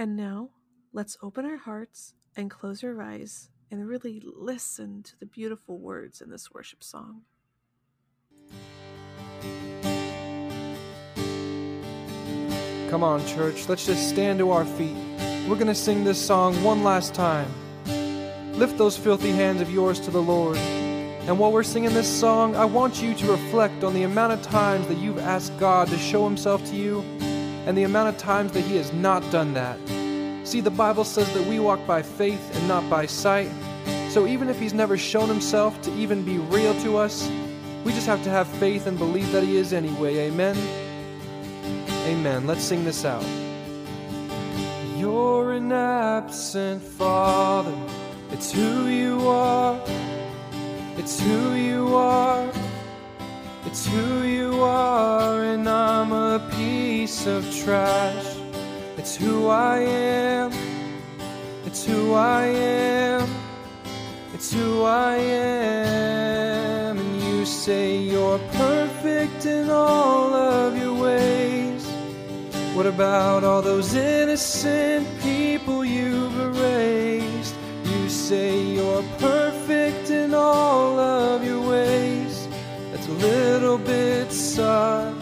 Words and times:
And 0.00 0.16
now, 0.16 0.50
let's 0.92 1.18
open 1.20 1.44
our 1.44 1.56
hearts 1.56 2.14
and 2.36 2.48
close 2.48 2.84
our 2.84 3.02
eyes 3.02 3.50
and 3.68 3.84
really 3.84 4.22
listen 4.24 5.02
to 5.02 5.18
the 5.18 5.26
beautiful 5.26 5.76
words 5.76 6.20
in 6.20 6.30
this 6.30 6.52
worship 6.52 6.84
song. 6.84 7.22
Come 12.88 13.02
on, 13.02 13.26
church, 13.26 13.68
let's 13.68 13.86
just 13.86 14.08
stand 14.08 14.38
to 14.38 14.52
our 14.52 14.64
feet. 14.64 14.96
We're 15.48 15.56
going 15.56 15.66
to 15.66 15.74
sing 15.74 16.04
this 16.04 16.24
song 16.24 16.62
one 16.62 16.84
last 16.84 17.12
time. 17.12 17.48
Lift 18.52 18.78
those 18.78 18.96
filthy 18.96 19.32
hands 19.32 19.60
of 19.60 19.68
yours 19.68 19.98
to 19.98 20.12
the 20.12 20.22
Lord. 20.22 20.58
And 21.26 21.40
while 21.40 21.50
we're 21.50 21.64
singing 21.64 21.92
this 21.92 22.08
song, 22.08 22.54
I 22.54 22.66
want 22.66 23.02
you 23.02 23.14
to 23.14 23.32
reflect 23.32 23.82
on 23.82 23.94
the 23.94 24.04
amount 24.04 24.32
of 24.32 24.42
times 24.42 24.86
that 24.86 24.98
you've 24.98 25.18
asked 25.18 25.58
God 25.58 25.88
to 25.88 25.98
show 25.98 26.24
Himself 26.24 26.64
to 26.66 26.76
you 26.76 27.04
and 27.68 27.76
the 27.76 27.82
amount 27.82 28.08
of 28.08 28.16
times 28.16 28.50
that 28.52 28.62
He 28.62 28.76
has 28.76 28.94
not 28.94 29.20
done 29.30 29.52
that. 29.52 29.78
See, 30.48 30.62
the 30.62 30.70
Bible 30.70 31.04
says 31.04 31.30
that 31.34 31.46
we 31.46 31.60
walk 31.60 31.86
by 31.86 32.00
faith 32.00 32.56
and 32.56 32.66
not 32.66 32.88
by 32.88 33.04
sight. 33.04 33.50
So 34.08 34.26
even 34.26 34.48
if 34.48 34.58
He's 34.58 34.72
never 34.72 34.96
shown 34.96 35.28
Himself 35.28 35.78
to 35.82 35.92
even 35.94 36.24
be 36.24 36.38
real 36.38 36.72
to 36.80 36.96
us, 36.96 37.30
we 37.84 37.92
just 37.92 38.06
have 38.06 38.24
to 38.24 38.30
have 38.30 38.48
faith 38.58 38.86
and 38.86 38.96
believe 38.96 39.30
that 39.32 39.44
He 39.44 39.58
is 39.58 39.74
anyway. 39.74 40.30
Amen. 40.30 40.56
Amen. 42.06 42.46
Let's 42.46 42.64
sing 42.64 42.84
this 42.84 43.04
out. 43.04 43.24
You're 44.96 45.52
an 45.52 45.70
absent 45.70 46.82
father. 46.82 47.76
It's 48.30 48.50
who 48.50 48.86
you 48.86 49.28
are. 49.28 49.78
It's 50.96 51.20
who 51.20 51.52
you 51.52 51.94
are. 51.94 52.50
It's 53.66 53.86
who 53.86 54.22
you 54.22 54.62
are. 54.62 55.44
And 55.44 55.68
I'm 55.68 56.12
a 56.12 56.38
piece 57.08 57.26
of 57.26 57.42
trash. 57.64 58.36
It's 58.98 59.16
who 59.16 59.48
I 59.48 59.78
am. 59.78 60.52
It's 61.64 61.86
who 61.86 62.12
I 62.12 62.44
am. 62.44 63.26
It's 64.34 64.52
who 64.52 64.82
I 64.82 65.16
am. 65.16 66.98
And 66.98 67.22
you 67.22 67.46
say 67.46 67.96
you're 67.96 68.38
perfect 68.52 69.46
in 69.46 69.70
all 69.70 70.34
of 70.34 70.76
your 70.76 70.92
ways. 70.92 71.86
What 72.76 72.84
about 72.84 73.42
all 73.42 73.62
those 73.62 73.94
innocent 73.94 75.06
people 75.22 75.86
you've 75.86 76.38
erased? 76.38 77.54
You 77.84 78.10
say 78.10 78.74
you're 78.76 79.04
perfect 79.18 80.10
in 80.10 80.34
all 80.34 80.98
of 80.98 81.42
your 81.42 81.62
ways. 81.66 82.46
That's 82.92 83.08
a 83.08 83.18
little 83.28 83.78
bit 83.78 84.30
sus. 84.30 85.17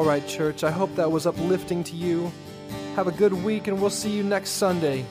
All 0.00 0.06
right, 0.06 0.26
church, 0.26 0.64
I 0.64 0.70
hope 0.70 0.94
that 0.94 1.12
was 1.12 1.26
uplifting 1.26 1.84
to 1.84 1.94
you. 1.94 2.32
Have 2.96 3.06
a 3.06 3.12
good 3.12 3.34
week, 3.34 3.66
and 3.66 3.78
we'll 3.78 3.90
see 3.90 4.08
you 4.08 4.22
next 4.22 4.52
Sunday. 4.52 5.04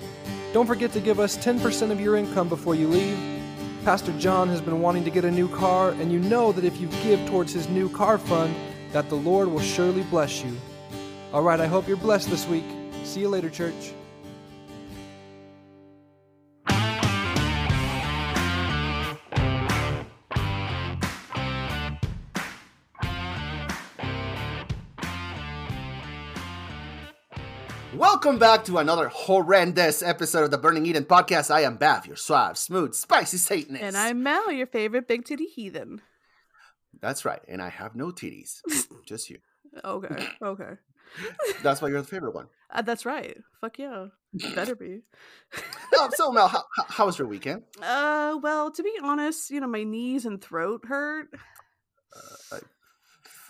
Don't 0.51 0.65
forget 0.65 0.91
to 0.93 0.99
give 0.99 1.19
us 1.19 1.37
10% 1.37 1.91
of 1.91 2.01
your 2.01 2.15
income 2.15 2.49
before 2.49 2.73
you 2.73 2.87
leave. 2.87 3.15
Pastor 3.85 4.11
John 4.13 4.49
has 4.49 4.61
been 4.61 4.81
wanting 4.81 5.03
to 5.03 5.11
get 5.11 5.25
a 5.25 5.29
new 5.29 5.47
car, 5.47 5.91
and 5.91 6.11
you 6.11 6.17
know 6.17 6.51
that 6.53 6.65
if 6.65 6.81
you 6.81 6.87
give 7.03 7.23
towards 7.29 7.53
his 7.53 7.69
new 7.69 7.87
car 7.87 8.17
fund, 8.17 8.55
that 8.91 9.09
the 9.09 9.15
Lord 9.15 9.49
will 9.49 9.59
surely 9.59 10.01
bless 10.01 10.43
you. 10.43 10.57
All 11.33 11.43
right, 11.43 11.59
I 11.59 11.67
hope 11.67 11.87
you're 11.87 11.95
blessed 11.95 12.31
this 12.31 12.47
week. 12.47 12.65
See 13.03 13.19
you 13.19 13.29
later, 13.29 13.51
church. 13.51 13.93
Welcome 27.99 28.39
back 28.39 28.63
to 28.65 28.77
another 28.77 29.09
horrendous 29.09 30.01
episode 30.01 30.45
of 30.45 30.51
the 30.51 30.57
Burning 30.57 30.85
Eden 30.85 31.03
podcast. 31.03 31.51
I 31.51 31.61
am 31.63 31.75
Baph, 31.75 32.07
your 32.07 32.15
suave, 32.15 32.57
smooth, 32.57 32.93
spicy 32.93 33.35
Satanist. 33.35 33.83
And 33.83 33.97
I'm 33.97 34.23
Mel, 34.23 34.53
your 34.53 34.67
favorite 34.67 35.05
big 35.05 35.25
titty 35.25 35.43
heathen. 35.47 36.01
That's 37.01 37.25
right, 37.25 37.41
and 37.49 37.61
I 37.61 37.67
have 37.67 37.95
no 37.97 38.07
titties. 38.11 38.61
Just 39.05 39.29
you. 39.29 39.39
Okay, 39.83 40.27
okay. 40.41 40.71
That's 41.63 41.81
why 41.81 41.89
you're 41.89 42.01
the 42.01 42.07
favorite 42.07 42.33
one. 42.35 42.47
Uh, 42.71 42.83
that's 42.83 43.05
right. 43.05 43.35
Fuck 43.61 43.79
yeah. 43.79 44.05
Better 44.55 44.75
be. 44.75 44.99
So, 46.15 46.31
Mel, 46.31 46.47
how, 46.47 46.63
how- 46.77 46.85
how 46.87 47.05
was 47.07 47.19
your 47.19 47.27
weekend? 47.27 47.63
Uh, 47.81 48.37
well, 48.41 48.71
to 48.71 48.81
be 48.83 48.93
honest, 49.03 49.49
you 49.49 49.59
know, 49.59 49.67
my 49.67 49.83
knees 49.83 50.25
and 50.25 50.41
throat 50.41 50.85
hurt. 50.87 51.27
Uh, 52.15 52.55
I, 52.55 52.59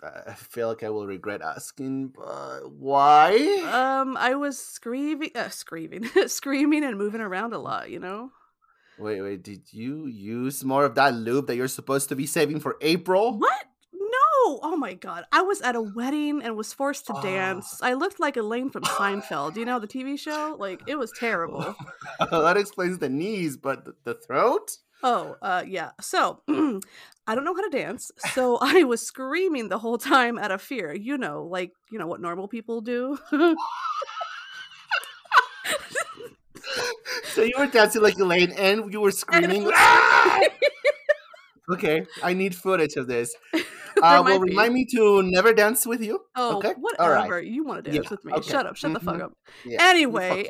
I 0.03 0.33
feel 0.33 0.67
like 0.69 0.83
I 0.83 0.89
will 0.89 1.05
regret 1.07 1.41
asking, 1.41 2.09
but 2.15 2.71
why? 2.71 3.35
Um, 3.71 4.15
I 4.17 4.35
was 4.35 4.57
screaming, 4.57 5.31
uh, 5.35 5.49
screaming, 5.49 6.05
screaming 6.27 6.83
and 6.83 6.97
moving 6.97 7.21
around 7.21 7.53
a 7.53 7.59
lot, 7.59 7.89
you 7.89 7.99
know? 7.99 8.31
wait, 8.97 9.21
wait, 9.21 9.41
did 9.43 9.71
you 9.71 10.07
use 10.07 10.63
more 10.63 10.83
of 10.83 10.95
that 10.95 11.13
lube 11.15 11.47
that 11.47 11.55
you're 11.55 11.69
supposed 11.69 12.09
to 12.09 12.15
be 12.17 12.25
saving 12.25 12.59
for 12.59 12.75
April? 12.81 13.37
What? 13.39 13.65
No! 13.93 14.59
Oh 14.61 14.75
my 14.77 14.93
god. 14.93 15.23
I 15.31 15.41
was 15.41 15.61
at 15.61 15.75
a 15.75 15.81
wedding 15.81 16.41
and 16.43 16.57
was 16.57 16.73
forced 16.73 17.07
to 17.07 17.13
Ah. 17.13 17.21
dance. 17.21 17.79
I 17.81 17.93
looked 17.93 18.19
like 18.19 18.35
Elaine 18.35 18.69
from 18.69 18.83
Seinfeld, 18.83 19.55
you 19.55 19.63
know, 19.65 19.79
the 19.79 19.87
TV 19.87 20.17
show? 20.19 20.55
Like, 20.59 20.81
it 20.87 20.97
was 20.97 21.11
terrible. 21.17 21.75
that 22.19 22.57
explains 22.57 22.97
the 22.97 23.07
knees, 23.09 23.55
but 23.55 23.85
the 24.03 24.15
throat? 24.15 24.77
Oh, 25.03 25.35
uh, 25.41 25.63
yeah. 25.65 25.91
So, 26.01 26.41
I 26.47 27.35
don't 27.35 27.43
know 27.45 27.53
how 27.55 27.61
to 27.61 27.69
dance, 27.69 28.11
so 28.33 28.57
I 28.61 28.83
was 28.83 29.01
screaming 29.01 29.69
the 29.69 29.77
whole 29.79 29.97
time 29.97 30.37
out 30.37 30.51
of 30.51 30.61
fear. 30.61 30.93
You 30.93 31.17
know, 31.17 31.43
like, 31.43 31.71
you 31.91 31.97
know, 31.99 32.07
what 32.07 32.19
normal 32.21 32.47
people 32.47 32.81
do. 32.81 33.17
so 37.33 37.43
you 37.43 37.53
were 37.57 37.67
dancing 37.67 38.01
like 38.01 38.17
Elaine 38.19 38.51
and 38.51 38.91
you 38.91 39.01
were 39.01 39.11
screaming. 39.23 39.69
"Ah!" 39.73 40.39
okay, 41.73 42.05
I 42.23 42.33
need 42.33 42.55
footage 42.55 42.95
of 42.95 43.07
this. 43.07 43.33
Uh, 44.01 44.21
well, 44.25 44.39
remind 44.39 44.73
me 44.73 44.85
to 44.95 45.21
never 45.23 45.51
dance 45.53 45.85
with 45.85 46.01
you. 46.01 46.21
Oh, 46.35 46.57
okay, 46.57 46.73
whatever. 46.79 47.11
right. 47.35 47.43
You 47.45 47.65
want 47.65 47.83
to 47.83 47.91
dance 47.91 48.05
Yeah, 48.05 48.09
with 48.11 48.23
me. 48.25 48.33
okay. 48.33 48.49
Shut 48.49 48.65
up. 48.65 48.75
Shut 48.77 48.93
the 48.93 48.99
fuck 48.99 49.15
Mhm. 49.17 49.23
up. 49.23 49.33
Yeah, 49.65 49.77
Anyway, 49.89 50.49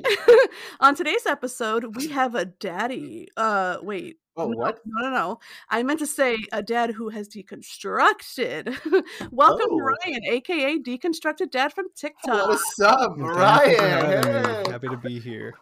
on 0.79 0.95
today's 0.95 1.25
episode, 1.25 1.95
we 1.95 2.09
have 2.09 2.35
a 2.35 2.45
daddy. 2.45 3.27
Uh, 3.35 3.77
wait. 3.81 4.17
Oh, 4.39 4.49
no, 4.49 4.57
what? 4.57 4.79
No, 4.85 5.09
no, 5.09 5.15
no. 5.15 5.39
I 5.69 5.83
meant 5.83 5.99
to 5.99 6.07
say 6.07 6.37
a 6.51 6.61
dad 6.63 6.91
who 6.91 7.09
has 7.09 7.27
deconstructed. 7.27 8.75
Welcome, 9.31 9.67
Oh. 9.71 9.79
Ryan, 9.79 10.23
aka 10.25 10.77
Deconstructed 10.79 11.51
Dad 11.51 11.73
from 11.73 11.87
TikTok. 11.95 12.47
What's 12.47 12.79
up, 12.79 12.99
Thank 12.99 13.17
you 13.19 13.25
for 13.25 13.39
having 13.39 13.77
Ryan? 13.77 14.63
me. 14.63 14.71
Happy 14.71 14.87
to 14.87 14.97
be 14.97 15.19
here. 15.19 15.53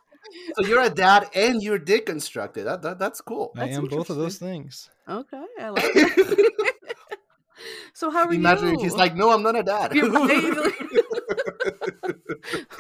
So 0.56 0.66
you're 0.66 0.82
a 0.84 0.90
dad 0.90 1.30
and 1.36 1.64
you're 1.64 1.80
deconstructed. 1.80 2.66
That, 2.66 2.82
that 2.82 3.00
that's 3.00 3.22
cool. 3.22 3.52
I 3.56 3.62
That's 3.68 3.78
am 3.78 3.86
both 3.88 4.10
of 4.10 4.18
those 4.18 4.38
things. 4.38 4.90
Okay, 5.08 5.44
I 5.60 5.70
like 5.70 5.84
it. 5.86 6.54
so 7.94 8.10
how 8.12 8.26
are 8.28 8.34
Imagine 8.34 8.70
you? 8.70 8.76
if 8.76 8.82
he's 8.82 8.94
like, 8.96 9.16
no, 9.16 9.32
I'm 9.32 9.42
not 9.42 9.56
a 9.58 9.64
dad. 9.64 9.96
You're 9.96 10.10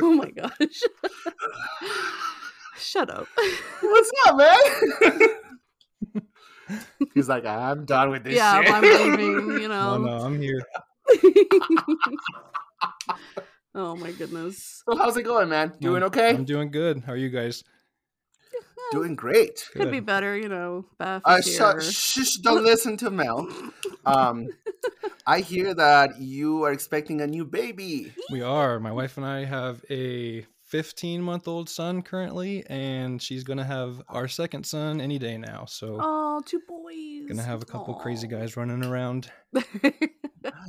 oh 0.01 0.13
my 0.13 0.29
gosh. 0.31 0.81
Shut 2.77 3.09
up. 3.09 3.27
What's 3.81 4.11
up, 4.27 4.37
man? 4.37 5.29
he's 7.13 7.27
like, 7.29 7.45
I'm 7.45 7.85
done 7.85 8.09
with 8.11 8.23
this 8.23 8.35
yeah, 8.35 8.61
shit. 8.61 8.71
I'm 8.73 8.81
leaving, 8.83 9.61
you 9.61 9.67
know. 9.73 9.97
no, 9.97 10.17
I'm 10.19 10.41
here. 10.41 10.61
oh 13.75 13.95
my 13.95 14.11
goodness. 14.11 14.83
so 14.87 14.95
how's 14.97 15.17
it 15.17 15.23
going, 15.23 15.49
man? 15.49 15.73
Doing 15.79 16.03
I'm- 16.03 16.07
okay? 16.07 16.29
I'm 16.29 16.45
doing 16.45 16.71
good. 16.71 17.03
How 17.05 17.13
are 17.13 17.17
you 17.17 17.29
guys? 17.29 17.63
Doing 18.91 19.15
great. 19.15 19.67
Could 19.73 19.91
be 19.91 19.99
better, 19.99 20.37
you 20.37 20.47
know. 20.47 20.85
Beth 20.97 21.21
Uh, 21.25 21.39
is 21.39 21.45
sh- 21.53 21.57
here. 21.57 21.81
shush, 21.81 22.35
don't 22.37 22.63
listen 22.63 22.95
to 22.97 23.09
Mel. 23.09 23.45
Um, 24.05 24.47
I 25.25 25.41
hear 25.41 25.73
that 25.73 26.21
you 26.21 26.63
are 26.63 26.71
expecting 26.71 27.19
a 27.19 27.27
new 27.27 27.43
baby. 27.43 28.13
We 28.31 28.41
are. 28.41 28.79
My 28.79 28.93
wife 28.93 29.17
and 29.17 29.25
I 29.25 29.43
have 29.43 29.83
a 29.89 30.45
15 30.67 31.21
month 31.21 31.47
old 31.47 31.69
son 31.69 32.01
currently, 32.01 32.65
and 32.69 33.21
she's 33.21 33.43
going 33.43 33.57
to 33.57 33.63
have 33.63 34.01
our 34.09 34.27
second 34.27 34.65
son 34.65 34.99
any 35.01 35.17
day 35.17 35.37
now. 35.37 35.65
So, 35.65 35.97
Oh, 36.01 36.41
two 36.45 36.61
boys. 36.67 37.27
gonna 37.27 37.43
have 37.43 37.61
a 37.61 37.65
couple 37.65 37.93
crazy 37.95 38.27
guys 38.27 38.55
running 38.57 38.83
around. 38.83 39.31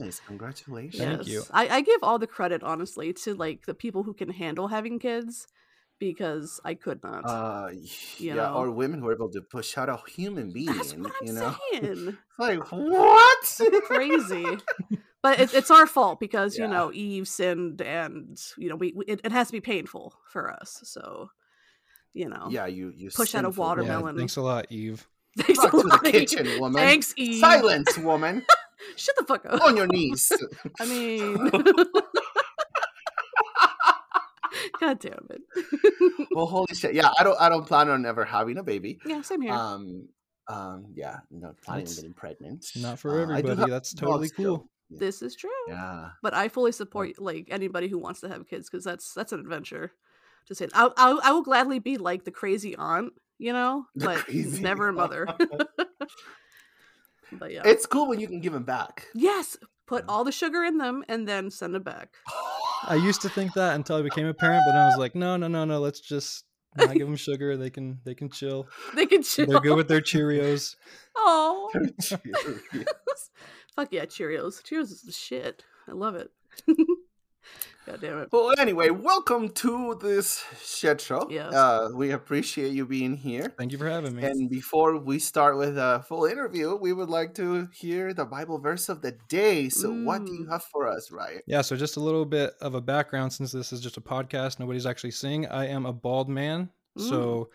Nice, 0.00 0.21
congratulations. 0.27 0.99
Thank 1.00 1.27
you. 1.29 1.43
I, 1.53 1.69
I 1.69 1.81
give 1.83 2.03
all 2.03 2.19
the 2.19 2.27
credit, 2.27 2.62
honestly, 2.62 3.12
to 3.12 3.35
like 3.35 3.67
the 3.67 3.75
people 3.75 4.03
who 4.03 4.12
can 4.15 4.31
handle 4.31 4.69
having 4.69 4.99
kids 4.99 5.47
because 5.99 6.61
I 6.65 6.75
could 6.75 7.03
not. 7.03 7.23
Uh, 7.25 7.69
You 7.73 7.89
yeah, 8.19 8.35
know. 8.35 8.55
or 8.55 8.71
women 8.71 9.00
who 9.00 9.09
are 9.09 9.15
able 9.15 9.31
to 9.31 9.41
push 9.43 9.77
out 9.77 9.89
a 9.89 9.99
human 10.11 10.50
being. 10.53 10.67
That's 10.67 10.95
what 10.95 11.12
I'm 11.21 11.27
you 11.27 11.33
know, 11.33 11.55
saying. 11.73 12.17
Like 12.39 12.71
what? 12.71 13.61
Crazy. 13.87 14.47
But 15.21 15.41
it, 15.41 15.53
it's 15.53 15.71
our 15.73 15.89
fault 15.89 16.21
because, 16.21 16.56
you 16.56 16.69
know, 16.69 16.93
Eve 16.93 17.27
sinned 17.27 17.83
and, 17.83 18.41
you 18.56 18.69
know, 18.69 18.77
we, 18.77 18.93
we 18.95 19.05
it, 19.06 19.21
it 19.25 19.33
has 19.33 19.49
to 19.49 19.53
be 19.53 19.61
painful 19.61 20.15
for 20.31 20.49
us. 20.49 20.79
So, 20.85 21.31
you 22.15 22.29
know. 22.29 22.47
yeah, 22.50 22.67
you 22.67 22.93
you 22.97 23.11
Push 23.11 23.35
out 23.35 23.45
a 23.45 23.50
watermelon. 23.50 24.15
Yeah, 24.15 24.21
thanks 24.21 24.37
a 24.37 24.43
lot, 24.43 24.67
Eve. 24.71 25.09
Thanks 25.37 25.59
Back 25.61 25.73
a 25.73 25.77
to 25.77 25.83
the 25.83 25.89
lot, 25.89 26.06
Eve. 26.06 26.12
kitchen, 26.12 26.61
woman. 26.61 26.81
Thanks, 26.81 27.15
Eve. 27.17 27.41
Silence, 27.41 27.99
woman. 27.99 28.45
Shut 28.97 29.17
the 29.17 29.25
fuck 29.25 29.45
up. 29.47 29.61
on 29.62 29.77
your 29.77 29.89
knees. 29.89 30.31
I 30.81 30.87
mean, 30.87 31.50
God 34.80 34.98
damn 35.00 35.26
it. 35.30 36.28
well, 36.32 36.46
holy 36.46 36.75
shit. 36.75 36.94
Yeah, 36.94 37.10
I 37.19 37.22
don't. 37.25 37.40
I 37.40 37.48
don't 37.48 37.66
plan 37.66 37.88
on 37.88 38.06
ever 38.06 38.25
having 38.25 38.58
a 38.58 38.62
baby. 38.62 38.98
yeah, 39.06 39.22
same 39.22 39.40
here. 39.42 39.52
Um. 39.52 40.08
Um. 40.48 40.86
Yeah. 40.94 41.19
Not 41.30 41.60
planning 41.62 41.86
on 41.88 41.94
getting 41.94 42.14
pregnant. 42.14 42.66
Not 42.76 42.98
for 42.98 43.19
Uh, 43.19 43.22
everybody. 43.22 43.60
have 43.60 43.70
That's 43.70 43.92
totally 43.94 44.28
dogs, 44.28 44.36
though. 44.36 44.44
cool. 44.58 44.69
Yeah. 44.90 44.98
this 45.00 45.20
is 45.22 45.36
true. 45.36 45.50
yeah. 45.69 46.10
But 46.22 46.32
I 46.34 46.48
fully 46.48 46.72
support 46.72 47.20
like 47.20 47.48
anybody 47.50 47.88
who 47.88 47.98
wants 47.98 48.20
to 48.20 48.28
have 48.28 48.48
kids 48.48 48.70
because 48.70 48.84
that's 48.84 49.12
that's 49.12 49.32
an 49.32 49.40
adventure. 49.40 49.92
To 50.46 50.54
say, 50.54 50.69
I 50.72 50.88
I 50.96 51.19
I 51.25 51.32
will 51.32 51.42
gladly 51.42 51.78
be 51.78 51.98
like 51.98 52.25
the 52.25 52.30
crazy 52.30 52.75
aunt, 52.76 53.12
you 53.38 53.52
know, 53.52 53.84
The 53.94 54.06
but 54.06 54.16
crazy 54.25 54.62
never 54.62 54.88
a 54.88 54.92
mother. 54.94 55.26
but 57.32 57.52
yeah, 57.52 57.62
It's 57.66 57.84
cool 57.84 58.08
when 58.08 58.19
you 58.19 58.26
can 58.26 58.40
give 58.40 58.54
them 58.54 58.62
back. 58.62 59.06
yes, 59.14 59.58
put 59.86 60.04
all 60.08 60.25
the 60.25 60.32
sugar 60.32 60.64
in 60.64 60.78
them 60.78 61.04
and 61.08 61.28
then 61.28 61.50
send 61.50 61.76
it 61.76 61.84
back. 61.84 62.14
I 62.86 62.94
used 62.94 63.22
to 63.22 63.28
think 63.28 63.54
that 63.54 63.75
until 63.75 63.96
I 63.96 64.02
became 64.02 64.26
a 64.26 64.34
parent, 64.34 64.62
but 64.66 64.72
then 64.72 64.82
I 64.82 64.86
was 64.86 64.98
like, 64.98 65.14
no, 65.14 65.36
no, 65.36 65.48
no, 65.48 65.64
no. 65.64 65.80
Let's 65.80 66.00
just 66.00 66.44
not 66.76 66.94
give 66.94 67.06
them 67.06 67.16
sugar. 67.16 67.56
They 67.56 67.70
can 67.70 68.00
they 68.04 68.14
can 68.14 68.30
chill. 68.30 68.66
They 68.94 69.06
can 69.06 69.22
chill. 69.22 69.46
They're 69.46 69.60
good 69.60 69.76
with 69.76 69.88
their 69.88 70.00
Cheerios. 70.00 70.76
Oh, 71.16 71.70
Cheerios. 72.00 72.60
fuck 73.76 73.88
yeah, 73.90 74.04
Cheerios. 74.04 74.62
Cheerios 74.62 74.90
is 74.90 75.02
the 75.02 75.12
shit. 75.12 75.64
I 75.88 75.92
love 75.92 76.14
it. 76.14 76.30
God 77.88 78.00
damn 78.00 78.19
it. 78.19 78.29
well, 78.32 78.52
anyway, 78.58 78.90
welcome 78.90 79.49
to 79.50 79.99
this 80.00 80.44
shit 80.62 81.00
show. 81.00 81.26
Yes. 81.31 81.55
Uh, 81.55 81.88
we 81.94 82.11
appreciate 82.11 82.73
you 82.73 82.85
being 82.85 83.17
here. 83.17 83.55
Thank 83.56 83.73
you 83.73 83.79
for 83.79 83.88
having 83.88 84.14
me. 84.14 84.25
And 84.25 84.50
before 84.50 84.99
we 84.99 85.19
start 85.19 85.56
with 85.56 85.79
a 85.79 86.05
full 86.06 86.26
interview, 86.26 86.75
we 86.76 86.93
would 86.93 87.08
like 87.08 87.35
to 87.37 87.69
hear 87.73 88.12
the 88.12 88.26
Bible 88.26 88.58
verse 88.58 88.88
of 88.90 89.00
the 89.00 89.12
day. 89.29 89.69
So, 89.70 89.90
what 89.90 90.25
do 90.26 90.32
you 90.32 90.44
Mm. 90.46 90.50
have 90.52 90.64
for 90.64 90.87
us, 90.87 91.11
Ryan? 91.11 91.40
Yeah, 91.46 91.62
so 91.62 91.76
just 91.76 91.96
a 91.96 92.00
little 92.00 92.26
bit 92.26 92.52
of 92.61 92.75
a 92.75 92.81
background 92.81 93.32
since 93.32 93.52
this 93.52 93.73
is 93.73 93.81
just 93.81 93.96
a 93.96 94.02
podcast, 94.02 94.61
nobody's 94.61 94.87
actually 94.87 95.12
seeing. 95.12 95.46
I 95.46 95.67
am 95.69 95.87
a 95.87 95.93
bald 95.93 96.29
man. 96.29 96.70
So 96.99 97.49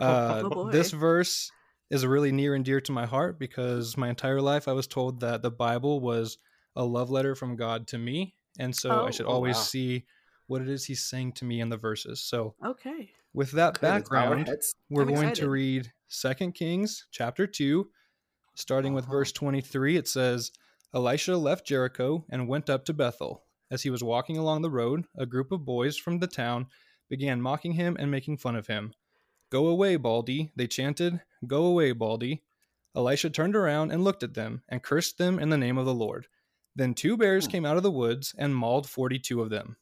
uh, 0.00 0.42
Oh, 0.52 0.70
this 0.70 0.92
verse 0.92 1.50
is 1.90 2.06
really 2.06 2.30
near 2.32 2.54
and 2.54 2.64
dear 2.64 2.80
to 2.80 2.92
my 2.92 3.06
heart 3.06 3.38
because 3.38 3.96
my 3.96 4.08
entire 4.08 4.40
life 4.40 4.68
I 4.68 4.72
was 4.72 4.86
told 4.86 5.20
that 5.20 5.42
the 5.42 5.50
Bible 5.50 6.00
was 6.00 6.38
a 6.76 6.84
love 6.84 7.10
letter 7.10 7.34
from 7.34 7.56
God 7.56 7.86
to 7.88 7.98
me. 7.98 8.34
And 8.58 8.74
so 8.74 8.90
I 9.04 9.08
Oh. 9.08 9.10
should 9.10 9.26
Oh, 9.26 9.34
always 9.34 9.56
wow. 9.56 9.62
see 9.62 10.04
what 10.46 10.62
it 10.62 10.68
is 10.68 10.84
he's 10.84 11.04
saying 11.04 11.32
to 11.32 11.44
me 11.44 11.60
in 11.60 11.68
the 11.68 11.76
verses. 11.76 12.20
So 12.20 12.54
Okay. 12.64 13.10
with 13.32 13.52
that 13.52 13.74
Okay, 13.76 13.86
let's 13.90 14.08
bow 14.08 14.26
our 14.26 14.36
background, 14.36 14.48
we're 14.90 15.02
I'm 15.02 15.08
going 15.08 15.24
excited. 15.28 15.42
to 15.44 15.50
read 15.50 15.92
Second 16.08 16.52
Kings 16.54 17.06
chapter 17.10 17.46
2, 17.46 17.90
starting 18.54 18.92
with 18.94 19.04
Uh-huh. 19.04 19.12
verse 19.12 19.32
23. 19.32 19.96
It 19.96 20.06
says, 20.08 20.52
Elisha 20.94 21.36
left 21.36 21.66
Jericho 21.66 22.24
and 22.30 22.46
went 22.48 22.70
up 22.70 22.84
to 22.84 22.92
Bethel. 22.92 23.44
As 23.70 23.82
he 23.82 23.90
was 23.90 24.04
walking 24.04 24.36
along 24.36 24.62
the 24.62 24.70
road, 24.70 25.06
a 25.16 25.26
group 25.26 25.50
of 25.50 25.64
boys 25.64 25.96
from 25.96 26.20
the 26.20 26.26
town 26.28 26.66
began 27.08 27.40
mocking 27.40 27.72
him 27.72 27.96
and 27.98 28.10
making 28.10 28.36
fun 28.36 28.54
of 28.54 28.68
him. 28.68 28.94
Go 29.50 29.66
away, 29.66 29.96
Baldy, 29.96 30.52
they 30.54 30.66
chanted. 30.68 31.20
Go 31.46 31.64
away, 31.64 31.92
Baldy. 31.92 32.44
Elisha 32.94 33.30
turned 33.30 33.56
around 33.56 33.90
and 33.90 34.04
looked 34.04 34.22
at 34.22 34.34
them 34.34 34.62
and 34.68 34.82
cursed 34.82 35.18
them 35.18 35.38
in 35.40 35.48
the 35.48 35.58
name 35.58 35.78
of 35.78 35.86
the 35.86 35.94
Lord. 35.94 36.28
Then 36.76 36.94
two 36.94 37.16
bears 37.16 37.44
Hmm. 37.46 37.50
came 37.50 37.64
out 37.66 37.76
of 37.76 37.82
the 37.82 37.90
woods 37.90 38.34
and 38.36 38.54
mauled 38.54 38.88
42 38.88 39.40
of 39.40 39.50
them. 39.50 39.76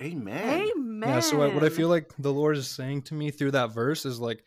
Amen. 0.00 0.68
Amen. 0.76 1.08
Yeah, 1.08 1.20
so 1.20 1.38
what 1.38 1.54
what 1.54 1.62
I 1.64 1.68
feel 1.68 1.88
like 1.88 2.12
the 2.18 2.32
Lord 2.32 2.56
is 2.56 2.68
saying 2.68 3.02
to 3.02 3.14
me 3.14 3.30
through 3.30 3.52
that 3.52 3.72
verse 3.72 4.04
is 4.04 4.18
like, 4.20 4.44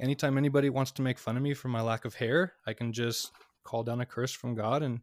anytime 0.00 0.38
anybody 0.38 0.70
wants 0.70 0.92
to 0.92 1.02
make 1.02 1.18
fun 1.18 1.36
of 1.36 1.42
me 1.42 1.54
for 1.54 1.68
my 1.68 1.80
lack 1.80 2.04
of 2.04 2.14
hair, 2.14 2.54
I 2.66 2.72
can 2.72 2.92
just 2.92 3.32
call 3.64 3.82
down 3.82 4.00
a 4.00 4.06
curse 4.06 4.32
from 4.32 4.54
God 4.54 4.82
and 4.82 5.00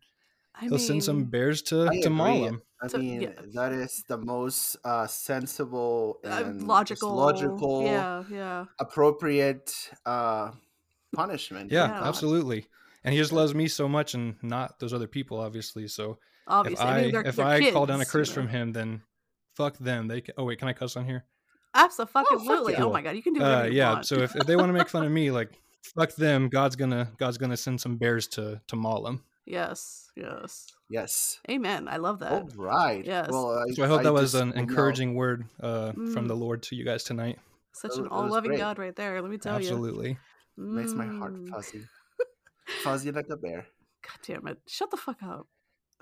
I 0.55 0.65
He'll 0.65 0.77
send 0.79 1.03
some 1.03 1.25
bears 1.25 1.61
to, 1.63 1.87
I 1.87 2.01
to 2.01 2.09
maul 2.09 2.41
them. 2.41 2.61
I 2.81 2.87
So, 2.87 2.97
mean, 2.97 3.21
yeah. 3.21 3.29
that 3.53 3.71
is 3.71 4.03
the 4.07 4.17
most 4.17 4.77
uh, 4.83 5.07
sensible 5.07 6.19
uh, 6.25 6.29
and 6.29 6.55
just 6.59 6.67
logical. 6.67 7.15
logical, 7.15 7.83
Yeah, 7.83 8.23
yeah. 8.29 8.65
appropriate 8.79 9.89
uh, 10.05 10.51
punishment. 11.13 11.71
Yeah, 11.71 11.87
Yeah. 11.87 12.07
absolutely. 12.07 12.67
And 13.03 13.13
He 13.13 13.19
just 13.19 13.31
loves 13.31 13.53
me 13.55 13.67
so 13.67 13.87
much 13.87 14.13
and 14.13 14.35
not 14.41 14.79
those 14.79 14.93
other 14.93 15.07
people, 15.07 15.39
obviously. 15.39 15.87
So 15.87 16.17
Obviously, 16.47 16.83
if 16.83 16.89
I 16.91 16.97
I, 16.97 17.01
mean, 17.03 17.11
they're, 17.11 17.21
if 17.27 17.35
they're 17.35 17.45
I 17.45 17.71
call 17.71 17.85
down 17.85 18.01
a 18.01 18.05
curse 18.05 18.27
you 18.29 18.33
from. 18.35 18.47
Him, 18.47 18.71
then 18.73 19.01
fuck 19.55 19.77
them. 19.77 20.07
They 20.07 20.21
can, 20.21 20.33
oh 20.37 20.45
wait, 20.45 20.59
can 20.59 20.67
I 20.67 20.73
cuss 20.73 20.95
on 20.97 21.05
here? 21.05 21.25
Absolutely. 21.75 22.73
yeah. 22.73 22.83
Oh 22.83 22.91
my 22.91 23.01
god, 23.01 23.15
you 23.15 23.21
can 23.21 23.33
do 23.33 23.41
whatever 23.41 23.61
Uh, 23.63 23.65
you 23.67 23.77
yeah. 23.77 23.93
want. 23.93 24.05
So 24.05 24.15
if, 24.15 24.35
if 24.35 24.45
they 24.47 24.55
want 24.55 24.69
to 24.69 24.73
make 24.73 24.89
fun 24.89 25.05
of 25.05 25.11
me, 25.11 25.31
like 25.31 25.51
fuck 25.95 26.13
them. 26.15 26.49
God's 26.49 26.75
gonna 26.75 27.09
God's 27.17 27.37
gonna 27.37 27.57
send 27.57 27.79
some 27.79 27.97
bears 27.97 28.27
to 28.29 28.61
to 28.67 28.75
maul 28.75 29.03
them. 29.03 29.23
yes, 29.45 30.09
yes. 30.15 30.67
Yes. 30.89 31.39
Amen. 31.49 31.87
I 31.87 31.97
love 31.97 32.17
that. 32.19 32.31
All 32.31 32.49
right. 32.55 33.05
Yes. 33.05 33.27
Well, 33.29 33.63
So 33.75 33.83
I 33.83 33.87
hope 33.87 34.01
that 34.01 34.11
was 34.13 34.33
an 34.33 34.47
would 34.47 34.55
know- 34.55 34.61
encouraging 34.63 35.13
word 35.13 35.45
uh, 35.61 35.91
from 35.91 36.25
Mm. 36.25 36.27
the 36.27 36.35
Lord 36.35 36.63
to 36.63 36.75
you 36.75 36.83
guys 36.83 37.03
tonight. 37.03 37.37
Such 37.73 37.91
an 37.97 38.03
was- 38.03 38.09
that 38.09 38.15
was 38.15 38.23
all-loving. 38.23 38.57
God 38.57 38.79
right 38.79 38.95
there. 38.95 39.21
Let 39.21 39.29
me 39.29 39.37
tell 39.37 39.61
you. 39.61 39.67
Absolutely. 39.67 40.17
you. 40.57 40.63
Makes 40.63 40.93
my 40.93 41.05
heart 41.05 41.35
Mm. 41.35 41.53
Fuzzy. 42.83 43.09
fuzzy 43.09 43.11
like 43.11 43.27
a 43.31 43.37
bear. 43.37 43.65
God 44.01 44.17
damn 44.25 44.47
it! 44.47 44.57
Shut 44.67 44.91
the 44.91 44.97
fuck 44.97 45.21
up. 45.23 45.47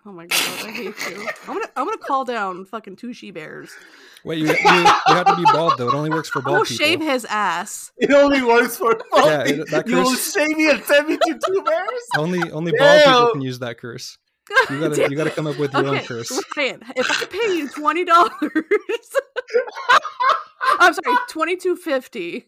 Oh 0.06 0.12
my 0.14 0.26
god, 0.28 0.40
I 0.66 0.72
hate 0.72 1.10
you. 1.10 1.28
I'm 1.48 1.54
gonna 1.56 1.66
I'm 1.76 1.86
gonna 1.86 1.98
call 1.98 2.24
down 2.24 2.64
fucking 2.66 2.96
two 2.96 3.12
she 3.14 3.32
bears. 3.32 3.72
Wait, 4.24 4.38
you, 4.40 4.46
you, 4.48 4.54
you 4.54 4.86
have 5.16 5.26
to 5.26 5.36
be 5.36 5.44
bald 5.52 5.74
though. 5.78 5.90
It 5.90 5.94
only 5.94 6.10
works 6.10 6.30
for 6.30 6.40
I 6.44 6.46
bald 6.46 6.58
will 6.60 6.66
people. 6.66 6.86
shave 6.86 7.02
his 7.02 7.26
ass. 7.26 7.92
It 7.98 8.12
only 8.12 8.42
works 8.42 8.78
for 8.78 8.92
Yeah, 9.16 9.38
bald 9.44 9.48
it- 9.48 9.72
that 9.72 9.88
You 9.88 9.98
will 9.98 10.04
curse- 10.12 10.34
shave 10.34 10.56
me 10.56 10.70
and 10.70 10.82
send 10.84 11.08
me 11.10 11.18
to 11.18 11.40
two 11.46 11.62
bears? 11.64 11.90
Only 12.18 12.52
only 12.52 12.72
bald 12.78 13.04
people 13.04 13.32
can 13.34 13.42
use 13.42 13.60
that 13.60 13.80
curse. 13.80 14.18
God 14.48 14.70
You 14.70 14.80
gotta 14.80 14.96
damn- 14.96 15.12
you 15.12 15.18
gotta 15.18 15.32
come 15.32 15.48
up 15.48 15.58
with 15.58 15.74
your 15.74 15.86
own 15.88 15.96
okay, 15.98 16.06
curse. 16.06 16.32
Ryan, 16.56 16.84
if 16.96 17.12
I 17.12 17.26
pay 17.26 17.58
you 17.58 17.68
twenty 17.68 18.06
dollars, 18.06 18.32
I'm 20.80 20.94
sorry, 20.94 21.18
twenty 21.28 21.58
two 21.58 21.76
fifty. 21.76 22.46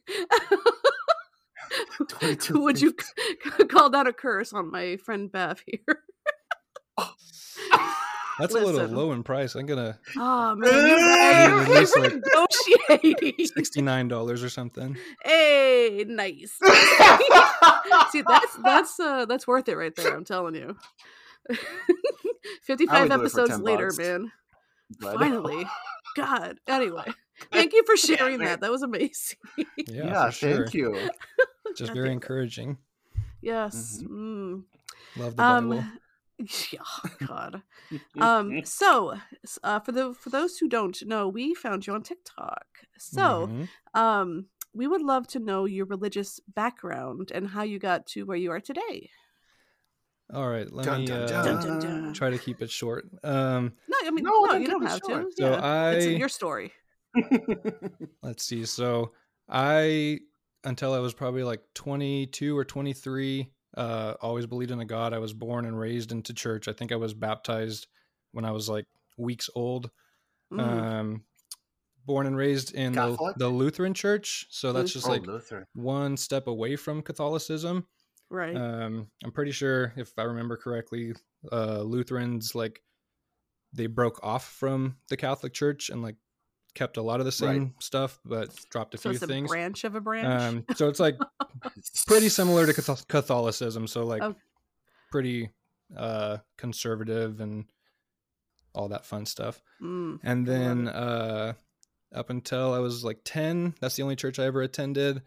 22 2.07 2.59
Would 2.61 2.81
you 2.81 2.93
call 3.69 3.89
that 3.91 4.07
a 4.07 4.13
curse 4.13 4.53
on 4.53 4.71
my 4.71 4.97
friend 4.97 5.31
Baph 5.31 5.63
here? 5.65 6.03
That's 8.39 8.55
a 8.55 8.59
little 8.59 8.87
low 8.87 9.11
in 9.11 9.21
price. 9.23 9.53
I'm 9.55 9.65
gonna 9.65 9.99
Oh 10.15 10.55
man, 10.55 10.71
you're 10.71 10.95
right. 10.97 11.47
You're, 11.49 11.61
At 11.61 11.69
least, 11.69 11.93
you're 11.95 12.05
like, 12.05 12.21
negotiating. 12.87 13.45
sixty 13.47 13.81
nine 13.81 14.07
dollars 14.07 14.43
or 14.45 14.49
something. 14.49 14.95
Hey, 15.25 16.05
nice. 16.07 16.57
See, 18.11 18.21
that's 18.25 18.55
that's 18.63 18.97
uh 18.99 19.25
that's 19.25 19.45
worth 19.45 19.67
it 19.67 19.75
right 19.75 19.93
there. 19.93 20.15
I'm 20.15 20.23
telling 20.23 20.55
you. 20.55 20.77
Fifty 22.63 22.85
five 22.85 23.09
do 23.09 23.13
it 23.15 23.17
for 23.17 23.21
episodes 23.23 23.59
later, 23.59 23.87
bucks. 23.87 23.97
man. 23.97 24.31
But- 25.01 25.15
Finally, 25.19 25.67
God. 26.15 26.59
Anyway, 26.65 27.05
thank 27.51 27.73
you 27.73 27.83
for 27.85 27.97
sharing 27.97 28.37
damn 28.37 28.47
that. 28.47 28.61
That 28.61 28.71
was 28.71 28.83
amazing. 28.83 29.37
Yeah, 29.57 29.65
Yeah, 30.05 30.29
sure. 30.29 30.55
thank 30.63 30.73
you. 30.73 31.09
Just 31.75 31.93
very 31.93 32.11
encouraging. 32.11 32.77
Yes. 33.41 34.01
Mm. 34.03 34.63
Love 35.17 35.35
the 35.35 35.41
Bible. 35.43 35.79
Um. 35.79 35.91
Yeah, 36.71 36.79
God. 37.27 37.61
Um. 38.17 38.61
So, 38.65 39.15
uh, 39.61 39.79
for 39.81 39.91
the 39.91 40.13
for 40.13 40.29
those 40.29 40.57
who 40.57 40.69
don't 40.69 40.97
know, 41.05 41.27
we 41.27 41.53
found 41.53 41.85
you 41.85 41.93
on 41.93 42.01
TikTok. 42.01 42.65
So, 42.97 43.47
Mhm. 43.47 43.67
um, 43.93 44.45
we 44.73 44.87
would 44.87 45.01
love 45.01 45.27
to 45.27 45.39
know 45.39 45.65
your 45.65 45.85
religious 45.85 46.39
background 46.47 47.31
and 47.33 47.47
how 47.49 47.63
you 47.63 47.77
got 47.77 48.05
to 48.13 48.23
where 48.23 48.37
you 48.37 48.51
are 48.51 48.61
today. 48.61 49.09
all 50.33 50.47
right, 50.47 50.71
let 50.71 50.85
Dun, 50.85 50.99
me 51.01 51.07
dun, 51.07 51.21
uh, 51.23 51.27
Dun, 51.27 51.59
dun, 51.63 51.79
dun. 51.79 52.13
try 52.13 52.29
to 52.29 52.37
keep 52.37 52.61
it 52.61 52.69
short. 52.69 53.09
Um, 53.23 53.73
No, 53.89 53.97
I 54.05 54.11
mean, 54.11 54.23
No, 54.23 54.31
no, 54.45 54.51
don't 54.51 54.61
you 54.61 54.67
don't 54.69 54.85
have 54.85 55.01
short. 55.05 55.25
to. 55.31 55.35
So 55.43 55.49
yeah. 55.49 55.89
it's 55.91 56.05
I- 56.05 56.09
your 56.09 56.29
story. 56.29 56.71
let's 58.21 58.43
see. 58.45 58.65
So 58.65 59.11
I, 59.49 60.19
until 60.63 60.93
I 60.93 60.99
was 60.99 61.13
probably 61.13 61.43
like 61.43 61.61
22 61.75 62.57
or 62.57 62.65
23, 62.65 63.51
uh, 63.77 64.13
always 64.21 64.45
believed 64.45 64.71
in 64.71 64.79
a 64.79 64.85
God. 64.85 65.13
I 65.13 65.19
was 65.19 65.33
born 65.33 65.65
and 65.65 65.79
raised 65.79 66.11
into 66.11 66.33
church. 66.33 66.67
I 66.67 66.73
think 66.73 66.91
I 66.91 66.97
was 66.97 67.13
baptized 67.13 67.87
when 68.31 68.45
I 68.45 68.51
was 68.51 68.69
like 68.69 68.85
weeks 69.17 69.49
old. 69.55 69.89
Mm. 70.51 70.59
Um, 70.59 71.23
born 72.05 72.25
and 72.25 72.35
raised 72.35 72.73
in 72.73 72.93
the, 72.93 73.33
the 73.37 73.47
Lutheran 73.47 73.93
church. 73.93 74.47
So 74.49 74.73
that's 74.73 74.91
just 74.91 75.07
oh, 75.07 75.11
like 75.11 75.27
Luther. 75.27 75.67
one 75.75 76.17
step 76.17 76.47
away 76.47 76.75
from 76.75 77.03
Catholicism. 77.03 77.85
right. 78.31 78.55
Um, 78.55 79.07
I'm 79.23 79.31
pretty 79.31 79.51
sure 79.51 79.93
if 79.95 80.11
I 80.17 80.23
remember 80.23 80.57
correctly, 80.57 81.13
uh, 81.51 81.81
Lutherans 81.81 82.55
like 82.55 82.81
they 83.73 83.85
broke 83.85 84.19
off 84.23 84.45
from 84.45 84.97
the 85.09 85.17
Catholic 85.17 85.53
Church 85.53 85.89
and 85.89 86.01
like 86.01 86.15
kept 86.75 86.97
a 86.97 87.01
lot 87.01 87.19
of 87.19 87.25
the 87.25 87.31
same 87.31 87.73
stuff, 87.79 88.19
but 88.25 88.49
dropped 88.69 88.93
a 88.95 88.97
so 88.97 89.09
few 89.09 89.11
it's 89.11 89.23
a 89.23 89.27
things. 89.27 89.49
branch 89.49 89.83
of 89.83 89.95
a 89.95 90.01
branch. 90.01 90.41
Um, 90.41 90.65
so 90.75 90.87
it's 90.87 90.99
like 90.99 91.17
pretty 92.07 92.29
similar 92.29 92.65
to 92.71 92.95
Catholicism. 93.07 93.87
So 93.87 94.05
like 94.05 94.21
Okay. 94.23 94.37
pretty 95.11 95.49
uh, 95.95 96.37
conservative 96.57 97.39
and 97.41 97.65
all 98.73 98.89
that 98.89 99.05
fun 99.05 99.25
stuff. 99.25 99.61
Mm. 99.81 100.19
And 100.23 100.45
then 100.45 100.87
uh, 100.87 101.53
up 102.13 102.29
until 102.29 102.73
I 102.73 102.79
was 102.79 103.03
like 103.03 103.19
10, 103.25 103.75
that's 103.81 103.95
the 103.95 104.03
only 104.03 104.15
church 104.15 104.37
I 104.39 104.45
ever 104.45 104.61
attended. 104.61 105.21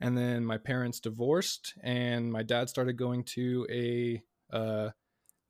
And 0.00 0.16
then 0.16 0.44
my 0.44 0.58
parents 0.58 1.00
divorced, 1.00 1.74
and 1.82 2.30
my 2.32 2.42
dad 2.42 2.68
started 2.68 2.94
going 2.96 3.24
to 3.24 3.66
a 3.70 4.22
uh, 4.54 4.90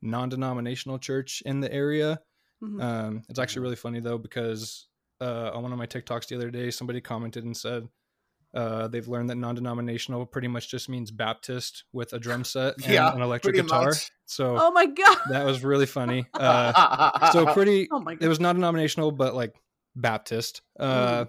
non-denominational 0.01 0.99
church 0.99 1.41
in 1.45 1.59
the 1.59 1.71
area. 1.73 2.19
Mhm. 2.63 2.81
Um, 2.81 3.23
it's 3.27 3.39
actually 3.39 3.63
really 3.63 3.75
funny 3.75 3.99
though 3.99 4.17
because 4.17 4.87
uh, 5.21 5.51
on 5.53 5.63
one 5.63 5.71
of 5.71 5.77
my 5.77 5.87
TikToks 5.87 6.27
the 6.27 6.35
other 6.35 6.51
day, 6.51 6.71
somebody 6.71 7.01
commented 7.01 7.43
and 7.43 7.55
said 7.55 7.87
uh, 8.53 8.87
they've 8.87 9.07
learned 9.07 9.29
that 9.29 9.35
non-denominational 9.35 10.25
pretty 10.25 10.47
much 10.47 10.69
just 10.69 10.87
means 10.87 11.11
Baptist 11.11 11.83
with 11.91 12.13
a 12.13 12.19
drum 12.19 12.43
set 12.43 12.75
and 12.75 12.93
Yeah, 12.93 13.13
an 13.13 13.21
electric 13.21 13.55
guitar. 13.55 13.89
much. 13.89 14.11
So 14.25 14.57
oh 14.59 14.71
my 14.71 14.85
god. 14.85 15.17
that 15.29 15.45
was 15.45 15.63
really 15.63 15.85
funny. 15.85 16.25
Uh, 16.33 17.31
so 17.31 17.45
pretty 17.53 17.87
Oh 17.91 17.99
my 17.99 18.17
it 18.19 18.27
was 18.27 18.39
not 18.39 18.53
denominational 18.53 19.11
but 19.11 19.33
like 19.35 19.53
baptist 19.95 20.61
uh 20.79 21.25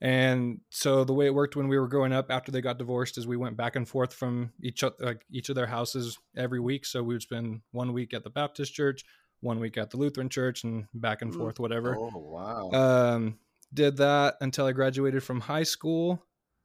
and 0.00 0.60
so 0.70 1.04
the 1.04 1.12
way 1.12 1.26
it 1.26 1.34
worked 1.34 1.54
when 1.54 1.68
we 1.68 1.78
were 1.78 1.86
growing 1.88 2.12
up 2.12 2.26
after 2.30 2.50
they 2.50 2.60
got 2.60 2.78
divorced 2.78 3.18
is 3.18 3.26
we 3.26 3.36
went 3.36 3.56
back 3.56 3.76
and 3.76 3.86
forth 3.88 4.12
from 4.12 4.50
each 4.62 4.82
o- 4.82 4.92
like 4.98 5.24
each 5.30 5.48
of 5.48 5.54
their 5.54 5.66
houses 5.66 6.18
every 6.36 6.58
week 6.58 6.84
so 6.86 7.02
we 7.02 7.14
would 7.14 7.22
spend 7.22 7.60
one 7.70 7.92
week 7.92 8.12
at 8.14 8.24
the 8.24 8.30
baptist 8.30 8.74
church 8.74 9.04
one 9.42 9.60
week 9.60 9.76
at 9.76 9.90
the 9.90 9.96
lutheran 9.98 10.28
church 10.30 10.64
and 10.64 10.86
back 10.94 11.20
and 11.22 11.32
Mm. 11.34 11.36
forth 11.36 11.58
whatever 11.60 11.96
oh 11.98 12.10
wow. 12.16 12.70
um 12.70 13.38
did 13.74 13.98
that 13.98 14.36
until 14.40 14.64
i 14.66 14.72
graduated 14.72 15.22
from 15.22 15.40
high 15.40 15.62
school 15.64 16.24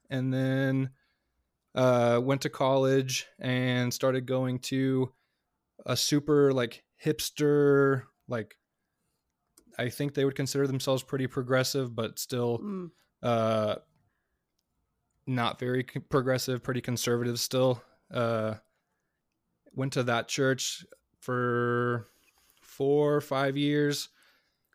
and 0.10 0.34
then 0.34 0.92
uh 1.76 2.20
went 2.24 2.42
to 2.42 2.50
college 2.50 3.26
and 3.40 3.94
started 3.94 4.26
going 4.26 4.60
to 4.60 5.12
a 5.86 5.96
super 5.98 6.54
like 6.54 6.84
hipster 7.04 8.04
like 8.28 8.56
i 9.78 9.90
think 9.90 10.14
they 10.14 10.26
would 10.26 10.36
consider 10.36 10.66
themselves 10.68 11.04
pretty 11.04 11.28
progressive 11.28 11.94
but 11.96 12.18
still 12.20 12.60
Mm. 12.60 12.92
uh 13.22 13.76
not 15.26 15.60
very 15.60 15.84
progressive 15.84 16.64
pretty 16.64 16.82
conservative 16.82 17.40
still 17.40 17.82
uh 18.14 18.56
went 19.74 19.94
to 19.94 20.04
that 20.04 20.28
church 20.28 20.86
for 21.20 22.08
four 22.78 23.16
or 23.16 23.22
five 23.22 23.58
years 23.58 24.10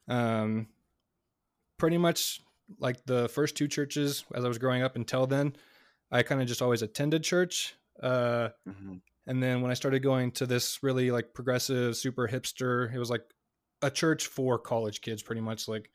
um 0.09 0.67
pretty 1.79 1.99
much 1.99 2.41
like 2.79 3.05
the 3.07 3.29
first 3.29 3.57
two 3.57 3.69
churches 3.69 4.25
as 4.35 4.45
i 4.45 4.49
was 4.49 4.59
growing 4.59 4.83
up 4.83 4.97
until 4.97 5.27
then 5.27 5.55
i 6.11 6.23
kind 6.23 6.41
of 6.41 6.47
just 6.49 6.63
always 6.63 6.83
attended 6.83 7.23
church 7.23 7.75
uh 8.03 8.49
Mhm. 8.67 9.01
and 9.27 9.43
then 9.43 9.61
when 9.63 9.71
I 9.71 9.75
started 9.75 10.03
going 10.03 10.33
to 10.33 10.47
this 10.47 10.83
really 10.83 11.13
like 11.13 11.33
progressive, 11.33 11.97
super 11.97 12.27
hipster, 12.27 12.93
it 12.93 12.99
was 12.99 13.09
like 13.11 13.23
a 13.83 13.91
church 13.91 14.27
for 14.27 14.59
college 14.59 15.01
kids, 15.01 15.23
pretty 15.23 15.41
much. 15.43 15.69
Like 15.69 15.93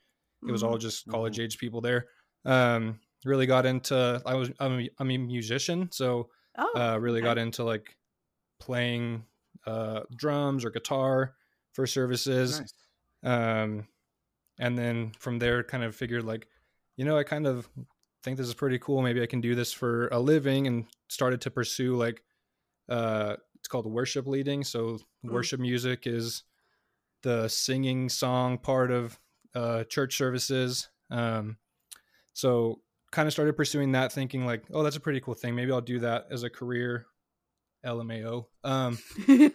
it 0.48 0.50
was 0.50 0.62
all 0.62 0.76
Mhm. 0.76 0.80
just 0.80 1.06
college 1.08 1.38
age 1.38 1.58
people 1.58 1.82
there. 1.82 2.06
Um, 2.46 3.00
really 3.26 3.44
got 3.46 3.66
into. 3.66 4.22
I 4.24 4.34
was 4.34 4.50
I'm 4.60 4.80
a, 4.80 4.88
I'm 4.98 5.10
a 5.10 5.18
musician, 5.18 5.90
so 5.92 6.30
Oh. 6.56 6.72
uh, 6.74 6.98
really 6.98 7.18
okay. 7.20 7.26
got 7.26 7.36
into 7.38 7.64
like 7.64 7.98
playing 8.60 9.26
uh, 9.66 10.04
drums 10.16 10.64
or 10.64 10.70
guitar 10.70 11.34
for 11.78 11.86
services. 11.86 12.58
Nice. 12.58 12.74
Um, 13.22 13.86
and 14.58 14.76
then 14.76 15.12
from 15.16 15.38
there, 15.38 15.62
kind 15.62 15.84
of 15.84 15.94
figured 15.94 16.24
like, 16.24 16.48
you 16.96 17.04
know, 17.04 17.16
I 17.16 17.22
kind 17.22 17.46
of 17.46 17.68
think 18.24 18.36
this 18.36 18.48
is 18.48 18.54
pretty 18.54 18.80
cool. 18.80 19.00
Maybe 19.00 19.22
I 19.22 19.26
can 19.26 19.40
do 19.40 19.54
this 19.54 19.72
for 19.72 20.08
a 20.08 20.18
living, 20.18 20.66
and 20.66 20.86
started 21.08 21.40
to 21.42 21.52
pursue 21.52 21.94
like, 21.94 22.24
uh, 22.88 23.36
it's 23.54 23.68
called 23.68 23.86
worship 23.86 24.26
leading. 24.26 24.64
So 24.64 24.98
Mm. 25.24 25.30
worship 25.30 25.60
music 25.60 26.08
is 26.08 26.42
the 27.22 27.46
singing 27.46 28.08
song 28.08 28.58
part 28.58 28.90
of 28.90 29.20
uh, 29.54 29.84
church 29.84 30.16
services. 30.16 30.88
Um, 31.10 31.58
so 32.32 32.82
kind 33.12 33.28
of 33.28 33.32
started 33.32 33.56
pursuing 33.56 33.92
that, 33.92 34.12
thinking 34.12 34.44
like, 34.46 34.64
oh, 34.72 34.82
that's 34.82 34.96
a 34.96 35.00
pretty 35.00 35.20
cool 35.20 35.34
thing. 35.34 35.54
Maybe 35.54 35.70
I'll 35.70 35.80
do 35.80 36.00
that 36.00 36.26
as 36.30 36.42
a 36.42 36.50
career. 36.50 37.06
LMAO. 37.84 38.46
Um, 38.64 38.98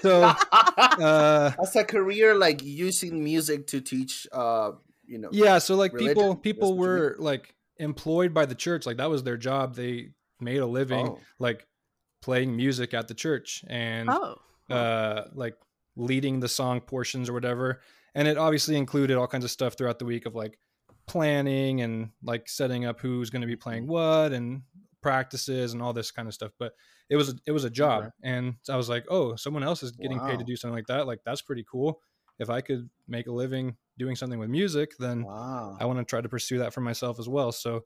so 0.00 0.22
uh, 0.22 1.52
As 1.60 1.76
a 1.76 1.84
career, 1.84 2.34
like 2.34 2.62
using 2.62 3.22
music 3.22 3.66
to 3.68 3.80
teach, 3.80 4.26
uh, 4.32 4.72
you 5.06 5.18
know. 5.18 5.28
yeah 5.32 5.58
so 5.58 5.76
like 5.76 5.92
religion? 5.92 6.14
people 6.14 6.36
people 6.36 6.76
what 6.76 6.84
you 6.84 6.90
mean? 6.90 7.00
were 7.00 7.16
like 7.18 7.54
employed 7.78 8.34
by 8.34 8.44
the 8.46 8.54
church 8.54 8.86
like 8.86 8.96
that 8.96 9.08
was 9.08 9.22
their 9.22 9.36
job 9.36 9.74
they 9.74 10.08
made 10.40 10.58
a 10.58 10.66
living 10.66 11.06
Oh. 11.06 11.20
like 11.38 11.66
playing 12.22 12.56
music 12.56 12.92
at 12.94 13.06
the 13.06 13.14
church 13.14 13.64
and 13.68 14.10
oh. 14.10 14.36
uh 14.70 15.24
like 15.34 15.54
leading 15.94 16.40
the 16.40 16.48
song 16.48 16.80
portions 16.80 17.28
or 17.28 17.34
whatever 17.34 17.80
and 18.14 18.26
it 18.26 18.36
obviously 18.36 18.76
included 18.76 19.16
all 19.16 19.26
kinds 19.26 19.44
of 19.44 19.50
stuff 19.50 19.74
throughout 19.74 19.98
the 19.98 20.04
week 20.04 20.26
of 20.26 20.34
like 20.34 20.58
planning 21.06 21.82
and 21.82 22.10
like 22.24 22.48
setting 22.48 22.84
up 22.84 22.98
who's 23.00 23.30
going 23.30 23.42
to 23.42 23.46
be 23.46 23.56
playing 23.56 23.86
what 23.86 24.32
and 24.32 24.62
practices 25.02 25.72
and 25.72 25.80
all 25.80 25.92
this 25.92 26.10
kind 26.10 26.26
of 26.26 26.34
stuff 26.34 26.50
but 26.58 26.72
it 27.08 27.16
was 27.16 27.34
it 27.46 27.52
was 27.52 27.64
a 27.64 27.70
job 27.70 28.04
Okay. 28.04 28.10
and 28.22 28.54
i 28.68 28.76
was 28.76 28.88
like 28.88 29.04
oh 29.08 29.36
someone 29.36 29.62
else 29.62 29.82
is 29.82 29.92
getting 29.92 30.20
paid 30.20 30.38
to 30.38 30.44
do 30.44 30.56
something 30.56 30.74
like 30.74 30.86
that 30.86 31.06
like 31.06 31.20
that's 31.24 31.42
pretty 31.42 31.64
cool 31.70 32.00
if 32.38 32.50
i 32.50 32.60
could 32.60 32.88
make 33.08 33.26
a 33.26 33.32
living 33.32 33.76
doing 33.98 34.16
something 34.16 34.38
with 34.38 34.50
music 34.50 34.92
then 34.98 35.22
Wow. 35.24 35.76
I 35.78 35.84
want 35.84 35.98
to 35.98 36.04
try 36.06 36.20
to 36.22 36.28
pursue 36.28 36.58
that 36.58 36.72
for 36.72 36.80
myself 36.80 37.18
as 37.18 37.28
well. 37.28 37.52
So, 37.52 37.84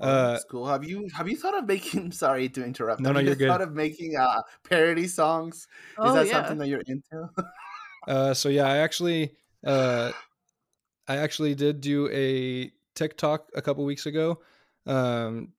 Oh, 0.00 0.06
uh, 0.06 0.32
that's 0.32 0.44
cool. 0.44 0.66
Have 0.66 0.82
you 0.84 1.08
have 1.14 1.28
you 1.28 1.36
thought 1.36 1.56
of 1.56 1.66
making? 1.66 2.10
Sorry 2.24 2.48
to 2.48 2.64
interrupt. 2.64 3.00
No, 3.00 3.08
have 3.08 3.14
no, 3.14 3.20
you 3.20 3.26
you're 3.26 3.36
good. 3.36 3.48
Thought 3.48 3.62
of 3.62 3.72
making 3.74 4.16
uh 4.16 4.42
parody 4.64 5.06
songs? 5.06 5.68
Oh, 5.98 6.08
Is 6.08 6.14
that 6.14 6.26
yeah. 6.26 6.32
something 6.32 6.58
that 6.58 6.68
you're 6.68 6.82
into? 6.86 7.28
uh, 8.08 8.34
so 8.34 8.48
yeah, 8.48 8.66
I 8.66 8.78
actually, 8.78 9.36
uh, 9.64 10.12
I 11.06 11.16
actually 11.16 11.54
did 11.54 11.80
do 11.80 12.08
a 12.12 12.70
TikTok 12.94 13.50
a 13.54 13.62
couple 13.62 13.84
weeks 13.84 14.06
ago. 14.06 14.42
Um, 14.86 15.52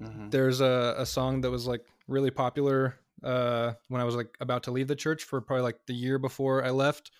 Mhm. 0.00 0.30
there's 0.30 0.60
a, 0.60 0.94
a 0.98 1.06
song 1.06 1.40
that 1.42 1.50
was 1.50 1.66
like 1.66 1.84
really 2.06 2.30
popular 2.30 2.98
uh, 3.22 3.74
when 3.88 4.00
I 4.00 4.04
was 4.04 4.14
like 4.16 4.36
about 4.40 4.64
to 4.64 4.70
leave 4.70 4.88
the 4.88 4.96
church 4.96 5.24
for 5.24 5.40
probably 5.40 5.62
like 5.62 5.86
the 5.86 5.94
year 5.94 6.18
before 6.18 6.64
I 6.64 6.70
left. 6.70 7.10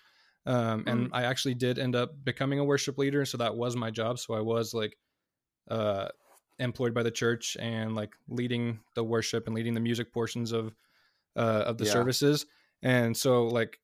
Um, 0.45 0.83
and 0.87 1.09
I 1.11 1.23
actually 1.23 1.55
did 1.55 1.79
end 1.79 1.95
up 1.95 2.23
becoming 2.23 2.59
a 2.59 2.63
worship 2.63 2.97
leader, 2.99 3.25
so 3.25 3.37
that 3.37 3.55
was 3.55 3.75
my 3.75 3.89
job. 3.89 4.19
So 4.19 4.35
I 4.35 4.41
was 4.41 4.73
like 4.75 4.97
uh, 5.69 6.09
employed 6.59 6.93
by 6.93 7.03
the 7.03 7.11
church 7.11 7.57
and 7.59 7.95
like 7.95 8.15
leading 8.27 8.81
the 8.95 9.03
worship 9.03 9.47
and 9.47 9.55
leading 9.55 9.73
the 9.73 9.79
music 9.79 10.13
portions 10.13 10.51
of 10.51 10.75
uh, 11.35 11.63
of 11.67 11.77
the 11.77 11.85
Yeah. 11.85 11.91
services. 11.91 12.45
And 12.83 13.15
so 13.17 13.47
like 13.47 13.79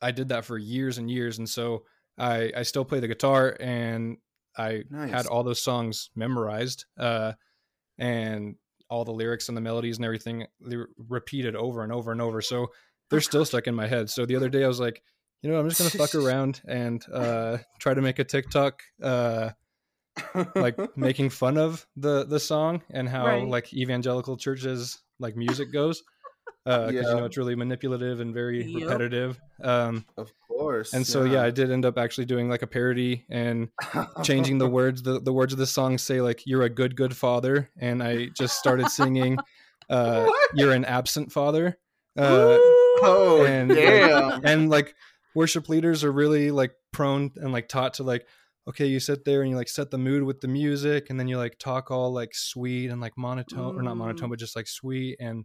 I 0.00 0.10
did 0.10 0.28
that 0.28 0.44
for 0.44 0.58
years 0.58 0.98
and 0.98 1.10
years, 1.10 1.38
and 1.38 1.48
so 1.48 1.86
I 2.18 2.52
I 2.56 2.62
still 2.62 2.84
play 2.84 3.00
the 3.00 3.08
guitar 3.08 3.56
and 3.60 4.18
I 4.56 4.84
Nice. 4.90 5.10
had 5.10 5.26
all 5.26 5.44
those 5.44 5.62
songs 5.62 6.10
memorized. 6.14 6.86
Uh, 6.98 7.34
and 7.98 8.56
all 8.88 9.04
the 9.04 9.12
lyrics 9.12 9.48
and 9.48 9.56
the 9.56 9.60
melodies 9.60 9.96
and 9.96 10.04
everything 10.04 10.46
they 10.60 10.76
repeated 11.08 11.56
over 11.56 11.82
and 11.82 11.92
over 11.92 12.12
and 12.12 12.20
over. 12.20 12.40
So 12.40 12.68
they're 13.10 13.20
still 13.20 13.44
stuck 13.44 13.66
in 13.66 13.74
my 13.74 13.86
head. 13.86 14.10
So 14.10 14.26
the 14.26 14.36
other 14.36 14.48
day 14.48 14.64
i 14.64 14.68
was 14.68 14.80
like 14.80 15.02
you 15.42 15.50
know 15.50 15.58
i'm 15.60 15.68
just 15.68 15.78
gonna 15.80 15.90
fuck 16.06 16.14
around 16.24 16.60
and 16.66 17.04
uh 17.12 17.58
try 17.78 17.94
to 17.94 18.00
make 18.00 18.18
a 18.18 18.24
tiktok 18.24 18.82
uh 19.02 19.50
like 20.54 20.76
making 20.96 21.30
fun 21.30 21.58
of 21.58 21.86
the 21.96 22.24
the 22.24 22.40
song 22.40 22.82
and 22.90 23.08
how 23.08 23.26
Right. 23.26 23.46
like 23.48 23.72
evangelical 23.74 24.36
churches 24.36 24.98
like 25.18 25.36
music 25.36 25.72
goes 25.72 26.02
uh 26.66 26.86
because 26.88 27.06
you 27.08 27.14
know 27.16 27.24
it's 27.24 27.36
really 27.36 27.54
manipulative 27.54 28.20
and 28.20 28.34
very 28.34 28.64
Yep. 28.64 28.82
repetitive 28.82 29.40
um 29.62 30.04
of 30.16 30.32
course. 30.48 30.92
and 30.94 31.06
so 31.06 31.24
yeah 31.24 31.42
i 31.42 31.50
did 31.50 31.70
end 31.70 31.84
up 31.84 31.96
actually 31.98 32.24
doing 32.24 32.48
like 32.48 32.62
a 32.62 32.66
parody 32.66 33.24
and 33.30 33.68
changing 34.24 34.58
the 34.58 34.68
words 34.68 35.02
the, 35.02 35.20
the 35.20 35.32
words 35.32 35.52
of 35.52 35.58
the 35.58 35.66
song 35.66 35.96
say 35.98 36.20
like 36.20 36.42
you're 36.46 36.62
a 36.62 36.70
good 36.70 36.96
good 36.96 37.16
father 37.16 37.70
and 37.78 38.02
i 38.02 38.26
just 38.36 38.58
started 38.58 38.88
singing 38.88 39.38
uh 39.90 40.26
you're 40.54 40.72
an 40.72 40.84
absent 40.84 41.30
father 41.32 41.78
uh 42.18 42.58
Oh 43.02 43.44
and, 43.44 43.68
like, 43.68 43.78
damn! 43.78 44.40
and 44.46 44.70
like 44.70 44.94
worship 45.34 45.68
leaders 45.68 46.02
are 46.02 46.10
really 46.10 46.50
like 46.50 46.72
prone 46.92 47.30
and 47.36 47.52
like 47.52 47.68
taught 47.68 47.92
to 47.94 48.02
like 48.02 48.26
okay 48.66 48.86
you 48.86 48.98
sit 49.00 49.24
there 49.26 49.42
and 49.42 49.50
you 49.50 49.56
like 49.56 49.68
set 49.68 49.90
the 49.90 49.98
mood 49.98 50.22
with 50.22 50.40
the 50.40 50.48
music 50.48 51.10
and 51.10 51.20
then 51.20 51.28
you 51.28 51.36
like 51.36 51.58
talk 51.58 51.90
all 51.90 52.10
like 52.12 52.34
sweet 52.34 52.90
and 52.90 53.00
like 53.02 53.12
monotone 53.18 53.78
or 53.78 53.82
not 53.82 53.98
monotone 53.98 54.28
Mm. 54.28 54.30
but 54.30 54.38
just 54.38 54.56
like 54.56 54.66
sweet 54.66 55.18
and 55.20 55.44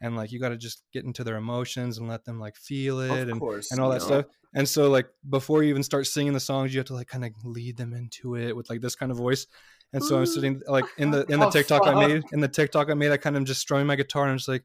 and 0.00 0.16
like 0.16 0.30
you 0.32 0.38
got 0.38 0.50
to 0.50 0.56
just 0.56 0.82
get 0.92 1.04
into 1.04 1.24
their 1.24 1.36
emotions 1.36 1.98
and 1.98 2.08
let 2.08 2.24
them 2.24 2.38
like 2.38 2.56
feel 2.56 3.00
it 3.00 3.28
and 3.28 3.40
course, 3.40 3.70
and 3.70 3.80
all 3.80 3.90
that 3.90 4.00
yeah. 4.00 4.06
stuff. 4.06 4.24
And 4.54 4.68
so 4.68 4.90
like 4.90 5.06
before 5.28 5.62
you 5.62 5.70
even 5.70 5.82
start 5.82 6.06
singing 6.06 6.32
the 6.32 6.40
songs, 6.40 6.72
you 6.72 6.78
have 6.78 6.86
to 6.86 6.94
like 6.94 7.08
kind 7.08 7.24
of 7.24 7.32
lead 7.44 7.76
them 7.76 7.92
into 7.92 8.36
it 8.36 8.56
with 8.56 8.70
like 8.70 8.80
this 8.80 8.94
kind 8.94 9.10
of 9.10 9.18
voice. 9.18 9.46
And 9.92 10.02
so 10.04 10.18
I'm 10.18 10.26
sitting 10.26 10.60
like 10.66 10.84
in 10.98 11.10
the 11.10 11.24
in 11.28 11.40
the 11.40 11.46
Oh, 11.46 11.50
TikTok 11.50 11.86
I 11.86 12.06
made 12.06 12.22
in 12.32 12.40
the 12.40 12.48
TikTok 12.48 12.90
I 12.90 12.94
made, 12.94 13.10
I 13.10 13.16
kind 13.16 13.36
of 13.36 13.44
just 13.44 13.60
strumming 13.60 13.86
my 13.86 13.96
guitar 13.96 14.24
and 14.24 14.32
I'm 14.32 14.38
just 14.38 14.48
like, 14.48 14.64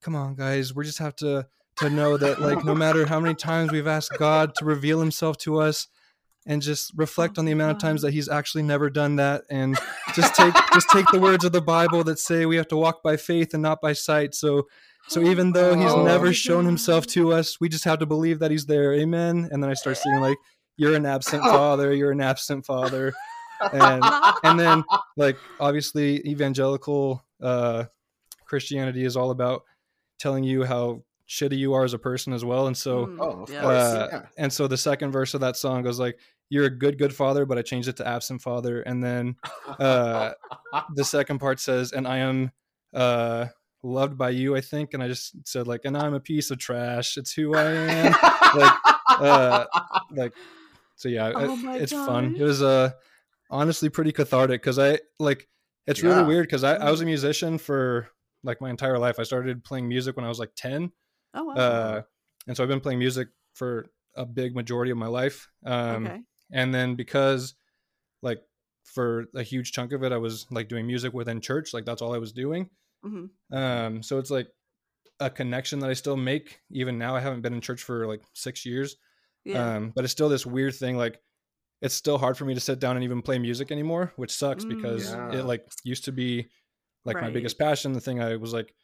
come 0.00 0.14
on 0.14 0.34
guys, 0.34 0.74
we 0.74 0.84
just 0.84 0.98
have 0.98 1.16
to 1.16 1.46
to 1.76 1.90
know 1.90 2.16
that 2.16 2.40
like 2.40 2.64
no 2.64 2.74
matter 2.74 3.06
how 3.06 3.18
many 3.18 3.34
times 3.34 3.72
we've 3.72 3.86
asked 3.86 4.12
God 4.18 4.54
to 4.56 4.64
reveal 4.64 5.00
himself 5.00 5.38
to 5.38 5.58
us 5.58 5.88
and 6.46 6.60
just 6.60 6.92
reflect 6.96 7.38
on 7.38 7.44
the 7.44 7.52
amount 7.52 7.72
of 7.72 7.78
times 7.78 8.02
that 8.02 8.12
he's 8.12 8.28
actually 8.28 8.62
never 8.62 8.90
done 8.90 9.16
that 9.16 9.42
and 9.48 9.78
just 10.14 10.34
take 10.34 10.54
just 10.72 10.88
take 10.90 11.06
the 11.12 11.20
words 11.20 11.44
of 11.44 11.52
the 11.52 11.60
Bible 11.60 12.02
that 12.04 12.18
say 12.18 12.46
we 12.46 12.56
have 12.56 12.68
to 12.68 12.76
walk 12.76 13.02
by 13.02 13.16
faith 13.16 13.54
and 13.54 13.62
not 13.62 13.80
by 13.80 13.92
sight. 13.92 14.34
So 14.34 14.66
so 15.08 15.20
even 15.22 15.52
though 15.52 15.74
he's 15.74 15.90
Oh 15.90 16.04
never 16.04 16.32
shown 16.32 16.64
himself 16.64 17.06
to 17.08 17.32
us, 17.32 17.60
we 17.60 17.68
just 17.68 17.84
have 17.84 17.98
to 17.98 18.06
believe 18.06 18.38
that 18.38 18.50
he's 18.50 18.66
there. 18.66 18.94
Amen. 18.94 19.48
And 19.50 19.62
then 19.62 19.70
I 19.70 19.74
start 19.74 19.96
singing 19.96 20.20
like, 20.20 20.38
"You're 20.76 20.94
an 20.94 21.06
absent 21.06 21.42
father. 21.42 21.92
You're 21.92 22.12
an 22.12 22.20
absent 22.20 22.64
father," 22.64 23.12
and 23.72 24.02
and 24.44 24.58
then 24.58 24.84
like 25.16 25.36
obviously 25.58 26.20
evangelical 26.26 27.24
uh, 27.42 27.84
Christianity 28.46 29.04
is 29.04 29.16
all 29.16 29.30
about 29.30 29.62
telling 30.18 30.44
you 30.44 30.64
how 30.64 31.02
shitty 31.32 31.56
you 31.56 31.72
are 31.72 31.82
as 31.84 31.94
a 31.94 31.98
person 31.98 32.32
as 32.34 32.44
well. 32.44 32.66
And 32.66 32.76
so, 32.76 33.06
Mm, 33.06 33.16
Oh, 33.20 33.42
of 33.44 33.50
yeah. 33.50 33.60
course. 33.62 33.76
uh, 33.76 34.08
yeah. 34.12 34.26
and 34.36 34.52
so 34.52 34.66
the 34.68 34.76
second 34.76 35.12
verse 35.12 35.32
of 35.32 35.40
that 35.40 35.56
song 35.56 35.82
goes 35.82 35.98
like, 35.98 36.18
"You're 36.50 36.66
a 36.66 36.70
good, 36.70 36.98
good 36.98 37.14
father," 37.14 37.46
but 37.46 37.56
I 37.56 37.62
changed 37.62 37.88
it 37.88 37.96
to 37.96 38.06
absent 38.06 38.42
father. 38.42 38.82
And 38.82 39.02
then 39.02 39.36
uh, 39.78 40.32
the 40.94 41.04
second 41.04 41.38
part 41.38 41.58
says, 41.58 41.92
"And 41.92 42.06
I 42.06 42.18
am 42.18 42.52
uh, 42.92 43.46
loved 43.82 44.18
by 44.18 44.30
you," 44.30 44.54
I 44.56 44.60
think. 44.60 44.92
And 44.92 45.02
I 45.02 45.08
just 45.08 45.46
said 45.48 45.66
like, 45.66 45.80
"And 45.84 45.96
I'm 45.96 46.12
a 46.14 46.20
piece 46.20 46.50
of 46.50 46.58
trash. 46.58 47.16
It's 47.16 47.32
who 47.32 47.54
I 47.54 47.64
am." 47.72 48.14
like, 48.54 48.72
uh, 49.08 49.64
like, 50.10 50.32
so 50.96 51.08
yeah, 51.08 51.32
Oh 51.34 51.56
my 51.56 51.76
it's 51.78 51.92
fun. 51.92 52.34
It 52.36 52.42
was 52.42 52.62
uh, 52.62 52.90
honestly 53.50 53.88
pretty 53.88 54.12
cathartic 54.12 54.60
because 54.60 54.78
I 54.78 54.98
like. 55.18 55.48
It's 55.86 56.02
really 56.02 56.22
weird 56.22 56.44
because 56.46 56.62
I, 56.62 56.74
I 56.76 56.90
was 56.90 57.00
Mm. 57.00 57.04
a 57.04 57.06
musician 57.06 57.58
for 57.58 58.08
like 58.44 58.60
my 58.60 58.70
entire 58.70 58.98
life. 58.98 59.18
I 59.18 59.24
started 59.24 59.64
playing 59.64 59.88
music 59.88 60.14
when 60.16 60.24
I 60.24 60.28
was 60.28 60.38
like 60.38 60.52
ten 60.54 60.92
Oh 61.34 61.44
wow. 61.44 61.54
uh, 61.54 62.02
and 62.46 62.56
so 62.56 62.62
I've 62.62 62.68
been 62.68 62.80
playing 62.80 62.98
music 62.98 63.28
for 63.54 63.86
a 64.16 64.26
big 64.26 64.54
majority 64.54 64.90
of 64.90 64.98
my 64.98 65.06
life. 65.06 65.48
Um, 65.64 66.06
okay. 66.06 66.20
And 66.52 66.74
then 66.74 66.94
because, 66.96 67.54
like, 68.22 68.42
for 68.84 69.26
a 69.34 69.42
huge 69.42 69.72
chunk 69.72 69.92
of 69.92 70.02
it, 70.02 70.12
I 70.12 70.18
was 70.18 70.46
like 70.50 70.68
doing 70.68 70.86
music 70.86 71.12
within 71.12 71.40
church, 71.40 71.72
like 71.72 71.84
that's 71.84 72.02
all 72.02 72.14
I 72.14 72.18
was 72.18 72.32
doing. 72.32 72.68
hmm 73.02 73.26
Um, 73.52 74.02
so 74.02 74.18
it's 74.18 74.30
like 74.30 74.48
a 75.20 75.30
connection 75.30 75.78
that 75.80 75.90
I 75.90 75.94
still 75.94 76.16
make 76.16 76.60
even 76.70 76.98
now. 76.98 77.14
I 77.14 77.20
haven't 77.20 77.42
been 77.42 77.54
in 77.54 77.60
church 77.60 77.82
for 77.82 78.06
like 78.06 78.22
six 78.34 78.66
years, 78.66 78.96
Yeah. 79.44 79.76
um, 79.76 79.92
but 79.94 80.04
it's 80.04 80.12
still 80.12 80.28
this 80.28 80.44
weird 80.46 80.74
thing. 80.74 80.96
Like, 80.96 81.20
it's 81.80 81.94
still 81.94 82.18
hard 82.18 82.36
for 82.36 82.44
me 82.44 82.54
to 82.54 82.60
sit 82.60 82.78
down 82.80 82.96
and 82.96 83.04
even 83.04 83.22
play 83.22 83.38
music 83.38 83.70
anymore, 83.72 84.12
which 84.16 84.32
sucks 84.32 84.64
because 84.64 85.14
Mm. 85.14 85.34
it 85.34 85.44
like 85.44 85.64
used 85.84 86.04
to 86.04 86.12
be 86.12 86.48
like 87.04 87.20
my 87.20 87.30
biggest 87.30 87.58
passion, 87.58 87.92
the 87.92 88.00
thing 88.00 88.20
I 88.20 88.36
was 88.36 88.52
like 88.52 88.74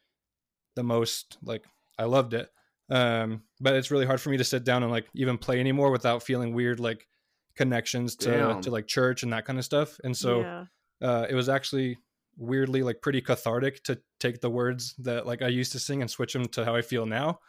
the 0.74 0.82
most 0.82 1.38
like 1.42 1.64
I 1.98 2.04
loved 2.04 2.34
it. 2.34 2.48
Um, 2.90 3.42
but 3.60 3.74
it's 3.74 3.90
really 3.90 4.06
hard 4.06 4.20
for 4.20 4.30
me 4.30 4.38
to 4.38 4.44
sit 4.44 4.64
down 4.64 4.82
and 4.82 4.90
like 4.90 5.06
even 5.14 5.36
play 5.36 5.60
anymore 5.60 5.90
without 5.90 6.22
feeling 6.22 6.54
weird 6.54 6.80
like 6.80 7.06
connections 7.54 8.16
to 8.16 8.30
Damn. 8.30 8.60
to 8.62 8.70
like 8.70 8.86
church 8.86 9.22
and 9.22 9.32
that 9.32 9.44
kind 9.44 9.58
of 9.58 9.64
stuff. 9.64 9.98
And 10.04 10.16
so 10.16 10.40
yeah. 10.40 10.64
uh, 11.02 11.26
it 11.28 11.34
was 11.34 11.48
actually 11.48 11.98
weirdly 12.36 12.82
like 12.82 13.02
pretty 13.02 13.20
cathartic 13.20 13.82
to 13.82 14.00
take 14.20 14.40
the 14.40 14.48
words 14.48 14.94
that 14.98 15.26
like 15.26 15.42
I 15.42 15.48
used 15.48 15.72
to 15.72 15.78
sing 15.78 16.00
and 16.00 16.10
switch 16.10 16.32
them 16.32 16.46
to 16.48 16.64
how 16.64 16.74
I 16.74 16.82
feel 16.82 17.04
now. 17.04 17.40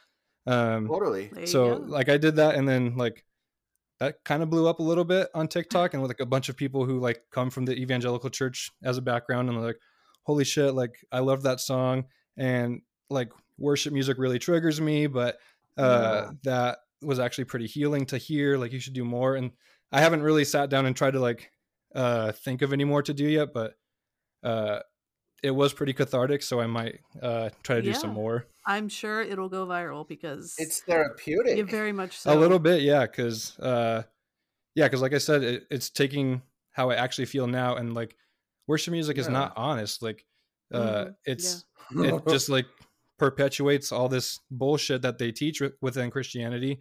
Um, 0.47 0.87
totally. 0.87 1.29
So 1.45 1.77
go. 1.77 1.85
like 1.85 2.09
I 2.09 2.17
did 2.17 2.37
that 2.37 2.55
and 2.55 2.67
then 2.67 2.97
like 2.97 3.23
that 3.99 4.15
kind 4.25 4.41
of 4.41 4.49
blew 4.49 4.67
up 4.67 4.79
a 4.79 4.83
little 4.83 5.03
bit 5.03 5.29
on 5.35 5.47
TikTok 5.47 5.93
and 5.93 6.01
with 6.01 6.09
like 6.09 6.21
a 6.21 6.25
bunch 6.25 6.49
of 6.49 6.57
people 6.57 6.85
who 6.85 6.99
like 6.99 7.21
come 7.31 7.49
from 7.49 7.65
the 7.65 7.75
evangelical 7.75 8.29
church 8.29 8.71
as 8.83 8.97
a 8.97 9.01
background 9.01 9.49
and 9.49 9.57
they're 9.57 9.67
like 9.67 9.79
holy 10.23 10.43
shit 10.43 10.73
like 10.73 10.95
I 11.11 11.19
love 11.19 11.43
that 11.43 11.59
song 11.59 12.05
and 12.37 12.81
like 13.09 13.31
worship 13.59 13.93
music 13.93 14.17
really 14.17 14.39
triggers 14.39 14.79
me 14.81 15.07
but 15.07 15.37
uh 15.77 16.27
that 16.43 16.79
was 17.01 17.19
actually 17.19 17.45
pretty 17.45 17.67
healing 17.67 18.05
to 18.05 18.17
hear 18.17 18.57
like 18.57 18.71
you 18.73 18.79
should 18.79 18.93
do 18.93 19.05
more 19.05 19.35
and 19.35 19.51
I 19.91 20.01
haven't 20.01 20.21
really 20.23 20.45
sat 20.45 20.69
down 20.69 20.85
and 20.85 20.95
tried 20.95 21.11
to 21.11 21.19
like 21.19 21.51
uh 21.95 22.31
think 22.31 22.61
of 22.61 22.73
any 22.73 22.83
more 22.83 23.01
to 23.03 23.13
do 23.13 23.25
yet 23.25 23.49
but 23.53 23.75
uh 24.43 24.79
it 25.41 25.51
was 25.51 25.73
pretty 25.73 25.93
cathartic 25.93 26.43
so 26.43 26.59
I 26.59 26.67
might 26.67 26.99
uh 27.21 27.49
try 27.63 27.77
to 27.77 27.81
do 27.81 27.93
some 27.93 28.13
more. 28.13 28.45
I'm 28.65 28.89
sure 28.89 29.21
it'll 29.21 29.49
go 29.49 29.65
viral 29.65 30.07
because 30.07 30.55
It's 30.57 30.81
therapeutic. 30.81 31.57
you 31.57 31.65
very 31.65 31.91
much 31.91 32.17
so. 32.17 32.33
a 32.33 32.35
little 32.35 32.59
bit 32.59 32.81
yeah 32.81 33.01
because 33.05 33.57
uh 33.59 34.03
yeah 34.75 34.85
because 34.85 35.01
like 35.01 35.13
i 35.13 35.17
said 35.17 35.43
it, 35.43 35.63
it's 35.71 35.89
taking 35.89 36.41
how 36.71 36.89
i 36.89 36.95
actually 36.95 37.25
feel 37.25 37.47
now 37.47 37.75
and 37.75 37.93
like 37.93 38.15
worship 38.67 38.91
music 38.91 39.17
is 39.17 39.27
not 39.29 39.53
honest 39.55 40.01
like 40.03 40.25
uh 40.73 41.05
Mhm, 41.05 41.15
it's 41.25 41.65
it 41.93 42.27
just 42.27 42.49
like 42.49 42.65
perpetuates 43.19 43.91
all 43.91 44.09
this 44.09 44.39
bullshit 44.49 45.01
that 45.03 45.17
they 45.19 45.31
teach 45.31 45.61
within 45.81 46.09
christianity 46.09 46.79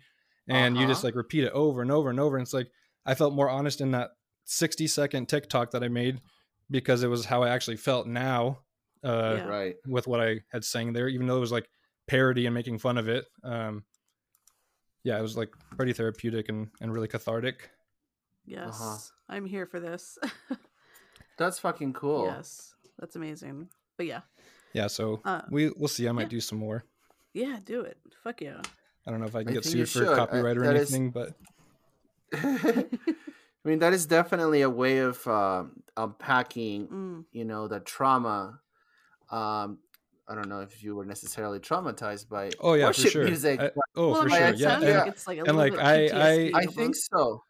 and 0.48 0.76
you 0.78 0.86
just 0.86 1.00
Uh-huh. 1.00 1.08
like 1.08 1.14
repeat 1.16 1.44
it 1.44 1.52
over 1.52 1.82
and 1.82 1.90
over 1.92 2.08
and 2.10 2.18
over 2.20 2.36
and 2.36 2.44
it's 2.44 2.54
like 2.54 2.68
i 3.04 3.14
felt 3.14 3.34
more 3.34 3.50
honest 3.50 3.80
in 3.80 3.90
that 3.90 4.10
60 4.44 4.86
second 4.86 5.28
tiktok 5.28 5.72
that 5.72 5.82
i 5.84 5.88
made 5.88 6.20
because 6.70 7.02
it 7.02 7.08
was 7.08 7.24
how 7.26 7.42
i 7.42 7.48
actually 7.50 7.76
felt 7.76 8.06
now 8.06 8.60
uh 9.04 9.34
Yeah. 9.36 9.44
right. 9.46 9.74
with 9.86 10.06
what 10.06 10.20
i 10.20 10.40
had 10.52 10.64
sang 10.64 10.92
there 10.92 11.08
even 11.08 11.26
though 11.26 11.36
it 11.36 11.40
was 11.40 11.52
like 11.52 11.68
parody 12.06 12.46
and 12.46 12.54
making 12.54 12.78
fun 12.78 12.96
of 12.98 13.08
it 13.08 13.26
um 13.44 13.84
yeah 15.04 15.18
it 15.18 15.22
was 15.22 15.36
like 15.36 15.50
pretty 15.76 15.92
therapeutic 15.92 16.48
and, 16.48 16.68
and 16.80 16.92
really 16.92 17.08
cathartic 17.08 17.70
Yes. 18.46 18.80
Uh-huh. 18.80 18.96
I'm 19.28 19.44
here 19.44 19.66
for 19.66 19.78
this. 19.78 20.16
That's 21.38 21.58
fucking 21.58 21.92
cool. 21.92 22.24
Yes. 22.24 22.72
That's 22.98 23.14
amazing. 23.14 23.68
But 23.98 24.06
yeah. 24.06 24.22
Yeah 24.78 24.86
so 24.98 25.04
Uh, 25.24 25.42
we 25.50 25.60
we'll 25.78 25.88
see 25.96 26.06
i 26.08 26.12
might 26.18 26.28
yeah. 26.30 26.36
do 26.38 26.40
some 26.48 26.58
more 26.66 26.78
Yeah, 27.34 27.56
do 27.74 27.78
it. 27.90 27.96
Fuck 28.24 28.38
yeah. 28.48 28.60
i 29.04 29.10
don't 29.10 29.20
know 29.22 29.26
if 29.32 29.36
i 29.40 29.42
can 29.42 29.50
I 29.52 29.54
get 29.58 29.64
sued 29.64 29.88
for 29.88 29.98
should. 29.98 30.08
I- 30.14 30.16
copyright 30.22 30.56
or 30.58 30.64
that 30.68 30.76
is- 30.76 30.92
anything 30.94 31.10
but 31.18 31.28
I 33.64 33.68
mean, 33.70 33.80
that 33.80 33.92
is 33.92 34.06
definitely 34.06 34.62
a 34.62 34.70
way 34.70 34.98
of 34.98 35.16
um 35.26 35.82
unpacking, 35.96 36.86
Mm. 36.88 37.24
you 37.32 37.44
know, 37.44 37.68
the 37.68 37.80
trauma. 37.80 38.60
Um, 39.30 39.78
I 40.28 40.34
don't 40.36 40.48
know 40.48 40.60
if 40.60 40.82
you 40.82 40.94
were 40.96 41.04
necessarily 41.04 41.58
traumatized 41.58 42.28
by 42.28 42.50
oh 42.60 42.74
yeah 42.74 42.84
for 42.92 43.00
worship 43.00 43.12
sure 43.12 43.24
music. 43.24 43.60
I- 43.60 43.70
oh 43.96 44.12
well, 44.12 44.22
for 44.22 44.30
sure 44.30 44.54
yeah 44.54 44.74
and, 44.76 44.84
like 44.84 45.08
it's 45.12 45.26
like 45.26 45.38
a 45.38 45.44
and, 45.44 45.56
like, 45.56 45.72
bit 45.72 45.82
I- 45.82 46.08
PTSD 46.08 46.50
I 46.54 46.66
think 46.66 46.94
so. 46.96 47.42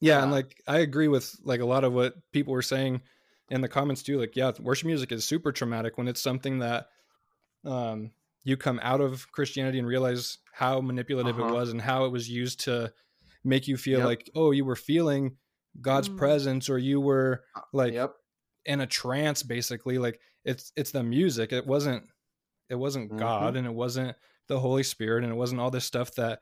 yeah 0.00 0.22
and 0.22 0.30
Yeah. 0.30 0.36
like 0.38 0.50
i 0.66 0.78
agree 0.88 1.08
with 1.08 1.26
like 1.44 1.60
a 1.60 1.64
lot 1.74 1.84
of 1.84 1.92
what 1.92 2.14
people 2.32 2.52
were 2.52 2.62
saying 2.74 3.00
in 3.50 3.60
the 3.60 3.68
comments 3.68 4.02
too 4.02 4.18
like 4.18 4.34
yeah 4.36 4.50
worship 4.60 4.86
music 4.86 5.12
is 5.12 5.24
super 5.24 5.52
traumatic 5.52 5.96
when 5.98 6.08
it's 6.08 6.20
something 6.20 6.58
that 6.58 6.88
um 7.64 8.10
you 8.44 8.56
come 8.56 8.78
out 8.82 9.00
of 9.00 9.30
christianity 9.32 9.78
and 9.78 9.86
realize 9.88 10.38
how 10.52 10.80
manipulative 10.80 11.38
Uh-huh. 11.38 11.48
it 11.48 11.52
was 11.52 11.70
and 11.70 11.80
how 11.80 12.04
it 12.04 12.10
was 12.12 12.28
used 12.28 12.60
to 12.60 12.92
make 13.44 13.68
you 13.68 13.76
feel 13.76 13.98
Yep. 14.00 14.06
like 14.06 14.30
oh 14.34 14.50
you 14.50 14.64
were 14.64 14.76
feeling 14.76 15.36
god's 15.80 16.08
Mm. 16.08 16.16
presence 16.16 16.68
or 16.70 16.78
you 16.78 17.00
were 17.00 17.44
like 17.72 17.92
yep. 17.92 18.14
in 18.64 18.80
a 18.80 18.86
trance 18.86 19.42
basically 19.42 19.98
like 19.98 20.20
it's 20.44 20.72
it's 20.76 20.90
the 20.90 21.02
music 21.02 21.52
it 21.52 21.66
wasn't 21.66 22.04
it 22.68 22.74
wasn't 22.76 23.12
Mhm. 23.12 23.18
god 23.18 23.56
and 23.56 23.66
it 23.66 23.74
wasn't 23.74 24.16
the 24.48 24.58
holy 24.58 24.82
spirit 24.82 25.22
and 25.24 25.32
it 25.32 25.36
wasn't 25.36 25.60
all 25.60 25.70
this 25.70 25.84
stuff 25.84 26.14
that 26.14 26.40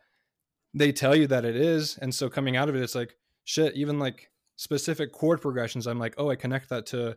they 0.72 0.92
tell 0.92 1.14
you 1.14 1.26
that 1.26 1.44
it 1.44 1.56
is 1.56 1.98
and 1.98 2.14
so 2.14 2.28
coming 2.30 2.56
out 2.56 2.68
of 2.68 2.74
it 2.76 2.82
it's 2.82 2.94
like 2.94 3.16
shit 3.44 3.74
even 3.76 3.98
like 3.98 4.30
specific 4.56 5.12
chord 5.12 5.40
progressions 5.40 5.86
i'm 5.86 5.98
like 5.98 6.14
oh 6.18 6.30
i 6.30 6.36
connect 6.36 6.68
that 6.68 6.86
to 6.86 7.16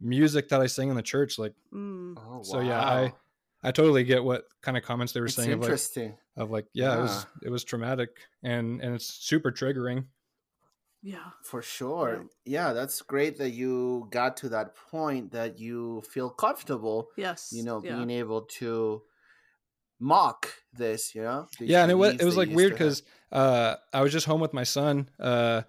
music 0.00 0.48
that 0.48 0.60
i 0.60 0.66
sing 0.66 0.88
in 0.88 0.96
the 0.96 1.02
church 1.02 1.38
like 1.38 1.52
Mm. 1.74 2.14
Oh, 2.18 2.42
so 2.42 2.60
yeah 2.60 2.80
i 2.80 3.12
i 3.62 3.70
totally 3.70 4.02
get 4.04 4.24
what 4.24 4.44
kind 4.62 4.76
of 4.76 4.82
comments 4.82 5.12
they 5.12 5.20
were 5.20 5.26
It's 5.26 5.34
saying 5.36 5.52
of 5.52 5.58
like, 5.60 5.66
interesting. 5.66 6.16
of 6.36 6.50
like 6.50 6.66
yeah, 6.72 6.96
it 6.98 7.02
was 7.02 7.26
it 7.44 7.50
was 7.50 7.64
traumatic 7.64 8.10
and 8.42 8.80
and 8.80 8.94
it's 8.94 9.06
super 9.06 9.50
triggering 9.52 10.04
Yeah. 11.02 11.30
For 11.44 11.62
sure. 11.62 12.26
Yeah, 12.44 12.74
that's 12.74 13.00
great 13.02 13.38
that 13.38 13.50
you 13.50 14.06
got 14.10 14.36
to 14.38 14.48
that 14.50 14.74
point 14.90 15.32
that 15.32 15.58
you 15.58 16.02
feel 16.12 16.28
comfortable, 16.28 17.08
Yes. 17.16 17.52
you 17.56 17.62
know, 17.64 17.80
yeah. 17.82 17.96
being 17.96 18.10
able 18.10 18.42
to 18.60 19.02
mock 19.98 20.48
this, 20.72 21.14
you 21.14 21.22
know? 21.22 21.46
yeah 21.58 21.82
and 21.82 21.90
it 21.90 21.94
was 21.94 22.14
it 22.14 22.24
was 22.24 22.36
like 22.36 22.48
weird 22.50 22.72
because 22.72 23.02
uh 23.32 23.76
i 23.92 24.00
was 24.02 24.12
just 24.12 24.26
home 24.26 24.40
with 24.40 24.52
my 24.54 24.64
son 24.64 25.08
uh 25.18 25.60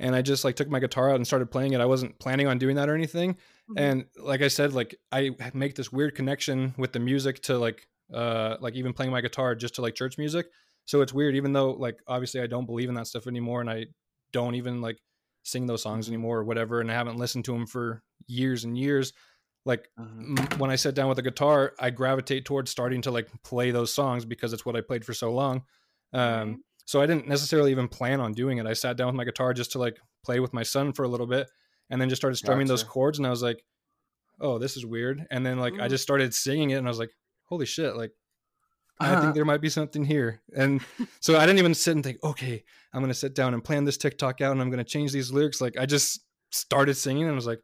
and 0.00 0.14
i 0.16 0.22
just 0.22 0.44
like 0.44 0.56
took 0.56 0.68
my 0.68 0.80
guitar 0.80 1.10
out 1.10 1.16
and 1.16 1.26
started 1.26 1.50
playing 1.50 1.72
it 1.72 1.80
i 1.80 1.86
wasn't 1.86 2.18
planning 2.18 2.46
on 2.48 2.58
doing 2.58 2.76
that 2.76 2.88
or 2.88 2.94
anything 2.94 3.36
Mhm. 3.70 3.74
and 3.78 4.04
like 4.18 4.42
i 4.42 4.48
said 4.48 4.72
like 4.72 4.96
i 5.12 5.30
make 5.54 5.74
this 5.76 5.92
weird 5.92 6.14
connection 6.16 6.74
with 6.76 6.92
the 6.92 6.98
music 6.98 7.40
to 7.42 7.56
like 7.58 7.86
uh 8.12 8.56
like 8.60 8.74
even 8.74 8.92
playing 8.92 9.12
my 9.12 9.20
guitar 9.20 9.54
just 9.54 9.74
to 9.76 9.82
like 9.82 9.94
church 9.94 10.18
music 10.18 10.46
so 10.86 11.00
it's 11.02 11.12
weird 11.12 11.36
even 11.36 11.52
though 11.52 11.70
like 11.72 12.00
obviously 12.08 12.40
i 12.40 12.46
don't 12.48 12.66
believe 12.66 12.88
in 12.88 12.94
that 12.96 13.06
stuff 13.06 13.26
anymore 13.28 13.60
and 13.60 13.70
i 13.70 13.86
don't 14.32 14.56
even 14.56 14.80
like 14.80 14.98
sing 15.44 15.66
those 15.66 15.82
songs 15.82 16.06
Mhm. 16.06 16.12
anymore 16.14 16.38
or 16.40 16.44
whatever 16.44 16.80
and 16.80 16.90
i 16.90 16.94
haven't 16.94 17.16
listened 17.18 17.44
to 17.44 17.52
them 17.52 17.66
for 17.66 18.02
years 18.26 18.64
and 18.64 18.76
years 18.76 19.12
like 19.66 19.88
Mhm. 20.00 20.38
m- 20.52 20.58
when 20.58 20.70
I 20.70 20.76
sit 20.76 20.94
down 20.94 21.10
with 21.10 21.18
a 21.18 21.22
guitar, 21.22 21.74
I 21.78 21.90
gravitate 21.90 22.46
towards 22.46 22.70
starting 22.70 23.02
to 23.02 23.10
like 23.10 23.28
play 23.42 23.70
those 23.72 23.92
songs 23.92 24.24
because 24.24 24.54
it's 24.54 24.64
what 24.64 24.74
I 24.74 24.80
played 24.80 25.04
for 25.04 25.12
so 25.12 25.30
long. 25.34 25.64
Um. 26.14 26.64
So 26.90 27.00
I 27.00 27.06
didn't 27.06 27.28
necessarily 27.28 27.70
even 27.70 27.86
plan 27.86 28.20
on 28.20 28.32
doing 28.32 28.58
it. 28.58 28.66
I 28.66 28.72
sat 28.72 28.96
down 28.96 29.06
with 29.06 29.14
my 29.14 29.22
guitar 29.24 29.54
just 29.54 29.70
to 29.72 29.78
like 29.78 29.96
play 30.24 30.40
with 30.40 30.52
my 30.52 30.64
son 30.64 30.92
for 30.92 31.04
a 31.04 31.08
little 31.08 31.28
bit, 31.28 31.48
and 31.88 32.00
then 32.00 32.08
just 32.08 32.20
started 32.20 32.34
strumming 32.34 32.66
those 32.66 32.82
chords. 32.82 33.16
And 33.16 33.24
I 33.24 33.30
was 33.30 33.44
like, 33.44 33.62
"Oh, 34.40 34.58
this 34.58 34.76
is 34.76 34.84
weird." 34.84 35.24
And 35.30 35.46
then 35.46 35.60
like 35.60 35.74
I 35.74 35.86
Mm. 35.86 35.90
just 35.90 36.02
started 36.02 36.34
singing 36.34 36.70
it, 36.70 36.78
and 36.78 36.88
I 36.88 36.90
was 36.90 36.98
like, 36.98 37.12
"Holy 37.44 37.64
shit!" 37.64 37.94
Like 37.94 38.10
I 38.98 39.20
think 39.20 39.36
there 39.36 39.44
might 39.44 39.60
be 39.60 39.68
something 39.68 40.04
here. 40.04 40.42
And 40.52 40.80
so 41.20 41.38
I 41.38 41.46
didn't 41.46 41.60
even 41.60 41.74
sit 41.74 41.92
and 41.94 42.02
think, 42.02 42.18
"Okay, 42.24 42.64
I'm 42.92 43.00
gonna 43.02 43.14
sit 43.14 43.36
down 43.36 43.54
and 43.54 43.62
plan 43.62 43.84
this 43.84 43.96
TikTok 43.96 44.40
out, 44.40 44.50
and 44.50 44.60
I'm 44.60 44.68
gonna 44.70 44.82
change 44.82 45.12
these 45.12 45.30
lyrics." 45.30 45.60
Like 45.60 45.78
I 45.78 45.86
just 45.86 46.24
started 46.50 46.94
singing, 46.94 47.22
and 47.22 47.30
I 47.32 47.36
was 47.36 47.46
like, 47.46 47.60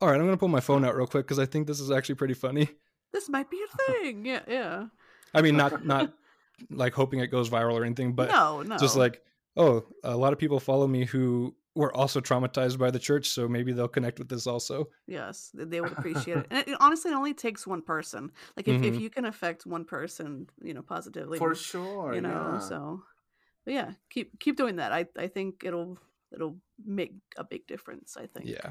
"All 0.00 0.08
right, 0.08 0.18
I'm 0.18 0.26
gonna 0.26 0.36
pull 0.36 0.48
my 0.48 0.58
phone 0.58 0.84
out 0.84 0.96
real 0.96 1.06
quick 1.06 1.24
because 1.24 1.38
I 1.38 1.46
think 1.46 1.68
this 1.68 1.78
is 1.78 1.92
actually 1.92 2.16
pretty 2.16 2.34
funny." 2.34 2.68
This 3.12 3.28
might 3.28 3.48
be 3.48 3.62
a 3.62 3.76
thing. 4.02 4.26
Yeah. 4.26 4.42
Yeah. 4.48 4.86
I 5.32 5.40
mean, 5.40 5.56
not 5.56 5.86
not 5.86 6.12
like 6.70 6.92
hoping 6.94 7.20
it 7.20 7.28
goes 7.28 7.48
viral 7.48 7.74
or 7.74 7.84
anything, 7.84 8.12
but 8.14 8.28
no. 8.28 8.62
No. 8.62 8.76
just 8.78 8.96
like, 8.96 9.22
oh, 9.56 9.84
a 10.04 10.16
lot 10.16 10.32
of 10.32 10.38
people 10.38 10.60
follow 10.60 10.86
me 10.86 11.04
who 11.04 11.54
were 11.76 11.94
also 11.96 12.20
traumatized 12.20 12.78
by 12.78 12.90
the 12.90 12.98
church, 12.98 13.28
so 13.28 13.48
maybe 13.48 13.72
they'll 13.72 13.88
connect 13.88 14.18
with 14.18 14.28
this 14.28 14.46
also. 14.46 14.88
Yes, 15.06 15.50
they 15.54 15.80
would 15.80 15.92
appreciate 15.92 16.38
it. 16.38 16.46
And 16.50 16.58
it, 16.60 16.68
it 16.72 16.76
honestly 16.80 17.12
it 17.12 17.14
only 17.14 17.32
takes 17.34 17.66
one 17.66 17.80
person. 17.82 18.32
Like 18.56 18.66
if, 18.68 18.82
if 18.82 18.94
Mhm. 18.94 19.00
you 19.00 19.08
can 19.10 19.24
affect 19.24 19.66
one 19.66 19.84
person, 19.84 20.48
you 20.60 20.74
know, 20.74 20.82
positively, 20.82 21.38
For 21.38 21.54
sure. 21.54 22.12
you 22.14 22.20
know. 22.20 22.54
yeah. 22.54 22.58
So, 22.58 23.02
but 23.64 23.74
yeah, 23.74 23.92
keep 24.10 24.38
keep 24.40 24.56
doing 24.56 24.76
that. 24.76 24.92
I 24.92 25.06
I 25.16 25.28
think 25.28 25.62
it'll 25.64 25.96
it'll 26.34 26.56
make 26.84 27.12
a 27.36 27.44
big 27.44 27.66
difference. 27.68 28.16
I 28.16 28.26
think. 28.26 28.46
Yeah. 28.46 28.70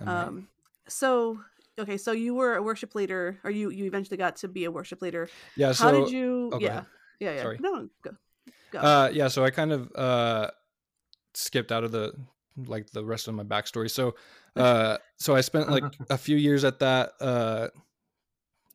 I 0.00 0.04
mean, 0.04 0.08
Um. 0.28 0.48
So 0.88 1.40
okay, 1.78 1.96
so 1.96 2.12
you 2.12 2.34
were 2.34 2.54
a 2.56 2.62
worship 2.62 2.94
leader, 2.94 3.38
or 3.44 3.50
you 3.50 3.70
you 3.70 3.84
eventually 3.84 4.16
got 4.16 4.36
to 4.36 4.48
be 4.48 4.64
a 4.64 4.70
worship 4.70 5.02
leader. 5.02 5.28
yeah. 5.56 5.68
How 5.68 5.72
So 5.90 6.04
did 6.04 6.12
you? 6.12 6.50
oh, 6.52 6.58
go 6.58 6.64
yeah. 6.64 6.82
Yeah. 7.20 7.34
Yeah. 7.34 7.42
Sorry. 7.42 7.58
No. 7.60 7.88
Go. 8.02 8.10
Go. 8.72 8.78
Uh, 8.78 9.10
yeah, 9.12 9.28
so 9.28 9.44
I 9.44 9.50
kind 9.50 9.72
of 9.72 9.90
uh, 9.94 10.50
skipped 11.34 11.70
out 11.72 11.84
of 11.84 11.92
the 11.92 12.12
like 12.66 12.90
the 12.90 13.04
rest 13.04 13.28
of 13.28 13.34
my 13.34 13.44
backstory. 13.44 13.90
So, 13.90 14.14
uh, 14.56 14.98
so 15.16 15.34
I 15.34 15.40
spent 15.40 15.70
like 15.70 15.84
a 16.10 16.18
few 16.18 16.36
years 16.36 16.64
at 16.64 16.78
that 16.80 17.12
uh, 17.20 17.68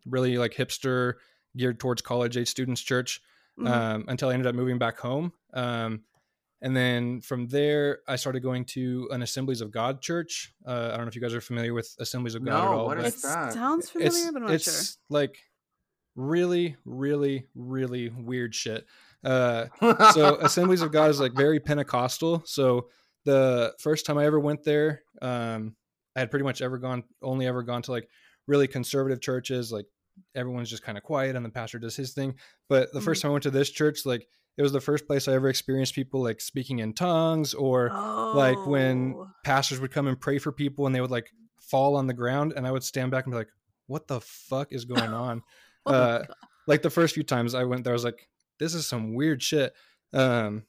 really 0.06 0.38
like 0.38 0.54
hipster 0.54 1.14
geared 1.56 1.80
towards 1.80 2.02
college 2.02 2.38
age 2.38 2.48
students 2.48 2.82
church 2.82 3.22
Mhm. 3.60 3.68
um, 3.70 4.06
until 4.08 4.30
I 4.30 4.34
ended 4.34 4.48
up 4.48 4.56
moving 4.56 4.78
back 4.78 4.98
home. 5.00 5.34
Um, 5.54 6.04
and 6.62 6.76
then 6.76 7.22
from 7.22 7.48
there, 7.48 8.00
I 8.08 8.16
started 8.16 8.42
going 8.42 8.66
to 8.66 9.10
an 9.12 9.22
Assemblies 9.22 9.62
of 9.62 9.72
God 9.72 10.02
church. 10.02 10.54
Uh, 10.66 10.90
I 10.92 10.98
don't 10.98 11.02
know 11.06 11.08
if 11.08 11.16
you 11.16 11.22
guys 11.22 11.34
are 11.34 11.42
familiar 11.42 11.74
with 11.74 11.96
Assemblies 12.00 12.36
of 12.36 12.44
God 12.44 12.64
at 12.64 12.68
all. 12.68 12.86
what 12.86 12.98
but 12.98 13.06
it 13.06 13.16
is 13.16 13.22
that? 13.22 13.54
sounds 13.54 13.90
familiar, 13.90 14.10
it's 14.10 14.32
but 14.32 14.38
I'm 14.38 14.44
not 14.44 14.54
it's 14.54 14.94
sure. 14.94 15.02
like 15.10 15.38
really, 16.16 16.76
really, 16.86 17.46
really 17.56 18.10
weird 18.10 18.56
shit. 18.56 18.86
Uh, 19.24 19.66
so 20.14 20.36
assemblies 20.42 20.82
of 20.82 20.92
god 20.92 21.10
is 21.10 21.20
like 21.20 21.34
very 21.34 21.60
pentecostal 21.60 22.44
so 22.46 22.88
the 23.26 23.74
first 23.80 24.06
time 24.06 24.16
i 24.16 24.26
ever 24.26 24.40
went 24.40 24.64
there 24.64 25.02
um 25.24 25.76
i 26.16 26.20
had 26.20 26.30
pretty 26.30 26.46
much 26.46 26.62
ever 26.62 26.78
gone 26.78 27.04
only 27.24 27.48
ever 27.48 27.64
gone 27.64 27.82
to 27.82 27.92
like 27.92 28.08
really 28.46 28.68
conservative 28.68 29.20
churches 29.20 29.72
like 29.72 29.88
everyone's 30.36 30.70
just 30.70 30.84
kind 30.84 31.00
of 31.00 31.04
quiet 31.04 31.36
and 31.36 31.44
the 31.44 31.50
pastor 31.50 31.80
does 31.80 31.96
his 31.96 32.14
thing 32.14 32.36
but 32.70 32.94
the 32.94 33.02
first 33.02 33.24
time 33.24 33.30
i 33.30 33.32
went 33.32 33.44
to 33.44 33.50
this 33.50 33.72
church 33.72 34.06
like 34.06 34.28
it 34.58 34.62
was 34.64 34.72
the 34.72 34.82
first 34.82 35.06
place 35.08 35.28
i 35.28 35.34
ever 35.34 35.50
experienced 35.50 35.94
people 35.96 36.22
like 36.24 36.42
speaking 36.42 36.80
in 36.80 36.94
tongues 36.94 37.54
or 37.54 37.90
like 38.34 38.66
when 38.66 39.14
Oh. 39.16 39.28
pastors 39.44 39.80
would 39.80 39.92
come 39.92 40.08
and 40.08 40.20
pray 40.20 40.38
for 40.40 40.52
people 40.52 40.86
and 40.86 40.94
they 40.96 41.02
would 41.02 41.12
like 41.12 41.30
fall 41.62 41.96
on 41.96 42.08
the 42.08 42.14
ground 42.14 42.54
and 42.56 42.66
i 42.68 42.72
would 42.72 42.84
stand 42.84 43.12
back 43.12 43.26
and 43.26 43.32
be 43.34 43.38
like 43.38 43.50
what 43.88 44.08
the 44.08 44.20
fuck 44.22 44.72
is 44.74 44.86
going 44.86 45.14
on 45.28 45.42
Oh 45.86 45.94
uh, 45.94 46.24
like 46.66 46.82
the 46.82 46.90
first 46.90 47.14
few 47.14 47.24
times 47.24 47.56
I 47.56 47.64
went 47.64 47.86
there, 47.86 47.94
I 47.94 47.96
was 47.96 48.04
like, 48.04 48.28
this 48.60 48.74
is 48.74 48.86
some 48.86 49.14
weird 49.14 49.42
shit. 49.42 49.74
Um, 50.12 50.64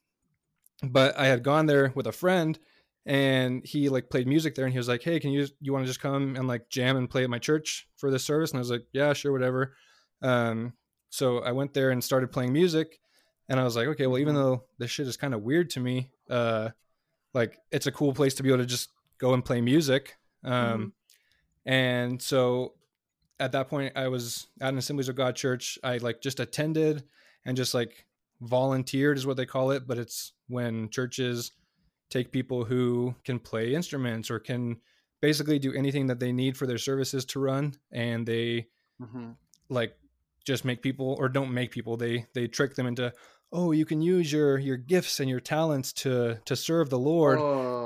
but 0.83 1.19
I 1.19 1.27
had 1.27 1.43
gone 1.43 1.67
there 1.67 1.91
with 1.97 2.07
a 2.07 2.13
friend 2.13 2.57
and 3.05 3.67
he 3.67 3.89
like 3.89 4.09
played 4.11 4.29
music 4.29 4.55
there 4.55 4.65
and 4.65 4.73
he 4.73 4.79
was 4.79 4.87
like, 4.87 5.03
Hey, 5.03 5.19
can 5.19 5.31
you, 5.33 5.49
you 5.61 5.73
want 5.73 5.85
to 5.85 5.89
just 5.89 6.01
come 6.01 6.37
and 6.37 6.47
like 6.47 6.69
jam 6.69 6.97
and 6.97 7.11
play 7.11 7.25
at 7.25 7.31
my 7.31 7.41
church 7.41 7.89
for 7.97 8.13
this 8.13 8.25
service? 8.25 8.53
And 8.53 8.59
I 8.59 8.61
was 8.61 8.71
like, 8.71 8.85
yeah, 8.93 9.13
sure. 9.13 9.33
Whatever. 9.33 9.75
Um, 10.23 10.75
so 11.11 11.39
I 11.39 11.51
went 11.51 11.75
there 11.75 11.91
and 11.91 12.05
started 12.05 12.31
playing 12.31 12.53
music 12.53 13.01
and 13.49 13.59
I 13.59 13.65
was 13.65 13.77
like, 13.77 13.87
okay, 13.89 14.07
well, 14.07 14.19
even 14.19 14.35
though 14.35 14.65
this 14.79 14.91
shit 14.91 15.07
is 15.09 15.17
kind 15.17 15.35
of 15.35 15.43
weird 15.43 15.71
to 15.71 15.81
me, 15.81 16.11
uh, 16.31 16.71
like 17.35 17.59
it's 17.71 17.87
a 17.87 17.93
cool 17.93 18.13
place 18.13 18.35
to 18.35 18.43
be 18.43 18.49
able 18.51 18.59
to 18.59 18.67
just 18.67 18.91
go 19.19 19.35
and 19.35 19.45
play 19.45 19.61
music. 19.61 20.17
Um, 20.45 20.93
and 21.67 22.21
so 22.21 22.75
at 23.41 23.53
that 23.53 23.69
point 23.69 23.93
I 23.97 24.09
was 24.09 24.47
at 24.61 24.73
an 24.73 24.79
Assemblies 24.79 25.09
of 25.09 25.17
God 25.17 25.37
church. 25.37 25.79
I 25.83 25.99
like 25.99 26.21
just 26.21 26.41
attended 26.41 27.05
and 27.45 27.57
just 27.57 27.75
like 27.75 28.07
volunteered 28.41 29.17
is 29.17 29.27
what 29.27 29.37
they 29.37 29.47
call 29.47 29.71
it, 29.73 29.87
but 29.87 29.99
it's 29.99 30.33
when 30.49 30.89
churches 30.91 31.53
take 32.11 32.33
people 32.33 32.65
who 32.65 33.15
can 33.25 33.39
play 33.39 33.75
instruments 33.75 34.31
or 34.31 34.39
can 34.39 34.77
basically 35.21 35.59
do 35.59 35.73
anything 35.75 36.07
that 36.07 36.21
they 36.21 36.33
need 36.33 36.57
for 36.57 36.67
their 36.67 36.79
services 36.79 37.25
to 37.27 37.41
run 37.41 37.75
and 37.93 38.27
they 38.27 38.69
Mhm. 39.01 39.37
like 39.69 39.97
just 40.45 40.65
make 40.65 40.81
people 40.81 41.15
or 41.19 41.29
don't 41.29 41.53
make 41.53 41.71
people 41.71 41.97
they 41.97 42.27
they 42.35 42.49
trick 42.49 42.75
them 42.75 42.87
into 42.87 43.13
oh 43.53 43.73
you 43.73 43.85
can 43.87 44.01
use 44.03 44.31
your 44.33 44.59
your 44.59 44.77
gifts 44.77 45.21
and 45.21 45.29
your 45.31 45.41
talents 45.41 45.93
to 45.93 46.39
to 46.45 46.55
serve 46.55 46.91
the 46.91 46.99
lord 46.99 47.39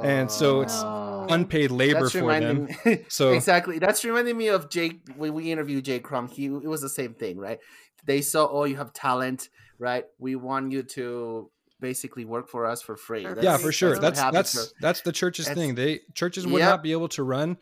and 0.04 0.30
so 0.30 0.58
oh. 0.58 0.60
it's 0.62 0.82
No. 0.82 1.26
unpaid 1.30 1.70
labor 1.70 2.00
That's 2.00 2.12
for 2.12 2.40
them 2.40 2.68
me. 2.84 3.04
So- 3.08 3.32
exactly, 3.32 3.78
that's 3.78 4.04
reminding 4.04 4.36
me 4.36 4.48
of 4.48 4.68
Jake 4.70 5.00
when 5.16 5.34
we 5.34 5.52
interviewed 5.52 5.84
Jake 5.84 6.02
Crum. 6.02 6.26
He 6.28 6.46
it 6.46 6.66
was 6.66 6.80
the 6.80 6.88
same 6.88 7.14
thing, 7.14 7.38
right? 7.38 7.60
They 8.04 8.20
saw, 8.20 8.48
oh, 8.50 8.64
you 8.64 8.76
have 8.76 8.92
talent, 8.92 9.48
right? 9.78 10.04
We 10.18 10.34
want 10.34 10.72
you 10.72 10.82
to 10.82 11.50
basically 11.78 12.24
work 12.24 12.48
for 12.48 12.66
us 12.66 12.82
for 12.82 12.96
free. 12.96 13.22
Yeah, 13.22 13.34
yeah 13.40 13.56
for 13.56 13.70
sure 13.70 13.90
what 13.90 14.00
that's 14.00 14.20
that's 14.20 14.74
that's 14.80 15.00
the 15.02 15.12
church's 15.12 15.46
That's- 15.46 15.56
thing 15.64 15.76
they 15.76 16.00
churches 16.14 16.44
would 16.46 16.58
Yep. 16.58 16.68
not 16.68 16.82
be 16.82 16.90
able 16.92 17.08
to 17.10 17.22
run 17.22 17.58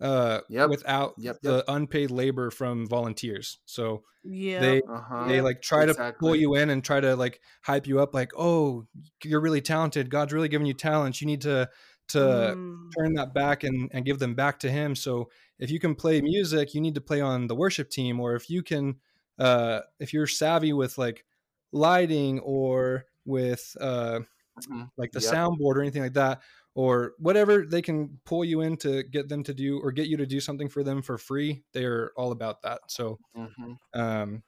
uh 0.00 0.40
Yep. 0.48 0.70
without 0.70 1.14
Yep, 1.18 1.38
the 1.42 1.56
yep. 1.56 1.64
unpaid 1.68 2.10
labor 2.10 2.50
from 2.50 2.86
volunteers 2.86 3.58
so 3.66 4.02
Yeah. 4.24 4.60
they 4.60 4.82
uh-huh. 4.82 5.26
they 5.28 5.40
like 5.40 5.60
try 5.62 5.86
to 5.86 6.14
pull 6.18 6.34
you 6.36 6.54
in 6.56 6.70
and 6.70 6.82
try 6.84 7.00
to 7.00 7.16
like 7.16 7.40
hype 7.62 7.86
you 7.86 8.00
up 8.00 8.14
like 8.14 8.32
oh 8.36 8.86
you're 9.24 9.40
really 9.40 9.60
talented 9.60 10.10
god's 10.10 10.32
really 10.32 10.48
giving 10.48 10.66
you 10.66 10.74
talents 10.74 11.20
you 11.20 11.26
need 11.26 11.42
to 11.42 11.68
to 12.08 12.18
Mm. 12.18 12.90
turn 12.98 13.12
that 13.14 13.32
back 13.34 13.62
and, 13.62 13.88
and 13.92 14.04
give 14.04 14.18
them 14.18 14.34
back 14.34 14.58
to 14.60 14.70
him 14.70 14.94
so 14.96 15.30
if 15.58 15.70
you 15.70 15.78
can 15.78 15.94
play 15.94 16.20
music 16.20 16.74
you 16.74 16.80
need 16.80 16.94
to 16.94 17.00
play 17.00 17.20
on 17.20 17.46
the 17.46 17.54
worship 17.54 17.88
team 17.90 18.18
or 18.20 18.34
if 18.34 18.50
you 18.50 18.62
can 18.62 18.96
uh 19.38 19.80
if 20.00 20.12
you're 20.12 20.26
savvy 20.26 20.72
with 20.72 20.98
like 20.98 21.24
lighting 21.72 22.40
or 22.40 23.04
with 23.24 23.76
uh 23.80 24.20
Mhm. 24.68 24.90
like 24.98 25.12
the 25.12 25.20
Yep. 25.20 25.32
soundboard 25.32 25.76
or 25.76 25.80
anything 25.80 26.02
like 26.02 26.14
that 26.14 26.42
or 26.80 27.12
whatever 27.18 27.54
they 27.66 27.82
can 27.82 28.18
pull 28.24 28.44
you 28.44 28.60
in 28.62 28.76
to 28.76 29.02
get 29.02 29.28
them 29.28 29.42
to 29.44 29.52
do 29.52 29.78
or 29.82 29.92
get 29.92 30.06
you 30.06 30.16
to 30.16 30.26
do 30.26 30.40
something 30.40 30.68
for 30.68 30.82
them 30.82 31.02
for 31.02 31.18
free 31.18 31.62
they're 31.74 32.10
all 32.16 32.32
about 32.32 32.62
that. 32.62 32.80
So 32.88 33.18
Mhm. 33.36 33.76
um 33.94 34.42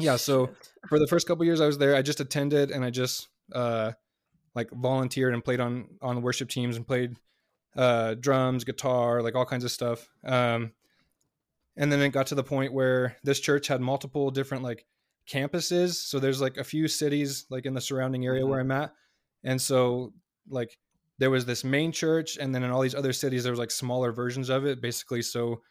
yeah 0.00 0.16
so 0.16 0.50
for 0.88 0.98
the 0.98 1.06
first 1.08 1.26
couple 1.26 1.44
years 1.44 1.60
i 1.60 1.66
was 1.66 1.76
there 1.78 1.94
i 1.96 2.02
just 2.02 2.20
attended 2.20 2.70
and 2.70 2.84
i 2.84 2.90
just 2.90 3.28
uh 3.52 3.90
like 4.54 4.70
volunteered 4.70 5.34
and 5.34 5.42
played 5.44 5.60
on 5.60 5.74
on 6.00 6.22
worship 6.22 6.48
teams 6.48 6.76
and 6.76 6.86
played 6.86 7.10
uh 7.76 8.14
drums 8.14 8.64
guitar 8.64 9.22
like 9.22 9.34
all 9.34 9.44
kinds 9.52 9.64
of 9.64 9.70
stuff. 9.70 10.08
Um 10.24 10.72
and 11.76 11.92
then 11.92 12.00
it 12.00 12.10
got 12.10 12.26
to 12.28 12.34
the 12.34 12.42
point 12.54 12.72
where 12.72 13.16
this 13.22 13.38
church 13.40 13.68
had 13.68 13.80
multiple 13.80 14.30
different 14.32 14.64
like 14.64 14.84
campuses. 15.30 15.90
So 15.94 16.18
there's 16.18 16.40
like 16.40 16.56
a 16.56 16.64
few 16.64 16.88
cities 16.88 17.46
like 17.50 17.66
in 17.66 17.74
the 17.74 17.80
surrounding 17.80 18.24
area 18.26 18.42
Mhm. 18.44 18.48
where 18.48 18.60
i'm 18.60 18.70
at. 18.72 18.90
And 19.44 19.60
so 19.60 20.12
like 20.48 20.78
there 21.18 21.30
was 21.30 21.46
this 21.46 21.64
main 21.64 21.92
church 21.92 22.36
and 22.38 22.54
then 22.54 22.62
in 22.62 22.70
all 22.70 22.80
these 22.80 22.94
other 22.94 23.12
cities 23.12 23.42
there 23.42 23.52
was 23.52 23.58
like 23.58 23.70
smaller 23.70 24.12
versions 24.12 24.48
of 24.48 24.64
it 24.66 24.80
basically 24.80 25.22
so 25.22 25.62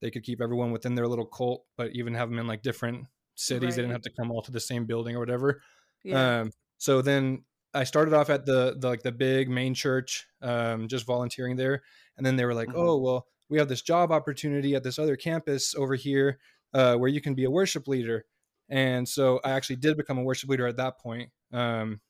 they 0.00 0.10
could 0.10 0.22
keep 0.22 0.40
everyone 0.40 0.72
within 0.72 0.94
their 0.94 1.08
little 1.08 1.26
cult 1.26 1.64
but 1.76 1.92
even 1.92 2.14
have 2.14 2.28
them 2.28 2.38
in 2.38 2.46
like 2.46 2.62
different 2.62 3.06
cities 3.34 3.76
they 3.76 3.82
didn't 3.82 3.92
have 3.92 4.02
to 4.02 4.12
come 4.18 4.30
all 4.30 4.42
to 4.42 4.52
the 4.52 4.60
same 4.60 4.86
building 4.86 5.16
or 5.16 5.20
whatever 5.20 5.62
Yeah. 6.02 6.30
um, 6.40 6.50
so 6.78 7.02
then 7.02 7.44
I 7.74 7.84
started 7.84 8.14
off 8.14 8.30
at 8.30 8.46
the, 8.46 8.76
the 8.78 8.88
like 8.88 9.02
the 9.02 9.12
big 9.12 9.50
main 9.50 9.74
church, 9.74 10.26
um, 10.40 10.88
just 10.88 11.04
volunteering 11.04 11.56
there, 11.56 11.82
and 12.16 12.24
then 12.24 12.36
they 12.36 12.46
were 12.46 12.54
like, 12.54 12.68
Mhm. 12.68 12.74
"Oh, 12.74 12.96
well, 12.98 13.26
we 13.50 13.58
have 13.58 13.68
this 13.68 13.82
job 13.82 14.10
opportunity 14.12 14.74
at 14.74 14.82
this 14.82 14.98
other 14.98 15.16
campus 15.16 15.74
over 15.74 15.94
here, 15.94 16.38
uh, 16.72 16.96
where 16.96 17.10
you 17.10 17.20
can 17.20 17.34
be 17.34 17.44
a 17.44 17.50
worship 17.50 17.86
leader." 17.86 18.24
And 18.70 19.06
so 19.06 19.40
I 19.44 19.50
actually 19.50 19.76
did 19.76 19.96
become 19.98 20.16
a 20.18 20.22
worship 20.22 20.48
leader 20.48 20.66
at 20.66 20.76
that 20.78 20.98
point, 21.00 21.32
um, 21.52 22.00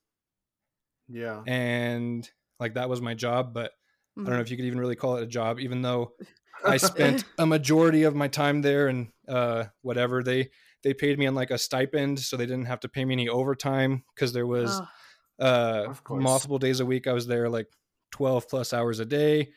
Yeah. 1.08 1.46
and 1.46 2.30
like 2.60 2.74
that 2.74 2.88
was 2.88 3.00
my 3.00 3.14
job. 3.14 3.52
But 3.54 3.72
I 4.18 4.22
don't 4.22 4.30
know 4.30 4.36
Mhm. 4.38 4.40
if 4.42 4.50
you 4.50 4.56
could 4.56 4.66
even 4.66 4.80
really 4.80 4.96
call 4.96 5.16
it 5.16 5.22
a 5.22 5.26
job, 5.26 5.60
even 5.60 5.82
though 5.82 6.12
I 6.64 6.78
spent 6.78 7.24
a 7.38 7.46
majority 7.46 8.04
of 8.04 8.14
my 8.14 8.28
time 8.28 8.62
there 8.62 8.88
and 8.88 9.08
uh, 9.28 9.64
whatever 9.82 10.22
they 10.22 10.50
they 10.82 10.94
paid 10.94 11.18
me 11.18 11.26
on 11.26 11.34
like 11.34 11.50
a 11.50 11.58
stipend, 11.58 12.20
so 12.20 12.36
they 12.36 12.46
didn't 12.46 12.66
have 12.66 12.80
to 12.80 12.88
pay 12.88 13.04
me 13.04 13.14
any 13.14 13.28
overtime 13.28 14.04
because 14.14 14.32
there 14.32 14.46
was 14.46 14.80
Ugh. 14.80 14.86
uh 15.38 15.94
multiple 16.22 16.58
days 16.58 16.80
a 16.80 16.86
week 16.86 17.06
i 17.06 17.12
was 17.12 17.26
there 17.26 17.48
like 17.48 17.66
12 18.12 18.48
plus 18.48 18.72
hours 18.72 19.00
a 19.00 19.04
day 19.04 19.50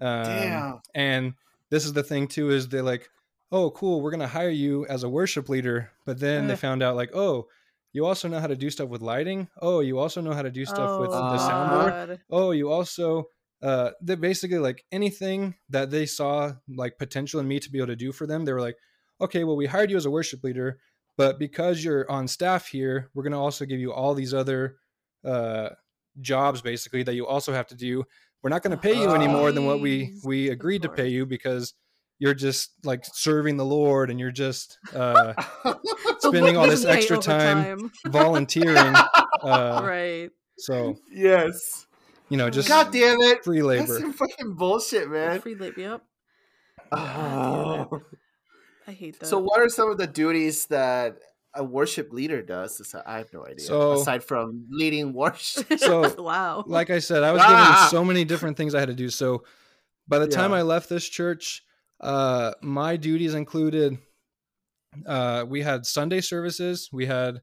um, 0.00 0.24
Damn. 0.24 0.80
and 0.94 1.34
this 1.70 1.86
is 1.86 1.92
the 1.94 2.02
thing 2.02 2.26
too 2.28 2.50
is 2.50 2.68
they're 2.68 2.82
like 2.82 3.08
oh 3.50 3.70
cool 3.70 4.02
we're 4.02 4.10
gonna 4.10 4.26
hire 4.26 4.50
you 4.50 4.84
as 4.86 5.04
a 5.04 5.08
worship 5.08 5.48
leader 5.48 5.90
but 6.04 6.18
then 6.20 6.48
they 6.48 6.56
found 6.56 6.82
out 6.82 6.96
like 6.96 7.14
oh 7.14 7.46
you 7.92 8.06
also 8.06 8.28
know 8.28 8.40
how 8.40 8.46
to 8.46 8.56
do 8.56 8.70
stuff 8.70 8.88
with 8.88 9.02
lighting? 9.02 9.48
Oh 9.60 9.80
you 9.80 9.98
also 9.98 10.20
know 10.20 10.32
how 10.32 10.42
to 10.42 10.50
do 10.50 10.64
stuff 10.64 10.98
with 10.98 11.10
Oh, 11.12 11.30
the 11.30 11.38
soundboard 11.38 12.18
oh 12.30 12.50
you 12.52 12.70
also 12.70 13.24
uh 13.62 13.90
they 14.02 14.14
basically 14.16 14.58
like 14.58 14.84
anything 14.90 15.54
that 15.70 15.90
they 15.90 16.06
saw 16.06 16.52
like 16.68 16.98
potential 16.98 17.38
in 17.40 17.46
me 17.46 17.60
to 17.60 17.70
be 17.70 17.78
able 17.78 17.88
to 17.88 17.96
do 17.96 18.12
for 18.12 18.26
them 18.26 18.44
they 18.44 18.52
were 18.52 18.60
like 18.60 18.76
okay 19.20 19.44
well 19.44 19.56
we 19.56 19.66
hired 19.66 19.90
you 19.90 19.96
as 19.96 20.06
a 20.06 20.10
worship 20.10 20.42
leader 20.42 20.78
but 21.16 21.38
because 21.38 21.84
you're 21.84 22.10
on 22.10 22.26
staff 22.26 22.66
here 22.66 23.10
we're 23.14 23.22
going 23.22 23.32
to 23.32 23.38
also 23.38 23.64
give 23.64 23.78
you 23.78 23.92
all 23.92 24.14
these 24.14 24.34
other 24.34 24.76
uh 25.24 25.68
jobs 26.20 26.60
basically 26.60 27.02
that 27.04 27.14
you 27.14 27.26
also 27.26 27.52
have 27.52 27.66
to 27.68 27.74
do. 27.74 28.04
We're 28.42 28.50
not 28.50 28.62
going 28.62 28.72
to 28.72 28.76
pay 28.76 29.00
you 29.00 29.10
any 29.12 29.28
more 29.28 29.50
than 29.52 29.64
what 29.66 29.80
we 29.80 30.14
we 30.24 30.50
agreed 30.50 30.82
to 30.82 30.88
pay 30.88 31.08
you 31.08 31.24
because 31.24 31.72
you're 32.18 32.34
just 32.34 32.72
like 32.84 33.04
serving 33.04 33.56
the 33.56 33.64
lord 33.64 34.10
and 34.10 34.20
you're 34.20 34.30
just 34.30 34.78
uh 34.94 35.32
spending 36.28 36.56
all 36.56 36.66
this 36.68 36.84
extra 36.84 37.18
time 37.18 37.58
overtime? 37.58 37.92
volunteering 38.06 38.94
uh 39.42 39.82
right. 39.84 40.30
so 40.58 40.96
yes. 41.10 41.86
you 42.28 42.36
know, 42.36 42.48
just 42.50 42.68
God 42.68 42.92
damn 42.92 43.20
it! 43.20 43.44
free 43.44 43.60
That's 43.60 43.90
labor. 43.90 44.00
some 44.00 44.12
fucking 44.12 44.54
bullshit, 44.54 45.10
man. 45.10 45.40
Free 45.40 45.54
labor. 45.54 45.80
Yep. 45.80 46.02
Oh. 46.92 48.00
I 48.86 48.92
hate 48.92 49.18
that. 49.20 49.26
So, 49.26 49.38
what 49.38 49.60
are 49.60 49.68
some 49.68 49.90
of 49.90 49.98
the 49.98 50.06
duties 50.06 50.66
that 50.66 51.16
a 51.54 51.62
worship 51.62 52.12
leader 52.12 52.42
does? 52.42 52.94
I 53.06 53.18
have 53.18 53.32
no 53.32 53.44
idea. 53.44 53.60
So- 53.66 53.92
aside 53.92 54.24
from 54.24 54.66
leading 54.70 55.12
worship, 55.12 55.66
So, 55.78 56.14
wow. 56.22 56.64
like 56.66 56.90
I 56.90 56.98
said, 56.98 57.22
I 57.22 57.32
was 57.32 57.42
Ah! 57.44 57.48
given 57.86 57.90
so 57.90 58.04
many 58.04 58.24
different 58.24 58.56
things 58.56 58.74
I 58.74 58.80
had 58.80 58.88
to 58.88 58.94
do. 58.94 59.08
So 59.08 59.44
by 60.08 60.18
the 60.18 60.26
time 60.26 60.52
I 60.52 60.62
left 60.62 60.88
this 60.88 61.08
church, 61.08 61.62
uh, 62.00 62.52
my 62.62 62.96
duties 62.96 63.34
included 63.34 63.98
uh, 65.06 65.44
we 65.48 65.62
had 65.62 65.86
Sunday 65.86 66.20
services, 66.20 66.90
we 66.92 67.06
had 67.06 67.42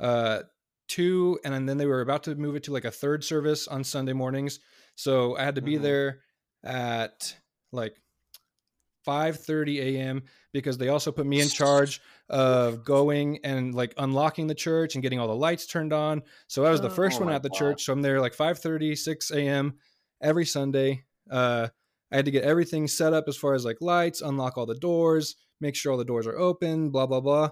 uh, 0.00 0.42
two, 0.88 1.38
and 1.44 1.68
then 1.68 1.78
they 1.78 1.86
were 1.86 2.00
about 2.00 2.24
to 2.24 2.34
move 2.34 2.56
it 2.56 2.64
to 2.64 2.72
like 2.72 2.84
a 2.84 2.90
third 2.90 3.24
service 3.24 3.68
on 3.68 3.84
Sunday 3.84 4.12
mornings. 4.12 4.60
So 4.96 5.36
I 5.36 5.44
had 5.44 5.56
to 5.56 5.62
be 5.62 5.76
Mhm. 5.76 5.78
there 5.78 6.22
at 6.64 7.36
like 7.72 7.96
5:30 9.04 9.80
a.m. 9.80 10.22
because 10.52 10.78
they 10.78 10.88
also 10.88 11.12
put 11.12 11.26
me 11.26 11.40
in 11.40 11.50
charge 11.50 12.00
of 12.30 12.84
going 12.84 13.38
and 13.44 13.74
like 13.74 13.92
unlocking 13.98 14.46
the 14.46 14.54
church 14.54 14.94
and 14.94 15.02
getting 15.02 15.18
all 15.18 15.28
the 15.28 15.36
lights 15.36 15.66
turned 15.66 15.92
on. 15.92 16.22
So 16.48 16.64
I 16.64 16.70
was 16.70 16.80
the 16.80 16.88
Oh. 16.88 16.90
first 16.90 17.20
Oh 17.20 17.20
one 17.20 17.28
at 17.28 17.42
the 17.42 17.50
God. 17.50 17.50
church. 17.50 17.84
So 17.84 17.92
I'm 17.92 18.02
there 18.02 18.20
like 18.20 18.34
5:30, 18.34 18.96
6 18.96 19.30
a.m. 19.30 19.78
every 20.22 20.46
Sunday. 20.46 21.04
Uh, 21.30 21.68
I 22.14 22.16
had 22.16 22.24
to 22.26 22.30
get 22.30 22.44
everything 22.44 22.86
set 22.88 23.12
up 23.12 23.24
as 23.26 23.36
far 23.36 23.54
as 23.54 23.64
like 23.64 23.78
lights, 23.80 24.22
unlock 24.22 24.56
all 24.56 24.66
the 24.66 24.76
doors, 24.76 25.34
make 25.60 25.74
sure 25.74 25.90
all 25.92 25.98
the 25.98 26.04
doors 26.04 26.26
are 26.28 26.38
open, 26.38 26.90
blah 26.90 27.06
blah 27.06 27.20
blah. 27.20 27.50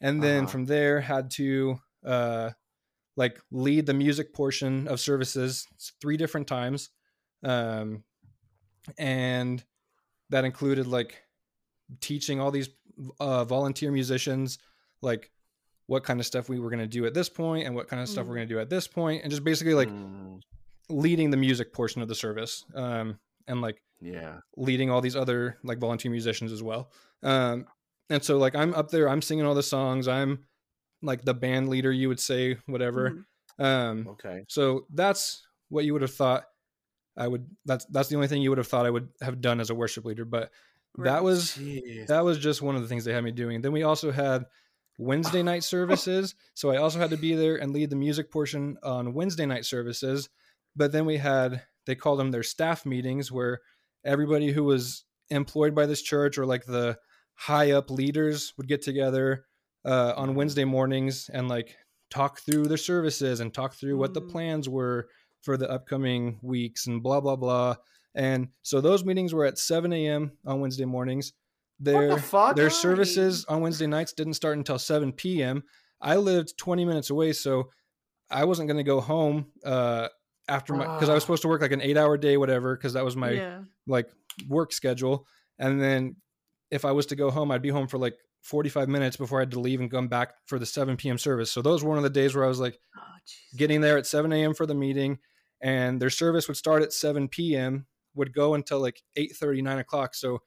And 0.00 0.22
then 0.22 0.44
Uh-huh. 0.44 0.52
from 0.52 0.64
there 0.64 1.00
had 1.02 1.30
to 1.32 1.76
uh 2.04 2.50
like 3.16 3.38
lead 3.50 3.84
the 3.86 3.94
music 3.94 4.32
portion 4.32 4.88
of 4.88 4.98
services 4.98 5.66
three 6.00 6.16
different 6.16 6.46
times. 6.48 6.88
Um 7.44 8.02
and 8.98 9.62
that 10.30 10.44
included 10.46 10.86
like 10.86 11.22
teaching 12.00 12.40
all 12.40 12.50
these 12.50 12.70
uh 13.20 13.44
volunteer 13.44 13.92
musicians 13.92 14.58
like 15.02 15.30
what 15.86 16.04
kind 16.04 16.18
of 16.20 16.26
stuff 16.26 16.48
we 16.48 16.58
were 16.60 16.70
going 16.70 16.80
to 16.80 16.86
do 16.86 17.04
at 17.06 17.12
this 17.14 17.28
point 17.28 17.66
and 17.66 17.74
what 17.74 17.88
kind 17.88 18.00
of 18.00 18.08
stuff 18.08 18.26
we're 18.26 18.32
Mm. 18.34 18.36
going 18.36 18.48
to 18.48 18.54
do 18.54 18.60
at 18.60 18.70
this 18.70 18.88
point 18.88 19.22
and 19.22 19.30
just 19.30 19.44
basically 19.44 19.74
like 19.74 19.90
Mm, 19.90 20.40
leading 20.88 21.30
the 21.30 21.36
music 21.36 21.72
portion 21.72 22.00
of 22.02 22.08
the 22.08 22.14
service 22.14 22.64
um 22.74 23.18
and 23.46 23.60
like 23.60 23.82
yeah, 24.00 24.38
leading 24.56 24.90
all 24.90 25.00
these 25.00 25.16
other 25.16 25.58
like 25.62 25.78
volunteer 25.78 26.10
musicians 26.10 26.52
as 26.52 26.62
well. 26.62 26.90
Um, 27.22 27.66
and 28.10 28.22
so 28.22 28.38
like 28.38 28.54
I'm 28.54 28.74
up 28.74 28.90
there, 28.90 29.08
I'm 29.08 29.22
singing 29.22 29.44
all 29.46 29.54
the 29.54 29.62
songs. 29.62 30.08
I'm 30.08 30.44
like 31.02 31.24
the 31.24 31.34
band 31.34 31.68
leader, 31.68 31.90
you 31.92 32.08
would 32.08 32.20
say, 32.20 32.56
whatever. 32.66 33.10
Mhm. 33.10 33.24
Um, 33.64 34.08
okay. 34.08 34.44
so 34.48 34.86
that's 34.92 35.46
what 35.68 35.84
you 35.84 35.92
would 35.92 36.02
have 36.02 36.14
thought 36.14 36.44
I 37.16 37.28
would. 37.28 37.46
That's 37.64 37.84
that's 37.86 38.08
the 38.08 38.16
only 38.16 38.28
thing 38.28 38.42
you 38.42 38.50
would 38.50 38.58
have 38.58 38.66
thought 38.68 38.86
I 38.86 38.90
would 38.90 39.08
have 39.20 39.40
done 39.40 39.60
as 39.60 39.70
a 39.70 39.74
worship 39.74 40.04
leader. 40.04 40.24
But 40.24 40.50
Right. 40.96 41.10
that 41.12 41.24
was 41.24 41.52
Jeez. 41.52 42.06
that 42.08 42.22
was 42.24 42.38
just 42.38 42.60
one 42.60 42.76
of 42.76 42.82
the 42.82 42.88
things 42.88 43.04
they 43.04 43.14
had 43.14 43.24
me 43.24 43.30
doing. 43.32 43.62
Then 43.62 43.72
we 43.72 43.82
also 43.82 44.10
had 44.10 44.44
Wednesday 44.98 45.42
night 45.52 45.64
services. 45.64 46.34
So 46.54 46.70
I 46.70 46.76
also 46.76 46.98
had 46.98 47.10
to 47.10 47.16
be 47.16 47.34
there 47.34 47.56
and 47.56 47.72
lead 47.72 47.88
the 47.90 47.96
music 47.96 48.30
portion 48.30 48.76
on 48.82 49.14
Wednesday 49.14 49.46
night 49.46 49.64
services. 49.64 50.28
But 50.76 50.92
then 50.92 51.06
we 51.06 51.16
had, 51.16 51.62
they 51.86 51.94
called 51.94 52.18
them 52.18 52.30
their 52.30 52.42
staff 52.42 52.84
meetings 52.86 53.30
where 53.32 53.60
everybody 54.04 54.50
who 54.52 54.64
was 54.64 55.04
employed 55.30 55.74
by 55.74 55.86
this 55.86 56.02
church 56.02 56.38
or 56.38 56.46
like 56.46 56.64
the 56.64 56.96
high 57.34 57.72
up 57.72 57.90
leaders 57.90 58.52
would 58.56 58.68
get 58.68 58.82
together 58.82 59.44
uh, 59.84 60.12
on 60.16 60.34
Wednesday 60.34 60.64
mornings 60.64 61.30
and 61.32 61.48
like 61.48 61.76
talk 62.10 62.40
through 62.40 62.64
their 62.66 62.76
services 62.76 63.40
and 63.40 63.52
talk 63.54 63.74
through 63.74 63.96
what 63.96 64.14
the 64.14 64.20
Mm. 64.22 64.30
plans 64.30 64.68
were 64.68 65.08
for 65.40 65.56
the 65.56 65.68
upcoming 65.70 66.38
weeks 66.42 66.86
and 66.86 67.02
blah, 67.02 67.20
blah, 67.20 67.36
blah. 67.36 67.74
And 68.14 68.48
so 68.62 68.80
those 68.80 69.04
meetings 69.04 69.32
were 69.34 69.46
at 69.46 69.58
7 69.58 69.92
a.m. 69.92 70.32
on 70.46 70.60
Wednesday 70.60 70.84
mornings. 70.84 71.32
what 71.78 71.84
Their, 71.84 72.08
the 72.10 72.18
fuck? 72.18 72.54
their 72.56 72.70
services 72.70 73.44
on 73.46 73.60
Wednesday 73.62 73.86
nights 73.86 74.12
didn't 74.12 74.34
start 74.34 74.56
until 74.58 74.78
7 74.78 75.12
p.m. 75.12 75.64
I 76.00 76.16
lived 76.16 76.56
20 76.58 76.84
minutes 76.84 77.10
away, 77.10 77.32
so 77.32 77.70
I 78.30 78.44
wasn't 78.44 78.68
going 78.68 78.76
to 78.78 78.84
go 78.84 79.00
home 79.00 79.46
uh, 79.64 80.08
after 80.52 80.74
my 80.74 80.84
because 80.84 81.08
I 81.08 81.14
was 81.14 81.22
supposed 81.22 81.42
to 81.42 81.48
work 81.48 81.62
like 81.62 81.72
an 81.72 81.80
eight 81.80 81.96
hour 81.96 82.16
day, 82.16 82.36
whatever, 82.36 82.76
because 82.76 82.92
that 82.92 83.04
was 83.04 83.16
my 83.16 83.30
yeah. 83.30 83.60
like 83.86 84.08
work 84.48 84.72
schedule. 84.72 85.26
And 85.58 85.80
then 85.80 86.16
if 86.70 86.84
I 86.84 86.92
was 86.92 87.06
to 87.06 87.16
go 87.16 87.30
home, 87.30 87.50
I'd 87.50 87.62
be 87.62 87.70
home 87.70 87.88
for 87.88 87.98
like 87.98 88.14
45 88.42 88.88
minutes 88.88 89.16
before 89.16 89.38
I 89.38 89.42
had 89.42 89.52
to 89.52 89.60
leave 89.60 89.80
and 89.80 89.90
come 89.90 90.08
back 90.08 90.34
for 90.46 90.58
the 90.58 90.66
7 90.66 90.96
p.m. 90.96 91.18
service. 91.18 91.50
So 91.50 91.62
those 91.62 91.82
were 91.82 91.90
one 91.90 91.98
of 91.98 92.04
the 92.04 92.10
days 92.10 92.34
where 92.34 92.44
I 92.44 92.48
was 92.48 92.60
like 92.60 92.78
Oh, 92.96 93.00
getting 93.56 93.80
there 93.80 93.96
at 93.98 94.06
7 94.06 94.32
a.m. 94.32 94.54
for 94.54 94.66
the 94.66 94.74
meeting, 94.74 95.18
and 95.60 96.00
their 96.00 96.10
service 96.10 96.48
would 96.48 96.56
start 96.56 96.82
at 96.82 96.92
7 96.92 97.28
p.m. 97.28 97.86
would 98.14 98.34
go 98.34 98.54
until 98.54 98.80
like 98.80 99.02
8 99.16 99.32
9 99.40 99.78
o'clock. 99.78 100.14
So 100.14 100.40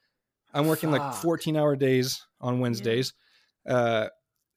I'm 0.53 0.67
working 0.67 0.91
like 0.91 1.15
14 1.15 1.57
hour 1.57 1.75
days 1.75 2.25
on 2.39 2.59
Wednesdays. 2.59 3.13
Uh, 3.67 4.07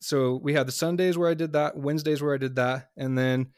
so 0.01 0.37
we 0.43 0.55
had 0.55 0.69
the 0.69 0.73
Sundays 0.73 1.19
where 1.19 1.31
I 1.31 1.35
did 1.35 1.55
that, 1.55 1.77
Wednesdays 1.77 2.23
where 2.23 2.35
I 2.35 2.39
did 2.39 2.57
that, 2.57 2.91
and 2.97 3.17
then 3.17 3.49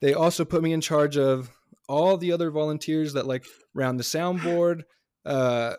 they 0.00 0.14
also 0.14 0.44
put 0.44 0.62
me 0.62 0.72
in 0.72 0.80
charge 0.80 1.16
of 1.16 1.50
all 1.88 2.16
the 2.16 2.32
other 2.32 2.50
volunteers 2.50 3.12
that 3.14 3.26
like 3.26 3.44
round 3.74 3.98
the 3.98 4.04
soundboard, 4.04 4.82
uh, 5.24 5.74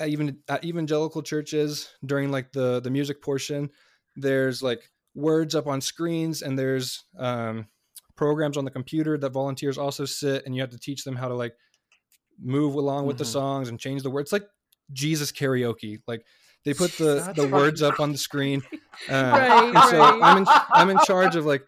at 0.00 0.08
even 0.08 0.38
at 0.48 0.64
evangelical 0.64 1.22
churches 1.22 1.88
during 2.04 2.30
like 2.30 2.52
the 2.52 2.80
the 2.80 2.90
music 2.90 3.22
portion. 3.22 3.70
There's 4.16 4.62
like 4.62 4.90
words 5.14 5.54
up 5.54 5.66
on 5.66 5.80
screens, 5.80 6.42
and 6.42 6.58
there's 6.58 7.04
um, 7.18 7.66
programs 8.16 8.56
on 8.56 8.64
the 8.64 8.70
computer 8.70 9.16
that 9.18 9.30
volunteers 9.30 9.78
also 9.78 10.04
sit, 10.04 10.44
and 10.46 10.54
you 10.54 10.60
have 10.60 10.70
to 10.70 10.78
teach 10.78 11.04
them 11.04 11.16
how 11.16 11.28
to 11.28 11.34
like 11.34 11.54
move 12.40 12.74
along 12.74 13.06
with 13.06 13.18
the 13.18 13.24
Mhm. 13.24 13.28
songs 13.32 13.68
and 13.68 13.78
change 13.78 14.02
the 14.02 14.10
words. 14.10 14.26
It's 14.26 14.32
like 14.32 14.48
Jesus 14.92 15.30
karaoke. 15.32 16.00
Like 16.06 16.24
they 16.64 16.74
put 16.74 16.96
the 16.98 17.22
That's 17.24 17.36
the 17.36 17.46
words 17.46 17.80
up 17.82 18.00
on 18.00 18.12
the 18.12 18.18
screen. 18.18 18.62
Uh, 19.08 19.32
Right, 19.38 19.74
and 19.74 19.84
so 19.84 20.00
right. 20.00 20.22
I'm 20.22 20.38
in 20.38 20.46
I'm 20.72 20.90
in 20.90 20.98
charge 21.06 21.36
of 21.36 21.46
like 21.46 21.62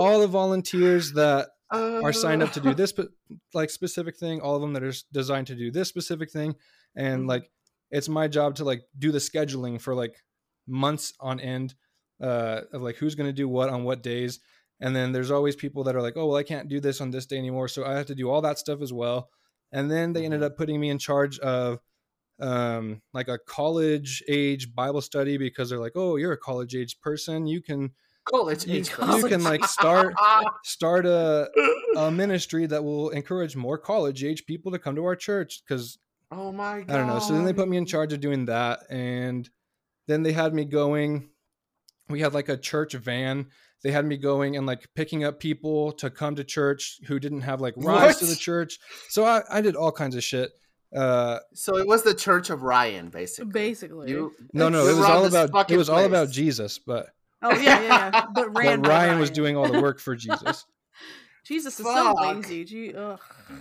all 0.00 0.20
the 0.20 0.26
volunteers 0.28 1.12
that 1.12 1.48
are 1.70 2.12
signed 2.12 2.42
up 2.42 2.52
to 2.52 2.60
do 2.60 2.74
this 2.74 2.92
but 2.92 3.08
like 3.54 3.70
specific 3.70 4.16
thing 4.16 4.40
all 4.40 4.54
of 4.54 4.60
them 4.60 4.72
that 4.72 4.82
are 4.82 4.92
designed 5.12 5.46
to 5.46 5.54
do 5.56 5.70
this 5.70 5.88
specific 5.88 6.30
thing 6.30 6.54
and 6.96 7.24
Mhm. 7.24 7.28
like 7.28 7.50
it's 7.90 8.08
my 8.08 8.28
job 8.28 8.54
to 8.56 8.64
like 8.64 8.82
do 8.98 9.10
the 9.12 9.18
scheduling 9.18 9.80
for 9.80 9.94
like 9.94 10.22
months 10.66 11.12
on 11.20 11.40
end 11.40 11.74
uh 12.20 12.62
of 12.72 12.82
like 12.82 12.96
who's 12.96 13.14
going 13.14 13.28
to 13.28 13.32
do 13.32 13.48
what 13.48 13.68
on 13.70 13.84
what 13.84 14.02
days 14.02 14.40
and 14.80 14.94
then 14.94 15.12
there's 15.12 15.30
always 15.30 15.56
people 15.56 15.84
that 15.84 15.96
are 15.96 16.02
like 16.02 16.16
oh 16.16 16.26
well 16.26 16.36
i 16.36 16.42
can't 16.42 16.68
do 16.68 16.78
this 16.80 17.00
on 17.00 17.10
this 17.10 17.26
day 17.26 17.38
anymore 17.38 17.66
so 17.68 17.84
i 17.84 17.94
have 17.94 18.06
to 18.06 18.14
do 18.14 18.30
all 18.30 18.40
that 18.40 18.58
stuff 18.58 18.80
as 18.80 18.92
well 18.92 19.30
and 19.72 19.90
then 19.90 20.12
they 20.12 20.24
ended 20.24 20.40
Mhm. 20.40 20.44
up 20.46 20.56
putting 20.56 20.78
me 20.80 20.90
in 20.90 20.98
charge 20.98 21.38
of 21.40 21.80
um 22.40 23.00
like 23.12 23.28
a 23.28 23.38
college 23.38 24.22
age 24.28 24.74
bible 24.74 25.00
study 25.00 25.36
because 25.36 25.70
they're 25.70 25.78
like 25.78 25.92
oh 25.96 26.16
you're 26.16 26.32
a 26.32 26.36
college 26.38 26.74
age 26.74 27.00
person 27.00 27.46
you 27.46 27.62
can 27.62 27.92
college 28.24 28.66
you, 28.66 28.78
age. 28.78 28.90
you 28.90 29.28
can 29.28 29.42
like 29.42 29.64
start 29.64 30.14
start 30.64 31.06
a, 31.06 31.50
a 31.96 32.10
ministry 32.10 32.66
that 32.66 32.82
will 32.82 33.10
encourage 33.10 33.56
more 33.56 33.78
college 33.78 34.24
age 34.24 34.46
people 34.46 34.72
to 34.72 34.78
come 34.78 34.96
to 34.96 35.04
our 35.04 35.16
church 35.16 35.62
because 35.66 35.98
oh 36.30 36.52
my 36.52 36.80
god. 36.80 36.94
I 36.94 36.98
don't 36.98 37.06
know. 37.06 37.18
So 37.18 37.34
then 37.34 37.44
they 37.44 37.52
put 37.52 37.68
me 37.68 37.76
in 37.76 37.86
charge 37.86 38.12
of 38.12 38.20
doing 38.20 38.46
that, 38.46 38.80
and 38.90 39.48
then 40.06 40.22
they 40.22 40.32
had 40.32 40.54
me 40.54 40.64
going. 40.64 41.28
We 42.08 42.20
had 42.20 42.34
like 42.34 42.48
a 42.48 42.56
church 42.56 42.94
van. 42.94 43.46
They 43.82 43.90
had 43.90 44.06
me 44.06 44.16
going 44.16 44.56
and 44.56 44.66
like 44.66 44.88
picking 44.94 45.24
up 45.24 45.40
people 45.40 45.92
to 45.92 46.08
come 46.08 46.36
to 46.36 46.44
church 46.44 47.00
who 47.06 47.18
didn't 47.18 47.42
have 47.42 47.60
like 47.60 47.74
rides 47.76 48.18
to 48.18 48.26
the 48.26 48.36
church. 48.36 48.78
So 49.08 49.24
I, 49.24 49.42
I 49.50 49.60
did 49.60 49.76
all 49.76 49.92
kinds 49.92 50.16
of 50.16 50.24
shit. 50.24 50.52
Uh, 50.94 51.40
So 51.52 51.76
it 51.76 51.86
was 51.86 52.02
the 52.02 52.14
Church 52.14 52.50
of 52.50 52.62
Ryan, 52.62 53.08
basically. 53.08 53.52
Basically. 53.52 54.10
You, 54.10 54.32
no, 54.52 54.68
no, 54.68 54.86
it 54.86 54.96
was 54.96 55.04
all 55.04 55.26
about 55.26 55.48
it 55.48 55.52
fucking 55.52 55.76
was 55.76 55.88
all 55.88 56.04
about. 56.04 56.30
Jesus, 56.30 56.78
but, 56.78 57.08
oh 57.44 57.56
yeah, 57.58 57.80
yeah, 57.80 57.88
yeah. 57.88 58.10
But 58.34 58.34
but 58.34 58.50
ran 58.56 58.82
Ryan, 58.82 59.18
was 59.18 59.30
doing 59.30 59.56
all 59.56 59.68
the 59.68 59.80
work 59.80 60.00
for 60.00 60.16
Jesus. 60.16 60.64
Jesus 61.44 61.78
is 61.78 61.84
so 61.86 62.14
lazy. 62.20 62.64
Gee, 62.64 62.94
ugh. 62.94 63.20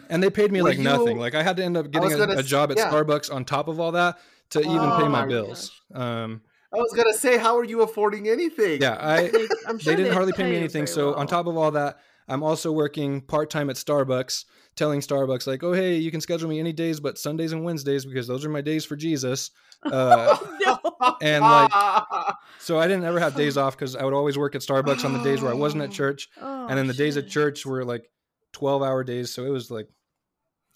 and 0.09 0.23
they 0.23 0.29
paid 0.29 0.51
me 0.51 0.61
Were 0.61 0.69
like 0.69 0.79
nothing. 0.79 1.19
Like 1.19 1.35
I 1.35 1.43
had 1.43 1.57
to 1.57 1.63
end 1.63 1.75
up 1.77 1.91
getting 1.91 2.09
was 2.09 2.13
a, 2.13 2.17
gonna 2.17 2.33
a 2.33 2.39
s- 2.39 2.45
job 2.45 2.71
at 2.71 2.77
yeah. 2.77 2.89
Starbucks 2.89 3.33
on 3.33 3.43
top 3.45 3.67
of 3.67 3.79
all 3.79 3.91
that 3.91 4.17
to 4.51 4.59
even 4.59 4.71
pay 4.71 4.77
Oh 4.77 5.09
my 5.09 5.21
my 5.21 5.25
bills. 5.27 5.71
Um, 5.93 6.41
I 6.73 6.77
was 6.77 6.93
gonna 6.95 7.13
say, 7.13 7.37
how 7.37 7.57
are 7.57 7.63
you 7.63 7.81
affording 7.81 8.27
anything? 8.29 8.81
yeah, 8.81 8.97
I 8.99 9.21
Like, 9.23 9.49
I'm 9.67 9.77
sure 9.79 9.93
they 9.93 10.01
didn't 10.01 10.13
hardly 10.13 10.33
pay 10.33 10.43
me 10.43 10.55
anything. 10.55 10.87
So 10.87 11.11
well. 11.11 11.15
on 11.19 11.27
top 11.27 11.45
of 11.45 11.57
all 11.57 11.71
that, 11.71 11.99
I'm 12.27 12.43
also 12.43 12.71
working 12.71 13.21
part 13.21 13.49
time 13.49 13.69
at 13.69 13.75
Starbucks, 13.75 14.45
telling 14.75 15.01
Starbucks 15.01 15.45
like, 15.47 15.63
"Oh, 15.63 15.73
hey, 15.73 15.97
you 15.97 16.11
can 16.11 16.21
schedule 16.21 16.49
me 16.49 16.59
any 16.59 16.71
days 16.73 16.99
but 16.99 17.17
Sundays 17.17 17.51
and 17.51 17.63
Wednesdays 17.63 18.05
because 18.05 18.27
those 18.27 18.45
are 18.45 18.49
my 18.49 18.61
days 18.61 18.85
for 18.85 18.95
Jesus." 18.95 19.51
Uh, 19.85 20.37
No. 20.65 20.79
and, 21.21 21.43
like, 21.43 21.69
so 22.59 22.79
I 22.79 22.87
didn't 22.87 23.03
ever 23.03 23.19
have 23.19 23.35
days 23.35 23.57
off 23.57 23.75
because 23.75 23.97
I 23.97 24.05
would 24.05 24.13
always 24.13 24.37
work 24.37 24.55
at 24.55 24.61
Starbucks 24.61 25.03
on 25.03 25.11
the 25.11 25.21
days 25.21 25.41
where 25.41 25.51
I 25.51 25.55
wasn't 25.55 25.83
at 25.83 25.91
church, 25.91 26.29
Oh, 26.41 26.67
and 26.69 26.77
then 26.77 26.87
the 26.87 26.93
days 26.93 27.17
at 27.17 27.27
church 27.27 27.65
were 27.65 27.83
like 27.83 28.09
12 28.53 28.81
hour 28.81 29.03
days. 29.03 29.33
So 29.33 29.43
it 29.45 29.49
was 29.49 29.69
like 29.69 29.89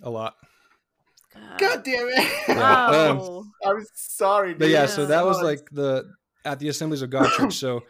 a 0.03 0.09
lot. 0.09 0.35
God 1.57 1.83
damn 1.83 2.07
it! 2.09 2.31
Yeah. 2.49 2.85
Um, 2.87 3.53
I'm 3.65 3.85
sorry, 3.93 4.49
dude. 4.49 4.59
but 4.59 4.69
yeah, 4.69 4.81
Yeah. 4.81 4.85
so 4.87 5.05
that 5.05 5.25
was 5.25 5.41
like 5.41 5.69
the 5.71 6.11
at 6.43 6.59
the 6.59 6.67
Assemblies 6.67 7.01
of 7.01 7.09
God 7.09 7.29
church. 7.31 7.53
So 7.55 7.83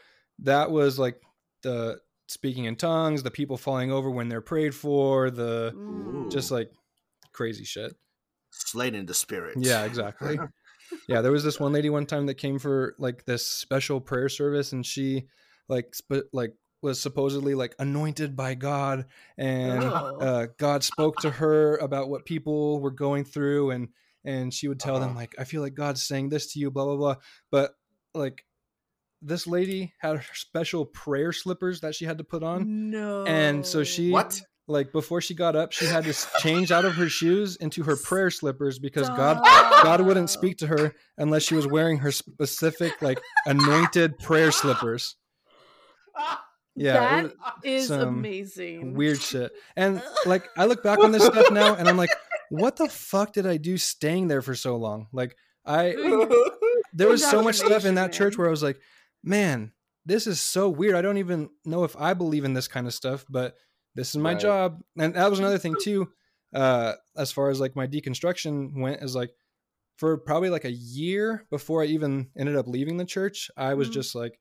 that 0.44 0.70
was 0.70 1.00
like 1.00 1.20
the 1.64 1.98
speaking 2.28 2.66
in 2.66 2.76
tongues, 2.76 3.24
the 3.24 3.32
people 3.32 3.58
falling 3.58 3.92
over 3.92 4.10
when 4.10 4.30
they're 4.30 4.42
prayed 4.42 4.76
for, 4.76 5.30
the 5.32 5.74
Mm. 5.76 6.32
just 6.32 6.52
like 6.52 6.72
crazy 7.34 7.64
shit. 7.64 7.96
Slain 8.52 8.96
in 8.96 9.06
the 9.06 9.14
spirit. 9.14 9.58
Yeah, 9.60 9.84
exactly. 9.86 10.40
yeah, 11.08 11.22
there 11.22 11.32
was 11.32 11.44
this 11.44 11.60
one 11.60 11.74
lady 11.74 11.90
one 11.90 12.06
time 12.06 12.26
that 12.28 12.36
came 12.36 12.60
for 12.60 12.96
like 12.98 13.26
this 13.26 13.46
special 13.46 14.00
prayer 14.02 14.30
service, 14.30 14.72
and 14.74 14.86
she 14.86 15.28
like 15.70 15.94
sp- 15.96 16.30
like 16.34 16.54
was 16.82 17.00
supposedly 17.02 17.56
like 17.56 17.76
anointed 17.80 18.36
by 18.36 18.54
God, 18.56 19.06
and 19.38 19.84
Oh. 19.84 20.18
uh, 20.20 20.48
God 20.58 20.84
spoke 20.84 21.18
to 21.18 21.30
her 21.32 21.78
about 21.78 22.10
what 22.10 22.26
people 22.26 22.80
were 22.80 22.92
going 22.92 23.24
through, 23.26 23.72
and 23.72 23.90
and 24.24 24.54
she 24.54 24.68
would 24.68 24.80
tell 24.80 25.00
them 25.00 25.12
Uh-huh. 25.12 25.20
like, 25.20 25.36
I 25.40 25.44
feel 25.46 25.62
like 25.62 25.74
God's 25.76 26.04
saying 26.04 26.30
this 26.30 26.52
to 26.54 26.60
you, 26.60 26.72
blah 26.72 26.86
blah 26.86 26.98
blah. 26.98 27.16
But 27.52 27.76
like 28.14 28.44
this 29.22 29.48
lady 29.48 29.94
had 30.00 30.18
her 30.18 30.24
special 30.34 30.86
prayer 30.86 31.32
slippers 31.34 31.82
that 31.82 31.96
she 31.96 32.06
had 32.06 32.18
to 32.20 32.24
put 32.24 32.44
on, 32.44 32.90
no. 32.92 33.26
and 33.26 33.66
so 33.66 33.84
she 33.84 34.12
What? 34.12 34.40
like 34.68 34.92
before 34.92 35.22
she 35.22 35.34
got 35.34 35.56
up, 35.56 35.72
she 35.72 35.86
had 35.86 36.04
to 36.04 36.14
change 36.40 36.72
out 36.72 36.86
of 36.86 36.94
her 36.96 37.08
shoes 37.10 37.56
into 37.56 37.84
her 37.84 37.96
prayer 37.96 38.30
slippers 38.30 38.80
because 38.80 39.08
God 39.10 39.42
God 39.84 40.02
wouldn't 40.02 40.30
speak 40.30 40.58
to 40.58 40.68
her 40.68 40.94
unless 41.18 41.44
she 41.44 41.56
was 41.56 41.66
wearing 41.68 41.98
her 42.00 42.12
specific 42.12 43.02
like 43.02 43.20
anointed 43.46 44.18
prayer 44.20 44.52
slippers. 44.52 45.16
Yeah, 46.76 46.94
That 47.24 47.26
it 47.64 47.70
is 47.70 47.88
some 47.88 48.02
amazing. 48.02 48.94
weird 48.94 49.20
shit. 49.20 49.52
And 49.76 50.02
like 50.28 50.48
I 50.58 50.66
look 50.66 50.84
back 50.84 51.00
on 51.00 51.12
this 51.12 51.26
stuff 51.26 51.50
now 51.52 51.74
and 51.76 51.88
I'm 51.88 51.98
like, 51.98 52.12
what 52.50 52.76
the 52.76 52.88
fuck 52.88 53.34
did 53.34 53.48
I 53.48 53.58
do 53.58 53.78
staying 53.78 54.28
there 54.28 54.42
for 54.44 54.54
so 54.54 54.76
long? 54.76 55.08
Like 55.12 55.36
I 55.66 55.96
there 56.94 57.08
was 57.08 57.26
so 57.26 57.42
much 57.42 57.56
stuff 57.56 57.86
in 57.86 57.96
that 57.96 58.14
church 58.14 58.38
where 58.38 58.48
I 58.48 58.52
was 58.52 58.62
like, 58.62 58.80
man, 59.28 59.74
this 60.06 60.26
is 60.28 60.40
so 60.40 60.70
weird. 60.70 60.96
I 60.96 61.02
don't 61.02 61.18
even 61.18 61.50
know 61.66 61.84
if 61.84 61.96
I 61.98 62.14
believe 62.14 62.46
in 62.46 62.54
this 62.54 62.68
kind 62.68 62.88
of 62.88 62.94
stuff, 62.94 63.26
but 63.30 63.56
this 63.96 64.10
is 64.10 64.18
my 64.18 64.32
Right. 64.32 64.40
job. 64.40 64.82
And 64.98 65.14
that 65.16 65.30
was 65.30 65.40
another 65.40 65.58
thing 65.58 65.76
too. 65.82 66.10
Uh, 66.54 66.94
as 67.16 67.32
far 67.32 67.50
as 67.50 67.60
like 67.60 67.76
my 67.76 67.88
deconstruction 67.88 68.80
went, 68.80 69.04
is 69.04 69.16
like 69.16 69.32
for 69.98 70.18
probably 70.18 70.50
like 70.50 70.64
a 70.66 70.72
year 70.72 71.46
before 71.50 71.82
I 71.84 71.88
even 71.88 72.30
ended 72.38 72.56
up 72.56 72.68
leaving 72.68 72.98
the 72.98 73.06
church, 73.06 73.52
I 73.58 73.74
was 73.74 73.90
Mhm. 73.90 73.94
just 73.94 74.16
like, 74.16 74.40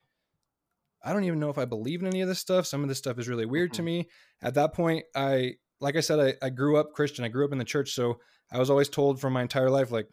I 1.02 1.12
don't 1.12 1.24
even 1.24 1.40
know 1.40 1.50
if 1.50 1.58
I 1.58 1.64
believe 1.64 2.00
in 2.00 2.06
any 2.06 2.20
of 2.20 2.28
this 2.28 2.38
stuff. 2.38 2.66
Some 2.66 2.82
of 2.82 2.88
this 2.88 2.98
stuff 2.98 3.18
is 3.18 3.28
really 3.28 3.46
weird 3.46 3.72
to 3.74 3.82
Mhm. 3.82 3.84
me. 3.84 4.08
At 4.42 4.54
that 4.54 4.72
point, 4.72 5.04
I 5.14 5.56
like 5.80 5.94
I 5.96 6.00
said, 6.00 6.18
I, 6.18 6.46
I 6.46 6.50
grew 6.50 6.78
up 6.78 6.92
Christian. 6.94 7.24
I 7.24 7.28
grew 7.28 7.44
up 7.44 7.52
in 7.52 7.58
the 7.58 7.64
church, 7.64 7.92
so 7.92 8.18
I 8.50 8.58
was 8.58 8.70
always 8.70 8.88
told 8.88 9.20
for 9.20 9.28
my 9.28 9.42
entire 9.42 9.68
life, 9.68 9.90
like 9.90 10.08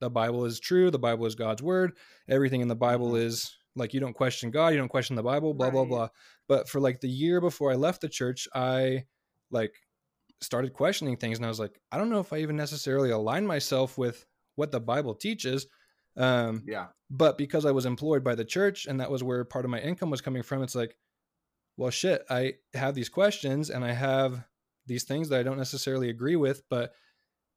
the 0.00 0.10
Bible 0.10 0.44
is 0.44 0.60
true, 0.60 0.90
the 0.90 0.98
Bible 0.98 1.26
is 1.26 1.34
God's 1.34 1.62
word. 1.62 1.96
Everything 2.28 2.60
in 2.60 2.68
the 2.68 2.76
Bible 2.76 3.12
Mhm. 3.12 3.22
is 3.22 3.56
like 3.76 3.94
you 3.94 4.00
don't 4.00 4.14
question 4.14 4.50
God, 4.50 4.68
you 4.68 4.78
don't 4.78 4.88
question 4.88 5.16
the 5.16 5.22
Bible, 5.22 5.54
blah 5.54 5.70
blah 5.70 5.84
blah. 5.84 6.08
But 6.48 6.68
for 6.68 6.80
like 6.80 7.00
the 7.00 7.08
year 7.08 7.40
before 7.40 7.72
I 7.72 7.76
left 7.76 8.00
the 8.00 8.08
church, 8.08 8.48
I 8.54 9.04
like 9.50 9.74
started 10.40 10.72
questioning 10.72 11.16
things, 11.16 11.38
and 11.38 11.46
I 11.46 11.48
was 11.48 11.60
like, 11.60 11.80
I 11.90 11.98
don't 11.98 12.10
know 12.10 12.20
if 12.20 12.32
I 12.32 12.38
even 12.38 12.56
necessarily 12.56 13.10
align 13.10 13.46
myself 13.46 13.96
with 13.96 14.26
what 14.56 14.72
the 14.72 14.80
Bible 14.80 15.14
teaches. 15.14 15.66
Um, 16.14 16.62
yeah. 16.66 16.88
but 17.10 17.38
because 17.38 17.64
I 17.64 17.70
was 17.70 17.86
employed 17.86 18.22
by 18.22 18.34
the 18.34 18.44
church 18.44 18.84
and 18.84 19.00
that 19.00 19.10
was 19.10 19.22
where 19.22 19.44
part 19.46 19.64
of 19.64 19.70
my 19.70 19.80
income 19.80 20.10
was 20.10 20.20
coming 20.20 20.42
from, 20.42 20.62
it's 20.62 20.74
like, 20.74 20.94
well, 21.78 21.90
shit, 21.90 22.22
I 22.28 22.54
have 22.74 22.94
these 22.94 23.08
questions 23.08 23.70
and 23.70 23.82
I 23.82 23.92
have 23.92 24.44
these 24.86 25.04
things 25.04 25.30
that 25.30 25.40
I 25.40 25.42
don't 25.42 25.56
necessarily 25.56 26.10
agree 26.10 26.36
with, 26.36 26.62
but 26.68 26.92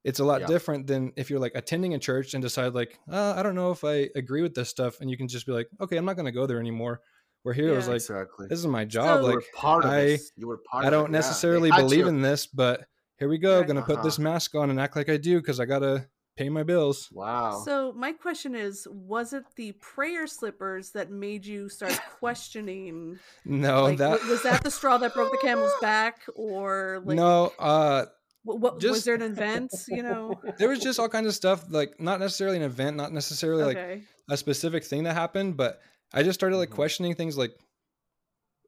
it's 0.05 0.19
a 0.19 0.23
lot 0.23 0.41
Yeah. 0.41 0.47
different 0.47 0.87
than 0.87 1.11
if 1.17 1.29
you're 1.29 1.39
like 1.39 1.51
attending 1.55 1.93
a 1.95 1.99
church 1.99 2.33
and 2.33 2.41
decide 2.41 2.73
like, 2.73 2.97
uh, 3.11 3.33
I 3.35 3.43
don't 3.43 3.55
know 3.55 3.71
if 3.71 3.83
I 3.83 4.09
agree 4.15 4.41
with 4.41 4.53
this 4.53 4.69
stuff, 4.69 5.01
and 5.01 5.09
you 5.09 5.17
can 5.17 5.27
just 5.27 5.45
be 5.45 5.51
like, 5.51 5.67
okay, 5.81 5.97
I'm 5.97 6.05
not 6.05 6.15
going 6.15 6.27
to 6.27 6.31
go 6.31 6.45
there 6.45 6.59
anymore. 6.59 7.01
Where 7.43 7.53
here 7.53 7.73
it 7.73 7.75
was 7.75 7.87
like, 7.87 7.95
exactly. 7.97 8.47
this 8.47 8.57
is 8.59 8.65
my 8.67 8.85
job. 8.85 9.05
So- 9.05 9.21
you 9.21 9.25
like, 9.27 9.35
were 9.35 9.43
part 9.55 9.83
of 9.85 9.91
I- 9.91 10.03
this. 10.05 10.31
You 10.37 10.47
were 10.47 10.57
part 10.71 10.85
I 10.85 10.89
don't 10.89 11.07
yeah. 11.11 11.17
Necessarily 11.19 11.69
had 11.69 11.81
believe 11.81 11.99
you. 11.99 12.07
in 12.07 12.21
this, 12.21 12.47
but 12.47 12.85
here 13.19 13.29
we 13.29 13.37
go. 13.37 13.59
Right. 13.59 13.67
Gonna 13.67 13.81
put 13.83 14.01
this 14.03 14.15
Uh-huh. 14.15 14.23
mask 14.29 14.55
on 14.55 14.69
and 14.69 14.79
act 14.79 14.95
like 14.95 15.09
I 15.09 15.17
do 15.17 15.39
because 15.41 15.59
I 15.59 15.65
gotta 15.65 16.07
pay 16.37 16.49
my 16.49 16.63
bills. 16.63 17.07
Wow. 17.11 17.61
So 17.63 17.93
my 17.93 18.11
question 18.13 18.55
is, 18.55 18.87
was 18.91 19.31
it 19.33 19.43
the 19.55 19.71
prayer 19.73 20.27
slippers 20.27 20.91
that 20.91 21.09
made 21.11 21.45
you 21.45 21.69
start 21.69 21.97
questioning? 22.19 23.19
No, 23.45 23.83
like, 23.83 23.97
that 23.99 24.23
was 24.25 24.43
that 24.43 24.63
the 24.63 24.71
straw 24.71 24.97
that 24.97 25.13
broke 25.13 25.31
the 25.31 25.37
camel's 25.37 25.71
back, 25.81 26.21
or 26.35 27.01
like, 27.05 27.15
no. 27.15 27.53
Uh, 27.57 28.05
what, 28.45 28.59
what 28.61 28.73
was 28.75 28.83
just- 28.83 29.05
there 29.05 29.15
an 29.15 29.21
event? 29.23 29.71
You 29.89 30.03
know, 30.03 30.39
there 30.57 30.69
was 30.69 30.79
just 30.79 30.99
all 30.99 31.09
kinds 31.09 31.27
of 31.27 31.33
stuff 31.33 31.65
like 31.69 31.99
not 31.99 32.19
necessarily 32.21 32.57
an 32.57 32.63
event 32.63 32.95
not 32.95 33.11
necessarily 33.11 33.63
like 33.63 34.03
a 34.29 34.37
specific 34.37 34.83
thing 34.85 35.03
that 35.03 35.13
happened 35.13 35.55
but 35.57 35.79
i 36.13 36.23
just 36.23 36.39
started 36.39 36.57
like 36.57 36.69
Mhm. 36.69 36.75
questioning 36.75 37.13
things 37.15 37.37
like 37.37 37.51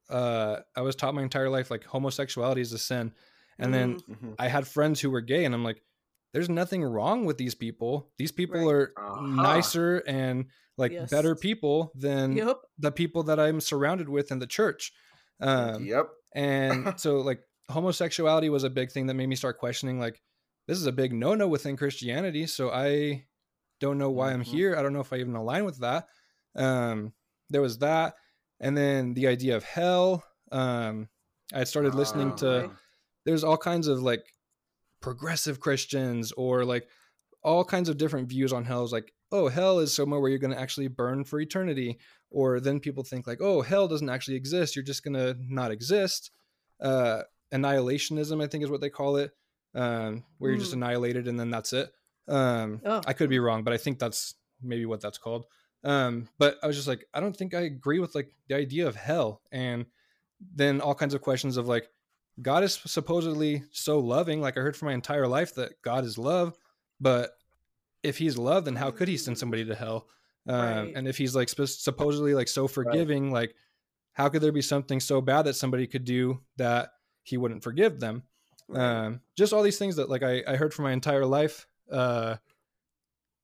uh 0.09 0.57
i 0.75 0.81
was 0.81 0.95
taught 0.95 1.15
my 1.15 1.21
entire 1.23 1.49
life 1.49 1.69
like 1.69 1.83
homosexuality 1.83 2.61
is 2.61 2.73
a 2.73 2.77
sin 2.77 3.11
and 3.59 3.73
then 3.73 3.99
Mhm. 3.99 4.35
i 4.39 4.47
had 4.47 4.67
friends 4.67 5.01
who 5.01 5.09
were 5.11 5.21
gay 5.21 5.43
and 5.45 5.53
i'm 5.53 5.63
like 5.63 5.81
there's 6.33 6.49
nothing 6.49 6.83
wrong 6.83 7.25
with 7.25 7.37
these 7.37 7.55
people 7.55 8.11
these 8.17 8.31
people 8.31 8.59
Right. 8.59 8.73
are 8.73 8.93
Uh-huh. 8.97 9.21
nicer 9.25 10.03
and 10.07 10.45
like 10.77 10.91
Yes. 10.91 11.09
better 11.09 11.35
people 11.35 11.91
than 11.95 12.33
yep, 12.37 12.57
the 12.77 12.91
people 12.91 13.23
that 13.23 13.39
i'm 13.39 13.59
surrounded 13.59 14.07
with 14.09 14.31
in 14.31 14.39
the 14.39 14.47
church 14.47 14.93
um 15.41 15.83
yep. 15.85 16.07
and 16.33 16.93
so 16.99 17.17
like 17.17 17.41
homosexuality 17.69 18.49
was 18.49 18.63
a 18.63 18.69
big 18.69 18.91
thing 18.91 19.07
that 19.07 19.13
made 19.15 19.27
me 19.27 19.35
start 19.35 19.57
questioning 19.57 19.99
like 19.99 20.21
this 20.67 20.77
is 20.77 20.85
a 20.85 20.91
big 20.91 21.13
no-no 21.13 21.47
within 21.47 21.75
christianity 21.77 22.45
so 22.47 22.69
i 22.71 23.25
don't 23.79 23.97
know 23.97 24.09
why 24.09 24.31
i'm 24.31 24.41
Mhm. 24.41 24.45
here. 24.47 24.75
I 24.75 24.81
don't 24.81 24.93
know 24.93 25.01
if 25.01 25.13
i 25.13 25.17
even 25.17 25.35
align 25.35 25.63
with 25.65 25.79
that. 25.79 26.07
Um 26.55 27.13
there 27.49 27.61
was 27.61 27.77
that 27.79 28.15
and 28.59 28.75
then 28.75 29.13
the 29.13 29.27
idea 29.27 29.55
of 29.55 29.63
hell. 29.63 30.23
Um 30.51 31.09
i 31.53 31.63
started 31.63 31.93
listening 31.93 32.35
to 32.37 32.65
Uh, 32.65 32.69
there's 33.25 33.43
all 33.43 33.57
kinds 33.57 33.87
of 33.87 34.01
like 34.01 34.33
progressive 35.01 35.59
christians 35.59 36.31
or 36.31 36.65
like 36.65 36.87
all 37.43 37.63
kinds 37.63 37.87
of 37.89 37.97
different 37.97 38.29
views 38.29 38.51
on 38.51 38.65
hell. 38.65 38.83
Is 38.83 38.91
like 38.91 39.13
oh 39.31 39.47
hell 39.47 39.77
is 39.79 39.93
somewhere 39.93 40.19
where 40.19 40.29
you're 40.29 40.39
going 40.39 40.53
to 40.55 40.59
actually 40.59 40.87
burn 40.87 41.23
for 41.23 41.39
eternity 41.39 41.99
or 42.31 42.59
then 42.59 42.79
people 42.79 43.03
think 43.03 43.27
like 43.27 43.41
oh 43.41 43.61
hell 43.61 43.87
doesn't 43.87 44.09
actually 44.09 44.37
exist. 44.37 44.75
You're 44.75 44.83
just 44.83 45.03
going 45.03 45.13
to 45.13 45.35
not 45.39 45.69
exist. 45.71 46.31
Uh 46.79 47.21
annihilationism 47.53 48.43
i 48.43 48.47
think 48.47 48.63
is 48.63 48.69
what 48.69 48.81
they 48.81 48.89
call 48.89 49.17
it 49.17 49.31
um 49.75 50.23
where 50.37 50.51
you're 50.51 50.59
just 50.59 50.71
Mm. 50.71 50.77
annihilated 50.77 51.27
and 51.27 51.39
then 51.39 51.49
that's 51.49 51.73
it 51.73 51.91
um 52.27 52.81
Oh. 52.85 53.01
i 53.05 53.13
could 53.13 53.29
be 53.29 53.39
wrong 53.39 53.63
but 53.63 53.73
i 53.73 53.77
think 53.77 53.99
that's 53.99 54.35
maybe 54.61 54.85
what 54.85 55.01
that's 55.01 55.17
called 55.17 55.45
um 55.83 56.27
but 56.39 56.57
i 56.63 56.67
was 56.67 56.75
just 56.75 56.87
like 56.87 57.05
i 57.13 57.19
don't 57.19 57.35
think 57.37 57.53
i 57.53 57.61
agree 57.61 57.99
with 57.99 58.15
like 58.15 58.31
the 58.49 58.55
idea 58.55 58.87
of 58.87 58.95
hell 58.95 59.41
and 59.51 59.85
then 60.55 60.81
all 60.81 60.95
kinds 60.95 61.13
of 61.13 61.21
questions 61.21 61.57
of 61.57 61.67
like 61.67 61.87
god 62.41 62.63
is 62.63 62.73
supposedly 62.85 63.63
so 63.71 63.99
loving 63.99 64.41
like 64.41 64.57
i 64.57 64.61
heard 64.61 64.75
for 64.75 64.85
my 64.85 64.93
entire 64.93 65.27
life 65.27 65.55
that 65.55 65.81
god 65.81 66.03
is 66.03 66.17
love 66.17 66.57
but 66.99 67.31
if 68.03 68.17
he's 68.17 68.37
love 68.37 68.65
then 68.65 68.75
how 68.75 68.91
could 68.91 69.07
he 69.07 69.17
send 69.17 69.37
somebody 69.37 69.63
to 69.65 69.75
hell 69.75 70.07
um, 70.49 70.55
Right. 70.59 70.93
and 70.95 71.07
if 71.07 71.17
he's 71.17 71.35
like 71.35 71.49
sp- 71.51 71.67
supposedly 71.67 72.33
like 72.33 72.47
so 72.47 72.67
forgiving 72.67 73.31
like 73.31 73.53
how 74.13 74.29
could 74.29 74.41
there 74.41 74.51
be 74.51 74.61
something 74.61 74.99
so 74.99 75.21
bad 75.21 75.43
that 75.43 75.55
somebody 75.55 75.85
could 75.87 76.05
do 76.05 76.39
that 76.57 76.89
he 77.27 77.37
wouldn't 77.37 77.63
forgive 77.63 77.99
them 77.99 78.23
um, 78.73 79.21
just 79.37 79.53
all 79.53 79.63
these 79.63 79.77
things 79.77 79.95
that 79.95 80.09
like 80.09 80.23
I, 80.23 80.43
I 80.47 80.55
heard 80.55 80.73
for 80.73 80.81
my 80.81 80.91
entire 80.91 81.25
life 81.25 81.67
uh, 81.91 82.35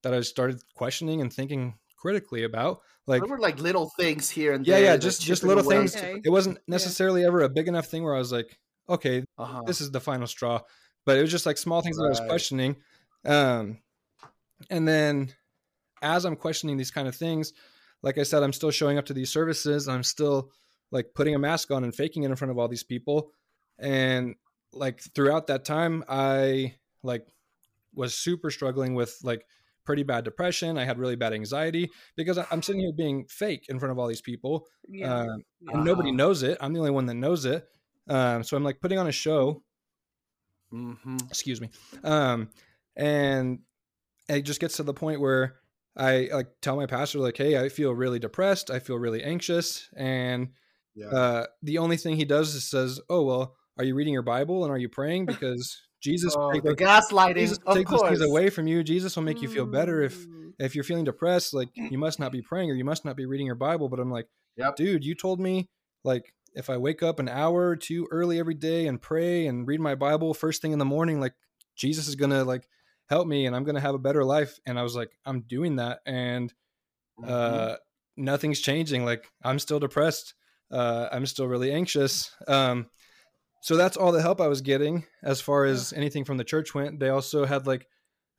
that 0.04 0.14
I 0.14 0.22
started 0.22 0.62
questioning 0.76 1.22
and 1.22 1.32
thinking 1.32 1.76
critically 1.98 2.44
about. 2.44 2.82
Like, 3.06 3.22
there 3.22 3.30
were 3.30 3.40
like 3.40 3.60
little 3.60 3.90
things 3.98 4.30
here 4.30 4.54
and 4.54 4.66
yeah, 4.66 4.76
there. 4.76 4.84
yeah, 4.84 4.92
that 4.94 5.02
just 5.02 5.22
just 5.22 5.44
little 5.44 5.64
away. 5.64 5.78
things. 5.78 5.96
Okay. 5.96 6.22
It 6.24 6.30
wasn't 6.30 6.60
necessarily 6.68 7.26
ever 7.26 7.42
a 7.42 7.50
big 7.50 7.68
enough 7.68 7.88
thing 7.88 8.04
where 8.04 8.16
I 8.16 8.20
was 8.20 8.32
like, 8.32 8.58
okay, 8.90 9.24
Uh-huh. 9.38 9.62
this 9.66 9.82
is 9.82 9.92
the 9.92 10.00
final 10.00 10.28
straw. 10.28 10.62
But 11.06 11.18
it 11.18 11.22
was 11.22 11.32
just 11.32 11.46
like 11.46 11.58
small 11.58 11.82
things 11.82 11.98
that 11.98 12.04
I 12.06 12.10
was 12.10 12.22
questioning. 12.22 12.78
Um, 13.26 13.80
and 14.70 14.88
then 14.88 15.34
as 16.02 16.26
I'm 16.26 16.38
questioning 16.38 16.78
these 16.78 16.92
kind 16.92 17.08
of 17.10 17.16
things, 17.16 17.52
like 18.02 18.18
I 18.18 18.24
said, 18.24 18.42
I'm 18.44 18.54
still 18.54 18.72
showing 18.72 18.98
up 18.98 19.06
to 19.08 19.14
these 19.14 19.30
services. 19.30 19.90
I'm 19.90 20.04
still 20.04 20.52
like 20.92 21.08
putting 21.14 21.36
a 21.36 21.40
mask 21.40 21.72
on 21.72 21.84
and 21.84 21.94
faking 21.94 22.24
it 22.24 22.30
in 22.30 22.36
front 22.38 22.52
of 22.52 22.58
all 22.58 22.70
these 22.70 22.84
people. 22.84 23.32
And 23.80 24.36
like 24.72 25.02
throughout 25.16 25.48
that 25.48 25.66
time, 25.66 26.04
I 26.08 26.76
like 27.04 27.26
was 27.94 28.16
super 28.16 28.50
struggling 28.50 28.96
with 28.96 29.18
like 29.24 29.46
pretty 29.86 30.04
bad 30.04 30.24
depression. 30.24 30.78
I 30.78 30.86
had 30.86 30.98
really 30.98 31.16
bad 31.16 31.34
anxiety 31.34 31.90
because 32.16 32.38
I'm 32.38 32.62
sitting 32.62 32.82
here 32.82 32.94
being 32.96 33.26
fake 33.28 33.66
in 33.70 33.80
front 33.80 33.92
of 33.92 34.00
all 34.00 34.08
these 34.08 34.22
people 34.22 34.68
yeah, 34.88 35.14
um, 35.14 35.44
yeah. 35.62 35.74
and 35.76 35.84
nobody 35.84 36.12
knows 36.12 36.44
it. 36.44 36.58
I'm 36.62 36.74
the 36.74 36.80
only 36.80 36.92
one 36.92 37.06
that 37.08 37.16
knows 37.16 37.46
it. 37.46 37.68
Um, 38.08 38.44
so 38.44 38.58
I'm 38.58 38.64
like 38.64 38.80
putting 38.82 39.00
on 39.00 39.08
a 39.08 39.12
show. 39.12 39.64
hmm 40.72 41.18
Excuse 41.30 41.62
me. 41.62 41.70
Um, 42.04 42.50
and 42.96 43.60
it 44.30 44.44
just 44.44 44.60
gets 44.60 44.78
to 44.78 44.84
the 44.84 44.94
point 44.94 45.20
where 45.22 45.58
I 45.96 46.30
like 46.32 46.48
tell 46.62 46.76
my 46.76 46.86
pastor 46.86 47.20
like, 47.20 47.38
"Hey, 47.38 47.58
I 47.60 47.70
feel 47.70 47.94
really 47.94 48.20
depressed. 48.20 48.72
I 48.72 48.80
feel 48.80 48.98
really 48.98 49.24
anxious." 49.24 49.90
And 49.96 50.50
Yeah. 50.96 51.08
uh, 51.10 51.46
the 51.62 51.78
only 51.80 51.98
thing 51.98 52.16
he 52.16 52.26
does 52.26 52.56
is 52.56 52.70
says, 52.70 53.00
"Oh 53.10 53.24
well, 53.24 53.56
are 53.78 53.84
you 53.84 53.96
reading 53.96 54.14
your 54.14 54.24
Bible 54.24 54.64
and 54.64 54.72
are 54.72 54.78
you 54.78 54.90
praying 54.90 55.26
because 55.26 55.82
Jesus 56.02 56.36
oh, 56.38 56.48
will 56.48 56.52
take, 56.52 56.64
the 56.64 56.76
gaslighting. 56.76 57.38
Jesus 57.38 57.58
take 57.72 57.88
those 57.88 58.02
things 58.02 58.22
away 58.22 58.50
from 58.50 58.68
you. 58.68 58.84
Jesus 58.84 59.16
will 59.16 59.24
make 59.24 59.42
you 59.42 59.48
feel 59.48 59.66
better 59.66 60.02
if 60.02 60.28
Mm, 60.28 60.54
if 60.60 60.76
you're 60.76 60.84
feeling 60.84 61.04
depressed, 61.06 61.54
like 61.54 61.70
you 61.90 61.98
must 61.98 62.20
not 62.20 62.32
be 62.32 62.42
praying 62.42 62.70
or 62.70 62.76
you 62.76 62.86
must 62.86 63.06
not 63.06 63.16
be 63.16 63.26
reading 63.26 63.48
your 63.48 63.56
Bible. 63.56 63.90
But 63.90 64.00
I'm 64.00 64.12
like, 64.12 64.28
Yep. 64.58 64.76
dude, 64.76 65.04
you 65.06 65.16
told 65.16 65.40
me 65.40 65.68
like 66.04 66.34
if 66.54 66.70
I 66.70 66.78
wake 66.78 67.02
up 67.02 67.20
an 67.20 67.28
hour 67.28 67.70
or 67.70 67.76
two 67.76 68.08
early 68.12 68.40
every 68.40 68.54
day 68.54 68.86
and 68.88 69.02
pray 69.02 69.48
and 69.48 69.68
read 69.68 69.80
my 69.80 69.96
Bible 69.96 70.34
first 70.34 70.62
thing 70.62 70.72
in 70.72 70.80
the 70.80 70.86
morning, 70.86 71.20
like 71.20 71.34
Jesus 71.76 72.08
is 72.08 72.16
gonna 72.16 72.44
like 72.44 72.68
help 73.10 73.28
me 73.28 73.46
and 73.46 73.56
I'm 73.56 73.64
gonna 73.64 73.80
have 73.80 73.96
a 73.96 74.00
better 74.00 74.24
life. 74.24 74.60
And 74.66 74.78
I 74.78 74.84
was 74.84 74.96
like, 74.96 75.10
I'm 75.26 75.42
doing 75.42 75.78
that, 75.78 76.00
and 76.06 76.54
Mhm. 77.20 77.30
uh, 77.30 77.78
nothing's 78.18 78.60
changing. 78.60 79.06
Like 79.06 79.32
I'm 79.44 79.60
still 79.60 79.80
depressed. 79.80 80.36
Uh, 80.70 81.08
I'm 81.12 81.26
still 81.26 81.48
really 81.48 81.72
anxious. 81.72 82.32
Um, 82.48 82.88
so 83.64 83.78
that's 83.78 83.96
all 83.96 84.12
the 84.12 84.22
help 84.22 84.42
I 84.42 84.48
was 84.48 84.60
getting 84.60 85.06
as 85.24 85.40
far 85.40 85.64
as 85.64 85.94
anything 85.94 86.26
from 86.26 86.36
the 86.36 86.44
church 86.44 86.76
went. 86.76 87.00
They 87.00 87.08
also 87.08 87.46
had 87.46 87.66
like 87.66 87.88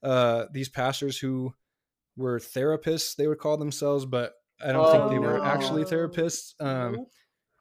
uh, 0.02 0.44
these 0.52 0.68
pastors 0.68 1.16
who 1.18 1.54
were 2.14 2.38
therapists, 2.38 3.16
they 3.16 3.26
would 3.26 3.38
call 3.38 3.56
themselves, 3.56 4.04
but 4.04 4.34
I 4.62 4.70
don't 4.72 4.90
think 4.92 5.10
they 5.10 5.18
were 5.18 5.42
actually 5.42 5.82
Oh, 5.82 5.86
therapists. 5.86 6.52
Um, 6.60 6.92
Nope, 6.92 7.08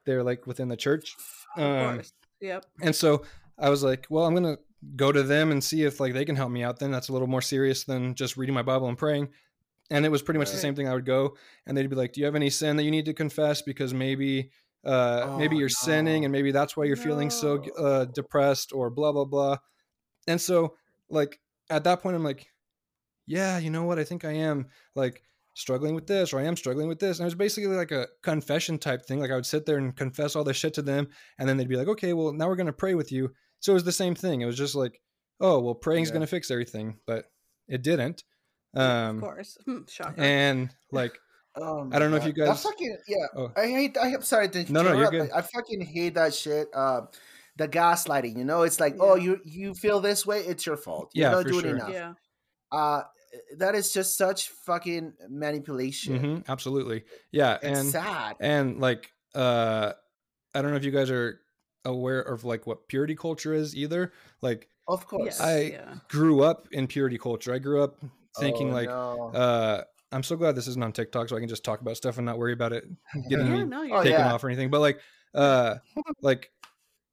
they're 0.05 0.23
like 0.23 0.45
within 0.45 0.67
the 0.67 0.75
church. 0.77 1.15
Um. 1.55 2.01
Yep. 2.41 2.65
and 2.81 2.93
so 2.93 3.23
I 3.57 3.69
was 3.69 3.81
like, 3.81 4.07
well, 4.09 4.25
I'm 4.25 4.33
gonna 4.33 4.57
go 4.97 5.13
to 5.13 5.23
them 5.23 5.49
and 5.51 5.63
see 5.63 5.83
if 5.83 6.01
like 6.01 6.11
they 6.13 6.25
can 6.25 6.35
help 6.35 6.51
me 6.51 6.63
out. 6.63 6.79
Then 6.79 6.91
that's 6.91 7.07
a 7.07 7.13
little 7.13 7.27
more 7.29 7.41
serious 7.41 7.85
than 7.85 8.13
just 8.15 8.35
reading 8.35 8.53
my 8.53 8.61
Bible 8.63 8.89
and 8.89 8.97
praying. 8.97 9.29
And 9.89 10.05
it 10.05 10.09
was 10.09 10.21
pretty 10.21 10.39
much 10.39 10.51
the 10.51 10.57
same 10.57 10.75
thing. 10.75 10.89
I 10.89 10.93
would 10.93 11.05
go 11.05 11.37
and 11.65 11.77
they'd 11.77 11.89
be 11.89 11.95
like, 11.95 12.11
"Do 12.11 12.19
you 12.19 12.25
have 12.25 12.35
any 12.35 12.49
sin 12.49 12.75
that 12.75 12.83
you 12.83 12.91
need 12.91 13.05
to 13.05 13.13
confess? 13.13 13.61
Because 13.61 13.93
maybe, 13.93 14.51
uh, 14.85 15.35
maybe 15.37 15.55
Oh, 15.55 15.59
you're 15.59 15.69
sinning, 15.69 16.25
and 16.25 16.31
maybe 16.31 16.51
that's 16.51 16.75
why 16.75 16.85
you're 16.85 16.95
feeling 16.95 17.29
so 17.29 17.63
uh, 17.77 18.05
depressed, 18.05 18.71
or 18.73 18.89
blah 18.89 19.11
blah 19.11 19.25
blah." 19.25 19.57
And 20.27 20.39
so, 20.39 20.75
like 21.09 21.39
at 21.69 21.83
that 21.85 22.01
point, 22.01 22.15
I'm 22.15 22.23
like, 22.23 22.47
"Yeah, 23.25 23.57
you 23.57 23.69
know 23.69 23.83
what? 23.83 23.99
I 23.99 24.03
think 24.03 24.25
I 24.25 24.31
am 24.33 24.67
like 24.95 25.21
struggling 25.55 25.93
with 25.95 26.07
this, 26.07 26.33
or 26.33 26.39
I 26.39 26.43
am 26.43 26.55
struggling 26.57 26.87
with 26.87 26.99
this." 26.99 27.19
And 27.19 27.23
it 27.25 27.27
was 27.27 27.35
basically 27.35 27.75
like 27.75 27.91
a 27.91 28.07
confession 28.21 28.77
type 28.77 29.05
thing. 29.05 29.19
Like 29.19 29.31
I 29.31 29.35
would 29.35 29.45
sit 29.45 29.65
there 29.65 29.77
and 29.77 29.95
confess 29.95 30.35
all 30.35 30.43
this 30.43 30.57
shit 30.57 30.73
to 30.75 30.81
them, 30.81 31.07
and 31.39 31.47
then 31.47 31.57
they'd 31.57 31.69
be 31.69 31.77
like, 31.77 31.87
"Okay, 31.87 32.13
well 32.13 32.33
now 32.33 32.47
we're 32.47 32.55
gonna 32.55 32.73
pray 32.73 32.95
with 32.95 33.11
you." 33.11 33.31
So 33.59 33.71
it 33.71 33.75
was 33.75 33.83
the 33.85 33.91
same 33.91 34.15
thing. 34.15 34.41
It 34.41 34.45
was 34.45 34.57
just 34.57 34.75
like, 34.75 35.01
"Oh, 35.39 35.59
well, 35.59 35.75
praying's 35.75 36.09
Yeah. 36.09 36.15
gonna 36.15 36.27
fix 36.27 36.51
everything," 36.51 36.97
but 37.07 37.25
it 37.67 37.81
didn't. 37.81 38.23
Um, 38.75 39.17
of 39.17 39.21
course. 39.21 39.57
Shocker. 39.87 40.19
and 40.21 40.73
like, 40.91 41.17
Oh 41.55 41.87
I 41.91 41.99
don't 41.99 42.09
know 42.11 42.17
if 42.17 42.25
you 42.25 42.33
guys- 42.33 42.47
That 42.63 42.69
fucking 42.69 42.97
yeah. 43.07 43.25
oh, 43.35 43.51
I 43.55 43.67
hate. 43.67 43.97
I, 43.97 44.07
am 44.09 44.21
sorry 44.23 44.49
to 44.49 44.71
No, 44.71 44.81
no, 44.81 44.89
you're 44.93 45.07
interrupt, 45.07 45.11
good. 45.11 45.31
I 45.31 45.41
fucking 45.41 45.81
hate 45.81 46.15
that 46.15 46.33
shit. 46.33 46.67
Uh, 46.73 47.01
the 47.57 47.67
gaslighting. 47.67 48.35
You 48.37 48.43
know, 48.45 48.63
it's 48.63 48.79
like, 48.79 48.95
oh, 48.99 49.15
you 49.15 49.39
you 49.45 49.73
feel 49.75 49.99
this 49.99 50.25
way, 50.25 50.39
it's 50.39 50.65
your 50.65 50.77
fault. 50.77 51.11
Yeah, 51.13 51.29
You're 51.29 51.31
not 51.37 51.43
for 51.43 51.49
doing 51.51 51.63
sure. 51.65 51.75
enough. 51.75 51.91
yeah. 51.91 52.13
Uh, 52.71 53.03
that 53.57 53.75
is 53.75 53.91
just 53.93 54.17
such 54.17 54.49
fucking 54.65 55.13
manipulation. 55.29 56.19
mhm, 56.19 56.49
absolutely, 56.49 57.03
yeah, 57.31 57.57
It's 57.61 57.79
and 57.79 57.89
sad. 57.89 58.35
and 58.39 58.79
like, 58.79 59.11
uh, 59.35 59.93
I 60.55 60.61
don't 60.61 60.71
know 60.71 60.77
if 60.77 60.83
you 60.85 60.91
guys 60.91 61.09
are 61.11 61.39
aware 61.85 62.21
of 62.21 62.43
like 62.45 62.65
what 62.65 62.87
purity 62.87 63.15
culture 63.15 63.53
is 63.53 63.75
either. 63.75 64.11
Like, 64.41 64.69
Of 64.87 65.05
course. 65.07 65.25
Yes, 65.25 65.41
I- 65.41 65.59
yeah. 65.61 65.95
grew 66.09 66.41
up 66.43 66.67
in 66.71 66.87
purity 66.87 67.17
culture. 67.19 67.53
I 67.53 67.59
grew 67.59 67.83
up 67.83 67.97
thinking 68.39 68.71
Oh, 68.71 68.73
like, 68.73 68.87
no. 68.89 69.31
uh, 69.33 69.83
I'm 70.13 70.23
so 70.23 70.35
glad 70.35 70.55
this 70.55 70.67
isn't 70.67 70.83
on 70.83 70.91
TikTok, 70.93 71.27
so 71.29 71.35
I 71.35 71.39
can 71.39 71.49
just 71.49 71.63
talk 71.63 71.81
about 71.81 71.97
stuff 71.97 72.17
and 72.17 72.25
not 72.25 72.37
worry 72.37 72.53
about 72.53 72.71
it 72.73 72.85
getting 73.29 73.47
Yeah, 73.47 73.53
me 73.53 73.63
no, 73.65 73.81
Oh, 73.91 74.03
taken 74.03 74.19
yeah. 74.21 74.33
off 74.33 74.43
or 74.43 74.47
anything. 74.49 74.69
But 74.69 74.79
like, 74.81 74.99
uh, 75.33 75.75
like 76.21 76.51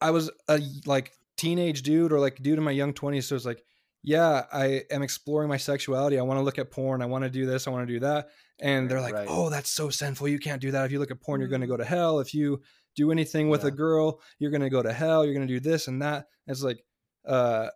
I 0.00 0.10
was 0.10 0.30
a 0.48 0.60
like 0.86 1.12
teenage 1.36 1.82
dude 1.82 2.12
or 2.12 2.20
like 2.20 2.36
dude 2.42 2.58
in 2.58 2.64
my 2.64 2.70
young 2.70 2.92
20s. 2.92 3.24
So 3.24 3.34
it's 3.36 3.44
like, 3.46 3.62
yeah, 4.02 4.44
I 4.52 4.82
am 4.90 5.02
exploring 5.02 5.48
my 5.48 5.56
sexuality. 5.56 6.18
I 6.18 6.22
want 6.22 6.38
to 6.38 6.42
look 6.42 6.58
at 6.58 6.70
porn. 6.70 7.02
I 7.02 7.06
want 7.06 7.24
to 7.24 7.30
do 7.30 7.44
this. 7.46 7.66
I 7.66 7.70
want 7.70 7.86
to 7.86 7.92
do 7.92 8.00
that. 8.00 8.28
And 8.60 8.90
they're 8.90 9.00
like, 9.00 9.14
Right. 9.14 9.26
oh, 9.28 9.48
that's 9.50 9.70
so 9.70 9.88
sinful. 9.90 10.28
You 10.28 10.38
can't 10.38 10.60
do 10.60 10.70
that. 10.70 10.84
If 10.86 10.92
you 10.92 10.98
look 10.98 11.10
at 11.10 11.20
porn, 11.20 11.40
you're 11.40 11.48
going 11.50 11.60
to 11.62 11.66
Mhm. 11.66 11.70
go 11.70 11.76
to 11.78 11.84
hell. 11.84 12.18
If 12.20 12.34
you 12.34 12.60
do 12.96 13.10
anything 13.12 13.48
with 13.48 13.64
a 13.64 13.70
girl, 13.70 14.20
you're 14.38 14.50
going 14.50 14.62
to 14.62 14.70
go 14.70 14.82
to 14.82 14.92
hell. 14.92 15.24
You're 15.24 15.34
going 15.34 15.46
to 15.46 15.52
do 15.52 15.60
this 15.60 15.86
and 15.88 16.02
that. 16.02 16.26
It's 16.46 16.62
like, 16.62 16.84
uh, 17.26 17.68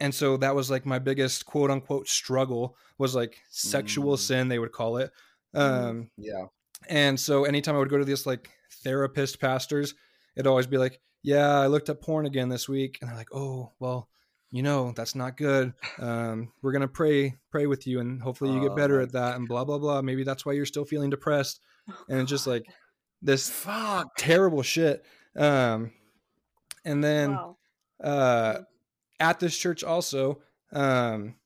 and 0.00 0.14
so 0.14 0.36
that 0.38 0.54
was 0.54 0.70
like 0.70 0.84
my 0.86 0.98
biggest 0.98 1.44
quote 1.46 1.70
unquote 1.70 2.08
struggle 2.08 2.76
was 2.98 3.14
like 3.14 3.38
sexual 3.50 4.14
Mm. 4.16 4.18
sin, 4.18 4.48
they 4.48 4.58
would 4.58 4.72
call 4.72 4.96
it. 4.96 5.10
Mhm. 5.54 5.60
Um, 5.60 6.10
yeah. 6.16 6.46
and 6.88 7.18
so 7.20 7.44
anytime 7.44 7.74
I 7.74 7.78
would 7.78 7.90
go 7.90 7.98
to 7.98 8.04
these 8.04 8.26
like 8.26 8.50
therapist 8.82 9.40
pastors, 9.40 9.94
it'd 10.36 10.46
always 10.46 10.66
be 10.66 10.78
like, 10.78 11.00
yeah, 11.22 11.58
I 11.60 11.66
looked 11.66 11.90
up 11.90 12.00
porn 12.00 12.24
again 12.26 12.48
this 12.48 12.68
week. 12.68 12.98
And 13.00 13.10
they're 13.10 13.16
like, 13.16 13.34
oh, 13.34 13.72
well, 13.78 14.08
you 14.50 14.62
know, 14.62 14.92
that's 14.96 15.14
not 15.14 15.36
good. 15.36 15.74
Um, 15.98 16.52
we're 16.62 16.72
going 16.72 16.80
to 16.82 16.88
pray, 16.88 17.36
pray 17.50 17.66
with 17.66 17.86
you 17.86 18.00
and 18.00 18.20
hopefully 18.22 18.52
you 18.54 18.60
get 18.60 18.70
Oh 18.72 18.74
better 18.76 19.00
at 19.00 19.12
that 19.12 19.36
and 19.36 19.46
blah, 19.46 19.64
blah, 19.64 19.78
blah. 19.78 20.00
Maybe 20.02 20.24
that's 20.24 20.46
why 20.46 20.52
you're 20.52 20.64
still 20.66 20.84
feeling 20.86 21.10
depressed. 21.10 21.60
And 22.08 22.20
it's 22.20 22.30
just 22.30 22.46
like 22.46 22.64
this 23.22 23.50
Fuck. 23.50 24.16
terrible 24.16 24.62
shit. 24.62 25.04
Um, 25.36 25.92
and 26.84 27.04
then, 27.04 27.32
Wow. 27.32 27.56
uh, 28.02 28.54
Mm. 28.54 28.64
At 29.20 29.38
this 29.38 29.56
church 29.56 29.84
also, 29.84 30.40
um, 30.72 31.36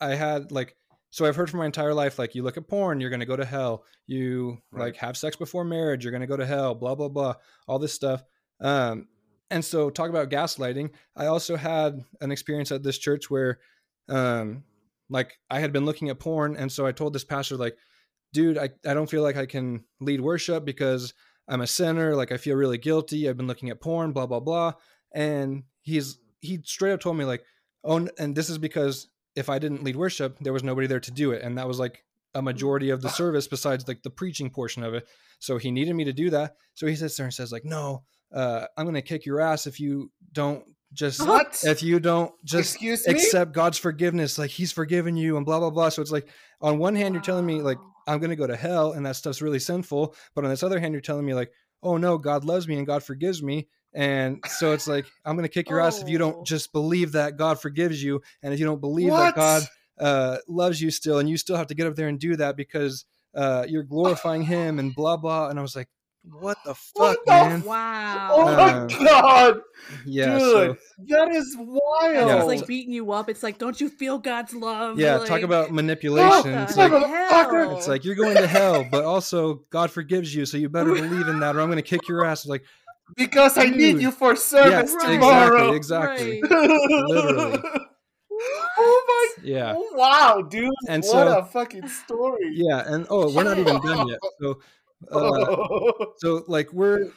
I 0.00 0.14
had 0.14 0.52
like, 0.52 0.76
so 1.10 1.26
I've 1.26 1.36
heard 1.36 1.50
for 1.50 1.56
my 1.56 1.66
entire 1.66 1.94
life, 1.94 2.18
like 2.18 2.34
you 2.34 2.42
look 2.42 2.56
at 2.56 2.68
porn, 2.68 3.00
you're 3.00 3.10
going 3.10 3.20
to 3.20 3.26
go 3.26 3.36
to 3.36 3.44
hell. 3.44 3.84
You 4.06 4.58
Right. 4.70 4.84
like 4.86 4.96
have 4.96 5.16
sex 5.16 5.36
before 5.36 5.64
marriage, 5.64 6.04
you're 6.04 6.10
going 6.10 6.22
to 6.22 6.26
go 6.26 6.36
to 6.36 6.46
hell, 6.46 6.74
blah, 6.74 6.94
blah, 6.94 7.08
blah, 7.08 7.34
all 7.66 7.78
this 7.78 7.92
stuff. 7.92 8.22
Um, 8.60 9.08
and 9.50 9.64
so 9.64 9.90
talk 9.90 10.08
about 10.08 10.30
gaslighting. 10.30 10.90
I 11.16 11.26
also 11.26 11.56
had 11.56 12.00
an 12.20 12.30
experience 12.32 12.72
at 12.72 12.82
this 12.82 12.98
church 12.98 13.28
where, 13.30 13.58
um, 14.08 14.64
like 15.10 15.38
I 15.50 15.60
had 15.60 15.72
been 15.72 15.84
looking 15.84 16.08
at 16.08 16.18
porn. 16.18 16.56
And 16.56 16.72
so 16.72 16.86
I 16.86 16.92
told 16.92 17.12
this 17.12 17.24
pastor, 17.24 17.56
like, 17.56 17.76
dude, 18.32 18.56
I, 18.56 18.70
I 18.86 18.94
don't 18.94 19.10
feel 19.10 19.22
like 19.22 19.36
I 19.36 19.44
can 19.44 19.84
lead 20.00 20.22
worship 20.22 20.64
because 20.64 21.12
I'm 21.48 21.60
a 21.60 21.66
sinner. 21.66 22.16
Like 22.16 22.32
I 22.32 22.38
feel 22.38 22.56
really 22.56 22.78
guilty. 22.78 23.28
I've 23.28 23.36
been 23.36 23.46
looking 23.46 23.68
at 23.68 23.80
porn, 23.80 24.12
blah, 24.12 24.26
blah, 24.26 24.40
blah. 24.40 24.72
And 25.14 25.64
he's, 25.82 26.18
he 26.42 26.60
straight 26.64 26.92
up 26.92 27.00
told 27.00 27.16
me 27.16 27.24
like, 27.24 27.42
oh, 27.84 28.06
and 28.18 28.34
this 28.34 28.50
is 28.50 28.58
because 28.58 29.08
if 29.34 29.48
I 29.48 29.58
didn't 29.58 29.82
lead 29.82 29.96
worship, 29.96 30.36
there 30.40 30.52
was 30.52 30.62
nobody 30.62 30.86
there 30.86 31.00
to 31.00 31.10
do 31.10 31.32
it. 31.32 31.42
And 31.42 31.56
that 31.56 31.66
was 31.66 31.78
like 31.78 32.04
a 32.34 32.42
majority 32.42 32.90
of 32.90 33.00
the 33.00 33.08
service 33.20 33.48
besides 33.48 33.88
like 33.88 34.02
the 34.02 34.10
preaching 34.10 34.50
portion 34.50 34.82
of 34.82 34.92
it. 34.92 35.08
So 35.38 35.56
he 35.56 35.70
needed 35.70 35.94
me 35.94 36.04
to 36.04 36.12
do 36.12 36.30
that. 36.30 36.56
So 36.74 36.86
he 36.86 36.96
sits 36.96 37.16
there 37.16 37.24
and 37.24 37.32
says 37.34 37.50
like, 37.52 37.64
no, 37.64 38.02
uh, 38.34 38.66
I'm 38.76 38.84
going 38.84 38.94
to 38.94 39.02
kick 39.02 39.24
your 39.24 39.40
ass 39.40 39.66
if 39.66 39.80
you 39.80 40.10
don't 40.32 40.64
just, 40.92 41.20
What? 41.26 41.62
if 41.64 41.82
you 41.82 41.98
don't 42.00 42.32
just 42.44 42.74
Excuse 42.74 43.06
me. 43.06 43.14
accept 43.14 43.52
God's 43.52 43.78
forgiveness, 43.78 44.38
like 44.38 44.50
he's 44.50 44.72
forgiven 44.72 45.16
you 45.16 45.36
and 45.36 45.46
blah, 45.46 45.58
blah, 45.60 45.70
blah. 45.70 45.88
So 45.88 46.02
it's 46.02 46.12
like, 46.12 46.28
on 46.60 46.78
one 46.78 46.94
hand, 46.94 47.14
you're 47.14 47.22
telling 47.22 47.46
me 47.46 47.62
like, 47.62 47.78
I'm 48.06 48.18
going 48.18 48.30
to 48.30 48.36
go 48.36 48.46
to 48.46 48.56
hell 48.56 48.92
and 48.92 49.06
that 49.06 49.16
stuff's 49.16 49.42
really 49.42 49.60
sinful. 49.60 50.14
But 50.34 50.44
on 50.44 50.50
this 50.50 50.62
other 50.62 50.80
hand, 50.80 50.92
you're 50.92 51.00
telling 51.00 51.24
me 51.24 51.34
like, 51.34 51.52
oh 51.82 51.96
no, 51.96 52.18
God 52.18 52.44
loves 52.44 52.68
me 52.68 52.76
and 52.76 52.86
God 52.86 53.02
forgives 53.02 53.42
me. 53.42 53.68
And 53.94 54.42
so 54.48 54.72
it's 54.72 54.86
like, 54.88 55.04
I'm 55.24 55.36
going 55.36 55.44
to 55.44 55.52
kick 55.52 55.68
your 55.68 55.80
ass 55.80 56.00
if 56.00 56.08
you 56.08 56.16
Oh. 56.16 56.30
don't 56.30 56.46
just 56.46 56.72
believe 56.72 57.12
that 57.12 57.36
God 57.36 57.60
forgives 57.60 58.02
you. 58.02 58.22
And 58.42 58.54
if 58.54 58.58
you 58.60 58.64
don't 58.66 58.80
believe 58.80 59.10
what? 59.10 59.34
that 59.34 59.36
God 59.36 59.62
uh, 59.98 60.38
loves 60.48 60.80
you 60.80 60.90
still, 60.90 61.18
and 61.18 61.28
you 61.28 61.36
still 61.36 61.56
have 61.56 61.66
to 61.68 61.74
get 61.74 61.86
up 61.86 61.94
there 61.94 62.08
and 62.08 62.18
do 62.18 62.36
that 62.36 62.56
because 62.56 63.04
uh, 63.34 63.66
you're 63.68 63.82
glorifying 63.82 64.42
him 64.42 64.78
and 64.78 64.94
blah, 64.94 65.16
blah. 65.16 65.48
And 65.48 65.58
I 65.58 65.62
was 65.62 65.76
like, 65.76 65.88
what 66.24 66.56
the 66.64 66.74
What 66.94 67.16
fuck, 67.16 67.24
the 67.26 67.32
man? 67.32 67.62
Wow. 67.64 68.28
Oh 68.32 68.44
my 68.44 68.50
Uh, 68.72 68.86
god, 68.86 69.60
yeah. 70.06 70.38
dude, 70.38 70.40
So, 70.40 70.76
that 71.08 71.34
is 71.34 71.56
wild. 71.58 72.28
Yeah. 72.28 72.36
it's 72.38 72.46
like 72.46 72.64
beating 72.64 72.92
you 72.94 73.10
up. 73.10 73.28
It's 73.28 73.42
like, 73.42 73.58
don't 73.58 73.80
you 73.80 73.88
feel 73.88 74.18
God's 74.18 74.54
love? 74.54 75.00
yeah. 75.00 75.16
Like, 75.16 75.28
Talk 75.28 75.42
about 75.42 75.72
manipulation. 75.72 76.54
It's 76.54 76.76
like. 76.76 76.92
It's 76.94 77.88
like 77.88 78.04
you're 78.04 78.14
going 78.14 78.36
to 78.36 78.46
hell, 78.46 78.86
but 78.88 79.04
also 79.04 79.64
God 79.70 79.90
forgives 79.90 80.32
you, 80.32 80.46
so 80.46 80.56
you 80.58 80.68
better 80.68 80.92
believe 80.94 81.26
in 81.26 81.40
that, 81.40 81.56
or 81.56 81.60
I'm 81.60 81.66
going 81.68 81.76
to 81.76 81.82
kick 81.82 82.06
your 82.06 82.24
ass. 82.24 82.40
It's 82.42 82.48
like, 82.48 82.62
because 83.16 83.56
I 83.58 83.66
need 83.66 84.00
you 84.00 84.10
for 84.10 84.36
service 84.36 84.94
Right. 84.94 85.14
tomorrow. 85.14 85.72
exactly, 85.72 86.38
exactly. 86.38 86.68
Right. 86.68 87.04
Literally. 87.08 87.58
oh 88.78 89.04
my! 89.08 89.44
Yeah, 89.44 89.74
Oh, 89.76 89.90
wow, 89.94 90.42
dude! 90.42 90.70
And 90.88 91.02
what 91.02 91.10
so- 91.12 91.38
a 91.38 91.44
fucking 91.44 91.88
story. 91.88 92.50
yeah, 92.54 92.82
and 92.86 93.06
oh, 93.10 93.32
we're 93.34 93.44
not 93.44 93.58
even 93.58 93.80
done 93.80 94.08
yet. 94.08 94.18
So, 94.40 94.60
uh, 95.10 96.04
so 96.18 96.44
like 96.46 96.72
we're 96.72 97.08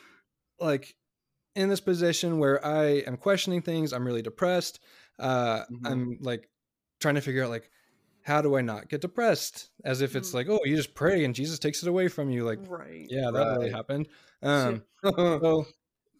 like 0.59 0.95
in 1.55 1.69
this 1.69 1.79
position 1.81 2.39
where 2.39 2.63
I 2.65 3.03
am 3.05 3.15
questioning 3.17 3.61
things. 3.61 3.93
I'm 3.93 4.05
really 4.05 4.23
depressed. 4.23 4.79
Uh, 5.19 5.59
Mhm. 5.71 5.79
I'm 5.85 6.17
like 6.21 6.49
trying 6.99 7.15
to 7.15 7.21
figure 7.21 7.43
out 7.43 7.49
like 7.51 7.69
how 8.23 8.41
do 8.41 8.55
I 8.57 8.61
not 8.61 8.89
get 8.89 9.01
depressed? 9.01 9.69
As 9.83 10.01
if 10.01 10.15
it's 10.15 10.31
Mm. 10.31 10.33
like, 10.33 10.49
oh, 10.49 10.59
you 10.65 10.75
just 10.75 10.95
pray 10.95 11.25
and 11.25 11.35
Jesus 11.35 11.59
takes 11.59 11.83
it 11.83 11.87
away 11.89 12.07
from 12.07 12.31
you. 12.31 12.43
Like, 12.43 12.57
right. 12.67 13.05
yeah, 13.07 13.29
that 13.31 13.47
really 13.57 13.69
happened. 13.69 14.07
Um, 14.41 14.83
so 15.03 15.67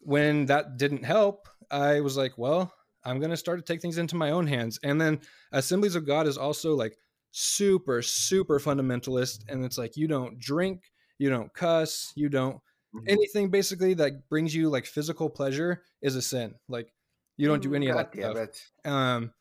when 0.06 0.46
that 0.46 0.76
didn't 0.76 1.04
help, 1.04 1.48
I 1.70 2.00
was 2.00 2.16
like, 2.16 2.38
well, 2.38 2.72
I'm 3.04 3.18
going 3.18 3.30
to 3.30 3.36
start 3.36 3.58
to 3.58 3.64
take 3.64 3.80
things 3.82 3.98
into 3.98 4.16
my 4.16 4.30
own 4.30 4.46
hands. 4.46 4.78
And 4.82 5.00
then 5.00 5.20
Assemblies 5.52 5.94
of 5.94 6.06
God 6.06 6.26
is 6.26 6.38
also 6.38 6.74
like 6.74 6.96
super, 7.30 8.02
super 8.02 8.58
fundamentalist. 8.58 9.44
And 9.48 9.64
it's 9.64 9.78
like, 9.78 9.96
you 9.96 10.08
don't 10.08 10.38
drink, 10.38 10.92
you 11.18 11.30
don't 11.30 11.52
cuss, 11.54 12.12
you 12.16 12.28
don't 12.28 12.60
Mhm. 12.92 13.06
anything 13.08 13.50
basically 13.50 13.94
that 13.94 14.28
brings 14.28 14.54
you 14.54 14.68
like 14.68 14.86
physical 14.86 15.30
pleasure 15.30 15.84
is 16.02 16.16
a 16.16 16.22
sin. 16.22 16.56
Like, 16.68 16.92
you 17.36 17.46
don't 17.48 17.62
do 17.62 17.74
Mm, 17.74 17.76
any 17.76 17.88
of 17.88 17.96
that 17.96 18.08
stuff. 18.16 18.44
Um, 18.84 19.32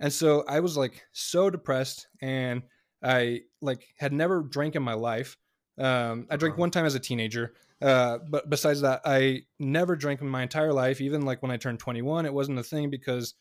and 0.00 0.12
so 0.12 0.44
I 0.46 0.60
was 0.60 0.76
like 0.76 1.06
so 1.12 1.50
depressed, 1.50 2.08
and 2.20 2.64
I 3.02 3.42
like 3.60 3.88
had 3.98 4.12
never 4.12 4.42
drank 4.42 4.76
in 4.76 4.82
my 4.82 4.94
life. 4.94 5.36
Um, 5.78 6.26
I 6.30 6.36
drank 6.36 6.56
Uh-huh. 6.56 6.58
one 6.58 6.70
time 6.70 6.84
as 6.86 6.94
a 6.94 7.00
teenager, 7.00 7.54
Uh, 7.80 8.18
but 8.28 8.50
besides 8.50 8.80
that, 8.80 9.02
I 9.04 9.42
never 9.58 9.96
drank 9.96 10.20
in 10.20 10.28
my 10.28 10.42
entire 10.42 10.72
life. 10.72 11.00
Even 11.00 11.22
like 11.22 11.42
when 11.42 11.50
I 11.52 11.56
turned 11.56 11.78
21, 11.78 12.26
it 12.26 12.34
wasn't 12.34 12.58
a 12.58 12.64
thing 12.64 12.90
because 12.90 13.34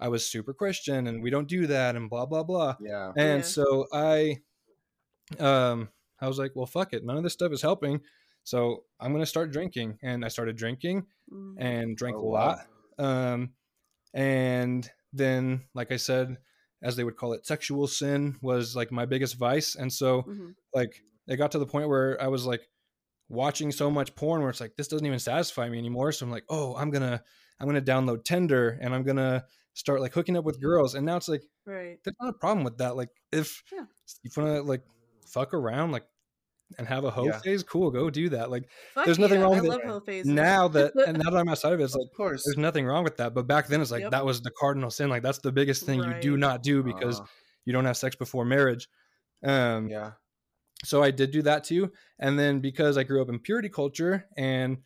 I 0.00 0.08
was 0.08 0.26
super 0.26 0.54
Christian 0.54 1.06
and 1.06 1.22
we 1.22 1.30
don't 1.30 1.48
do 1.48 1.66
that 1.68 1.96
and 1.96 2.08
blah 2.10 2.26
blah 2.26 2.42
blah. 2.44 2.76
Yeah. 2.78 3.12
And 3.16 3.40
Yeah. 3.40 3.42
so 3.44 3.86
I, 3.92 4.42
um, 5.38 5.90
I 6.20 6.28
was 6.28 6.38
like, 6.38 6.52
well, 6.54 6.66
fuck 6.66 6.92
it. 6.92 7.04
None 7.04 7.16
of 7.16 7.22
this 7.22 7.32
stuff 7.32 7.52
is 7.52 7.62
helping. 7.62 8.00
So 8.44 8.84
I'm 9.00 9.12
gonna 9.12 9.26
start 9.26 9.52
drinking, 9.52 9.98
and 10.02 10.24
I 10.24 10.28
started 10.28 10.56
drinking 10.56 11.06
Mm. 11.30 11.54
and 11.58 11.96
drank 11.96 12.16
Oh, 12.16 12.22
a 12.22 12.26
wow. 12.26 12.32
lot. 12.36 12.66
Um, 12.98 13.54
and 14.14 14.90
then, 15.12 15.68
like 15.74 15.92
I 15.92 15.96
said, 15.98 16.38
as 16.82 16.96
they 16.96 17.04
would 17.04 17.16
call 17.16 17.34
it, 17.34 17.46
sexual 17.46 17.86
sin 17.88 18.38
was 18.42 18.76
like 18.76 18.92
my 18.92 19.06
biggest 19.06 19.36
vice. 19.36 19.76
And 19.76 19.92
so, 19.92 20.26
Mhm. 20.26 20.54
like, 20.74 21.04
it 21.28 21.36
got 21.36 21.52
to 21.52 21.58
the 21.60 21.66
point 21.66 21.88
where 21.88 22.20
I 22.22 22.28
was 22.28 22.46
like 22.46 22.68
watching 23.28 23.72
so 23.72 23.90
much 23.90 24.14
porn 24.14 24.40
where 24.40 24.50
it's 24.50 24.60
like 24.60 24.76
this 24.76 24.88
doesn't 24.88 25.06
even 25.06 25.18
satisfy 25.18 25.68
me 25.68 25.78
anymore. 25.78 26.12
So 26.12 26.26
I'm 26.26 26.32
like, 26.32 26.44
oh, 26.48 26.74
I'm 26.76 26.90
gonna, 26.90 27.22
I'm 27.60 27.66
gonna 27.66 27.80
download 27.82 28.24
Tinder 28.24 28.78
and 28.80 28.94
I'm 28.94 29.02
gonna 29.04 29.44
start 29.74 30.00
like 30.00 30.12
hooking 30.12 30.36
up 30.36 30.44
with 30.44 30.60
girls. 30.60 30.94
And 30.94 31.06
now 31.06 31.16
it's 31.16 31.28
like 31.28 31.42
Right. 31.66 31.98
there's 32.04 32.16
not 32.20 32.30
a 32.30 32.38
problem 32.38 32.64
with 32.64 32.78
that. 32.78 32.96
Like, 32.96 33.08
if 33.32 33.62
Yeah. 33.72 33.84
you 34.22 34.30
want 34.36 34.56
to 34.56 34.62
like 34.62 34.82
fuck 35.26 35.54
around, 35.54 35.92
like. 35.92 36.04
And 36.78 36.88
have 36.88 37.04
a 37.04 37.10
hoe 37.10 37.26
Yeah. 37.26 37.38
phase, 37.38 37.62
cool. 37.62 37.90
Go 37.90 38.08
do 38.08 38.30
that. 38.30 38.50
Like 38.50 38.66
Fuck 38.94 39.04
There's 39.04 39.18
nothing 39.18 39.40
yeah, 39.40 39.44
wrong 39.44 39.56
with 39.56 39.64
it. 39.66 39.68
love 39.68 39.82
hoe 39.82 40.00
phases. 40.00 40.32
now 40.32 40.68
that, 40.68 40.94
and 41.06 41.18
now 41.22 41.28
that 41.28 41.36
I'm 41.36 41.46
outside 41.50 41.74
of 41.74 41.80
it, 41.80 41.84
it's 41.84 41.94
like 41.94 42.06
Of 42.10 42.16
course. 42.16 42.44
there's 42.46 42.56
nothing 42.56 42.86
wrong 42.86 43.04
with 43.04 43.18
that. 43.18 43.34
But 43.34 43.46
back 43.46 43.66
then, 43.68 43.82
it's 43.82 43.90
like 43.90 44.00
Yep. 44.00 44.12
that 44.12 44.24
was 44.24 44.40
the 44.40 44.50
cardinal 44.58 44.90
sin. 44.90 45.10
Like 45.10 45.22
that's 45.22 45.36
the 45.40 45.52
biggest 45.52 45.84
thing 45.84 46.02
you 46.02 46.14
do 46.22 46.38
not 46.38 46.62
do 46.62 46.82
because 46.82 47.20
Uh, 47.20 47.24
you 47.66 47.74
don't 47.74 47.84
have 47.84 47.98
sex 47.98 48.16
before 48.16 48.46
marriage. 48.46 48.88
Um, 49.44 49.88
yeah. 49.90 50.12
So 50.84 51.02
I 51.02 51.10
did 51.10 51.30
do 51.30 51.42
that 51.42 51.64
too. 51.64 51.92
And 52.18 52.38
then 52.38 52.60
because 52.60 52.96
I 52.98 53.04
grew 53.04 53.22
up 53.22 53.28
in 53.28 53.38
purity 53.38 53.68
culture 53.68 54.28
and 54.36 54.78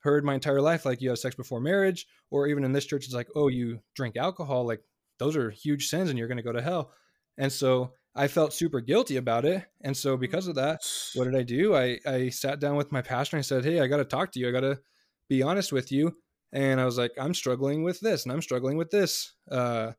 heard 0.00 0.24
my 0.24 0.34
entire 0.34 0.60
life, 0.60 0.84
like 0.84 1.00
you 1.00 1.08
have 1.10 1.18
sex 1.18 1.34
before 1.34 1.60
marriage, 1.60 2.06
or 2.30 2.46
even 2.46 2.64
in 2.64 2.72
this 2.72 2.86
church, 2.86 3.04
it's 3.04 3.14
like, 3.14 3.28
oh, 3.34 3.48
you 3.48 3.80
drink 3.94 4.16
alcohol, 4.16 4.66
like 4.66 4.82
those 5.18 5.36
are 5.36 5.50
huge 5.50 5.88
sins 5.88 6.10
and 6.10 6.18
you're 6.18 6.28
going 6.28 6.36
to 6.36 6.42
go 6.42 6.52
to 6.52 6.62
hell. 6.62 6.92
And 7.38 7.52
so 7.52 7.94
I 8.14 8.28
felt 8.28 8.52
super 8.52 8.80
guilty 8.80 9.16
about 9.16 9.44
it. 9.44 9.64
And 9.82 9.96
so 9.96 10.16
because 10.16 10.48
of 10.48 10.54
that, 10.56 10.80
what 11.12 11.24
did 11.24 11.36
I 11.36 11.42
do? 11.42 11.74
I, 11.74 11.98
I 12.06 12.28
sat 12.28 12.60
down 12.60 12.76
with 12.76 12.92
my 12.92 13.02
pastor 13.02 13.36
and 13.36 13.40
I 13.40 13.42
said, 13.46 13.64
Hey, 13.64 13.80
I 13.80 13.86
got 13.86 13.98
to 13.98 14.04
talk 14.04 14.32
to 14.32 14.40
you. 14.40 14.48
I 14.48 14.52
got 14.52 14.60
to 14.60 14.80
be 15.28 15.42
honest 15.42 15.72
with 15.72 15.90
you. 15.92 16.16
And 16.52 16.80
I 16.80 16.84
was 16.84 16.98
like, 16.98 17.12
I'm 17.18 17.34
struggling 17.34 17.82
with 17.82 18.00
this 18.00 18.24
and 18.24 18.32
I'm 18.32 18.42
struggling 18.42 18.76
with 18.76 18.90
this. 18.90 19.34
Uh, 19.50 19.92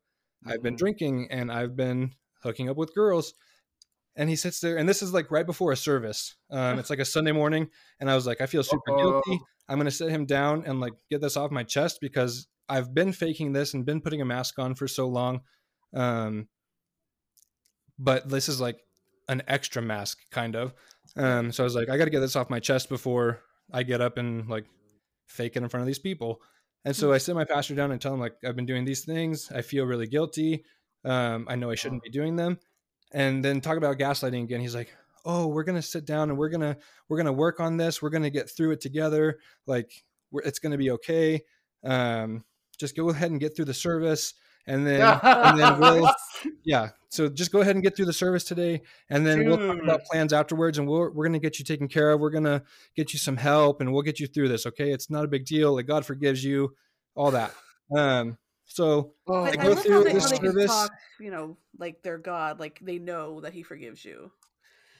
I've 0.46 0.62
been 0.62 0.74
Mhm. 0.74 0.76
drinking 0.76 1.28
and 1.30 1.52
I've 1.52 1.76
been 1.76 2.14
hooking 2.42 2.68
up 2.68 2.76
with 2.76 2.94
girls. 2.94 3.34
And 4.18 4.28
he 4.28 4.36
sits 4.36 4.58
there, 4.60 4.76
and 4.76 4.88
this 4.88 5.00
is 5.00 5.14
like 5.14 5.30
right 5.30 5.46
before 5.46 5.70
a 5.70 5.76
service. 5.76 6.34
Um, 6.50 6.78
it's 6.80 6.90
like 6.90 6.98
a 6.98 7.04
Sunday 7.04 7.32
morning, 7.32 7.68
and 8.00 8.10
I 8.10 8.16
was 8.16 8.26
like, 8.26 8.40
I 8.40 8.46
feel 8.46 8.64
super 8.64 8.96
guilty. 8.96 9.32
Uh-oh. 9.32 9.46
I'm 9.68 9.78
gonna 9.78 9.92
sit 9.92 10.10
him 10.10 10.26
down 10.26 10.64
and 10.66 10.80
like 10.80 10.92
get 11.08 11.20
this 11.20 11.36
off 11.36 11.52
my 11.52 11.62
chest 11.62 11.98
because 12.00 12.48
I've 12.68 12.92
been 12.92 13.12
faking 13.12 13.52
this 13.52 13.74
and 13.74 13.86
been 13.86 14.00
putting 14.00 14.20
a 14.20 14.24
mask 14.24 14.58
on 14.58 14.74
for 14.74 14.88
so 14.88 15.06
long. 15.06 15.42
Um, 15.94 16.48
but 17.98 18.28
this 18.28 18.48
is 18.48 18.60
like 18.60 18.80
an 19.28 19.42
extra 19.46 19.80
mask, 19.80 20.18
kind 20.30 20.56
of. 20.56 20.74
Um, 21.16 21.52
so 21.52 21.62
I 21.62 21.64
was 21.64 21.74
like, 21.74 21.88
I 21.88 21.96
got 21.96 22.04
to 22.04 22.10
get 22.10 22.20
this 22.20 22.36
off 22.36 22.50
my 22.50 22.60
chest 22.60 22.88
before 22.88 23.40
I 23.72 23.84
get 23.84 24.00
up 24.00 24.18
and 24.18 24.48
like 24.48 24.66
fake 25.28 25.56
it 25.56 25.62
in 25.62 25.68
front 25.68 25.82
of 25.82 25.86
these 25.86 25.98
people. 25.98 26.42
And 26.84 26.94
so 26.94 27.12
I 27.12 27.18
sit 27.18 27.34
my 27.34 27.44
pastor 27.44 27.74
down 27.74 27.92
and 27.92 28.00
tell 28.00 28.14
him 28.14 28.20
like 28.20 28.34
I've 28.44 28.56
been 28.56 28.66
doing 28.66 28.84
these 28.84 29.04
things. 29.04 29.50
I 29.52 29.62
feel 29.62 29.84
really 29.84 30.06
guilty. 30.06 30.64
Um, 31.04 31.46
I 31.48 31.54
know 31.54 31.70
I 31.70 31.74
shouldn't 31.74 32.02
be 32.02 32.10
doing 32.10 32.36
them. 32.36 32.58
And 33.12 33.44
then 33.44 33.60
talk 33.60 33.76
about 33.76 33.98
gaslighting 33.98 34.44
again. 34.44 34.60
He's 34.60 34.74
like, 34.74 34.94
"Oh, 35.24 35.46
we're 35.46 35.64
gonna 35.64 35.82
sit 35.82 36.04
down 36.04 36.30
and 36.30 36.38
we're 36.38 36.50
gonna 36.50 36.76
we're 37.08 37.16
gonna 37.16 37.32
work 37.32 37.60
on 37.60 37.76
this. 37.76 38.02
We're 38.02 38.10
gonna 38.10 38.30
get 38.30 38.50
through 38.50 38.72
it 38.72 38.80
together. 38.80 39.38
Like 39.66 39.90
we're, 40.30 40.42
it's 40.42 40.58
gonna 40.58 40.78
be 40.78 40.90
okay. 40.92 41.42
Um, 41.84 42.44
just 42.78 42.96
go 42.96 43.08
ahead 43.10 43.30
and 43.30 43.40
get 43.40 43.56
through 43.56 43.64
the 43.66 43.74
service, 43.74 44.34
and 44.66 44.86
then 44.86 45.00
and 45.22 45.58
then 45.58 45.78
we'll 45.80 46.10
yeah. 46.64 46.90
So 47.10 47.28
just 47.28 47.50
go 47.50 47.60
ahead 47.60 47.74
and 47.74 47.82
get 47.82 47.96
through 47.96 48.04
the 48.04 48.12
service 48.12 48.44
today, 48.44 48.82
and 49.08 49.26
then 49.26 49.46
we'll 49.46 49.56
talk 49.56 49.82
about 49.82 50.04
plans 50.04 50.32
afterwards, 50.32 50.78
and 50.78 50.86
we're 50.86 51.10
we're 51.10 51.24
gonna 51.24 51.38
get 51.38 51.58
you 51.58 51.64
taken 51.64 51.88
care 51.88 52.10
of. 52.10 52.20
We're 52.20 52.30
gonna 52.30 52.62
get 52.94 53.12
you 53.14 53.18
some 53.18 53.38
help, 53.38 53.80
and 53.80 53.92
we'll 53.92 54.02
get 54.02 54.20
you 54.20 54.26
through 54.26 54.48
this. 54.48 54.66
Okay, 54.66 54.92
it's 54.92 55.08
not 55.08 55.24
a 55.24 55.28
big 55.28 55.46
deal. 55.46 55.74
Like 55.74 55.86
God 55.86 56.04
forgives 56.04 56.44
you, 56.44 56.74
all 57.14 57.30
that. 57.30 57.54
Um, 57.96 58.36
so 58.68 59.14
Oh, 59.26 59.42
I, 59.44 59.48
I 59.48 59.50
I 59.50 59.56
go 59.56 59.74
through 59.74 59.92
how 59.94 60.02
they, 60.04 60.12
this 60.12 60.24
how 60.30 60.38
they 60.38 60.46
service- 60.46 60.66
talk, 60.70 60.92
you 61.18 61.30
know, 61.30 61.56
like 61.78 62.02
they're 62.02 62.18
God, 62.18 62.60
like 62.60 62.78
they 62.80 62.98
know 62.98 63.40
that 63.40 63.52
He 63.52 63.62
forgives 63.62 64.04
you. 64.04 64.30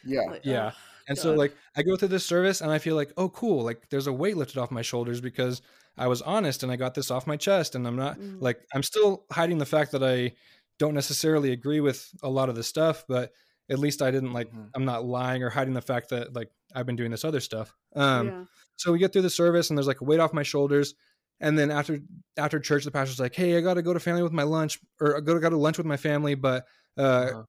yeah. 0.05 0.23
Like, 0.23 0.41
Yeah. 0.45 0.67
ugh, 0.69 0.75
And 1.09 1.17
so 1.19 1.35
like 1.35 1.55
I 1.77 1.83
go 1.83 1.97
through 1.97 2.09
this 2.09 2.27
service 2.27 2.61
and 2.61 2.71
I 2.71 2.79
feel 2.79 2.97
like, 2.97 3.13
oh 3.17 3.29
cool, 3.29 3.63
like 3.65 3.89
there's 3.91 4.07
a 4.09 4.13
weight 4.13 4.37
lifted 4.37 4.59
off 4.59 4.71
my 4.71 4.83
shoulders 4.83 5.21
because 5.21 5.63
I 5.97 6.07
was 6.07 6.23
honest 6.23 6.63
and 6.63 6.71
I 6.73 6.77
got 6.77 6.95
this 6.95 7.11
off 7.11 7.27
my 7.27 7.37
chest 7.37 7.75
and 7.75 7.87
I'm 7.87 7.97
not 7.97 8.19
Mhm. 8.19 8.41
like 8.41 8.61
I'm 8.75 8.83
still 8.83 9.25
hiding 9.31 9.59
the 9.59 9.67
fact 9.67 9.93
that 9.93 10.03
I 10.03 10.33
don't 10.79 10.95
necessarily 10.95 11.53
agree 11.53 11.81
with 11.81 12.09
a 12.23 12.29
lot 12.29 12.49
of 12.49 12.55
the 12.55 12.63
stuff, 12.63 13.05
but 13.09 13.33
at 13.71 13.79
least 13.79 14.01
I 14.01 14.11
didn't 14.11 14.33
like 14.33 14.51
Mhm. 14.53 14.71
I'm 14.75 14.85
not 14.85 15.05
lying 15.05 15.43
or 15.43 15.51
hiding 15.51 15.75
the 15.75 15.83
fact 15.83 16.09
that 16.11 16.33
like 16.35 16.51
I've 16.75 16.87
been 16.87 16.97
doing 16.97 17.11
this 17.11 17.25
other 17.25 17.41
stuff. 17.41 17.75
Um 17.97 18.27
yeah. 18.29 18.45
so 18.77 18.93
we 18.93 18.99
get 18.99 19.13
through 19.13 19.23
the 19.23 19.31
service 19.31 19.71
and 19.71 19.77
there's 19.79 19.89
like 19.89 20.01
a 20.01 20.05
weight 20.05 20.21
off 20.21 20.33
my 20.33 20.43
shoulders. 20.45 20.95
And 21.41 21.59
then 21.59 21.71
after 21.71 22.01
after 22.37 22.59
church, 22.61 22.85
the 22.85 22.91
pastor's 22.91 23.21
like, 23.21 23.35
"Hey, 23.35 23.57
I 23.57 23.61
got 23.61 23.75
to 23.75 23.83
go 23.83 23.93
to 23.95 24.01
family 24.01 24.23
with 24.23 24.33
my 24.33 24.43
lunch, 24.43 24.79
or 25.01 25.17
I 25.17 25.21
go 25.21 25.35
to 25.35 25.41
go 25.41 25.51
to 25.51 25.57
lunch 25.57 25.79
with 25.79 25.87
my 25.87 25.97
family. 25.97 26.35
But 26.35 26.67
uh, 26.97 27.01
Uh-huh. 27.01 27.43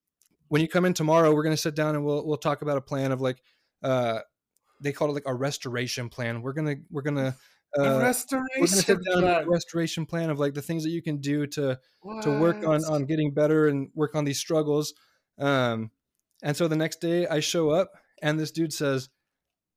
when 0.48 0.62
you 0.62 0.68
come 0.68 0.84
in 0.84 0.94
tomorrow, 0.94 1.34
we're 1.34 1.42
gonna 1.42 1.56
sit 1.56 1.74
down 1.74 1.94
and 1.96 2.04
we'll 2.04 2.26
we'll 2.26 2.36
talk 2.38 2.62
about 2.62 2.76
a 2.78 2.80
plan 2.80 3.12
of 3.12 3.20
like, 3.20 3.42
uh, 3.82 4.20
they 4.82 4.92
call 4.92 5.10
it 5.10 5.12
like 5.14 5.24
a 5.26 5.34
restoration 5.34 6.08
plan. 6.08 6.42
We're 6.42 6.52
gonna 6.52 6.76
we're 6.90 7.02
gonna 7.02 7.36
uh, 7.78 7.98
restoration 8.00 8.98
plan. 9.12 9.42
a 9.46 9.48
restoration 9.48 10.06
plan 10.06 10.30
of 10.30 10.38
like 10.38 10.54
the 10.54 10.62
things 10.62 10.82
that 10.84 10.90
you 10.90 11.02
can 11.02 11.18
do 11.18 11.46
to 11.48 11.78
to 12.22 12.30
work 12.40 12.56
on 12.66 12.80
on 12.84 13.04
getting 13.06 13.32
better 13.32 13.68
and 13.68 13.90
work 13.94 14.14
on 14.14 14.24
these 14.24 14.38
struggles. 14.38 14.94
Um, 15.38 15.90
and 16.42 16.56
so 16.56 16.68
the 16.68 16.76
next 16.76 17.00
day 17.00 17.26
I 17.26 17.40
show 17.40 17.70
up 17.70 17.92
and 18.22 18.38
this 18.38 18.50
dude 18.50 18.72
says, 18.72 19.08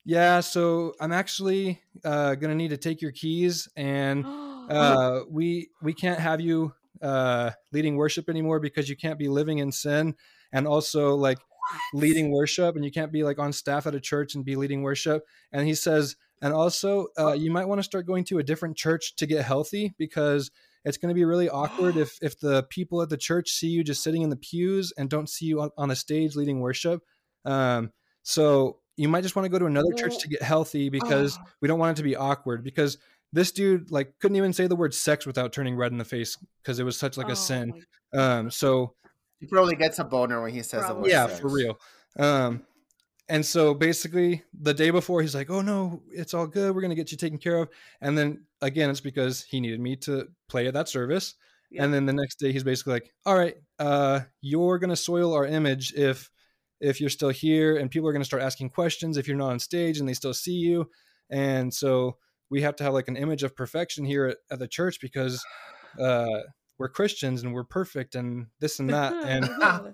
"Yeah, 0.06 0.42
so 0.42 0.94
I'm 1.00 1.14
actually 1.14 1.82
uh, 2.04 2.36
gonna 2.36 2.56
need 2.56 2.70
to 2.70 2.78
take 2.78 3.02
your 3.02 3.12
keys, 3.12 3.70
and 3.76 4.26
uh, 4.70 5.22
we 5.30 5.70
we 5.82 5.94
can't 5.94 6.20
have 6.20 6.42
you 6.42 6.74
uh, 7.02 7.52
leading 7.72 7.96
worship 7.96 8.30
anymore 8.30 8.60
because 8.60 8.90
you 8.90 8.98
can't 8.98 9.20
be 9.20 9.30
living 9.30 9.60
in 9.60 9.72
sin, 9.72 10.16
and 10.52 10.68
also 10.68 11.16
like 11.16 11.40
leading 11.94 12.32
worship, 12.32 12.76
and 12.76 12.84
you 12.84 12.92
can't 12.92 13.12
be 13.12 13.24
like 13.24 13.40
on 13.40 13.54
staff 13.54 13.88
at 13.88 13.96
a 13.96 14.00
church 14.00 14.36
and 14.36 14.44
be 14.44 14.56
leading 14.56 14.82
worship." 14.82 15.24
And 15.52 15.66
he 15.66 15.74
says, 15.74 16.16
"And 16.42 16.54
also, 16.54 17.08
uh, 17.18 17.34
you 17.34 17.52
might 17.52 17.68
want 17.68 17.80
to 17.80 17.84
start 17.84 18.06
going 18.06 18.26
to 18.26 18.40
a 18.40 18.44
different 18.44 18.76
church 18.78 19.16
to 19.18 19.26
get 19.26 19.46
healthy 19.46 19.94
because." 19.98 20.52
It's 20.86 20.98
going 20.98 21.12
to 21.12 21.16
be 21.16 21.24
really 21.24 21.48
awkward 21.48 21.96
if 21.96 22.18
if 22.22 22.38
the 22.42 22.64
people 22.64 23.02
at 23.02 23.08
the 23.08 23.16
church 23.16 23.52
see 23.52 23.70
you 23.70 23.86
just 23.86 24.04
sitting 24.04 24.22
in 24.22 24.30
the 24.30 24.36
pews 24.36 24.92
and 24.98 25.10
don't 25.10 25.30
see 25.30 25.46
you 25.46 25.62
on, 25.62 25.70
on 25.78 25.90
a 25.92 25.96
stage 25.96 26.36
leading 26.36 26.60
worship. 26.60 27.02
Um, 27.46 27.94
so 28.24 28.80
you 28.98 29.08
might 29.10 29.22
just 29.22 29.36
want 29.36 29.46
to 29.46 29.50
go 29.50 29.60
to 29.60 29.66
another 29.66 29.92
church 29.98 30.18
to 30.20 30.28
get 30.28 30.42
healthy 30.42 30.90
because 30.90 31.38
Oh. 31.40 31.46
we 31.62 31.68
don't 31.68 31.80
want 31.80 31.98
it 31.98 32.02
to 32.02 32.04
be 32.04 32.16
awkward. 32.16 32.64
Because 32.64 32.98
this 33.32 33.52
dude 33.52 33.90
like 33.92 34.14
couldn't 34.20 34.38
even 34.38 34.54
say 34.54 34.68
the 34.68 34.76
word 34.76 34.94
sex 34.94 35.26
without 35.26 35.52
turning 35.54 35.76
red 35.76 35.92
in 35.92 35.98
the 35.98 36.06
face 36.06 36.38
because 36.62 36.80
it 36.80 36.84
was 36.84 36.98
such 36.98 37.18
like 37.18 37.28
Oh 37.28 37.32
a 37.32 37.36
sin. 37.36 37.74
Um, 38.14 38.52
so 38.52 38.94
He 39.40 39.48
probably 39.48 39.76
gets 39.76 39.98
a 40.00 40.04
boner 40.04 40.42
when 40.42 40.54
he 40.54 40.62
says 40.62 40.86
the 40.88 40.94
word 40.96 41.08
yeah, 41.10 41.26
sex. 41.28 41.40
for 41.40 41.50
real. 41.50 41.80
Um, 42.20 42.64
and 43.30 43.44
so 43.46 43.74
basically, 43.74 44.44
the 44.54 44.74
day 44.74 44.90
before, 44.92 45.22
he's 45.22 45.34
like, 45.34 45.50
"Oh 45.50 45.62
no, 45.62 46.04
it's 46.12 46.34
all 46.34 46.46
good. 46.46 46.76
We're 46.76 46.82
gonna 46.82 46.94
get 46.94 47.12
you 47.12 47.18
taken 47.18 47.40
care 47.40 47.58
of." 47.58 47.70
And 48.02 48.18
then 48.18 48.46
again, 48.62 48.90
it's 48.90 49.00
because 49.00 49.42
he 49.44 49.60
needed 49.62 49.80
me 49.80 49.96
to 49.98 50.28
play 50.50 50.68
at 50.68 50.74
that 50.76 50.90
service. 50.90 51.34
Yeah. 51.72 51.86
And 51.86 51.94
then 51.94 52.06
the 52.06 52.14
next 52.14 52.36
day, 52.36 52.52
he's 52.52 52.64
basically 52.66 52.94
like, 52.94 53.10
"All 53.26 53.36
right, 53.36 53.56
uh, 53.80 54.20
you're 54.42 54.78
gonna 54.78 54.96
soil 54.98 55.34
our 55.34 55.46
image 55.46 55.94
if 55.96 56.30
if 56.84 57.00
you're 57.02 57.10
still 57.10 57.30
here, 57.30 57.78
and 57.78 57.90
people 57.90 58.08
are 58.08 58.14
gonna 58.14 58.26
start 58.26 58.44
asking 58.44 58.70
questions 58.70 59.18
if 59.18 59.28
you're 59.28 59.38
not 59.38 59.52
on 59.52 59.60
stage 59.60 60.00
and 60.00 60.08
they 60.08 60.14
still 60.14 60.34
see 60.34 60.54
you." 60.54 60.90
And 61.30 61.74
so 61.74 62.18
we 62.50 62.62
have 62.62 62.76
to 62.76 62.84
have 62.84 62.94
like 62.94 63.08
an 63.08 63.18
image 63.18 63.42
of 63.44 63.56
perfection 63.56 64.06
here 64.06 64.28
at, 64.28 64.38
at 64.52 64.60
the 64.60 64.68
church 64.68 65.00
because 65.02 65.44
uh, 66.00 66.42
we're 66.78 66.90
Christians 66.90 67.44
and 67.44 67.54
we're 67.54 67.64
perfect 67.64 68.16
and 68.16 68.48
this 68.60 68.80
and 68.80 68.90
that. 68.90 69.14
And 69.26 69.46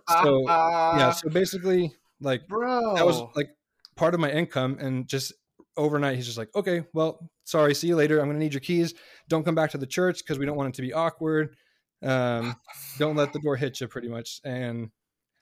So, 0.10 0.44
yeah, 0.48 1.12
so 1.20 1.30
basically, 1.30 1.94
like 2.20 2.48
bro, 2.48 2.96
that 2.96 3.06
was 3.06 3.22
like 3.36 3.50
part 3.96 4.14
of 4.14 4.20
my 4.20 4.32
income 4.32 4.78
and 4.80 5.08
just 5.08 5.34
overnight 5.78 6.16
he's 6.16 6.26
just 6.26 6.38
like 6.38 6.50
okay 6.56 6.84
well 6.94 7.30
sorry 7.46 7.74
see 7.74 7.88
you 7.88 7.96
later. 7.96 8.20
I'm 8.20 8.28
gonna 8.28 8.40
need 8.40 8.54
your 8.54 8.60
keys. 8.60 8.94
Don't 9.30 9.44
come 9.44 9.56
back 9.56 9.72
to 9.72 9.78
the 9.78 9.88
church 9.88 10.20
because 10.20 10.38
we 10.38 10.46
don't 10.46 10.58
want 10.58 10.70
it 10.70 10.76
to 10.76 10.82
be 10.82 10.94
awkward. 10.94 11.56
Um 12.04 12.56
don't 12.98 13.16
let 13.16 13.34
the 13.34 13.40
door 13.40 13.56
hit 13.56 13.80
you 13.80 13.88
pretty 13.88 14.10
much. 14.10 14.42
And 14.44 14.90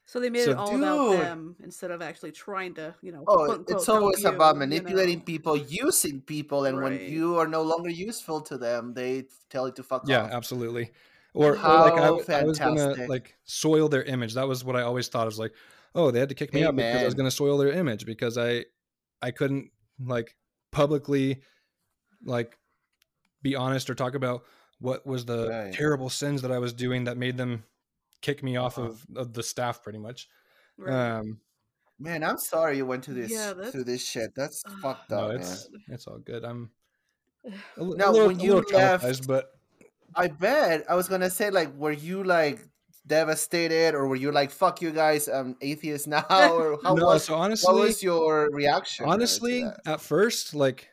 So 0.07 0.19
they 0.21 0.29
made 0.29 0.45
So, 0.45 0.51
it 0.51 0.57
all 0.57 0.73
about 0.75 1.05
them 1.05 1.55
instead 1.61 1.91
of 1.91 2.01
actually 2.01 2.31
trying 2.31 2.73
to, 2.75 2.95
you 3.01 3.11
know. 3.11 3.27
Oh, 3.27 3.45
quote, 3.45 3.65
it's 3.69 3.89
always 3.89 4.23
you, 4.23 4.29
about 4.29 4.55
you 4.55 4.59
manipulating 4.59 5.19
know. 5.19 5.25
people, 5.25 5.57
using 5.57 6.21
people, 6.21 6.65
and 6.65 6.81
when 6.81 7.01
you 7.05 7.37
are 7.37 7.47
no 7.47 7.61
longer 7.61 7.89
useful 7.89 8.41
to 8.41 8.57
them, 8.57 8.93
they 8.93 9.25
tell 9.49 9.67
you 9.67 9.73
to 9.73 9.83
fuck 9.83 10.03
yeah 10.07 10.23
off. 10.23 10.29
Yeah, 10.29 10.37
absolutely 10.37 10.91
or, 11.33 11.57
or 11.57 11.77
like 11.77 11.97
I, 11.97 12.07
I 12.07 12.11
was 12.43 12.59
gonna 12.59 12.95
fantastic. 12.95 13.07
like 13.07 13.37
soil 13.43 13.89
their 13.89 14.03
image 14.03 14.33
that 14.35 14.47
was 14.47 14.63
what 14.63 14.75
i 14.75 14.81
always 14.81 15.07
thought 15.07 15.23
I 15.23 15.25
was 15.25 15.39
like 15.39 15.53
oh 15.95 16.11
they 16.11 16.19
had 16.19 16.29
to 16.29 16.35
kick 16.35 16.53
me 16.53 16.63
out 16.63 16.75
because 16.75 17.01
i 17.01 17.05
was 17.05 17.13
gonna 17.15 17.31
soil 17.31 17.57
their 17.57 17.71
image 17.71 18.05
because 18.05 18.37
i 18.37 18.65
i 19.21 19.31
couldn't 19.31 19.71
like 19.99 20.35
publicly 20.71 21.41
like 22.23 22.57
be 23.43 23.55
honest 23.55 23.89
or 23.89 23.95
talk 23.95 24.15
about 24.15 24.45
what 24.79 25.05
was 25.07 25.25
the 25.25 25.47
Right. 25.49 25.73
terrible 25.73 26.09
sins 26.09 26.41
that 26.43 26.51
I 26.51 26.59
was 26.59 26.73
doing 26.73 27.05
that 27.05 27.17
made 27.17 27.37
them 27.37 27.63
kick 28.21 28.43
me 28.43 28.57
off 28.57 28.77
Uh-huh. 28.77 28.89
of, 28.89 29.05
of 29.15 29.33
the 29.33 29.43
staff 29.43 29.83
pretty 29.83 29.99
much. 29.99 30.27
Right. 30.77 31.17
Um 31.17 31.39
Man, 31.99 32.23
I'm 32.23 32.37
sorry 32.37 32.77
you 32.77 32.85
went 32.85 33.03
to 33.05 33.13
this 33.13 33.31
Yeah, 33.31 33.53
through 33.71 33.85
this 33.85 34.05
shit. 34.05 34.29
That's 34.35 34.61
Ugh. 34.67 34.73
fucked 34.83 35.09
no, 35.09 35.17
up, 35.17 35.27
man. 35.29 35.39
it's 35.39 35.67
it's 35.87 36.07
all 36.07 36.19
good. 36.19 36.43
I'm 36.45 36.69
a, 37.77 37.83
li- 37.83 37.95
a 37.95 37.97
Now, 37.97 38.11
little, 38.11 38.27
when 38.27 38.39
a 38.39 38.43
you 38.43 38.53
little 38.55 38.79
left- 38.79 39.03
traumatized, 39.03 39.25
but 39.27 39.49
I 40.15 40.27
bet. 40.27 40.85
I 40.89 40.95
was 40.95 41.07
gonna 41.07 41.29
say, 41.29 41.49
like, 41.49 41.73
were 41.75 41.91
you 41.91 42.23
like 42.23 42.67
devastated, 43.05 43.95
or 43.95 44.07
were 44.07 44.15
you 44.15 44.31
like, 44.31 44.51
"Fuck 44.51 44.81
you 44.81 44.91
guys, 44.91 45.27
I'm 45.27 45.55
atheist 45.61 46.07
now," 46.17 46.25
or 46.29 46.77
how 46.83 46.93
no, 46.93 47.05
was 47.07 47.25
so 47.25 47.33
what 47.33 47.45
honestly, 47.45 47.73
was 47.81 48.03
your 48.03 48.49
reaction? 48.51 49.05
uh, 49.05 49.09
honestly 49.09 49.65
at 49.85 50.01
first 50.01 50.53
like 50.53 50.89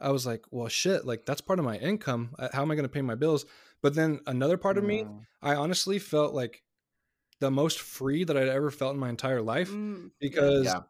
i 0.00 0.10
was 0.10 0.26
like 0.26 0.42
well 0.50 0.66
shit 0.68 1.04
like 1.06 1.24
that's 1.26 1.40
part 1.40 1.58
of 1.60 1.64
my 1.64 1.76
income 1.76 2.34
Uh, 2.38 2.48
how 2.52 2.62
am 2.62 2.70
i 2.70 2.74
going 2.74 2.82
to 2.88 2.88
pay 2.92 3.02
my 3.02 3.14
bills 3.14 3.44
but 3.82 3.94
then 3.94 4.20
another 4.26 4.56
part 4.56 4.78
of 4.78 4.84
me 4.84 5.04
Mm, 5.04 5.26
i 5.42 5.54
honestly 5.54 5.98
felt 5.98 6.34
like 6.34 6.62
the 7.40 7.50
most 7.50 7.80
free 7.80 8.24
that 8.24 8.36
i'd 8.36 8.48
ever 8.48 8.70
felt 8.70 8.94
in 8.94 9.00
my 9.00 9.08
entire 9.08 9.42
life 9.42 9.70
Mm, 9.70 10.10
because 10.20 10.64
Yeah. 10.64 10.82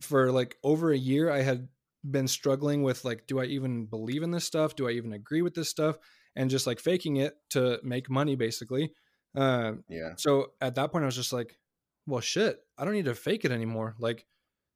for 0.00 0.32
like 0.32 0.56
over 0.62 0.92
a 0.92 0.98
year 0.98 1.30
i 1.30 1.42
had 1.42 1.68
been 2.10 2.28
struggling 2.28 2.82
with 2.82 3.04
like 3.04 3.26
do 3.26 3.40
i 3.40 3.44
even 3.44 3.86
believe 3.86 4.22
in 4.22 4.30
this 4.30 4.44
stuff? 4.44 4.74
Do 4.74 4.88
i 4.88 4.92
even 4.92 5.12
agree 5.12 5.42
with 5.42 5.54
this 5.54 5.68
stuff? 5.68 5.98
And 6.36 6.48
just 6.50 6.66
like 6.66 6.80
faking 6.80 7.16
it 7.16 7.34
to 7.50 7.80
make 7.82 8.08
money 8.08 8.36
basically. 8.36 8.94
Um 9.34 9.84
yeah, 9.88 10.14
so 10.16 10.52
at 10.60 10.74
that 10.76 10.92
point 10.92 11.02
i 11.04 11.06
was 11.06 11.16
just 11.16 11.32
like 11.32 11.58
well 12.06 12.20
shit 12.20 12.60
i 12.78 12.84
don't 12.84 12.94
need 12.94 13.04
to 13.06 13.14
fake 13.14 13.44
it 13.44 13.52
anymore. 13.52 13.96
Like 13.98 14.26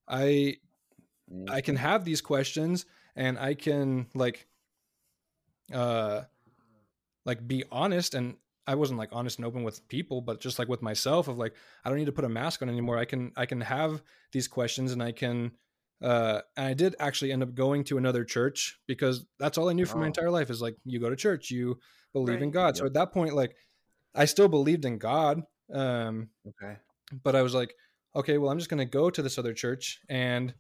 i 0.09 0.57
Mm, 1.30 1.49
I 1.49 1.61
can 1.61 1.76
have 1.76 2.05
these 2.05 2.20
questions 2.20 2.86
and 3.16 3.38
I 3.38 3.55
can 3.55 4.09
like 4.14 4.49
uh 5.72 6.22
like 7.24 7.46
be 7.46 7.64
honest 7.70 8.14
and 8.14 8.36
I 8.66 8.74
wasn't 8.76 8.98
like 8.98 9.10
honest 9.12 9.38
and 9.38 9.46
open 9.46 9.62
with 9.62 9.86
people 9.88 10.20
but 10.20 10.40
just 10.40 10.58
like 10.58 10.68
with 10.68 10.82
myself 10.82 11.28
of 11.28 11.36
like 11.38 11.54
I 11.84 11.88
don't 11.88 11.98
need 11.98 12.06
to 12.06 12.12
put 12.12 12.24
a 12.24 12.28
mask 12.28 12.62
on 12.62 12.68
anymore. 12.68 12.98
I 12.98 13.04
can 13.04 13.32
I 13.36 13.46
can 13.46 13.60
have 13.60 14.02
these 14.32 14.48
questions 14.48 14.92
and 14.92 15.02
I 15.02 15.12
can 15.12 15.52
uh 16.02 16.40
and 16.56 16.66
I 16.66 16.74
did 16.74 16.96
actually 16.98 17.32
end 17.32 17.42
up 17.42 17.54
going 17.54 17.84
to 17.84 17.98
another 17.98 18.24
church 18.24 18.78
because 18.86 19.24
that's 19.38 19.58
all 19.58 19.68
I 19.68 19.72
knew 19.74 19.86
for 19.86 19.98
my 19.98 20.04
Oh. 20.04 20.06
entire 20.08 20.30
life 20.30 20.50
is 20.50 20.60
like 20.62 20.76
you 20.84 20.98
go 21.00 21.10
to 21.10 21.16
church, 21.16 21.50
you 21.50 21.78
believe 22.12 22.40
in 22.42 22.48
Right. 22.48 22.52
God. 22.54 22.76
So 22.76 22.86
at 22.86 22.94
that 22.94 23.12
point 23.12 23.34
like 23.34 23.54
I 24.14 24.24
still 24.24 24.48
believed 24.48 24.84
in 24.84 24.98
God. 24.98 25.42
Um 25.72 26.28
okay. 26.48 26.76
but 27.22 27.36
I 27.36 27.42
was 27.42 27.54
like, 27.54 27.74
okay, 28.16 28.38
well, 28.38 28.50
I'm 28.50 28.58
just 28.58 28.70
going 28.70 28.78
to 28.78 28.84
go 28.98 29.10
to 29.10 29.22
this 29.22 29.38
other 29.38 29.52
church. 29.52 30.00
And 30.08 30.54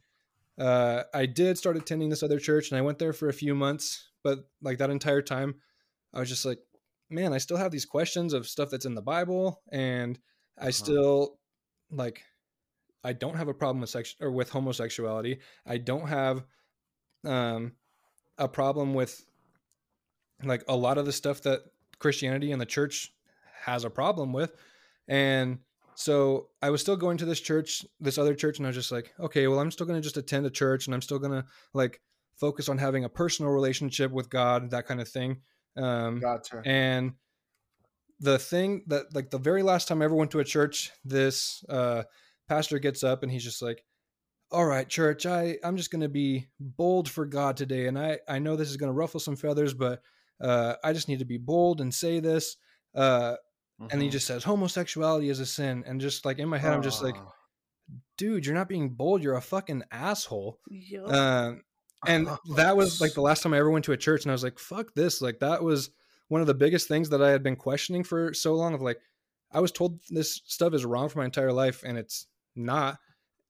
uh, 0.58 1.04
I 1.12 1.26
did 1.26 1.56
start 1.58 1.76
attending 1.76 2.10
this 2.10 2.22
other 2.22 2.38
church 2.38 2.70
and 2.70 2.78
I 2.78 2.82
went 2.82 2.98
there 2.98 3.12
for 3.12 3.28
a 3.28 3.32
few 3.32 3.54
months. 3.54 4.10
But 4.22 4.40
like 4.62 4.78
that 4.78 4.90
entire 4.90 5.22
time, 5.22 5.56
I 6.14 6.20
was 6.20 6.28
just 6.28 6.44
like, 6.44 6.58
man, 7.10 7.32
I 7.32 7.38
still 7.38 7.56
have 7.56 7.72
these 7.72 7.84
questions 7.84 8.32
of 8.32 8.46
stuff 8.46 8.70
that's 8.70 8.86
in 8.86 8.94
the 8.94 9.02
Bible. 9.02 9.60
And 9.72 10.18
I 10.58 10.70
still 10.70 11.38
like, 11.90 12.22
I 13.02 13.12
don't 13.12 13.36
have 13.36 13.48
a 13.48 13.54
problem 13.54 13.80
with 13.80 13.90
sex 13.90 14.14
or 14.20 14.30
with 14.30 14.50
homosexuality. 14.50 15.40
I 15.66 15.78
don't 15.78 16.08
have 16.08 16.44
um, 17.24 17.72
a 18.38 18.48
problem 18.48 18.94
with 18.94 19.24
like 20.42 20.64
a 20.68 20.76
lot 20.76 20.98
of 20.98 21.06
the 21.06 21.12
stuff 21.12 21.42
that 21.42 21.60
Christianity 21.98 22.52
and 22.52 22.60
the 22.60 22.66
church 22.66 23.12
has 23.64 23.84
a 23.84 23.90
problem 23.90 24.32
with. 24.32 24.54
And 25.08 25.58
so 25.94 26.48
I 26.62 26.70
was 26.70 26.80
still 26.80 26.96
going 26.96 27.18
to 27.18 27.24
this 27.24 27.40
church, 27.40 27.84
this 28.00 28.18
other 28.18 28.34
church, 28.34 28.58
and 28.58 28.66
I 28.66 28.70
was 28.70 28.76
just 28.76 28.92
like, 28.92 29.12
okay, 29.20 29.46
well, 29.46 29.60
I'm 29.60 29.70
still 29.70 29.86
going 29.86 29.98
to 29.98 30.04
just 30.04 30.16
attend 30.16 30.46
a 30.46 30.50
church 30.50 30.86
and 30.86 30.94
I'm 30.94 31.02
still 31.02 31.18
going 31.18 31.32
to 31.32 31.44
like 31.72 32.00
focus 32.36 32.68
on 32.68 32.78
having 32.78 33.04
a 33.04 33.08
personal 33.08 33.52
relationship 33.52 34.10
with 34.10 34.30
God, 34.30 34.70
that 34.70 34.86
kind 34.86 35.00
of 35.00 35.08
thing. 35.08 35.38
Um, 35.76 36.20
Gotcha. 36.20 36.62
and 36.64 37.14
the 38.20 38.38
thing 38.38 38.84
that, 38.86 39.14
like, 39.14 39.30
the 39.30 39.38
very 39.38 39.62
last 39.62 39.88
time 39.88 40.00
I 40.00 40.04
ever 40.06 40.14
went 40.14 40.30
to 40.32 40.40
a 40.40 40.44
church, 40.44 40.90
this 41.04 41.64
uh, 41.68 42.04
pastor 42.48 42.78
gets 42.78 43.02
up 43.02 43.22
and 43.22 43.30
he's 43.30 43.44
just 43.44 43.60
like, 43.62 43.84
all 44.50 44.66
right, 44.66 44.88
church, 44.88 45.26
I, 45.26 45.58
I'm 45.64 45.76
just 45.76 45.90
going 45.90 46.02
to 46.02 46.08
be 46.08 46.48
bold 46.60 47.08
for 47.10 47.26
God 47.26 47.56
today. 47.56 47.86
And 47.88 47.98
I, 47.98 48.20
I 48.28 48.38
know 48.38 48.56
this 48.56 48.70
is 48.70 48.76
going 48.76 48.88
to 48.90 48.94
ruffle 48.94 49.20
some 49.20 49.36
feathers, 49.36 49.74
but 49.74 50.02
uh, 50.40 50.76
I 50.84 50.92
just 50.92 51.08
need 51.08 51.20
to 51.20 51.24
be 51.24 51.38
bold 51.38 51.80
and 51.80 51.92
say 51.92 52.20
this. 52.20 52.56
Uh, 52.94 53.36
and 53.90 54.00
he 54.02 54.08
Mhm. 54.08 54.12
just 54.12 54.26
says 54.26 54.44
homosexuality 54.44 55.28
is 55.28 55.40
a 55.40 55.46
sin 55.46 55.84
and 55.86 56.00
just 56.00 56.24
like 56.24 56.38
in 56.38 56.48
my 56.48 56.58
head 56.58 56.72
i'm 56.72 56.82
just 56.82 57.02
like 57.02 57.16
dude 58.16 58.46
you're 58.46 58.54
not 58.54 58.68
being 58.68 58.90
bold 58.90 59.22
you're 59.22 59.36
a 59.36 59.40
fucking 59.42 59.82
asshole 59.90 60.58
Yup. 60.70 61.10
um, 61.12 61.62
and 62.06 62.28
that 62.56 62.76
was 62.76 63.00
like 63.00 63.14
the 63.14 63.20
last 63.20 63.42
time 63.42 63.54
i 63.54 63.58
ever 63.58 63.70
went 63.70 63.84
to 63.84 63.92
a 63.92 63.96
church 63.96 64.22
and 64.24 64.30
i 64.30 64.34
was 64.34 64.42
like 64.44 64.58
fuck 64.58 64.94
this 64.94 65.20
like 65.22 65.40
that 65.40 65.62
was 65.62 65.90
one 66.28 66.40
of 66.40 66.46
the 66.46 66.54
biggest 66.54 66.88
things 66.88 67.10
that 67.10 67.22
i 67.22 67.30
had 67.30 67.42
been 67.42 67.56
questioning 67.56 68.02
for 68.04 68.32
so 68.34 68.54
long 68.54 68.74
of 68.74 68.82
like 68.82 68.98
i 69.52 69.60
was 69.60 69.72
told 69.72 70.00
this 70.10 70.40
stuff 70.46 70.74
is 70.74 70.84
wrong 70.84 71.08
for 71.08 71.18
my 71.18 71.24
entire 71.24 71.52
life 71.52 71.82
and 71.84 71.96
it's 71.98 72.26
not 72.56 72.98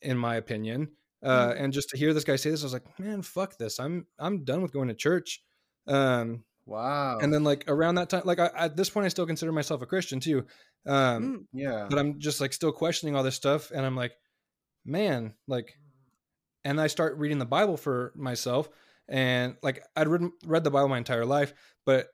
in 0.02 0.16
my 0.18 0.36
opinion 0.36 0.88
uh, 1.22 1.48
Mhm. 1.52 1.60
and 1.60 1.72
just 1.72 1.88
to 1.90 1.96
hear 1.96 2.12
this 2.12 2.24
guy 2.24 2.36
say 2.36 2.50
this 2.50 2.62
i 2.62 2.66
was 2.66 2.72
like 2.72 2.98
man 2.98 3.22
fuck 3.22 3.56
this 3.58 3.78
i'm 3.78 4.06
i'm 4.18 4.44
done 4.44 4.60
with 4.62 4.72
going 4.72 4.88
to 4.88 4.94
church 4.94 5.40
um, 5.86 6.44
wow. 6.66 7.18
and 7.18 7.32
then 7.32 7.44
like 7.44 7.64
around 7.68 7.96
that 7.96 8.08
time 8.10 8.22
like 8.24 8.38
I, 8.38 8.50
at 8.56 8.76
this 8.76 8.90
point 8.90 9.04
i 9.06 9.08
still 9.08 9.26
consider 9.26 9.52
myself 9.52 9.82
a 9.82 9.86
christian 9.86 10.20
too 10.20 10.46
um, 10.86 10.94
Mm, 10.94 11.46
yeah. 11.54 11.86
but 11.88 11.98
I'm 11.98 12.18
just 12.20 12.42
like 12.42 12.52
still 12.52 12.70
questioning 12.70 13.16
all 13.16 13.22
this 13.22 13.34
stuff, 13.34 13.70
and 13.70 13.86
I'm 13.86 13.96
like, 13.96 14.12
man, 14.84 15.32
like, 15.48 15.72
and 16.64 16.80
I 16.80 16.86
start 16.86 17.18
reading 17.18 17.38
the 17.38 17.46
Bible 17.46 17.76
for 17.76 18.12
myself, 18.16 18.68
and 19.08 19.56
like 19.62 19.82
I'd 19.96 20.08
read, 20.08 20.22
read 20.44 20.64
the 20.64 20.70
Bible 20.70 20.88
my 20.88 20.98
entire 20.98 21.26
life, 21.26 21.52
but 21.84 22.08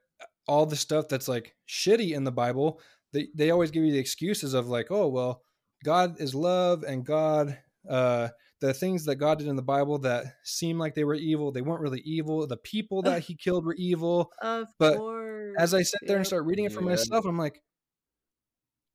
all 0.48 0.66
the 0.66 0.76
stuff 0.76 1.06
that's 1.08 1.28
like 1.28 1.54
shitty 1.68 2.12
in 2.14 2.24
the 2.24 2.32
Bible, 2.32 2.80
they 3.12 3.28
they 3.34 3.50
always 3.50 3.70
give 3.70 3.84
you 3.84 3.92
the 3.92 3.98
excuses 3.98 4.54
of 4.54 4.68
like, 4.68 4.88
oh 4.90 5.08
well, 5.08 5.42
God 5.84 6.20
is 6.20 6.34
love, 6.34 6.82
and 6.82 7.04
God, 7.04 7.58
uh, 7.88 8.28
the 8.60 8.74
things 8.74 9.04
that 9.06 9.16
God 9.16 9.38
did 9.38 9.48
in 9.48 9.56
the 9.56 9.62
Bible 9.62 9.98
that 10.00 10.24
seem 10.44 10.78
like 10.78 10.94
they 10.94 11.04
were 11.04 11.14
evil, 11.14 11.52
they 11.52 11.62
weren't 11.62 11.80
really 11.80 12.02
evil. 12.04 12.46
The 12.46 12.56
people 12.56 13.02
that 13.02 13.22
He 13.22 13.34
killed 13.36 13.64
were 13.64 13.74
evil 13.74 14.30
of 14.42 14.66
but 14.78 14.96
course. 14.96 15.56
as 15.58 15.74
I 15.74 15.82
sit 15.82 16.00
there 16.06 16.16
and 16.16 16.26
start 16.26 16.44
reading 16.44 16.64
it 16.66 16.72
for 16.72 16.80
Yeah. 16.80 16.90
myself, 16.90 17.24
I'm 17.24 17.38
like, 17.38 17.62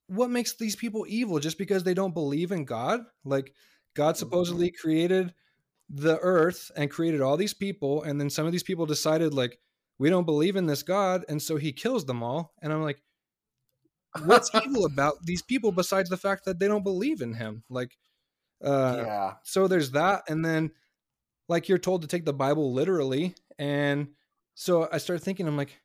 what 0.07 0.29
makes 0.29 0.55
these 0.55 0.75
people 0.75 1.05
evil 1.07 1.39
just 1.39 1.57
because 1.57 1.83
they 1.83 1.93
don't 1.93 2.13
believe 2.13 2.51
in 2.51 2.65
God? 2.65 3.01
Like, 3.23 3.53
God 3.95 4.17
supposedly 4.17 4.71
created 4.71 5.33
the 5.89 6.17
earth 6.19 6.71
and 6.75 6.89
created 6.91 7.21
all 7.21 7.37
these 7.37 7.53
people, 7.53 8.03
and 8.03 8.19
then 8.19 8.29
some 8.29 8.45
of 8.45 8.51
these 8.51 8.63
people 8.63 8.85
decided, 8.85 9.33
like, 9.33 9.59
we 9.99 10.09
don't 10.09 10.25
believe 10.25 10.55
in 10.55 10.65
this 10.65 10.83
God, 10.83 11.23
and 11.29 11.41
so 11.41 11.57
he 11.57 11.71
kills 11.71 12.05
them 12.05 12.21
all. 12.23 12.53
And 12.61 12.73
I'm 12.73 12.81
like, 12.83 13.01
what's 14.25 14.49
evil 14.65 14.85
about 14.85 15.15
these 15.23 15.41
people 15.41 15.71
besides 15.71 16.09
the 16.09 16.17
fact 16.17 16.45
that 16.45 16.59
they 16.59 16.67
don't 16.67 16.83
believe 16.83 17.21
in 17.21 17.33
him? 17.33 17.63
Like, 17.69 17.97
uh, 18.63 19.03
yeah. 19.05 19.33
so 19.43 19.67
there's 19.67 19.91
that 19.91 20.23
and 20.29 20.43
then 20.43 20.71
like 21.49 21.67
you're 21.67 21.77
told 21.77 22.01
to 22.01 22.07
take 22.07 22.23
the 22.23 22.33
bible 22.33 22.73
literally 22.73 23.35
and 23.59 24.07
so 24.55 24.87
i 24.93 24.97
started 24.97 25.21
thinking 25.21 25.45
i'm 25.45 25.57
like 25.57 25.77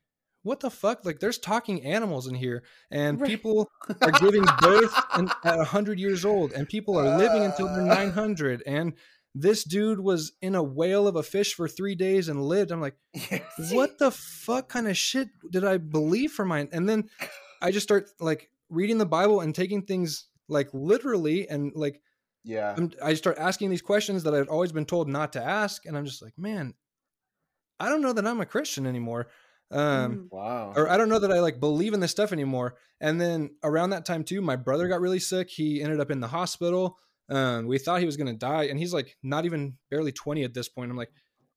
what 0.43 0.61
the 0.61 0.69
fuck 0.71 1.03
like 1.05 1.19
there's 1.19 1.37
talking 1.37 1.83
animals 1.83 2.27
in 2.27 2.33
here 2.33 2.63
and 2.89 3.19
Right. 3.19 3.29
people 3.29 3.69
are 4.01 4.11
giving 4.11 4.45
birth 4.61 4.95
and, 5.15 5.29
at 5.43 5.57
100 5.57 5.99
years 5.99 6.23
old 6.23 6.53
and 6.53 6.67
people 6.67 6.97
are 6.97 7.17
living 7.17 7.43
until 7.43 7.67
they're 7.67 7.81
Uh. 7.91 7.93
900 7.95 8.63
and 8.65 8.93
this 9.33 9.63
dude 9.63 9.99
was 9.99 10.33
in 10.41 10.55
a 10.55 10.63
whale 10.63 11.07
of 11.07 11.15
a 11.15 11.23
fish 11.23 11.53
for 11.53 11.67
three 11.67 11.95
days 11.95 12.27
and 12.27 12.43
lived 12.43 12.71
i'm 12.71 12.81
like 12.81 12.95
what 13.71 13.97
the 13.99 14.11
fuck 14.11 14.67
kind 14.69 14.87
of 14.87 14.97
shit 14.97 15.29
did 15.49 15.63
I 15.63 15.77
believe 15.77 16.31
for 16.31 16.45
mine? 16.45 16.69
And 16.71 16.87
then 16.89 17.09
I 17.61 17.71
just 17.71 17.83
start 17.85 18.09
like 18.19 18.49
reading 18.69 18.97
the 18.97 19.05
Bible 19.05 19.41
and 19.41 19.53
taking 19.53 19.83
things 19.83 20.27
like 20.49 20.69
literally 20.73 21.47
and 21.49 21.71
like 21.75 22.01
Yeah. 22.43 22.73
I'm, 22.75 22.91
I 23.03 23.13
start 23.13 23.37
asking 23.37 23.69
these 23.69 23.81
questions 23.81 24.23
that 24.23 24.33
I've 24.33 24.49
always 24.49 24.71
been 24.71 24.85
told 24.85 25.07
not 25.07 25.33
to 25.33 25.43
ask, 25.43 25.85
and 25.85 25.95
I'm 25.97 26.05
just 26.05 26.21
like, 26.21 26.37
man, 26.37 26.73
I 27.79 27.89
don't 27.89 28.01
know 28.01 28.13
that 28.13 28.25
I'm 28.27 28.41
a 28.41 28.45
Christian 28.45 28.85
anymore, 28.87 29.27
um, 29.71 29.79
Mm. 29.79 30.27
Wow. 30.31 30.73
or 30.75 30.89
I 30.89 30.97
don't 30.97 31.09
know 31.09 31.19
that 31.19 31.31
I 31.31 31.39
like 31.39 31.59
believe 31.59 31.93
in 31.93 31.99
this 31.99 32.11
stuff 32.11 32.31
anymore. 32.33 32.75
And 32.99 33.19
then 33.21 33.51
around 33.63 33.91
that 33.91 34.05
time 34.05 34.23
too, 34.23 34.41
my 34.41 34.55
brother 34.55 34.87
got 34.87 35.01
really 35.01 35.19
sick. 35.19 35.49
He 35.49 35.81
ended 35.81 35.99
up 35.99 36.11
in 36.11 36.19
the 36.19 36.27
hospital. 36.27 36.97
Um, 37.29 37.67
we 37.67 37.77
thought 37.77 37.99
he 37.99 38.05
was 38.05 38.17
gonna 38.17 38.33
die, 38.33 38.63
and 38.63 38.77
he's 38.79 38.93
like 38.93 39.15
not 39.23 39.45
even 39.45 39.77
barely 39.89 40.11
20 40.11 40.43
at 40.43 40.53
this 40.53 40.69
point. 40.69 40.91
I'm 40.91 40.97
like, 40.97 41.11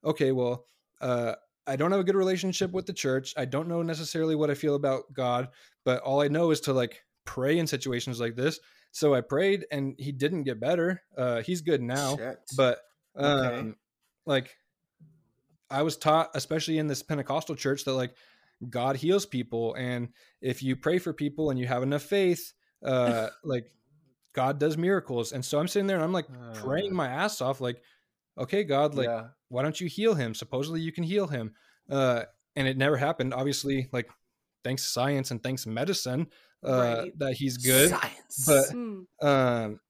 okay, 0.04 0.32
well, 0.32 0.64
uh, 1.00 1.34
I 1.66 1.76
don't 1.76 1.90
have 1.90 2.00
a 2.00 2.04
good 2.04 2.14
relationship 2.14 2.72
with 2.72 2.86
the 2.86 2.92
church. 2.92 3.34
I 3.36 3.44
don't 3.46 3.68
know 3.68 3.82
necessarily 3.82 4.34
what 4.34 4.50
I 4.50 4.54
feel 4.54 4.74
about 4.74 5.12
God, 5.12 5.48
but 5.84 6.02
all 6.02 6.20
I 6.20 6.28
know 6.28 6.50
is 6.50 6.60
to 6.62 6.72
like 6.72 7.02
pray 7.24 7.58
in 7.58 7.66
situations 7.66 8.20
like 8.20 8.36
this. 8.36 8.60
So 8.92 9.14
I 9.14 9.22
prayed, 9.22 9.66
and 9.72 9.94
he 9.98 10.12
didn't 10.12 10.44
get 10.44 10.60
better. 10.60 11.02
Uh, 11.16 11.42
he's 11.42 11.62
good 11.62 11.82
now, 11.82 12.16
Shit. 12.16 12.38
but 12.56 12.78
um, 13.16 13.46
Okay. 13.46 13.72
like 14.26 14.56
I 15.70 15.82
was 15.82 15.96
taught, 15.96 16.30
especially 16.34 16.78
in 16.78 16.86
this 16.86 17.02
Pentecostal 17.02 17.56
church, 17.56 17.84
that 17.84 17.94
like 17.94 18.14
God 18.68 18.96
heals 18.96 19.26
people, 19.26 19.74
and 19.74 20.10
if 20.40 20.62
you 20.62 20.76
pray 20.76 20.98
for 20.98 21.12
people 21.12 21.50
and 21.50 21.58
you 21.58 21.66
have 21.66 21.82
enough 21.82 22.02
faith, 22.02 22.52
uh, 22.84 23.28
like 23.44 23.72
God 24.35 24.59
does 24.59 24.76
miracles. 24.76 25.32
And 25.32 25.45
so 25.45 25.59
I'm 25.59 25.68
sitting 25.68 25.87
there 25.87 25.97
and 25.97 26.05
I'm 26.05 26.12
like 26.12 26.26
praying 26.55 26.93
Uh. 26.93 26.95
my 26.97 27.09
ass 27.09 27.41
off, 27.41 27.61
like 27.61 27.82
okay, 28.37 28.64
God, 28.64 28.95
like, 28.97 29.07
yeah. 29.07 29.28
why 29.49 29.62
don't 29.62 29.80
you 29.80 29.87
heal 29.87 30.12
him? 30.14 30.35
Supposedly 30.35 30.80
you 30.80 30.91
can 30.91 31.05
heal 31.05 31.28
him. 31.28 31.55
Uh, 31.89 32.24
and 32.57 32.66
it 32.66 32.76
never 32.76 32.97
happened. 32.97 33.32
Obviously, 33.32 33.89
like, 33.93 34.11
thanks 34.64 34.82
science 34.85 35.30
and 35.30 35.41
thanks 35.41 35.66
medicine, 35.66 36.26
uh, 36.66 37.03
Right. 37.05 37.18
that 37.20 37.35
he's 37.35 37.59
good. 37.59 37.91
Science. 37.91 38.45
But 38.45 38.64
Mm. 38.74 39.07
um, 39.22 39.80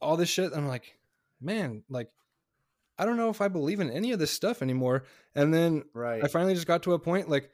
all 0.00 0.16
this 0.16 0.28
shit, 0.28 0.52
I'm 0.52 0.66
like, 0.66 0.98
man, 1.40 1.84
like, 1.88 2.10
I 2.98 3.04
don't 3.04 3.16
know 3.18 3.28
if 3.30 3.40
I 3.40 3.46
believe 3.46 3.78
in 3.78 3.90
any 3.90 4.10
of 4.10 4.18
this 4.18 4.32
stuff 4.32 4.62
anymore. 4.62 5.04
And 5.36 5.54
then 5.54 5.84
right. 5.94 6.24
I 6.24 6.26
finally 6.28 6.54
just 6.54 6.66
got 6.66 6.82
to 6.84 6.94
a 6.94 6.98
point 6.98 7.28
like 7.28 7.50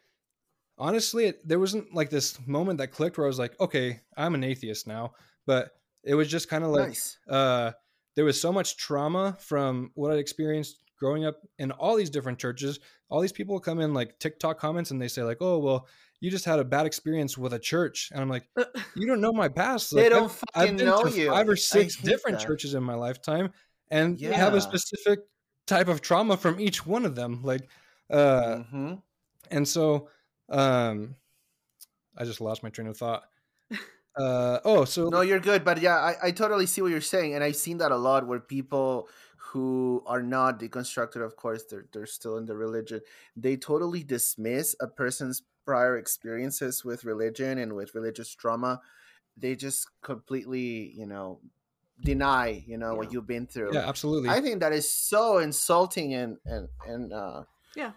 honestly 0.78 1.26
it, 1.26 1.46
there 1.46 1.58
wasn't 1.58 1.92
like 1.94 2.08
this 2.10 2.38
moment 2.46 2.78
that 2.78 2.88
clicked 2.88 3.18
where 3.18 3.26
I 3.26 3.28
was 3.28 3.38
like 3.38 3.58
okay 3.60 4.00
I'm 4.16 4.34
an 4.34 4.44
atheist 4.44 4.86
now 4.86 5.12
but 5.46 5.72
it 6.04 6.14
was 6.14 6.28
just 6.28 6.48
kind 6.48 6.64
of 6.64 6.70
like 6.70 6.88
nice. 6.88 7.18
uh 7.28 7.72
there 8.16 8.24
was 8.24 8.40
so 8.40 8.52
much 8.52 8.76
trauma 8.76 9.36
from 9.40 9.90
what 9.94 10.10
I'd 10.12 10.18
experienced 10.18 10.78
growing 10.98 11.24
up 11.24 11.36
in 11.58 11.70
all 11.72 11.96
these 11.96 12.10
different 12.10 12.38
churches 12.38 12.78
all 13.08 13.20
these 13.20 13.32
people 13.32 13.58
come 13.60 13.80
in 13.80 13.92
like 13.94 14.18
TikTok 14.18 14.58
comments 14.58 14.90
and 14.90 15.00
they 15.02 15.08
say 15.08 15.22
like 15.22 15.38
oh 15.40 15.58
well 15.58 15.86
you 16.20 16.30
just 16.30 16.44
had 16.44 16.58
a 16.60 16.64
bad 16.64 16.86
experience 16.86 17.36
with 17.36 17.52
a 17.54 17.58
church 17.58 18.10
and 18.12 18.20
I'm 18.20 18.28
like 18.28 18.48
you 18.96 19.06
don't 19.06 19.20
know 19.20 19.32
my 19.32 19.48
past 19.48 19.94
They 19.94 20.08
don't 20.08 20.24
I've, 20.24 20.32
fucking 20.32 20.62
I've 20.70 20.76
been 20.76 20.86
know 20.86 21.02
to 21.04 21.10
you. 21.10 21.28
five 21.30 21.48
I 21.48 21.52
or 21.52 21.56
six 21.56 21.96
different 21.96 22.38
that. 22.38 22.46
churches 22.46 22.74
in 22.74 22.82
my 22.82 22.94
lifetime 22.94 23.50
and 23.90 24.20
have 24.20 24.54
a 24.54 24.60
specific 24.60 25.20
type 25.66 25.88
of 25.88 26.00
trauma 26.00 26.36
from 26.36 26.60
each 26.60 26.86
one 26.86 27.04
of 27.04 27.14
them 27.16 27.40
like 27.42 27.68
uh 28.10 28.62
Mhm. 28.72 29.02
and 29.50 29.66
so 29.66 30.08
um 30.48 31.14
i 32.16 32.24
just 32.24 32.40
lost 32.40 32.62
my 32.62 32.68
train 32.70 32.86
of 32.88 32.96
thought 32.96 33.24
uh 34.16 34.58
oh 34.64 34.84
so 34.84 35.08
No, 35.08 35.20
you're 35.22 35.40
good, 35.40 35.64
but 35.64 35.80
yeah, 35.80 35.96
I, 35.96 36.14
I 36.24 36.30
totally 36.30 36.66
see 36.66 36.82
what 36.82 36.90
you're 36.90 37.00
saying, 37.00 37.34
and 37.34 37.42
I've 37.42 37.56
seen 37.56 37.78
that 37.78 37.92
a 37.92 37.96
lot 37.96 38.26
where 38.26 38.40
people 38.40 39.08
who 39.36 40.02
are 40.06 40.22
not 40.22 40.58
deconstructed, 40.60 41.24
of 41.24 41.36
course, 41.36 41.64
they're 41.64 41.86
they're 41.92 42.06
still 42.06 42.36
in 42.36 42.46
the 42.46 42.56
religion. 42.56 43.00
They 43.36 43.56
totally 43.56 44.02
dismiss 44.02 44.74
a 44.80 44.86
person's 44.86 45.42
prior 45.64 45.96
experiences 45.98 46.84
with 46.84 47.04
religion 47.04 47.58
and 47.58 47.74
with 47.74 47.94
religious 47.94 48.34
trauma. 48.34 48.80
They 49.36 49.54
just 49.56 49.88
completely, 50.02 50.92
you 50.96 51.06
know, 51.06 51.40
deny, 52.02 52.62
you 52.66 52.76
know, 52.76 52.94
what 52.94 53.12
you've 53.12 53.26
been 53.26 53.46
through. 53.46 53.72
yeah 53.72 53.88
absolutely 53.88 54.28
I 54.28 54.40
think 54.40 54.60
that 54.60 54.72
is 54.72 54.90
so 54.90 55.38
insulting 55.38 56.14
and 56.14 56.36
and 56.44 56.68
and 56.86 57.12
uh, 57.12 57.44
Yeah. 57.76 57.92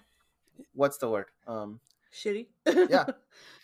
what's 0.74 0.97
the 0.97 1.09
word? 1.09 1.26
Um, 1.47 1.80
Shitty. 2.13 2.47
yeah, 2.66 2.74
Yeah, 2.88 3.03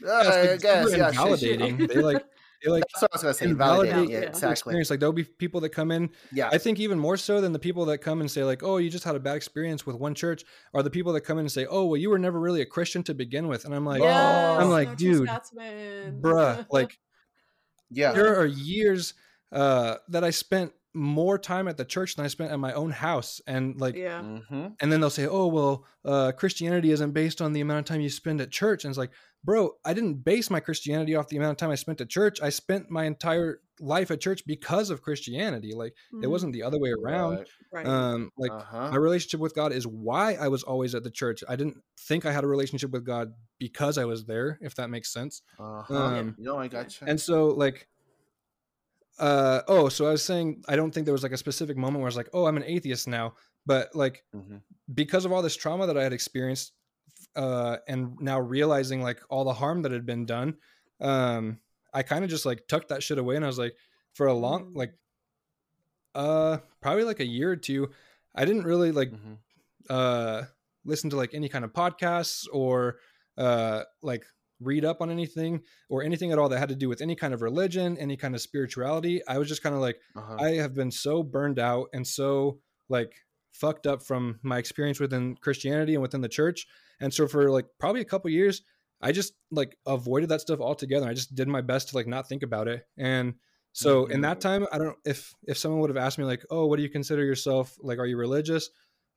uh, 0.08 0.22
it's, 0.28 0.66
I 0.66 0.88
guess 0.92 0.98
yeah, 0.98 1.12
shit, 1.12 1.40
shit. 1.40 1.88
they 1.88 1.96
like 2.02 2.24
they 2.24 2.41
like 2.66 2.84
That's 2.94 3.02
what 3.02 3.12
I 3.12 3.16
was 3.16 3.22
gonna 3.24 3.34
say. 3.34 3.46
invalidate 3.46 3.92
Validate, 3.94 4.10
Yeah, 4.12 4.18
yeah, 4.18 4.24
yeah. 4.24 4.30
exactly. 4.30 4.52
experience 4.52 4.90
like 4.90 5.00
there'll 5.00 5.14
be 5.14 5.24
people 5.24 5.62
that 5.62 5.70
come 5.70 5.92
in 5.92 6.10
Yeah, 6.32 6.50
I 6.52 6.58
think 6.58 6.80
even 6.80 7.00
more 7.00 7.18
so 7.18 7.42
than 7.42 7.52
the 7.54 7.60
people 7.60 7.86
that 7.86 8.00
come 8.00 8.22
and 8.22 8.30
say 8.30 8.44
like, 8.44 8.62
"Oh, 8.64 8.78
you 8.78 8.90
just 8.90 9.04
had 9.04 9.16
a 9.16 9.20
bad 9.20 9.36
experience 9.36 9.86
with 9.86 9.96
one 9.96 10.14
church," 10.14 10.44
are 10.74 10.84
the 10.84 10.90
people 10.90 11.14
that 11.14 11.22
come 11.22 11.38
in 11.38 11.46
and 11.46 11.52
say, 11.52 11.66
"Oh, 11.70 11.86
well, 11.86 11.98
you 11.98 12.10
were 12.10 12.20
never 12.20 12.40
really 12.40 12.62
a 12.62 12.66
Christian 12.66 13.04
to 13.04 13.14
begin 13.14 13.48
with," 13.48 13.66
and 13.66 13.74
I'm 13.74 13.86
like, 13.86 14.02
Yes, 14.02 14.62
I'm 14.62 14.70
like, 14.70 14.98
dude, 14.98 15.28
Scotsman. 15.28 16.22
"Bruh, 16.22 16.66
like 16.72 16.98
yeah. 17.90 18.12
there 18.12 18.38
are 18.40 18.46
years 18.46 19.14
uh, 19.52 19.98
that 20.10 20.24
I 20.24 20.30
spent 20.30 20.72
more 20.94 21.38
time 21.38 21.68
at 21.70 21.78
the 21.78 21.86
church 21.86 22.16
than 22.16 22.26
I 22.26 22.28
spent 22.28 22.52
at 22.52 22.60
my 22.60 22.74
own 22.74 22.92
house, 22.92 23.40
and 23.48 23.80
like, 23.80 23.96
yeah. 23.96 24.22
Mm-hmm. 24.22 24.68
and 24.80 24.92
then 24.92 25.00
they'll 25.00 25.10
say, 25.10 25.26
"Oh, 25.28 25.48
well, 25.48 25.86
uh, 26.06 26.32
Christianity 26.34 26.92
isn't 26.92 27.12
based 27.12 27.42
on 27.42 27.54
the 27.54 27.62
amount 27.62 27.80
of 27.80 27.86
time 27.86 28.02
you 28.02 28.10
spend 28.10 28.42
at 28.42 28.52
church," 28.52 28.84
and 28.84 28.92
it's 28.92 28.98
like, 28.98 29.12
bro, 29.44 29.72
I 29.84 29.94
didn't 29.94 30.24
base 30.24 30.50
my 30.50 30.60
Christianity 30.60 31.16
off 31.16 31.28
the 31.28 31.38
amount 31.38 31.52
of 31.52 31.58
time 31.58 31.72
I 31.72 31.76
spent 31.76 32.00
at 32.02 32.10
church. 32.10 32.42
I 32.42 32.50
spent 32.50 32.90
my 32.92 33.06
entire 33.06 33.60
life 33.80 34.12
at 34.12 34.22
church 34.22 34.46
because 34.46 34.92
of 34.92 35.02
Christianity. 35.02 35.74
Like, 35.74 35.96
it 36.14 36.26
Mhm. 36.28 36.30
wasn't 36.30 36.54
the 36.54 36.62
other 36.62 36.78
way 36.80 36.92
around. 36.92 37.48
right. 37.74 37.86
Um, 37.88 38.30
like 38.38 38.52
uh-huh. 38.52 38.92
my 38.92 38.98
relationship 38.98 39.40
with 39.40 39.56
God 39.56 39.72
is 39.72 39.88
why 39.88 40.34
I 40.36 40.48
was 40.50 40.62
always 40.62 40.94
at 40.94 41.04
the 41.04 41.10
church. 41.10 41.44
I 41.50 41.56
didn't 41.56 41.82
think 42.02 42.26
I 42.26 42.32
had 42.32 42.44
a 42.44 42.48
relationship 42.48 42.92
with 42.92 43.04
God 43.06 43.34
because 43.58 43.98
I 43.98 44.06
was 44.06 44.26
there, 44.26 44.60
if 44.62 44.76
that 44.76 44.90
makes 44.90 45.12
sense. 45.12 45.42
uh-huh. 45.58 45.96
um, 45.96 46.36
no, 46.38 46.58
I 46.58 46.68
gotcha. 46.68 47.06
And 47.08 47.20
so, 47.20 47.48
like, 47.48 47.88
uh, 49.20 49.62
oh, 49.68 49.90
so 49.90 50.06
I 50.08 50.12
was 50.12 50.24
saying 50.24 50.64
I 50.68 50.76
don't 50.76 50.94
think 50.94 51.06
there 51.06 51.14
was 51.14 51.24
like 51.24 51.32
a 51.32 51.38
specific 51.38 51.78
moment 51.78 51.98
where 51.98 52.06
I 52.08 52.14
was 52.14 52.16
like, 52.18 52.30
oh, 52.34 52.46
I'm 52.46 52.58
an 52.58 52.64
atheist 52.64 53.08
now, 53.08 53.36
but 53.66 53.96
like 53.96 54.24
Mhm. 54.36 54.62
because 54.94 55.26
of 55.26 55.32
all 55.32 55.42
this 55.42 55.56
trauma 55.56 55.86
that 55.88 55.98
I 55.98 56.04
had 56.04 56.14
experienced, 56.14 56.74
uh, 57.36 57.78
and 57.88 58.18
now 58.20 58.40
realizing 58.40 59.02
like 59.02 59.20
all 59.30 59.44
the 59.46 59.54
harm 59.54 59.82
that 59.84 59.92
had 59.92 60.06
been 60.06 60.26
done, 60.26 60.56
um, 61.00 61.60
I 61.94 62.04
kind 62.04 62.24
of 62.24 62.30
just 62.30 62.46
like 62.46 62.68
tucked 62.68 62.90
that 62.90 63.04
shit 63.04 63.18
away, 63.18 63.36
and 63.36 63.44
I 63.46 63.48
was 63.48 63.60
like, 63.60 63.76
for 64.14 64.28
a 64.28 64.34
long 64.34 64.66
Mm. 64.66 64.76
like, 64.76 64.94
uh, 66.16 66.58
probably 66.82 67.04
like 67.04 67.20
a 67.20 67.26
year 67.26 67.52
or 67.52 67.56
two, 67.56 67.90
I 68.36 68.46
didn't 68.46 68.64
really 68.64 68.92
like 68.92 69.12
Mhm. 69.12 69.38
uh 69.90 70.44
listen 70.86 71.10
to 71.10 71.16
like 71.16 71.34
any 71.34 71.48
kind 71.50 71.64
of 71.66 71.74
podcasts 71.74 72.46
or 72.52 72.98
uh 73.38 73.84
like 74.02 74.26
read 74.60 74.86
up 74.86 75.02
on 75.02 75.10
anything 75.10 75.62
or 75.90 76.02
anything 76.04 76.32
at 76.32 76.38
all 76.40 76.50
that 76.50 76.60
had 76.60 76.70
to 76.70 76.76
do 76.76 76.88
with 76.88 77.02
any 77.02 77.16
kind 77.16 77.34
of 77.34 77.42
religion 77.42 77.98
any 77.98 78.16
kind 78.16 78.36
of 78.36 78.42
spirituality 78.42 79.22
i 79.28 79.38
was 79.38 79.48
just 79.48 79.64
kind 79.64 79.74
of 79.76 79.82
like 79.82 80.00
Uh-huh. 80.16 80.36
i 80.40 80.52
have 80.52 80.74
been 80.76 80.92
so 80.92 81.24
burned 81.24 81.58
out 81.60 81.88
and 81.94 82.06
so 82.08 82.60
like 82.90 83.14
fucked 83.52 83.86
up 83.88 84.04
from 84.04 84.40
my 84.44 84.58
experience 84.60 85.00
within 85.00 85.36
christianity 85.36 85.94
and 85.94 86.02
within 86.02 86.22
the 86.22 86.30
church 86.30 86.68
and 87.02 87.14
so 87.14 87.28
for 87.28 87.50
like 87.52 87.66
probably 87.80 88.02
a 88.02 88.06
couple 88.06 88.30
years 88.30 88.62
i 89.02 89.12
just 89.12 89.34
like 89.52 89.76
avoided 89.86 90.30
that 90.30 90.42
stuff 90.42 90.60
altogether 90.60 91.08
i 91.08 91.14
just 91.14 91.36
did 91.36 91.48
my 91.48 91.62
best 91.62 91.90
to 91.90 91.96
like 91.96 92.08
not 92.08 92.28
think 92.30 92.44
about 92.44 92.68
it 92.68 92.86
and 92.98 93.34
so 93.74 94.06
in 94.08 94.22
that 94.22 94.40
time 94.42 94.66
i 94.72 94.78
don't 94.78 94.98
if 95.06 95.34
if 95.48 95.58
someone 95.58 95.80
would 95.82 95.90
have 95.90 95.98
asked 95.98 96.18
me 96.18 96.26
like 96.26 96.46
oh 96.50 96.66
what 96.66 96.78
do 96.78 96.84
you 96.84 96.90
consider 96.90 97.24
yourself 97.26 97.76
like 97.82 98.00
are 98.00 98.06
you 98.06 98.18
religious 98.18 98.70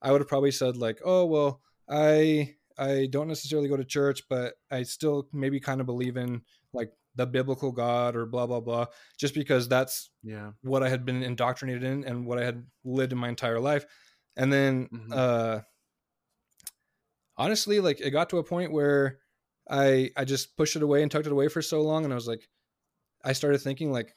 I 0.05 0.13
would 0.13 0.21
have 0.21 0.29
probably 0.29 0.51
said 0.51 0.77
like, 0.77 1.01
"Oh, 1.05 1.25
well, 1.25 1.63
I 1.89 2.55
I 2.77 3.09
don't 3.11 3.27
necessarily 3.29 3.69
go 3.69 3.77
to 3.77 3.85
church, 3.85 4.23
but 4.29 4.55
I 4.71 4.83
still 4.83 5.29
maybe 5.33 5.61
kind 5.61 5.81
of 5.81 5.87
believe 5.87 6.17
in 6.19 6.43
like 6.75 6.93
the 7.15 7.27
biblical 7.27 7.73
God 7.73 8.15
or 8.15 8.27
blah 8.27 8.47
blah 8.47 8.61
blah," 8.61 8.87
just 9.19 9.35
because 9.35 9.67
that's 9.67 10.11
yeah. 10.23 10.51
what 10.61 10.83
I 10.83 10.91
had 10.91 11.07
been 11.07 11.23
indoctrinated 11.23 11.85
in 11.85 12.05
and 12.05 12.27
what 12.27 12.39
I 12.39 12.45
had 12.45 12.67
lived 12.85 13.13
in 13.13 13.19
my 13.19 13.31
entire 13.31 13.61
life. 13.61 13.87
And 14.37 14.53
then 14.53 14.89
Mhm. 14.93 15.13
uh 15.13 15.61
honestly, 17.37 17.81
like 17.81 18.01
it 18.01 18.11
got 18.11 18.31
to 18.31 18.39
a 18.39 18.45
point 18.45 18.73
where 18.73 19.19
I 19.69 20.11
I 20.17 20.25
just 20.25 20.57
pushed 20.57 20.77
it 20.77 20.83
away 20.83 21.03
and 21.03 21.11
tucked 21.11 21.27
it 21.27 21.33
away 21.33 21.49
for 21.49 21.63
so 21.63 21.83
long 21.83 22.05
and 22.05 22.13
I 22.13 22.17
was 22.17 22.29
like 22.29 22.49
I 23.25 23.33
started 23.33 23.59
thinking 23.59 23.91
like 23.91 24.15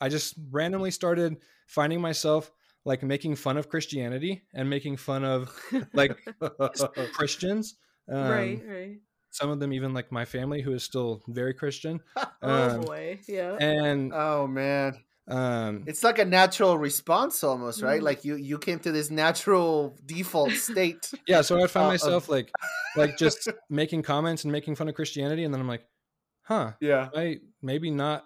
I 0.00 0.08
just 0.08 0.34
randomly 0.50 0.90
started 0.90 1.38
finding 1.66 2.00
myself 2.00 2.50
like 2.84 3.02
making 3.02 3.36
fun 3.36 3.56
of 3.56 3.68
Christianity 3.68 4.42
and 4.54 4.70
making 4.70 4.96
fun 4.96 5.24
of 5.24 5.54
like 5.92 6.16
Christians. 7.12 7.76
Um, 8.10 8.30
right, 8.30 8.62
right. 8.66 8.96
Some 9.30 9.50
of 9.50 9.60
them 9.60 9.72
even 9.72 9.92
like 9.92 10.10
my 10.10 10.24
family 10.24 10.62
who 10.62 10.72
is 10.72 10.82
still 10.82 11.22
very 11.28 11.54
Christian. 11.54 12.00
Oh 12.42 12.70
um, 12.70 12.80
boy. 12.80 13.18
Yeah. 13.28 13.56
And 13.60 14.14
oh 14.14 14.46
man, 14.46 14.96
um 15.30 15.84
it's 15.86 16.02
like 16.02 16.18
a 16.18 16.24
natural 16.24 16.76
response 16.76 17.44
almost, 17.44 17.82
right? 17.82 18.00
Mm. 18.00 18.04
Like 18.04 18.24
you 18.24 18.36
you 18.36 18.58
came 18.58 18.78
to 18.80 18.92
this 18.92 19.10
natural 19.10 19.96
default 20.04 20.52
state. 20.52 21.10
yeah, 21.26 21.42
so 21.42 21.62
I 21.62 21.66
found 21.66 21.84
uh, 21.84 21.88
of- 21.88 21.92
myself 21.92 22.28
like 22.28 22.50
like 22.96 23.16
just 23.16 23.48
making 23.70 24.02
comments 24.02 24.44
and 24.44 24.52
making 24.52 24.76
fun 24.76 24.88
of 24.88 24.94
Christianity 24.94 25.44
and 25.44 25.54
then 25.54 25.60
I'm 25.60 25.68
like, 25.68 25.84
huh, 26.42 26.72
yeah, 26.80 27.08
I 27.14 27.38
maybe 27.62 27.90
not 27.90 28.24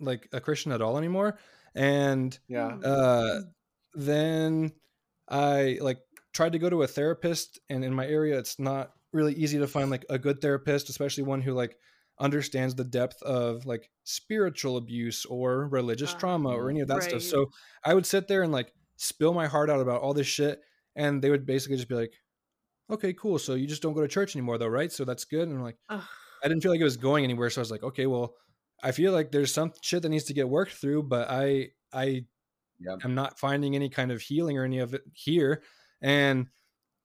like 0.00 0.28
a 0.32 0.40
Christian 0.40 0.72
at 0.72 0.82
all 0.82 0.98
anymore. 0.98 1.38
And 1.74 2.36
yeah. 2.48 2.68
uh 2.68 3.40
then 3.94 4.72
I 5.28 5.78
like 5.80 5.98
tried 6.32 6.52
to 6.52 6.58
go 6.58 6.70
to 6.70 6.82
a 6.82 6.86
therapist 6.86 7.58
and 7.68 7.84
in 7.84 7.92
my 7.92 8.06
area 8.06 8.38
it's 8.38 8.58
not 8.58 8.92
really 9.12 9.34
easy 9.34 9.58
to 9.58 9.66
find 9.66 9.90
like 9.90 10.04
a 10.08 10.18
good 10.18 10.40
therapist, 10.40 10.88
especially 10.88 11.24
one 11.24 11.40
who 11.40 11.52
like 11.52 11.76
understands 12.20 12.74
the 12.74 12.84
depth 12.84 13.22
of 13.22 13.66
like 13.66 13.90
spiritual 14.04 14.76
abuse 14.76 15.24
or 15.26 15.68
religious 15.68 16.12
Ah, 16.12 16.14
trauma 16.14 16.50
or 16.50 16.70
any 16.70 16.80
of 16.80 16.88
that 16.88 17.02
right. 17.02 17.04
stuff. 17.04 17.22
So 17.22 17.46
I 17.84 17.94
would 17.94 18.06
sit 18.06 18.28
there 18.28 18.42
and 18.42 18.52
like 18.52 18.74
spill 18.96 19.34
my 19.34 19.46
heart 19.46 19.70
out 19.70 19.80
about 19.80 20.02
all 20.02 20.14
this 20.14 20.26
shit 20.26 20.60
and 20.96 21.22
they 21.22 21.30
would 21.30 21.46
basically 21.46 21.76
just 21.76 21.88
be 21.88 21.94
like, 21.94 22.14
"Okay, 22.90 23.12
cool. 23.14 23.38
So 23.38 23.54
you 23.54 23.66
just 23.66 23.82
don't 23.82 23.94
go 23.94 24.00
to 24.02 24.08
church 24.08 24.34
anymore 24.36 24.58
though, 24.58 24.68
right? 24.68 24.90
So 24.92 25.04
that's 25.04 25.24
good." 25.24 25.48
And 25.48 25.58
I'm 25.58 25.62
like 25.64 25.78
Ugh. 25.88 26.08
I 26.44 26.48
didn't 26.48 26.62
feel 26.62 26.72
like 26.72 26.80
it 26.80 26.84
was 26.84 26.96
going 26.98 27.24
anywhere, 27.24 27.50
so 27.50 27.60
I 27.60 27.64
was 27.64 27.70
like, 27.72 27.82
"Okay, 27.84 28.06
well, 28.06 28.36
I 28.82 28.92
feel 28.92 29.12
like 29.12 29.32
there's 29.32 29.54
some 29.54 29.72
shit 29.82 30.02
that 30.02 30.10
needs 30.10 30.24
to 30.26 30.34
get 30.34 30.48
worked 30.48 30.74
through, 30.74 31.04
but 31.04 31.28
I 31.30 31.70
I 31.92 32.26
Yep. 32.78 33.02
am 33.04 33.14
not 33.14 33.38
finding 33.38 33.74
any 33.76 33.88
kind 33.90 34.12
of 34.12 34.20
healing 34.22 34.58
or 34.58 34.64
any 34.64 34.78
of 34.80 34.94
it 34.94 35.04
here." 35.14 35.62
And 36.02 36.48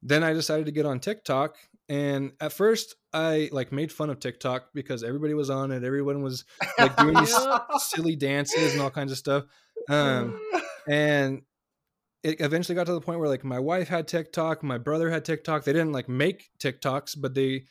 then 0.04 0.24
I 0.24 0.34
decided 0.34 0.68
to 0.68 0.74
get 0.74 0.86
on 0.88 1.00
TikTok 1.02 1.58
and 1.90 2.32
at 2.40 2.54
first 2.54 2.96
I 3.12 3.50
like 3.52 3.72
made 3.72 3.92
fun 3.92 4.10
of 4.10 4.20
TikTok 4.20 4.70
because 4.74 5.04
everybody 5.04 5.34
was 5.34 5.50
on 5.50 5.72
it. 5.72 5.84
Everyone 5.84 6.24
was 6.24 6.46
like 6.80 6.96
doing 6.98 7.16
these 7.16 7.36
silly 7.80 8.16
dances 8.16 8.74
and 8.74 8.82
all 8.82 8.90
kinds 8.90 9.12
of 9.12 9.18
stuff. 9.18 9.44
Um, 9.90 10.40
and 10.88 11.42
it 12.24 12.40
eventually 12.40 12.76
got 12.76 12.86
to 12.88 12.94
the 12.94 13.02
point 13.02 13.20
where 13.20 13.30
like 13.30 13.44
my 13.44 13.60
wife 13.60 13.90
had 13.90 14.08
TikTok, 14.08 14.64
my 14.64 14.78
brother 14.78 15.10
had 15.10 15.26
TikTok. 15.26 15.66
They 15.66 15.74
didn't 15.74 15.92
like 15.92 16.08
make 16.08 16.50
TikToks, 16.60 17.16
but 17.20 17.34
they 17.34 17.66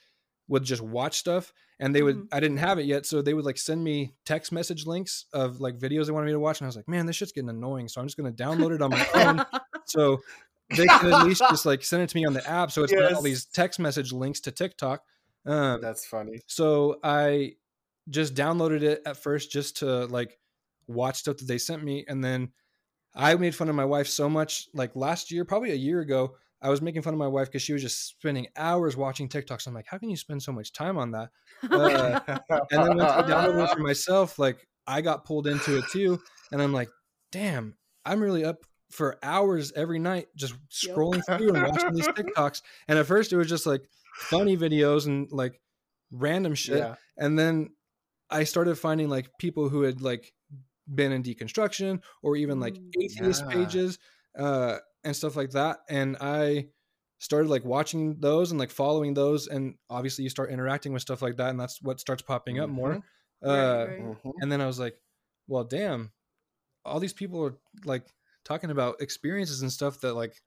would 0.48 0.64
just 0.64 0.82
watch 0.82 1.18
stuff 1.18 1.52
and 1.80 1.94
they 1.94 2.02
would 2.02 2.16
Mhm. 2.16 2.28
I 2.30 2.40
didn't 2.40 2.58
have 2.58 2.78
it 2.78 2.84
yet, 2.84 3.06
so 3.06 3.22
they 3.22 3.32
would 3.32 3.44
like 3.46 3.56
send 3.56 3.82
me 3.82 4.14
text 4.26 4.52
message 4.52 4.86
links 4.86 5.24
of 5.32 5.60
like 5.60 5.78
videos 5.78 6.06
they 6.06 6.12
wanted 6.12 6.26
me 6.26 6.32
to 6.32 6.38
watch 6.38 6.60
and 6.60 6.66
I 6.66 6.68
was 6.68 6.76
like, 6.76 6.88
"Man, 6.88 7.06
this 7.06 7.16
shit's 7.16 7.32
getting 7.32 7.48
annoying." 7.48 7.88
So 7.88 8.00
I'm 8.00 8.06
just 8.06 8.18
going 8.18 8.32
to 8.32 8.44
download 8.44 8.74
it 8.74 8.82
on 8.82 8.90
my 8.90 9.02
phone. 9.04 9.44
So 9.86 10.20
they 10.76 10.86
can 10.86 11.12
at 11.12 11.26
least 11.26 11.42
just 11.50 11.66
like 11.66 11.84
send 11.84 12.02
it 12.02 12.08
to 12.10 12.16
me 12.16 12.24
on 12.24 12.32
the 12.32 12.48
app, 12.48 12.70
so 12.70 12.82
it's 12.84 12.92
not 12.92 13.12
all 13.12 13.22
these 13.22 13.44
text 13.46 13.78
message 13.78 14.12
links 14.12 14.40
to 14.40 14.50
TikTok. 14.50 15.02
Um, 15.44 15.80
That's 15.80 16.06
funny. 16.06 16.40
so 16.46 16.98
I 17.02 17.54
just 18.08 18.34
downloaded 18.34 18.82
it 18.82 19.02
at 19.06 19.16
first 19.16 19.50
just 19.50 19.78
to 19.78 20.06
like 20.06 20.38
watch 20.86 21.16
stuff 21.16 21.38
that 21.38 21.46
they 21.46 21.58
sent 21.58 21.82
me, 21.82 22.04
and 22.08 22.22
then 22.22 22.52
I 23.14 23.34
made 23.34 23.54
fun 23.54 23.68
of 23.68 23.74
my 23.74 23.84
wife 23.84 24.08
so 24.08 24.28
much. 24.28 24.68
Like 24.74 24.94
last 24.96 25.30
year, 25.30 25.44
probably 25.44 25.72
a 25.72 25.76
year 25.76 26.00
ago, 26.00 26.36
I 26.60 26.70
was 26.70 26.80
making 26.80 27.02
fun 27.02 27.12
of 27.12 27.18
my 27.18 27.28
wife 27.28 27.48
because 27.48 27.62
she 27.62 27.72
was 27.72 27.82
just 27.82 28.08
spending 28.08 28.46
hours 28.56 28.96
watching 28.96 29.28
TikToks. 29.28 29.66
I'm 29.66 29.74
like, 29.74 29.86
how 29.86 29.98
can 29.98 30.10
you 30.10 30.16
spend 30.16 30.42
so 30.42 30.52
much 30.52 30.72
time 30.72 30.96
on 30.96 31.10
that? 31.12 31.30
Uh, 31.70 32.20
and 32.70 32.84
then 32.84 32.96
once 32.96 33.10
I 33.10 33.22
downloaded 33.22 33.64
it 33.64 33.70
for 33.74 33.80
myself, 33.80 34.38
like 34.38 34.66
I 34.86 35.00
got 35.00 35.24
pulled 35.24 35.46
into 35.46 35.78
it 35.78 35.84
too, 35.92 36.20
and 36.52 36.62
I'm 36.62 36.72
like, 36.72 36.88
damn, 37.30 37.76
I'm 38.04 38.20
really 38.20 38.44
up 38.44 38.64
for 38.92 39.18
hours 39.22 39.72
every 39.74 39.98
night 39.98 40.28
just 40.36 40.54
Yep. 40.84 40.96
scrolling 40.96 41.22
through 41.38 41.54
and 41.54 41.66
watching 41.66 41.92
these 41.94 42.06
TikToks. 42.18 42.62
And 42.88 42.98
at 42.98 43.06
first, 43.06 43.32
it 43.32 43.36
was 43.36 43.48
just 43.48 43.66
like 43.66 43.82
funny 44.14 44.56
videos 44.56 45.06
and 45.06 45.30
like 45.32 45.60
random 46.10 46.54
shit, 46.54 46.78
yeah. 46.78 46.94
and 47.16 47.38
then 47.38 47.70
I 48.30 48.44
started 48.44 48.76
finding 48.76 49.08
like 49.08 49.30
people 49.38 49.68
who 49.68 49.82
had 49.82 50.00
like 50.02 50.32
been 50.92 51.12
in 51.12 51.22
deconstruction 51.22 52.02
or 52.22 52.36
even 52.36 52.60
like 52.60 52.74
Mm. 52.74 52.90
atheist 53.02 53.44
Yeah. 53.46 53.52
pages 53.52 53.98
uh, 54.38 54.78
and 55.04 55.14
stuff 55.16 55.36
like 55.36 55.50
that. 55.52 55.80
And 55.88 56.16
I 56.20 56.68
started 57.18 57.48
like 57.48 57.64
watching 57.64 58.18
those 58.20 58.50
and 58.50 58.58
like 58.60 58.70
following 58.70 59.14
those, 59.14 59.46
and 59.48 59.76
obviously 59.88 60.24
you 60.24 60.30
start 60.30 60.50
interacting 60.50 60.92
with 60.92 61.02
stuff 61.02 61.22
like 61.22 61.36
that, 61.36 61.50
and 61.50 61.58
that's 61.60 61.80
what 61.82 62.00
starts 62.00 62.22
popping 62.22 62.58
up 62.58 62.68
more. 62.68 62.96
Mhm. 62.96 63.02
Uh, 63.44 63.86
right. 63.88 64.00
Mhm. 64.00 64.32
And 64.40 64.50
then 64.52 64.60
I 64.60 64.66
was 64.66 64.78
like, 64.78 64.96
well, 65.48 65.64
damn, 65.64 66.10
all 66.84 67.00
these 67.00 67.12
people 67.12 67.44
are 67.44 67.54
like 67.84 68.04
talking 68.44 68.70
about 68.70 69.00
experiences 69.00 69.62
and 69.62 69.72
stuff 69.72 70.00
that 70.00 70.14
like 70.14 70.42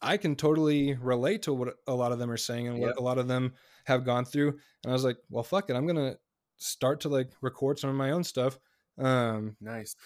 I 0.00 0.16
can 0.16 0.36
totally 0.36 0.94
relate 0.94 1.42
to 1.42 1.54
what 1.54 1.76
a 1.86 1.94
lot 1.94 2.12
of 2.12 2.18
them 2.18 2.30
are 2.30 2.36
saying 2.36 2.68
and 2.68 2.80
what 2.80 2.92
Yep. 2.92 2.96
a 2.98 3.02
lot 3.02 3.18
of 3.18 3.28
them 3.28 3.54
have 3.86 4.04
gone 4.04 4.24
through. 4.24 4.50
And 4.84 4.90
I 4.90 4.92
was 4.92 5.04
like, 5.04 5.18
well, 5.30 5.44
fuck 5.44 5.70
it, 5.70 5.76
I'm 5.76 5.86
gonna 5.86 6.18
start 6.58 7.00
to 7.02 7.08
like 7.08 7.32
record 7.40 7.78
some 7.78 7.90
of 7.90 7.96
my 7.96 8.10
own 8.12 8.24
stuff. 8.24 8.58
Um, 8.98 9.56
Nice. 9.60 9.96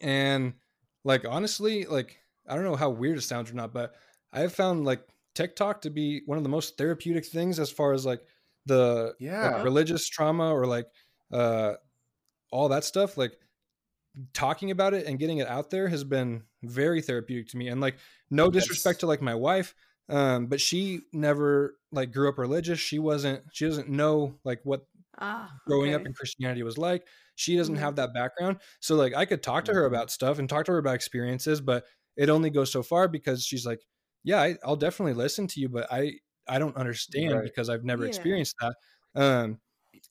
and 0.00 0.54
like 1.04 1.24
honestly, 1.26 1.84
like 1.84 2.18
I 2.48 2.54
don't 2.54 2.64
know 2.64 2.76
how 2.76 2.90
weird 2.90 3.18
it 3.18 3.22
sounds 3.22 3.50
or 3.50 3.54
not, 3.54 3.72
but 3.72 3.94
I 4.32 4.40
have 4.40 4.54
found 4.54 4.84
like 4.84 5.06
TikTok 5.34 5.82
to 5.82 5.90
be 5.90 6.22
one 6.26 6.38
of 6.38 6.44
the 6.44 6.50
most 6.50 6.76
therapeutic 6.78 7.26
things 7.26 7.58
as 7.58 7.70
far 7.70 7.92
as 7.92 8.06
like 8.06 8.22
the 8.66 9.16
like, 9.42 9.54
Yeah. 9.54 9.62
religious 9.62 10.08
trauma 10.08 10.52
or 10.52 10.66
like 10.66 10.86
uh 11.32 11.74
all 12.50 12.68
that 12.68 12.84
stuff. 12.84 13.16
Like 13.16 13.38
talking 14.32 14.70
about 14.70 14.94
it 14.94 15.06
and 15.06 15.18
getting 15.18 15.38
it 15.38 15.48
out 15.48 15.70
there 15.70 15.88
has 15.88 16.04
been 16.04 16.44
very 16.62 17.02
therapeutic 17.02 17.48
to 17.48 17.56
me. 17.56 17.68
And 17.68 17.80
like 17.80 17.98
no 18.30 18.50
disrespect 18.50 19.00
Yes. 19.00 19.02
to 19.02 19.06
like 19.06 19.22
my 19.22 19.34
wife, 19.34 19.74
um, 20.08 20.46
but 20.46 20.60
she 20.60 21.02
never 21.12 21.78
like 21.92 22.12
grew 22.12 22.28
up 22.28 22.38
religious. 22.38 22.78
She 22.78 22.98
wasn't. 22.98 23.44
She 23.52 23.66
doesn't 23.66 23.88
know 23.88 24.38
like 24.44 24.60
what 24.64 24.86
Ah, 25.18 25.60
growing 25.66 25.94
up 25.94 26.02
in 26.06 26.12
Christianity 26.14 26.62
was 26.62 26.78
like. 26.78 27.06
She 27.34 27.56
doesn't 27.56 27.76
Mhm. 27.76 27.76
have 27.76 27.96
that 27.96 28.14
background. 28.14 28.60
So 28.80 28.96
like 28.96 29.14
I 29.14 29.24
could 29.26 29.42
talk 29.42 29.64
to 29.66 29.74
her 29.74 29.84
Mhm. 29.84 29.86
about 29.86 30.10
stuff 30.10 30.38
and 30.38 30.48
talk 30.48 30.66
to 30.66 30.72
her 30.72 30.78
about 30.78 30.94
experiences, 30.94 31.60
but 31.60 31.86
it 32.16 32.30
only 32.30 32.50
goes 32.50 32.72
so 32.72 32.82
far 32.82 33.08
because 33.08 33.44
she's 33.44 33.66
like, 33.66 33.80
yeah, 34.24 34.40
I, 34.40 34.56
I'll 34.64 34.76
definitely 34.76 35.14
listen 35.14 35.46
to 35.48 35.60
you, 35.60 35.68
but 35.68 35.86
I 35.92 36.14
I 36.48 36.58
don't 36.58 36.76
understand 36.76 37.42
Right. 37.42 37.42
because 37.42 37.68
I've 37.68 37.84
never 37.84 38.04
Yeah. 38.04 38.06
experienced 38.06 38.54
that. 38.60 38.76
Um 39.14 39.60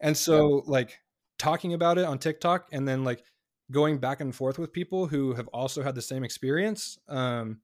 and 0.01 0.17
so 0.17 0.63
like 0.67 0.99
talking 1.37 1.73
about 1.73 1.97
it 1.97 2.05
on 2.05 2.19
TikTok 2.19 2.69
and 2.71 2.87
then 2.87 3.03
like 3.03 3.23
going 3.71 3.97
back 3.97 4.21
and 4.21 4.33
forth 4.35 4.59
with 4.59 4.71
people 4.71 5.07
who 5.07 5.33
have 5.33 5.47
also 5.49 5.81
had 5.81 5.95
the 5.95 6.01
same 6.01 6.23
experience 6.23 6.97
um 7.07 7.59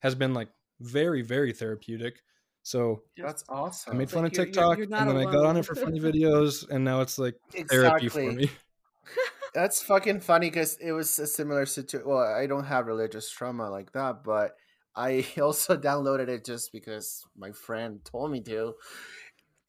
has 0.00 0.14
been 0.14 0.34
like 0.34 0.48
very 0.80 1.22
very 1.22 1.52
therapeutic. 1.52 2.22
So 2.62 3.02
That's 3.16 3.44
awesome. 3.48 3.94
I 3.94 3.96
made 3.96 4.10
fun 4.10 4.24
like 4.24 4.32
of 4.32 4.36
you're- 4.38 4.44
you're- 4.46 4.52
TikTok 4.52 4.78
you're 4.78 4.98
and 5.00 5.08
then 5.10 5.16
I 5.16 5.24
got 5.32 5.46
on 5.46 5.56
it 5.56 5.64
for 5.64 5.74
funny 5.84 6.00
videos 6.00 6.68
and 6.68 6.84
now 6.84 7.00
it's 7.00 7.18
like 7.18 7.34
therapy 7.68 8.08
for 8.08 8.32
me. 8.32 8.50
That's 9.54 9.82
fucking 9.82 10.20
funny 10.20 10.50
because 10.50 10.76
it 10.76 10.92
was 10.92 11.18
a 11.18 11.26
similar 11.26 11.64
situation. 11.64 12.06
Well, 12.08 12.18
I 12.18 12.46
don't 12.46 12.64
have 12.64 12.86
religious 12.86 13.30
trauma 13.30 13.70
like 13.70 13.92
that, 13.92 14.22
but 14.22 14.52
I 14.94 15.24
also 15.40 15.76
downloaded 15.78 16.28
it 16.28 16.44
just 16.44 16.70
because 16.72 17.24
my 17.36 17.52
friend 17.52 18.04
told 18.04 18.30
me 18.30 18.42
to. 18.42 18.74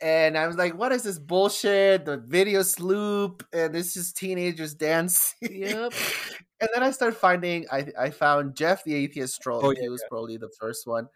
And 0.02 0.38
I 0.38 0.48
was 0.48 0.56
like, 0.56 0.78
what 0.78 0.92
is 0.92 1.04
this 1.04 1.20
bullshit? 1.20 2.06
The 2.06 2.18
video 2.18 2.64
loop, 2.80 3.46
and 3.52 3.74
this 3.74 3.98
is 3.98 4.14
teenagers 4.14 4.74
dancing. 4.74 5.62
Yep. 5.62 5.94
and 6.62 6.70
then 6.74 6.84
I 6.84 6.92
started 6.92 7.18
finding, 7.18 7.66
I, 7.72 7.88
I 8.00 8.10
found 8.12 8.56
Jeff 8.56 8.84
the 8.84 8.94
Atheist 8.96 9.42
Troll. 9.42 9.62
Oh, 9.64 9.72
he 9.72 9.84
yeah, 9.84 9.90
was 9.90 10.04
probably 10.10 10.38
the 10.38 10.50
first 10.60 10.88
one 10.88 11.08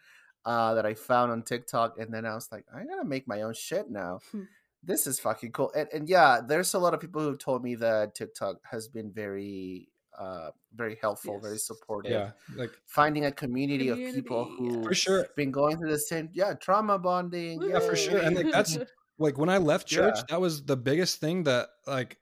uh, 0.46 0.74
that 0.74 0.86
I 0.86 0.96
found 0.96 1.32
on 1.32 1.44
TikTok. 1.44 1.98
And 1.98 2.14
then 2.14 2.26
I 2.26 2.36
was 2.36 2.50
like, 2.52 2.66
I 2.76 2.84
gotta 2.84 3.06
make 3.06 3.28
my 3.28 3.42
own 3.44 3.54
shit 3.54 3.90
now 3.90 4.20
Hmm. 4.32 4.44
this 4.84 5.08
is 5.08 5.20
fucking 5.20 5.52
cool. 5.54 5.72
And, 5.76 5.88
and 5.94 6.10
yeah, 6.10 6.42
there's 6.46 6.74
a 6.74 6.80
lot 6.80 6.94
of 6.94 7.00
people 7.00 7.22
who 7.22 7.28
have 7.28 7.40
told 7.40 7.64
me 7.64 7.76
that 7.76 8.16
TikTok 8.16 8.58
has 8.70 8.88
been 8.90 9.12
very, 9.12 9.88
uh, 10.20 10.52
very 10.74 10.98
helpful, 11.02 11.40
very 11.40 11.58
supportive. 11.58 12.12
Yeah, 12.12 12.32
like 12.56 12.72
Finding 12.86 13.26
a 13.26 13.32
community, 13.32 13.90
of 13.90 13.98
people 13.98 14.46
Community, 14.46 14.76
who 14.78 14.84
for 14.84 14.94
sure. 14.94 15.28
been 15.36 15.52
going 15.52 15.78
through 15.78 15.92
the 15.92 16.00
same, 16.00 16.30
yeah, 16.34 16.54
trauma 16.54 17.00
bonding. 17.00 17.62
Yeah, 17.62 17.80
for 17.80 17.96
sure. 17.96 18.18
And, 18.20 18.36
like, 18.36 18.52
that's- 18.52 18.78
Like 19.20 19.38
when 19.38 19.48
I 19.50 19.60
left 19.60 19.88
church, 19.88 20.16
Yeah. 20.18 20.24
that 20.30 20.42
was 20.42 20.66
the 20.66 20.76
biggest 20.76 21.20
thing 21.20 21.44
that 21.44 21.70
like 21.86 22.18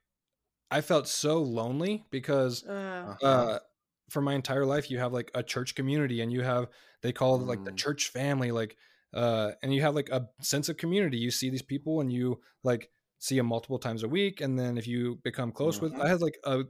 I 0.70 0.82
felt 0.82 1.08
so 1.08 1.42
lonely 1.42 2.04
because 2.10 2.64
uh, 2.64 3.16
uh 3.22 3.58
for 4.10 4.20
my 4.20 4.34
entire 4.34 4.66
life 4.66 4.90
you 4.90 4.98
have 4.98 5.12
like 5.12 5.30
a 5.34 5.42
church 5.42 5.74
community 5.74 6.20
and 6.20 6.30
you 6.32 6.42
have 6.42 6.68
they 7.02 7.12
call 7.12 7.36
it 7.40 7.44
like 7.46 7.64
the 7.64 7.72
Mm. 7.72 7.76
church 7.78 8.08
family 8.08 8.52
like 8.52 8.76
uh 9.14 9.52
and 9.62 9.74
you 9.74 9.80
have 9.82 9.94
like 9.94 10.10
a 10.10 10.28
sense 10.42 10.68
of 10.68 10.76
community. 10.76 11.16
You 11.16 11.30
see 11.30 11.48
these 11.50 11.62
people 11.62 12.00
and 12.02 12.12
you 12.12 12.40
like 12.62 12.90
see 13.18 13.36
them 13.38 13.46
multiple 13.46 13.78
times 13.78 14.02
a 14.02 14.08
week 14.08 14.40
and 14.42 14.58
then 14.58 14.76
if 14.76 14.86
you 14.86 15.18
become 15.24 15.50
close 15.50 15.80
with 15.80 15.94
Mhm. 15.94 16.04
I 16.04 16.08
had 16.08 16.20
like 16.20 16.38
a 16.44 16.64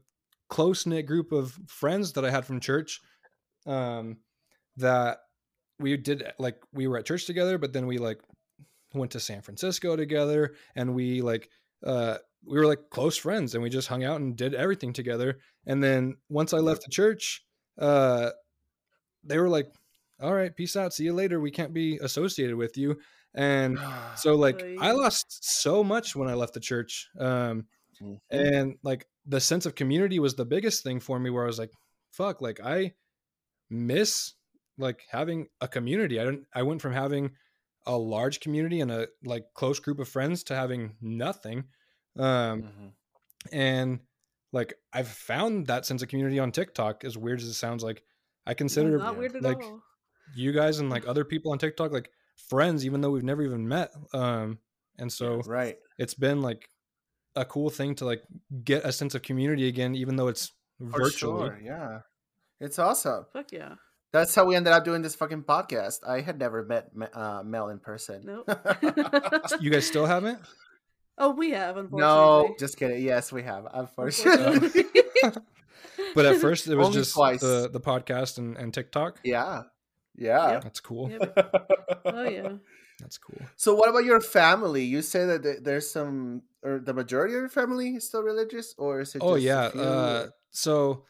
close 0.52 0.84
knit 0.84 1.06
group 1.06 1.32
of 1.32 1.58
friends 1.66 2.12
that 2.12 2.26
I 2.26 2.30
had 2.30 2.44
from 2.44 2.60
church 2.60 3.00
um 3.66 4.18
that 4.76 5.18
we 5.78 5.96
did 5.96 6.24
like 6.38 6.58
we 6.74 6.86
were 6.86 6.98
at 6.98 7.06
church 7.06 7.24
together 7.24 7.56
but 7.56 7.72
then 7.72 7.86
we 7.86 7.96
like 7.96 8.20
went 8.92 9.12
to 9.12 9.20
San 9.20 9.40
Francisco 9.40 9.96
together 9.96 10.54
and 10.76 10.94
we 10.94 11.22
like 11.22 11.48
uh 11.86 12.18
we 12.44 12.58
were 12.58 12.66
like 12.66 12.90
close 12.90 13.16
friends 13.16 13.54
and 13.54 13.62
we 13.62 13.70
just 13.70 13.88
hung 13.88 14.04
out 14.04 14.20
and 14.20 14.36
did 14.36 14.52
everything 14.54 14.92
together. 14.92 15.38
And 15.64 15.82
then 15.82 16.16
once 16.28 16.52
I 16.52 16.58
left 16.58 16.82
the 16.84 16.90
church 16.90 17.42
uh 17.78 18.30
they 19.24 19.38
were 19.38 19.48
like 19.48 19.68
all 20.20 20.34
right 20.34 20.54
peace 20.54 20.76
out 20.76 20.92
see 20.92 21.04
you 21.04 21.14
later 21.14 21.40
we 21.40 21.50
can't 21.50 21.72
be 21.72 21.96
associated 22.02 22.56
with 22.56 22.76
you. 22.76 22.98
And 23.34 23.78
so 24.16 24.34
like 24.34 24.62
I 24.80 24.90
lost 24.92 25.26
so 25.62 25.82
much 25.82 26.14
when 26.14 26.28
I 26.28 26.34
left 26.34 26.52
the 26.52 26.60
church 26.60 27.08
um 27.18 27.64
Mhm. 28.02 28.18
and 28.30 28.76
like 28.82 29.06
the 29.26 29.40
sense 29.40 29.66
of 29.66 29.74
community 29.74 30.18
was 30.18 30.34
the 30.34 30.44
biggest 30.44 30.82
thing 30.82 31.00
for 31.00 31.18
me 31.18 31.30
where 31.30 31.44
I 31.44 31.46
was 31.46 31.58
like 31.58 31.70
fuck 32.10 32.40
like 32.40 32.60
I 32.62 32.92
miss 33.70 34.34
like 34.78 35.02
having 35.10 35.46
a 35.60 35.68
community 35.68 36.18
I 36.20 36.24
don't 36.24 36.44
I 36.54 36.62
went 36.62 36.82
from 36.82 36.92
having 36.92 37.30
a 37.86 37.96
large 37.96 38.40
community 38.40 38.80
and 38.80 38.90
a 38.90 39.08
like 39.24 39.44
close 39.54 39.80
group 39.80 39.98
of 39.98 40.08
friends 40.08 40.44
to 40.44 40.54
having 40.54 40.96
nothing 41.00 41.64
um 42.18 42.62
Mhm. 42.62 42.92
and 43.52 44.00
like 44.52 44.74
I've 44.92 45.08
found 45.08 45.66
that 45.68 45.86
sense 45.86 46.02
of 46.02 46.08
community 46.08 46.38
on 46.38 46.52
TikTok 46.52 47.04
as 47.04 47.16
weird 47.16 47.40
as 47.40 47.46
it 47.46 47.54
sounds 47.54 47.82
like 47.82 48.02
I 48.46 48.54
consider 48.54 48.98
not 48.98 49.16
weird 49.16 49.40
like, 49.42 49.62
all. 49.62 49.82
you 50.34 50.52
guys 50.52 50.78
and 50.78 50.90
like 50.90 51.06
other 51.08 51.24
people 51.24 51.52
on 51.52 51.58
TikTok 51.58 51.92
like 51.92 52.10
friends 52.48 52.84
even 52.84 53.00
though 53.00 53.10
we've 53.10 53.22
never 53.22 53.42
even 53.42 53.66
met 53.68 53.92
um 54.12 54.58
and 54.98 55.10
so 55.12 55.40
right. 55.46 55.78
it's 55.98 56.14
been 56.14 56.42
like 56.42 56.68
a 57.34 57.44
cool 57.44 57.70
thing 57.70 57.94
to 57.96 58.04
like 58.04 58.22
get 58.64 58.84
a 58.84 58.92
sense 58.92 59.14
of 59.14 59.22
community 59.22 59.68
again 59.68 59.94
even 59.94 60.16
though 60.16 60.28
it's 60.28 60.52
For 60.78 61.00
virtually 61.00 61.48
sure. 61.48 61.60
Yeah. 61.62 62.00
It's 62.60 62.78
awesome. 62.78 63.26
Fuck 63.32 63.52
yeah. 63.52 63.74
That's 64.12 64.34
how 64.34 64.44
we 64.44 64.54
ended 64.56 64.72
up 64.72 64.84
doing 64.84 65.00
this 65.00 65.14
fucking 65.14 65.44
podcast. 65.44 66.06
I 66.06 66.20
had 66.20 66.38
never 66.38 66.64
met 66.64 66.90
uh, 67.14 67.42
Mel 67.42 67.70
in 67.70 67.78
person. 67.78 68.22
Nope. 68.24 68.50
you 69.60 69.70
guys 69.70 69.86
still 69.86 70.06
haven't 70.06 70.38
oh, 71.18 71.30
we 71.30 71.50
have 71.50 71.76
no, 71.92 72.54
just 72.58 72.76
kidding. 72.76 73.02
Yes, 73.02 73.32
we 73.32 73.42
have. 73.42 73.66
Unfortunately. 73.72 74.56
Unfortunately. 74.56 75.42
but 76.14 76.26
at 76.26 76.36
first 76.36 76.66
it 76.66 76.76
was 76.76 76.88
Only 76.88 76.98
just 76.98 77.14
twice. 77.14 77.40
the 77.40 77.68
the 77.72 77.80
podcast 77.80 78.38
and, 78.38 78.56
and 78.56 78.74
TikTok 78.74 79.20
yeah. 79.22 79.62
Yeah. 80.16 80.60
that's 80.62 80.80
cool 80.80 81.10
Yep. 81.10 81.38
Oh 82.04 82.28
yeah. 82.28 82.52
That's 83.02 83.18
cool 83.18 83.42
So 83.56 83.74
what 83.74 83.88
about 83.90 84.04
your 84.04 84.20
family? 84.20 84.84
You 84.84 85.02
say 85.02 85.26
that 85.26 85.64
there's 85.64 85.90
some, 85.90 86.42
or 86.62 86.78
the 86.80 86.94
majority 86.94 87.34
of 87.34 87.40
your 87.40 87.48
family 87.48 87.94
is 87.98 88.06
still 88.08 88.22
religious, 88.22 88.74
or 88.78 89.00
is 89.00 89.14
it? 89.14 89.22
oh 89.22 89.34
yeah 89.36 89.64
uh 89.76 90.30
so 90.50 91.04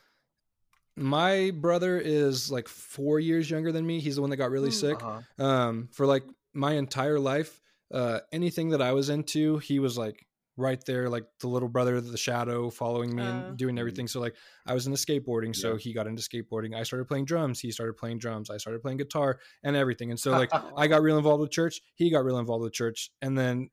my 0.96 1.50
brother 1.54 1.98
is 1.98 2.50
like 2.50 2.68
four 2.68 3.18
years 3.18 3.50
younger 3.50 3.72
than 3.72 3.86
me 3.86 4.00
he's 4.00 4.16
the 4.16 4.20
one 4.20 4.30
that 4.30 4.36
got 4.36 4.50
really 4.50 4.70
Mm. 4.70 4.80
sick 4.84 4.96
Uh-huh. 5.02 5.44
um 5.44 5.88
for 5.92 6.06
like 6.06 6.24
my 6.52 6.72
entire 6.72 7.18
life 7.18 7.60
uh 7.92 8.20
anything 8.32 8.70
that 8.70 8.82
i 8.82 8.92
was 8.92 9.08
into 9.08 9.58
he 9.58 9.78
was 9.78 9.96
like 9.96 10.26
right 10.62 10.82
there, 10.86 11.10
like 11.10 11.24
the 11.40 11.48
little 11.48 11.68
brother, 11.68 12.00
the 12.00 12.16
shadow, 12.18 12.70
following 12.70 13.14
me 13.14 13.26
Uh, 13.26 13.28
and 13.28 13.58
doing 13.58 13.78
Mhm. 13.78 13.80
everything. 13.80 14.08
So 14.08 14.20
like 14.20 14.36
I 14.66 14.74
was 14.74 14.86
into 14.86 14.98
skateboarding, 14.98 15.54
so 15.56 15.74
Yeah. 15.74 15.76
he 15.76 15.92
got 15.92 16.06
into 16.06 16.22
skateboarding. 16.22 16.74
I 16.76 16.84
started 16.84 17.06
playing 17.08 17.26
drums, 17.26 17.60
he 17.60 17.72
started 17.72 17.94
playing 17.96 18.18
drums. 18.18 18.50
I 18.50 18.58
started 18.58 18.82
playing 18.82 18.98
guitar 18.98 19.40
and 19.64 19.76
everything. 19.76 20.10
And 20.10 20.20
so 20.20 20.34
like 20.34 20.52
I 20.76 20.86
got 20.88 21.02
real 21.02 21.18
involved 21.18 21.42
with 21.42 21.50
church, 21.50 21.80
he 21.96 22.10
got 22.10 22.24
real 22.24 22.38
involved 22.38 22.64
with 22.64 22.72
church, 22.74 23.10
and 23.22 23.36
then 23.38 23.70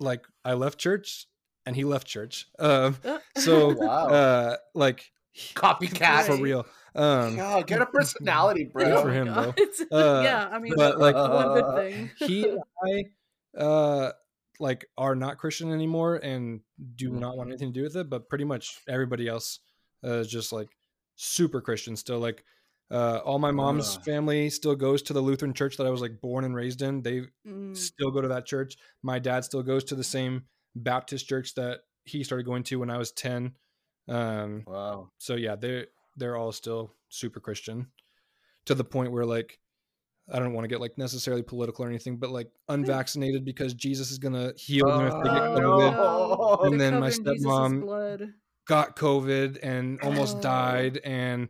like 0.00 0.26
I 0.44 0.54
left 0.54 0.78
church 0.78 1.26
and 1.66 1.76
he 1.76 1.84
left 1.84 2.06
church. 2.06 2.46
Um, 2.58 2.96
Uh, 3.04 3.20
so 3.34 3.74
Wow. 3.80 4.06
uh, 4.10 4.56
like 4.74 5.12
Copycat. 5.54 6.24
for 6.26 6.36
real. 6.36 6.66
Um, 6.94 7.36
God, 7.36 7.66
get 7.66 7.82
a 7.82 7.86
personality, 7.86 8.64
bro. 8.72 8.84
Good 8.84 8.98
for 8.98 9.10
him, 9.10 9.26
God. 9.26 9.34
though. 9.34 9.54
Uh, 9.90 10.22
yeah, 10.22 10.48
I 10.50 10.58
mean, 10.58 10.74
but, 10.76 10.98
like, 10.98 11.16
one 11.16 11.52
good 11.52 11.74
thing. 11.74 12.10
he 12.18 12.46
I 12.84 13.04
uh 13.58 14.12
like 14.60 14.86
are 14.96 15.14
not 15.14 15.38
Christian 15.38 15.72
anymore 15.72 16.16
and 16.16 16.60
do 16.96 17.10
not 17.12 17.36
want 17.36 17.50
anything 17.50 17.72
to 17.72 17.78
do 17.80 17.82
with 17.84 17.96
it, 17.96 18.08
but 18.10 18.28
pretty 18.28 18.44
much 18.44 18.80
everybody 18.88 19.28
else 19.28 19.60
uh, 20.04 20.14
is 20.18 20.28
just 20.28 20.52
like 20.52 20.68
super 21.16 21.60
Christian 21.60 21.96
still. 21.96 22.18
Like 22.18 22.44
uh 22.90 23.18
all 23.24 23.38
my 23.38 23.50
mom's 23.50 23.96
Ugh. 23.96 24.02
family 24.04 24.48
still 24.50 24.76
goes 24.76 25.02
to 25.02 25.12
the 25.12 25.20
Lutheran 25.20 25.54
church 25.54 25.76
that 25.76 25.86
I 25.86 25.90
was 25.90 26.00
like 26.00 26.20
born 26.20 26.44
and 26.44 26.54
raised 26.54 26.82
in. 26.82 27.02
They 27.02 27.22
Mm, 27.46 27.72
still 27.72 28.10
go 28.10 28.20
to 28.20 28.28
that 28.28 28.46
church. 28.46 28.76
My 29.02 29.18
dad 29.18 29.44
still 29.44 29.62
goes 29.62 29.84
to 29.84 29.94
the 29.94 30.04
same 30.04 30.46
Baptist 30.74 31.28
church 31.28 31.54
that 31.54 31.80
he 32.04 32.22
started 32.22 32.46
going 32.46 32.62
to 32.64 32.78
when 32.78 32.90
I 32.90 32.98
was 32.98 33.12
10. 33.12 33.54
Um 34.08 34.66
Wow. 34.66 35.10
so 35.18 35.34
yeah, 35.34 35.56
they're 35.56 35.86
they're 36.16 36.36
all 36.36 36.52
still 36.52 36.94
super 37.08 37.40
Christian 37.40 37.88
to 38.66 38.74
the 38.74 38.84
point 38.84 39.12
where 39.12 39.24
like 39.26 39.58
I 40.32 40.38
don't 40.40 40.52
want 40.54 40.64
to 40.64 40.68
get 40.68 40.80
like 40.80 40.98
necessarily 40.98 41.42
political 41.42 41.84
or 41.84 41.88
anything, 41.88 42.16
but 42.16 42.30
like 42.30 42.48
unvaccinated 42.68 43.44
because 43.44 43.74
Jesus 43.74 44.10
is 44.10 44.18
gonna 44.18 44.52
heal 44.56 44.86
them 44.86 45.06
if 45.06 45.12
they 45.22 45.30
get 45.30 45.42
Oh, 45.42 45.60
COVID. 45.60 45.92
no. 45.92 46.58
And 46.64 46.80
They're 46.80 46.90
then 46.90 47.00
my 47.00 47.10
covering 47.10 47.24
Jesus's 47.24 47.46
stepmom 47.46 47.80
blood. 47.82 48.34
Got 48.66 48.96
COVID 48.96 49.58
and 49.62 50.00
almost 50.00 50.38
Oh. 50.38 50.40
died 50.40 50.98
and 51.04 51.48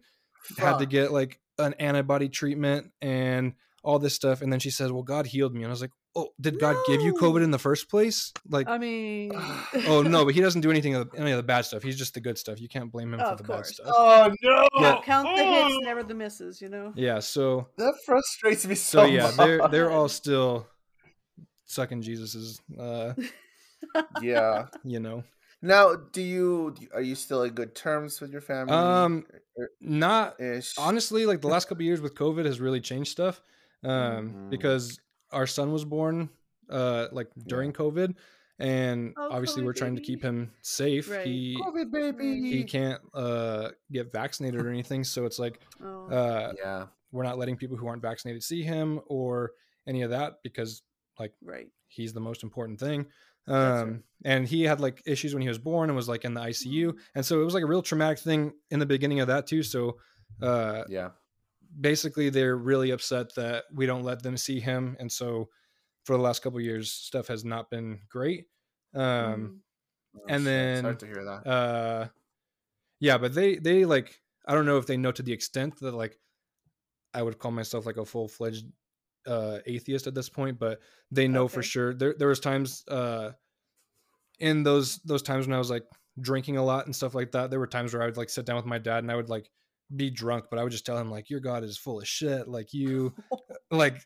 had 0.58 0.74
to 0.74 0.78
Fuck. 0.80 0.90
get 0.90 1.12
like 1.12 1.40
an 1.58 1.72
antibody 1.74 2.28
treatment 2.28 2.92
and 3.00 3.54
all 3.82 3.98
this 3.98 4.12
stuff. 4.14 4.42
And 4.42 4.52
then 4.52 4.60
she 4.60 4.70
says, 4.70 4.92
Well, 4.92 5.02
God 5.02 5.26
healed 5.26 5.54
me. 5.54 5.62
And 5.62 5.68
I 5.68 5.70
was 5.70 5.80
like, 5.80 5.92
Oh, 6.18 6.28
did 6.40 6.58
God 6.58 6.76
give 6.86 7.02
you 7.02 7.12
COVID 7.12 7.44
in 7.44 7.50
the 7.50 7.58
first 7.58 7.90
place? 7.90 8.32
Like 8.48 8.66
I 8.68 8.78
mean, 8.78 9.32
oh 9.86 10.02
no, 10.02 10.24
but 10.24 10.34
he 10.34 10.40
doesn't 10.40 10.62
do 10.62 10.70
anything 10.70 10.94
of 10.94 11.10
any 11.14 11.30
of 11.30 11.36
the 11.36 11.42
bad 11.42 11.66
stuff. 11.66 11.82
He's 11.82 11.98
just 11.98 12.14
the 12.14 12.20
good 12.20 12.38
stuff. 12.38 12.58
You 12.58 12.68
can't 12.68 12.90
blame 12.90 13.12
him 13.12 13.20
Oh, 13.20 13.24
for 13.26 13.30
of 13.32 13.38
the 13.38 13.44
bad 13.44 13.66
stuff. 13.66 13.86
Oh 13.90 14.32
no! 14.42 14.68
Yeah. 14.80 15.00
count 15.04 15.28
the 15.36 15.44
hits, 15.44 15.78
never 15.82 16.02
the 16.02 16.14
misses. 16.14 16.62
You 16.62 16.70
know. 16.70 16.92
Yeah, 16.96 17.18
so 17.18 17.68
That 17.76 17.94
frustrates 18.06 18.66
me 18.66 18.74
so, 18.76 19.00
so 19.00 19.04
yeah, 19.04 19.30
they're 19.36 19.68
they're 19.68 19.90
all 19.90 20.08
still 20.08 20.66
sucking 21.66 22.00
Jesus's 22.02 22.60
uh, 22.78 23.12
yeah. 24.22 24.66
you 24.84 25.00
know. 25.00 25.22
Now, 25.62 25.96
do 25.96 26.22
you 26.22 26.74
are 26.94 27.00
you 27.02 27.14
still 27.14 27.42
in 27.42 27.52
good 27.52 27.74
terms 27.74 28.20
with 28.20 28.30
your 28.30 28.40
family? 28.40 28.72
Um, 28.72 29.26
Not 29.80 30.40
ish. 30.40 30.74
honestly 30.78 31.26
like 31.26 31.40
the 31.40 31.48
last 31.54 31.66
couple 31.68 31.82
years 31.82 32.00
with 32.00 32.14
covid 32.14 32.44
has 32.44 32.60
really 32.60 32.80
changed 32.80 33.10
stuff 33.10 33.40
um 33.84 33.90
Mhm. 33.90 34.50
because 34.50 34.98
our 35.36 35.46
son 35.46 35.68
was 35.72 35.84
born 35.84 36.28
uh 36.70 37.06
like 37.12 37.28
during 37.46 37.72
covid 37.72 38.14
and 38.58 39.12
Oh, 39.18 39.28
obviously 39.32 39.60
COVID 39.62 39.66
we're 39.66 39.72
trying 39.82 39.96
to 39.96 40.02
keep 40.02 40.22
him 40.22 40.50
safe 40.62 41.10
Right. 41.10 41.26
he 41.26 41.58
COVID 41.62 41.88
baby. 41.92 42.50
he 42.56 42.64
can't 42.64 43.00
uh 43.14 43.68
get 43.92 44.10
vaccinated 44.12 44.60
or 44.64 44.70
anything 44.70 45.04
so 45.04 45.26
it's 45.26 45.38
like 45.38 45.60
Oh. 45.84 46.06
uh 46.20 46.52
yeah. 46.58 46.86
we're 47.12 47.22
not 47.30 47.38
letting 47.38 47.56
people 47.56 47.76
who 47.76 47.86
aren't 47.86 48.02
vaccinated 48.02 48.42
see 48.42 48.62
him 48.62 49.00
or 49.06 49.52
any 49.86 50.02
of 50.02 50.10
that 50.10 50.30
because 50.42 50.82
like 51.20 51.32
right. 51.42 51.68
he's 51.88 52.12
the 52.14 52.20
most 52.28 52.42
important 52.42 52.80
thing 52.80 53.06
That's 53.46 53.82
um 53.82 54.02
and 54.24 54.48
he 54.48 54.62
had 54.70 54.80
like 54.80 55.02
issues 55.06 55.32
when 55.34 55.42
he 55.42 55.48
was 55.48 55.58
born 55.58 55.90
and 55.90 55.96
was 55.96 56.08
like 56.08 56.24
in 56.24 56.34
the 56.34 56.40
icu 56.50 56.94
and 57.14 57.24
so 57.24 57.40
it 57.40 57.44
was 57.44 57.54
like 57.54 57.62
a 57.62 57.66
real 57.74 57.82
traumatic 57.82 58.18
thing 58.18 58.52
in 58.72 58.78
the 58.80 58.86
beginning 58.94 59.20
of 59.20 59.28
that 59.28 59.46
too 59.46 59.62
so 59.62 59.98
uh 60.42 60.82
Yeah. 60.88 61.10
Basically 61.80 62.30
they're 62.30 62.56
really 62.56 62.90
upset 62.90 63.34
that 63.34 63.64
we 63.72 63.86
don't 63.86 64.02
let 64.04 64.22
them 64.22 64.36
see 64.36 64.60
him 64.60 64.96
and 64.98 65.10
so 65.10 65.48
for 66.04 66.16
the 66.16 66.22
last 66.22 66.42
couple 66.42 66.58
of 66.58 66.64
years 66.64 66.90
stuff 66.92 67.28
has 67.28 67.44
not 67.44 67.70
been 67.70 68.00
great 68.08 68.46
um 68.94 69.02
Mm. 69.04 69.60
Oh, 70.18 70.24
And 70.28 70.40
shit, 70.42 70.44
then, 70.44 70.82
sorry 70.84 70.96
to 70.96 71.06
hear 71.06 71.24
that. 71.24 71.46
uh 71.50 72.08
yeah 73.00 73.18
but 73.18 73.34
they 73.34 73.56
they 73.56 73.84
like 73.84 74.18
i 74.46 74.54
don't 74.54 74.64
know 74.66 74.78
if 74.78 74.86
they 74.86 74.96
know 74.96 75.12
to 75.12 75.22
the 75.22 75.32
extent 75.32 75.78
that 75.80 75.92
like 75.94 76.18
i 77.12 77.22
would 77.22 77.38
call 77.38 77.50
myself 77.50 77.84
like 77.84 77.98
a 77.98 78.04
full-fledged 78.06 78.64
uh 79.26 79.58
atheist 79.66 80.06
at 80.06 80.14
this 80.14 80.28
point 80.30 80.58
but 80.58 80.80
they 81.10 81.28
know 81.28 81.48
for 81.48 81.62
sure 81.62 81.92
there 81.92 82.14
there 82.18 82.28
was 82.28 82.40
times 82.40 82.82
uh 82.88 83.32
in 84.38 84.62
those 84.62 84.98
those 84.98 85.22
times 85.22 85.46
when 85.46 85.54
i 85.54 85.58
was 85.58 85.70
like 85.70 85.84
drinking 86.20 86.56
a 86.56 86.64
lot 86.64 86.86
and 86.86 86.94
stuff 86.96 87.14
like 87.14 87.32
that 87.32 87.50
there 87.50 87.58
were 87.60 87.66
times 87.66 87.92
where 87.92 88.02
i 88.02 88.06
would 88.06 88.16
like 88.16 88.30
sit 88.30 88.46
down 88.46 88.56
with 88.56 88.64
my 88.66 88.78
dad 88.78 88.98
and 89.04 89.10
i 89.10 89.16
would 89.16 89.28
like 89.28 89.50
be 89.94 90.10
drunk 90.10 90.46
but 90.50 90.58
i 90.58 90.62
would 90.62 90.72
just 90.72 90.84
tell 90.86 90.98
him 90.98 91.10
like 91.10 91.30
your 91.30 91.40
god 91.40 91.62
is 91.62 91.76
full 91.78 92.00
of 92.00 92.08
shit 92.08 92.48
like 92.48 92.72
you 92.72 93.14
like 93.70 94.00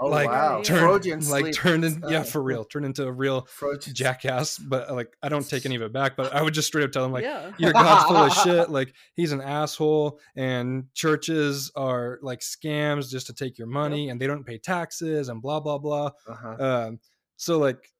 oh 0.00 0.08
like 0.08 0.26
wow. 0.28 0.60
turn- 0.62 0.80
Freudian 0.80 1.20
like 1.28 1.52
turned 1.54 1.84
in 1.84 2.02
yeah 2.08 2.20
Uh, 2.20 2.22
for 2.24 2.42
real 2.42 2.64
turned 2.64 2.86
into 2.86 3.04
a 3.06 3.12
real 3.12 3.42
Freudian 3.50 3.94
jackass 3.94 4.58
but 4.58 4.90
like 4.92 5.14
i 5.22 5.28
don't 5.28 5.48
take 5.48 5.64
any 5.64 5.76
of 5.76 5.82
it 5.82 5.92
back 5.92 6.16
but 6.16 6.32
i 6.34 6.42
would 6.42 6.54
just 6.54 6.66
straight 6.66 6.82
up 6.84 6.90
tell 6.92 7.04
him 7.04 7.12
like 7.12 7.22
yeah. 7.24 7.52
your 7.58 7.72
god's 7.72 8.04
full 8.04 8.16
of 8.16 8.32
shit 8.32 8.68
like 8.78 8.94
he's 9.14 9.30
an 9.32 9.40
asshole 9.40 10.18
and 10.34 10.86
churches 10.94 11.70
are 11.76 12.18
like 12.22 12.40
scams 12.40 13.08
just 13.10 13.26
to 13.28 13.32
take 13.34 13.58
your 13.58 13.68
money 13.68 14.08
and 14.08 14.20
they 14.20 14.26
don't 14.26 14.44
pay 14.44 14.58
taxes 14.58 15.28
and 15.28 15.40
blah 15.42 15.60
blah 15.60 15.78
blah 15.78 16.10
Uh-huh. 16.28 16.56
um 16.88 16.98
so 17.36 17.58
like 17.58 17.92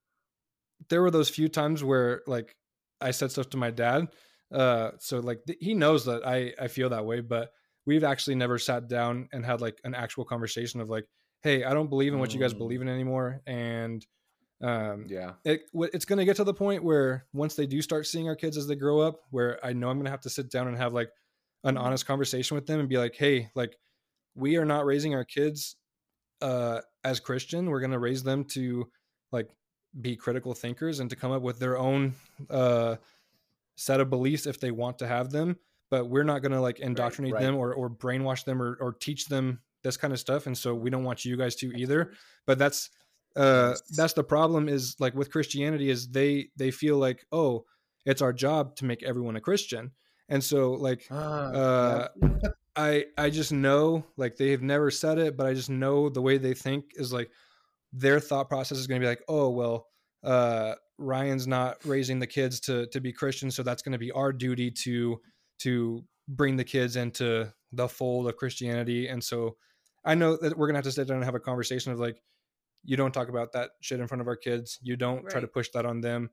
there 0.89 1.03
were 1.03 1.11
those 1.11 1.29
few 1.29 1.49
times 1.49 1.85
where 1.85 2.23
like 2.27 2.57
i 3.01 3.11
said 3.13 3.31
stuff 3.31 3.49
to 3.51 3.57
my 3.57 3.71
dad 3.71 4.09
uh 4.53 4.91
so 4.99 5.21
like 5.21 5.41
th- 5.47 5.59
he 5.61 5.75
knows 5.75 6.05
that 6.05 6.27
i 6.27 6.53
i 6.61 6.69
feel 6.69 6.89
that 6.91 7.05
way 7.07 7.21
but 7.21 7.51
we've 7.87 8.05
actually 8.05 8.35
never 8.35 8.59
sat 8.59 8.89
down 8.89 9.29
and 9.33 9.45
had 9.45 9.61
like 9.61 9.81
an 9.85 9.95
actual 9.95 10.25
conversation 10.25 10.81
of 10.81 10.89
like 10.91 11.07
hey 11.43 11.65
i 11.65 11.73
don't 11.75 11.89
believe 11.89 12.13
in 12.13 12.19
what 12.19 12.33
you 12.35 12.41
guys 12.41 12.55
Mm. 12.55 12.59
believe 12.59 12.83
in 12.83 12.89
anymore 12.89 13.41
and 13.47 14.07
um 14.63 15.07
Yeah. 15.09 15.33
it 15.45 15.63
it's 15.75 16.05
going 16.05 16.19
to 16.19 16.25
get 16.25 16.37
to 16.37 16.45
the 16.45 16.55
point 16.55 16.85
where 16.85 17.27
once 17.33 17.55
they 17.57 17.67
do 17.67 17.83
start 17.83 18.07
seeing 18.07 18.29
our 18.29 18.37
kids 18.37 18.57
as 18.57 18.67
they 18.67 18.77
grow 18.77 19.01
up 19.01 19.21
where 19.31 19.59
i 19.65 19.73
know 19.73 19.89
i'm 19.91 19.97
going 19.97 20.05
to 20.05 20.11
have 20.11 20.21
to 20.23 20.31
sit 20.31 20.51
down 20.51 20.69
and 20.69 20.77
have 20.77 20.93
like 20.93 21.11
an 21.65 21.77
Mhm. 21.77 21.81
honest 21.81 22.07
conversation 22.07 22.55
with 22.55 22.67
them 22.67 22.79
and 22.81 22.89
be 22.89 22.99
like 22.99 23.15
hey 23.17 23.51
like 23.55 23.77
we 24.35 24.57
are 24.57 24.65
not 24.65 24.85
raising 24.87 25.15
our 25.15 25.25
kids 25.25 25.77
uh 26.41 26.81
as 27.05 27.21
christian 27.21 27.71
we're 27.71 27.81
going 27.81 27.91
to 27.93 27.99
raise 27.99 28.23
them 28.23 28.45
to 28.45 28.91
like 29.33 29.49
be 30.01 30.17
critical 30.17 30.55
thinkers 30.55 31.01
and 31.01 31.11
to 31.11 31.17
come 31.17 31.31
up 31.33 31.43
with 31.43 31.59
their 31.59 31.77
own 31.79 32.15
uh 32.51 32.97
set 33.83 34.01
of 34.01 34.09
beliefs 34.11 34.47
if 34.47 34.61
they 34.61 34.71
want 34.71 34.99
to 34.99 35.07
have 35.07 35.31
them 35.31 35.57
but 35.91 36.09
we're 36.09 36.25
not 36.25 36.41
going 36.41 36.53
to 36.53 36.61
like 36.61 36.81
indoctrinate 36.81 37.35
right. 37.35 37.43
them 37.43 37.55
or 37.55 37.75
or 37.75 37.91
brainwash 37.91 38.45
them 38.45 38.63
or 38.63 38.79
or 38.81 38.93
teach 38.95 39.27
them 39.27 39.61
this 39.83 39.97
kind 39.97 40.13
of 40.13 40.19
stuff 40.19 40.47
and 40.47 40.57
so 40.57 40.75
we 40.75 40.89
don't 40.89 41.05
want 41.05 41.25
you 41.25 41.37
guys 41.37 41.55
to 41.57 41.71
either. 41.77 42.13
but 42.47 42.59
that's 42.59 42.91
uh 43.37 43.75
that's 43.97 44.13
the 44.13 44.25
problem 44.25 44.69
is 44.69 44.97
like 45.01 45.15
with 45.15 45.31
christianity 45.31 45.89
is 45.89 46.09
they 46.09 46.49
they 46.57 46.71
feel 46.71 46.99
like 46.99 47.25
oh 47.33 47.65
it's 48.05 48.21
our 48.21 48.33
job 48.33 48.77
to 48.77 48.85
make 48.85 49.03
everyone 49.03 49.37
a 49.37 49.41
christian. 49.41 49.91
And 50.29 50.43
so 50.43 50.73
like 50.73 51.07
Ah, 51.11 51.51
uh 51.53 52.09
i 52.77 53.05
i 53.19 53.29
just 53.29 53.53
know 53.53 54.05
like 54.17 54.37
they've 54.37 54.63
never 54.63 54.91
said 54.91 55.19
it 55.19 55.37
but 55.37 55.47
i 55.47 55.53
just 55.53 55.69
know 55.69 56.09
the 56.09 56.23
way 56.23 56.39
they 56.39 56.55
think 56.55 56.93
is 56.95 57.13
like 57.13 57.31
their 57.93 58.19
thought 58.19 58.49
process 58.49 58.79
is 58.79 58.87
going 58.87 59.01
to 59.01 59.05
be 59.05 59.09
like 59.09 59.23
oh 59.29 59.51
well 59.51 59.89
uh 60.25 60.75
ryan's 61.03 61.47
not 61.47 61.77
raising 61.85 62.19
the 62.19 62.27
kids 62.27 62.61
to 62.61 62.87
to 62.89 63.01
be 63.01 63.13
christians 63.13 63.55
so 63.55 63.63
that's 63.63 63.83
going 63.83 63.93
to 63.93 63.99
be 63.99 64.11
our 64.13 64.33
duty 64.33 64.71
to 64.71 65.21
to 65.61 66.05
bring 66.29 66.57
the 66.57 66.65
kids 66.65 66.97
into 66.97 67.53
the 67.73 67.89
fold 67.89 68.29
of 68.29 68.37
christianity. 68.37 69.09
And 69.09 69.23
so 69.23 69.57
i 70.05 70.15
know 70.15 70.37
that 70.37 70.57
we're 70.57 70.67
going 70.67 70.75
to 70.75 70.79
have 70.79 70.85
to 70.85 70.93
sit 70.93 71.09
down 71.09 71.17
and 71.17 71.25
have 71.25 71.35
a 71.35 71.41
conversation 71.41 71.93
of 71.93 71.99
like 72.01 72.21
you 72.85 72.97
don't 72.97 73.13
talk 73.13 73.29
about 73.29 73.53
that 73.53 73.71
shit 73.81 74.01
in 74.01 74.09
front 74.09 74.21
of 74.23 74.27
our 74.27 74.35
kids. 74.35 74.81
You 74.83 74.97
don't 74.97 75.29
try 75.31 75.41
to 75.41 75.47
push 75.47 75.69
that 75.75 75.87
on 75.87 76.01
them. 76.01 76.31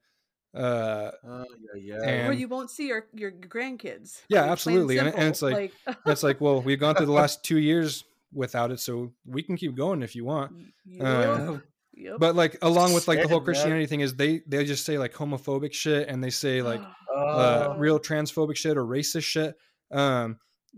Uh 0.54 1.12
Oh, 1.24 1.46
yeah, 1.76 1.96
yeah. 2.00 2.10
And- 2.10 2.30
or 2.30 2.34
you 2.34 2.48
won't 2.48 2.72
see 2.72 2.88
your 2.88 3.06
your 3.14 3.32
grandkids. 3.32 4.22
Yeah, 4.30 4.42
Like, 4.42 4.52
absolutely. 4.52 4.98
And- 4.98 5.10
and 5.10 5.28
it's 5.30 5.42
like- 5.44 5.74
it's 6.08 6.24
like 6.24 6.42
well 6.42 6.62
we've 6.62 6.80
gone 6.80 6.96
through 6.96 7.06
the 7.06 7.12
last 7.12 7.44
two 7.44 7.60
years 7.60 8.04
without 8.34 8.72
it 8.72 8.80
so 8.80 9.12
we 9.26 9.44
can 9.44 9.58
keep 9.58 9.76
going 9.76 10.02
if 10.02 10.16
you 10.16 10.26
want. 10.26 10.52
Yep, 10.86 11.06
uh, 11.06 11.58
yep. 12.00 12.16
but 12.20 12.36
like 12.36 12.58
along 12.62 12.94
with 12.94 13.08
like 13.08 13.22
the 13.22 13.28
whole 13.28 13.40
Shit, 13.40 13.46
man. 13.48 13.54
christianity 13.54 13.86
thing 13.86 14.00
is 14.02 14.16
they 14.16 14.42
they 14.48 14.64
just 14.66 14.86
say 14.86 14.98
like 14.98 15.14
homophobic 15.14 15.74
shit 15.74 16.08
and 16.08 16.24
they 16.24 16.30
say 16.30 16.62
like 16.62 16.82
uh, 17.16 17.70
Oh, 17.72 17.76
real 17.78 18.00
transphobic 18.00 18.56
shit 18.56 18.78
or 18.78 18.86
racist 18.86 19.24
shit 19.24 19.56
um 19.92 20.38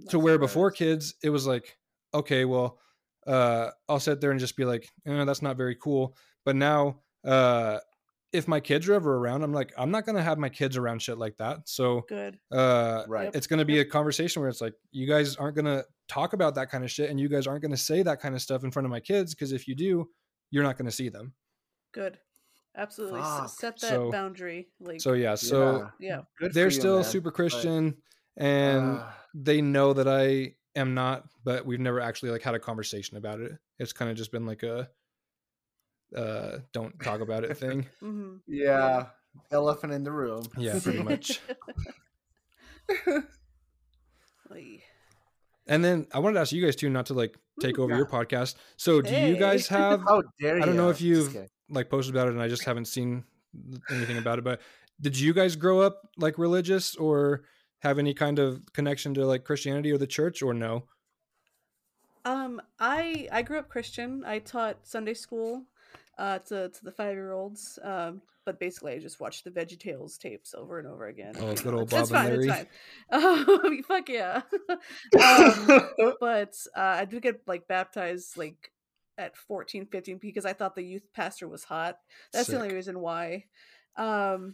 to 0.10 0.18
where 0.20 0.34
surprised. 0.36 0.40
before 0.54 0.72
kids 0.72 1.14
it 1.24 1.30
was 1.30 1.46
like 1.46 1.78
okay 2.14 2.46
well 2.46 2.80
uh 3.28 3.70
i'll 3.88 4.00
sit 4.00 4.20
there 4.20 4.32
and 4.32 4.40
just 4.40 4.58
be 4.58 4.66
like 4.66 4.88
eh, 5.06 5.24
that's 5.26 5.42
not 5.42 5.56
very 5.58 5.76
cool 5.76 6.16
but 6.44 6.56
now 6.56 7.00
uh 7.26 7.78
if 8.34 8.48
my 8.48 8.60
kids 8.62 8.88
are 8.88 8.94
ever 8.94 9.18
around 9.18 9.44
i'm 9.44 9.54
like 9.54 9.74
i'm 9.78 9.92
not 9.92 10.06
gonna 10.06 10.24
have 10.24 10.38
my 10.40 10.50
kids 10.50 10.78
around 10.78 11.02
shit 11.02 11.18
like 11.18 11.36
that 11.38 11.60
so 11.66 12.02
good. 12.10 12.40
uh 12.52 13.04
right. 13.08 13.30
It's 13.36 13.46
going 13.46 13.60
to 13.60 13.66
be 13.66 13.80
a 13.80 13.86
conversation 13.86 14.42
where 14.42 14.50
it's 14.50 14.62
like 14.62 14.74
you 14.92 15.06
guys 15.08 15.36
aren't 15.36 15.56
going 15.56 15.66
to 15.66 15.86
talk 16.08 16.34
about 16.34 16.56
that 16.56 16.70
kind 16.72 16.84
of 16.84 16.90
shit 16.90 17.10
and 17.10 17.20
you 17.20 17.28
guys 17.30 17.46
aren't 17.46 17.62
going 17.62 17.72
to 17.72 17.78
say 17.78 18.02
that 18.04 18.20
kind 18.22 18.34
of 18.34 18.42
stuff 18.42 18.64
in 18.64 18.72
front 18.72 18.86
of 18.86 18.90
my 18.90 19.00
kids 19.02 19.36
because 19.36 19.52
if 19.52 19.68
you 19.68 19.76
do 19.76 20.08
you're 20.52 20.64
not 20.64 20.78
going 20.78 20.86
to 20.86 20.92
see 20.92 21.10
them 21.10 21.34
Good. 21.94 22.18
absolutely 22.76 23.22
S- 23.22 23.26
Fuck. 23.40 23.50
set 23.50 23.80
that 23.82 23.90
So- 23.90 24.12
boundary. 24.12 24.70
Like, 24.80 25.02
So 25.02 25.14
yeah, 25.14 25.36
so 25.36 25.90
Yeah. 26.00 26.22
yeah, 26.40 26.50
they're 26.54 26.66
you, 26.66 26.72
still 26.72 26.96
man, 26.96 27.04
super 27.04 27.32
but, 27.32 27.36
Christian 27.36 27.96
and 28.38 29.00
uh, 29.00 29.10
they 29.34 29.62
know 29.62 29.94
that 29.94 30.08
I 30.08 30.56
am 30.76 30.94
not, 30.94 31.26
but 31.44 31.66
we've 31.66 31.80
never 31.80 32.00
actually 32.00 32.32
like 32.32 32.42
had 32.42 32.56
a 32.56 32.60
conversation 32.60 33.18
about 33.18 33.40
it. 33.42 33.58
It's 33.80 33.92
kind 33.94 34.10
of 34.12 34.16
just 34.18 34.32
been 34.32 34.46
like 34.46 34.64
a 34.64 34.90
uh 36.16 36.60
don't 36.74 36.98
talk 37.02 37.22
about 37.22 37.44
it 37.46 37.58
thing. 37.58 37.88
hmm 38.00 38.36
yeah, 38.48 39.08
elephant 39.52 39.94
in 39.94 40.04
the 40.04 40.12
room. 40.12 40.44
Yeah, 40.58 40.80
pretty 40.80 41.04
much. 41.04 41.40
And 45.68 45.84
then 45.86 46.08
I 46.14 46.20
wanted 46.20 46.36
to 46.36 46.42
ask 46.42 46.52
you 46.52 46.64
guys 46.64 46.76
too, 46.76 46.90
not 46.90 47.06
to 47.08 47.14
like 47.14 47.38
take 47.60 47.78
over 47.80 47.92
Yeah. 47.92 47.98
your 47.98 48.06
podcast. 48.08 48.56
So 48.78 49.02
do 49.02 49.16
you 49.16 49.38
guys 49.38 49.68
have 49.70 50.02
How 50.02 50.24
dare 50.40 50.58
you? 50.58 50.64
I 50.64 50.66
don't 50.66 50.76
know 50.78 50.90
if 50.90 51.02
you've 51.02 51.36
like 51.70 51.90
posted 51.90 52.14
about 52.16 52.28
it 52.28 52.32
and 52.34 52.42
I 52.42 52.48
just 52.48 52.66
haven't 52.66 52.86
seen 52.86 53.24
anything 53.90 54.18
about 54.18 54.40
it, 54.40 54.44
but 54.44 54.62
did 55.00 55.18
you 55.20 55.34
guys 55.34 55.56
grow 55.56 55.82
up 55.82 56.10
like 56.18 56.38
religious 56.38 56.96
or 56.96 57.44
have 57.80 57.98
any 58.00 58.14
kind 58.14 58.40
of 58.40 58.62
connection 58.74 59.14
to 59.16 59.26
like 59.26 59.44
Christianity 59.44 59.92
or 59.92 59.98
the 59.98 60.08
church 60.08 60.42
or 60.42 60.54
no? 60.54 60.84
Um, 62.24 62.62
I 62.80 63.28
I 63.32 63.42
grew 63.42 63.58
up 63.58 63.68
Christian. 63.70 64.24
I 64.26 64.40
taught 64.40 64.86
Sunday 64.86 65.14
school 65.16 65.64
uh, 66.22 66.38
to 66.40 66.70
to 66.70 66.86
the 66.86 66.92
five 66.92 67.16
year 67.16 67.32
olds. 67.32 67.80
Um, 67.84 68.22
but 68.46 68.60
basically, 68.60 68.94
I 68.94 69.00
just 69.00 69.20
watched 69.20 69.44
the 69.44 69.52
Veggie 69.52 69.80
Tales 69.80 70.18
tapes 70.18 70.54
over 70.54 70.80
and 70.80 70.88
over 70.88 71.08
again. 71.08 71.34
Oh, 71.40 71.54
good 71.56 71.74
old 71.74 71.90
Bob 71.92 72.02
and 72.02 72.10
fine. 72.10 72.32
It's 72.32 72.46
Larry. 72.46 72.66
fine. 73.12 73.24
Um, 73.24 73.84
fuck 73.88 74.10
yeah. 74.10 74.42
um, 74.70 76.14
but 76.20 76.56
uh, 76.76 76.80
I 77.00 77.06
did 77.06 77.22
get 77.22 77.42
like 77.48 77.68
baptized 77.68 78.38
like 78.38 78.72
at 79.18 79.36
14, 79.36 79.88
15 79.88 80.18
because 80.18 80.46
I 80.46 80.54
thought 80.54 80.76
the 80.76 80.84
youth 80.84 81.08
pastor 81.14 81.48
was 81.48 81.64
hot. 81.64 81.98
That's 82.34 82.48
the 82.48 82.58
only 82.58 82.74
reason 82.74 83.00
why. 83.00 83.46
Um, 83.98 84.54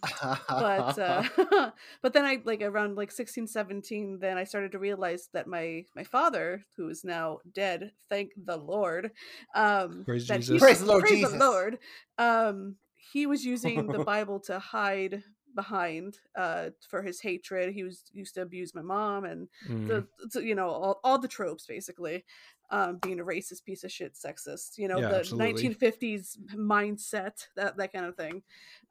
but 0.49 0.97
uh 0.97 1.23
but 2.01 2.13
then 2.13 2.25
i 2.25 2.39
like 2.45 2.61
around 2.61 2.95
like 2.95 3.11
16 3.11 3.47
17 3.47 4.19
then 4.19 4.37
i 4.37 4.43
started 4.43 4.71
to 4.71 4.79
realize 4.79 5.29
that 5.33 5.47
my 5.47 5.83
my 5.95 6.03
father 6.03 6.61
who 6.75 6.89
is 6.89 7.03
now 7.03 7.39
dead 7.53 7.91
thank 8.09 8.31
the 8.45 8.57
lord 8.57 9.11
um 9.55 10.03
Praise 10.05 10.27
that 10.27 10.41
Jesus. 10.41 10.59
Praise 10.59 10.79
the 10.79 10.85
Lord 10.85 11.01
praise 11.05 11.19
Jesus. 11.19 11.31
the 11.33 11.39
lord 11.39 11.77
um 12.17 12.75
he 12.95 13.25
was 13.25 13.45
using 13.45 13.87
the 13.87 13.99
bible 14.05 14.39
to 14.39 14.59
hide 14.59 15.21
behind 15.55 16.17
uh 16.37 16.69
for 16.87 17.01
his 17.01 17.19
hatred 17.19 17.73
he 17.73 17.83
was 17.83 18.03
used 18.13 18.35
to 18.35 18.41
abuse 18.41 18.75
my 18.75 18.81
mom 18.81 19.25
and 19.25 19.47
Mm, 19.69 19.87
the 19.87 20.29
to, 20.29 20.45
you 20.45 20.53
know 20.55 20.69
all, 20.69 20.99
all 21.03 21.17
the 21.17 21.27
tropes 21.27 21.65
basically 21.65 22.23
um 22.69 22.97
being 22.97 23.19
a 23.19 23.23
racist 23.23 23.63
piece 23.63 23.83
of 23.83 23.91
shit 23.91 24.13
sexist 24.15 24.77
you 24.77 24.87
know 24.87 24.99
Yeah, 24.99 25.09
the 25.09 25.15
absolutely. 25.19 25.69
1950s 25.69 26.37
mindset 26.55 27.47
that 27.55 27.77
that 27.77 27.93
kind 27.93 28.05
of 28.05 28.15
thing 28.15 28.43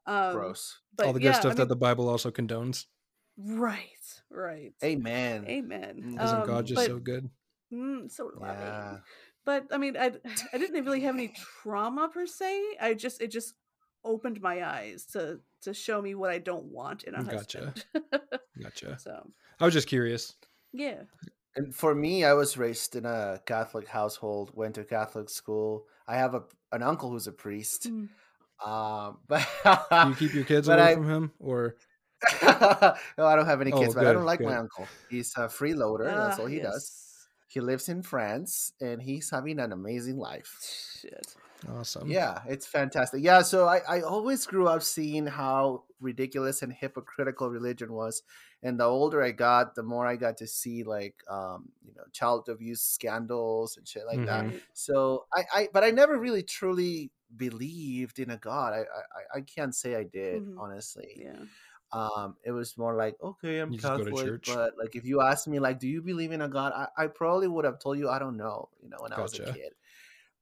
um 0.07 0.33
Gross. 0.33 0.81
but 0.97 1.07
all 1.07 1.13
the 1.13 1.21
good 1.21 1.27
yeah, 1.27 1.33
stuff 1.41 1.53
I 1.53 1.57
that 1.57 1.69
the 1.69 1.77
Bible 1.77 2.09
also 2.09 2.31
condones. 2.31 2.87
Right, 3.39 4.23
right. 4.31 4.73
Amen. 4.83 5.45
Amen. 5.47 6.03
Mm. 6.17 6.23
Isn't 6.25 6.41
Um, 6.41 6.47
God 6.47 6.67
just 6.67 6.77
but, 6.77 6.87
so 6.87 6.99
good? 6.99 7.29
mm, 7.73 8.11
so 8.11 8.31
loving? 8.35 8.57
Yeah. 8.65 8.97
But 9.45 9.67
I 9.71 9.77
mean, 9.79 9.97
I 9.97 10.13
I 10.55 10.59
didn't 10.59 10.85
really 10.85 11.01
have 11.03 11.15
any 11.15 11.35
trauma 11.63 12.09
per 12.09 12.27
se. 12.27 12.63
I 12.81 12.95
just 12.95 13.21
it 13.21 13.29
just 13.31 13.55
opened 14.05 14.41
my 14.41 14.65
eyes 14.65 15.05
to 15.13 15.41
to 15.63 15.75
show 15.75 16.01
me 16.01 16.15
what 16.15 16.31
I 16.31 16.39
don't 16.39 16.65
want 16.65 17.05
in 17.05 17.15
a 17.15 17.23
Gotcha. 17.23 17.75
husband. 17.75 17.85
Gotcha. 18.63 18.99
so 18.99 19.31
I 19.61 19.65
was 19.67 19.75
just 19.75 19.89
curious. 19.89 20.35
yeah. 20.73 21.03
And 21.57 21.75
for 21.75 21.95
me, 21.95 22.25
I 22.25 22.35
was 22.35 22.57
raised 22.59 22.97
in 22.97 23.07
a 23.07 23.41
Catholic 23.47 23.89
household, 23.89 24.51
went 24.55 24.75
to 24.77 24.85
Catholic 24.85 25.29
school. 25.31 25.87
I 26.07 26.17
have 26.17 26.35
a 26.35 26.43
an 26.73 26.83
uncle 26.83 27.11
who's 27.11 27.27
a 27.27 27.33
priest. 27.33 27.89
Mm. 27.91 28.09
Um, 28.65 29.19
but 29.29 29.47
Do 29.91 30.09
you 30.11 30.15
keep 30.17 30.35
your 30.35 30.45
kids 30.45 30.69
away 30.69 30.83
I- 30.83 30.95
from 30.95 31.09
him 31.09 31.33
or 31.41 31.77
no, 32.43 32.47
I 33.27 33.37
don't 33.37 33.45
have 33.47 33.61
any 33.61 33.73
Oh, 33.73 33.81
kids, 33.81 33.95
but 33.95 34.07
I 34.07 34.13
don't 34.13 34.23
good, 34.23 34.27
like 34.27 34.41
my 34.41 34.57
uncle. 34.57 34.89
He's 35.11 35.33
a 35.37 35.49
freeloader. 35.49 36.05
That's 36.07 36.39
Ah, 36.39 36.43
all 36.43 36.47
he 36.49 36.61
does. 36.61 37.03
He 37.47 37.61
lives 37.61 37.89
in 37.89 38.03
France, 38.03 38.73
and 38.81 39.01
he's 39.03 39.31
having 39.31 39.59
an 39.61 39.73
amazing 39.73 40.17
life. 40.19 40.59
Shit. 41.01 41.35
awesome? 41.71 42.11
Yeah, 42.11 42.41
it's 42.49 42.67
fantastic. 42.67 43.23
Yeah, 43.23 43.43
so 43.43 43.67
I, 43.69 43.81
I 43.89 44.01
always 44.01 44.47
grew 44.47 44.67
up 44.67 44.83
seeing 44.83 45.27
how 45.27 45.85
ridiculous 46.01 46.63
and 46.63 46.73
hypocritical 46.73 47.51
religion 47.51 47.93
was. 47.93 48.23
And 48.63 48.79
the 48.81 48.85
older 48.85 49.23
I 49.23 49.33
got, 49.33 49.75
the 49.75 49.83
more 49.83 50.07
I 50.07 50.17
got 50.17 50.37
to 50.39 50.47
see 50.47 50.85
like 50.85 51.23
um, 51.29 51.73
you 51.85 51.95
know, 51.95 52.05
child 52.13 52.49
abuse 52.49 52.83
scandals 52.83 53.77
and 53.77 53.87
shit 53.89 54.07
like 54.07 54.25
that. 54.25 54.47
Mhm. 54.47 54.53
Right. 54.53 54.63
So 54.73 55.27
I, 55.35 55.45
I 55.55 55.69
but 55.73 55.85
I 55.85 55.91
never 55.91 56.19
really 56.19 56.43
truly 56.43 57.13
believed 57.37 58.19
in 58.19 58.31
a 58.31 58.37
God. 58.37 58.73
I 58.75 58.81
I, 58.81 59.39
I 59.39 59.41
can't 59.43 59.75
say 59.75 59.95
I 59.97 60.05
did, 60.05 60.43
Mhm. 60.43 60.57
honestly. 60.57 61.23
Yeah. 61.23 61.47
Um, 61.93 62.37
it 62.45 62.51
was 62.53 62.77
more 62.77 62.95
like, 62.97 63.17
okay, 63.23 63.59
I'm 63.61 63.75
You 63.75 63.91
go 63.93 64.05
to 64.05 64.13
Catholic, 64.13 64.15
church. 64.15 64.45
but 64.45 64.77
like 64.79 64.97
if 64.97 65.05
you 65.05 65.23
asked 65.23 65.49
me 65.49 65.59
like, 65.61 65.79
do 65.79 65.89
you 65.89 66.03
believe 66.03 66.33
in 66.33 66.43
a 66.43 66.49
God? 66.49 66.73
I, 66.75 67.05
I 67.05 67.07
probably 67.09 67.49
would 67.49 67.65
have 67.65 67.79
told 67.79 67.99
you 67.99 68.09
I 68.09 68.19
don't 68.19 68.37
know, 68.37 68.71
you 68.83 68.89
know, 68.89 68.99
when 69.03 69.13
I 69.13 69.21
was 69.21 69.35
a 69.35 69.41
kid. 69.41 69.75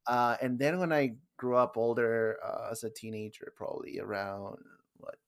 Uh, 0.07 0.37
and 0.43 0.59
then 0.59 0.79
when 0.79 0.93
I 0.93 1.17
grew 1.37 1.57
up 1.57 1.77
older 1.77 2.39
uh, 2.45 2.69
as 2.71 2.85
a 2.85 2.91
teenager, 2.91 3.53
probably 3.57 3.99
around 4.01 4.43
what 4.43 4.61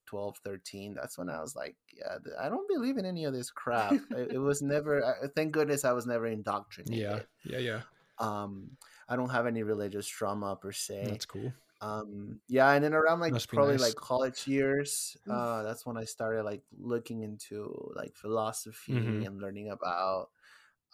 12, 0.07 0.39
13, 0.45 0.95
that's 0.95 1.19
when 1.19 1.29
I 1.29 1.41
was 1.41 1.55
like, 1.55 1.77
yeah, 1.97 2.17
I 2.41 2.49
don't 2.49 2.69
believe 2.69 2.97
in 2.99 3.05
any 3.05 3.25
of 3.25 3.33
this 3.35 3.51
crap. 3.51 3.93
it, 3.93 4.33
it 4.33 4.39
was 4.39 4.63
never. 4.63 5.05
I, 5.05 5.27
thank 5.35 5.53
goodness 5.53 5.85
I 5.85 5.93
was 5.93 6.07
never 6.07 6.27
indoctrinated. 6.27 7.27
Yeah. 7.45 7.59
Yeah. 7.59 7.59
Yeah. 7.59 7.81
Um, 8.19 8.71
I 9.09 9.17
don't 9.17 9.31
have 9.31 9.47
any 9.47 9.63
religious 9.63 10.07
trauma 10.07 10.57
per 10.57 10.73
se 10.73 11.05
That's 11.07 11.27
cool. 11.27 11.53
um 11.83 12.41
yeah 12.49 12.73
and 12.73 12.83
then 12.83 12.95
around 12.95 13.21
like 13.21 13.33
Must 13.35 13.49
probably 13.51 13.75
nice. 13.77 13.83
like 13.93 13.95
college 13.95 14.49
years 14.49 15.15
uh 15.31 15.63
that's 15.63 15.85
when 15.85 15.99
i 15.99 16.05
started 16.05 16.43
like 16.43 16.63
looking 16.81 17.21
into 17.21 17.93
like 17.95 18.17
philosophy 18.17 18.95
Mhm. 18.95 19.27
and 19.27 19.43
learning 19.43 19.69
about 19.69 20.31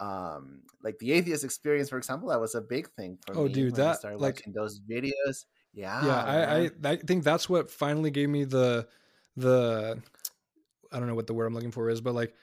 um 0.00 0.62
like 0.82 0.98
the 0.98 1.12
atheist 1.12 1.44
experience 1.44 1.88
for 1.88 1.98
example 1.98 2.28
that 2.30 2.40
was 2.40 2.56
a 2.56 2.60
big 2.60 2.90
thing 2.98 3.18
for 3.24 3.36
Oh, 3.38 3.46
me 3.46 3.52
dude, 3.52 3.72
when 3.72 3.80
I 3.80 3.84
that, 3.84 3.98
started 4.00 4.20
like- 4.20 4.34
watching 4.42 4.52
those 4.52 4.80
videos 4.80 5.46
yeah 5.72 6.04
yeah 6.04 6.24
I. 6.24 6.36
I 6.64 6.70
i 6.92 6.96
think 6.96 7.22
that's 7.22 7.48
what 7.48 7.70
finally 7.70 8.10
gave 8.10 8.28
me 8.28 8.42
the 8.44 8.88
the 9.36 10.00
i 10.92 10.98
don't 10.98 11.08
know 11.08 11.14
what 11.14 11.26
the 11.26 11.34
word 11.34 11.46
i'm 11.46 11.54
looking 11.54 11.70
for 11.70 11.88
is 11.90 12.00
but 12.00 12.14
like 12.14 12.34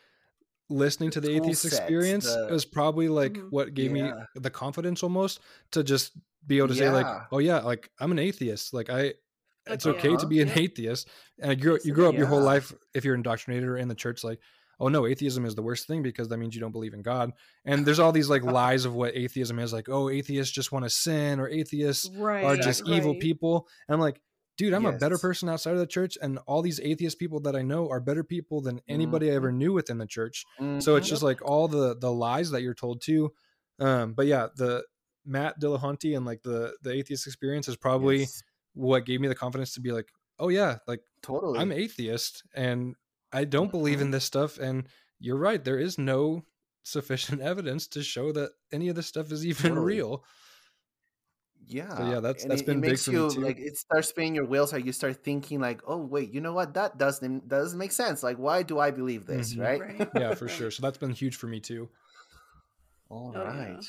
listening 0.69 1.09
to 1.11 1.19
The 1.21 1.27
tool 1.29 1.37
atheist 1.37 1.65
experience 1.65 2.25
the- 2.25 2.47
was 2.51 2.65
probably 2.65 3.07
like 3.09 3.33
Mhm. 3.33 3.51
what 3.51 3.73
gave 3.73 3.91
me 3.91 4.11
the 4.35 4.49
confidence 4.49 5.01
almost 5.03 5.39
to 5.71 5.83
just 5.83 6.11
be 6.45 6.57
able 6.57 6.67
to 6.69 6.75
say 6.75 6.89
like 6.89 7.07
oh 7.31 7.39
yeah 7.39 7.59
like 7.59 7.89
i'm 7.99 8.11
an 8.11 8.19
atheist 8.19 8.73
like 8.73 8.89
i 8.89 9.13
it's 9.67 9.85
Like, 9.85 9.97
okay 9.97 10.15
to 10.17 10.25
be 10.25 10.41
an 10.41 10.47
Yeah. 10.47 10.57
atheist 10.59 11.09
and 11.39 11.51
I 11.51 11.55
grew, 11.55 11.77
you 11.83 11.93
grow 11.93 12.09
up 12.09 12.15
your 12.17 12.25
whole 12.27 12.41
life 12.41 12.73
if 12.95 13.05
you're 13.05 13.13
indoctrinated 13.15 13.67
or 13.69 13.77
in 13.77 13.87
the 13.87 13.95
church 13.95 14.23
like 14.23 14.39
oh 14.79 14.87
no 14.87 15.05
atheism 15.05 15.45
is 15.45 15.53
the 15.55 15.61
worst 15.61 15.85
thing 15.87 16.01
because 16.01 16.27
that 16.29 16.37
means 16.37 16.55
you 16.55 16.61
don't 16.61 16.71
believe 16.71 16.93
in 16.93 17.01
god 17.01 17.33
and 17.65 17.85
there's 17.85 17.99
all 17.99 18.11
these 18.11 18.29
like 18.29 18.43
lies 18.59 18.85
of 18.85 18.93
what 18.95 19.15
atheism 19.15 19.59
is 19.59 19.73
like 19.73 19.89
oh 19.89 20.09
atheists 20.09 20.53
just 20.53 20.71
want 20.71 20.85
to 20.85 20.89
sin 20.89 21.39
or 21.39 21.47
atheists 21.49 22.09
Right. 22.15 22.43
are 22.45 22.55
just 22.57 22.81
evil 22.87 23.13
people. 23.15 23.67
And 23.87 23.93
I'm 23.95 23.99
like, 23.99 24.21
dude, 24.59 24.75
I'm 24.75 24.85
a 24.85 24.93
better 24.93 25.17
person 25.17 25.49
outside 25.49 25.73
of 25.73 25.79
the 25.79 25.87
church, 25.87 26.19
and 26.21 26.39
all 26.47 26.61
these 26.61 26.81
atheist 26.81 27.19
people 27.19 27.39
that 27.41 27.55
I 27.55 27.63
know 27.63 27.89
are 27.89 28.01
better 28.01 28.23
people 28.25 28.61
than 28.61 28.81
anybody 28.89 29.31
I 29.31 29.35
ever 29.35 29.51
knew 29.53 29.73
within 29.73 29.97
the 29.99 30.07
church. 30.07 30.47
So 30.77 30.97
it's 30.97 31.07
Mhm. 31.07 31.09
just 31.09 31.23
like 31.23 31.41
all 31.43 31.67
the 31.69 31.97
the 31.97 32.11
lies 32.13 32.51
that 32.51 32.63
you're 32.63 32.75
told 32.75 33.01
too. 33.01 33.33
Um, 33.79 34.13
but 34.13 34.27
yeah, 34.27 34.49
the 34.55 34.85
Matt 35.25 35.59
Dillahunty 35.61 36.15
and 36.17 36.25
like 36.27 36.43
the 36.43 36.77
the 36.83 36.91
atheist 36.93 37.27
experience 37.27 37.67
is 37.69 37.77
probably 37.77 38.29
Yes, 38.29 38.43
what 38.73 39.05
gave 39.05 39.21
me 39.21 39.27
the 39.29 39.35
confidence 39.35 39.73
to 39.75 39.81
be 39.81 39.91
like, 39.93 40.11
oh 40.39 40.49
yeah, 40.49 40.79
like 40.87 41.01
totally 41.21 41.63
I'm 41.63 41.71
atheist 41.71 42.43
and 42.53 42.95
I 43.31 43.45
don't 43.45 43.71
believe 43.71 44.01
Mhm. 44.01 44.01
in 44.01 44.11
this 44.11 44.25
stuff. 44.25 44.57
And 44.59 44.87
you're 45.19 45.37
right, 45.37 45.63
there 45.63 45.79
is 45.79 45.97
no 45.97 46.45
sufficient 46.83 47.41
evidence 47.41 47.87
to 47.89 48.03
show 48.03 48.31
that 48.33 48.51
any 48.71 48.89
of 48.89 48.95
this 48.95 49.07
stuff 49.07 49.31
is 49.31 49.45
even 49.45 49.77
Totally. 49.77 49.79
real. 49.79 50.23
Yeah 51.69 52.09
yeah, 52.09 52.19
that's- 52.19 52.43
And 52.43 52.51
that's 52.51 52.61
it, 52.61 52.65
been 52.65 52.79
it 52.79 52.81
big 52.81 52.89
makes 52.91 53.05
for 53.05 53.11
me 53.11 53.17
you 53.17 53.29
too. 53.29 53.39
like 53.41 53.59
it 53.59 53.77
starts 53.77 54.09
spinning 54.09 54.35
your 54.35 54.45
wheels 54.45 54.73
like 54.73 54.85
you 54.85 54.91
start 54.91 55.23
thinking 55.23 55.59
like 55.61 55.81
oh 55.87 55.97
wait 55.97 56.33
you 56.33 56.41
know 56.41 56.53
what 56.53 56.73
that 56.73 56.97
doesn't 56.97 57.47
doesn't 57.47 57.77
make 57.77 57.91
sense 57.91 58.23
like 58.23 58.37
why 58.37 58.63
do 58.63 58.79
i 58.79 58.89
believe 58.91 59.25
this 59.25 59.53
Mhm. 59.53 59.61
right 59.61 59.81
Right. 59.81 60.09
Yeah, 60.15 60.33
for 60.33 60.47
sure. 60.47 60.71
So 60.71 60.81
that's 60.81 60.97
been 60.97 61.11
huge 61.11 61.35
for 61.37 61.47
me 61.47 61.59
too. 61.59 61.89
All 63.09 63.33
Oh, 63.35 63.39
right. 63.43 63.77
yeah. 63.79 63.81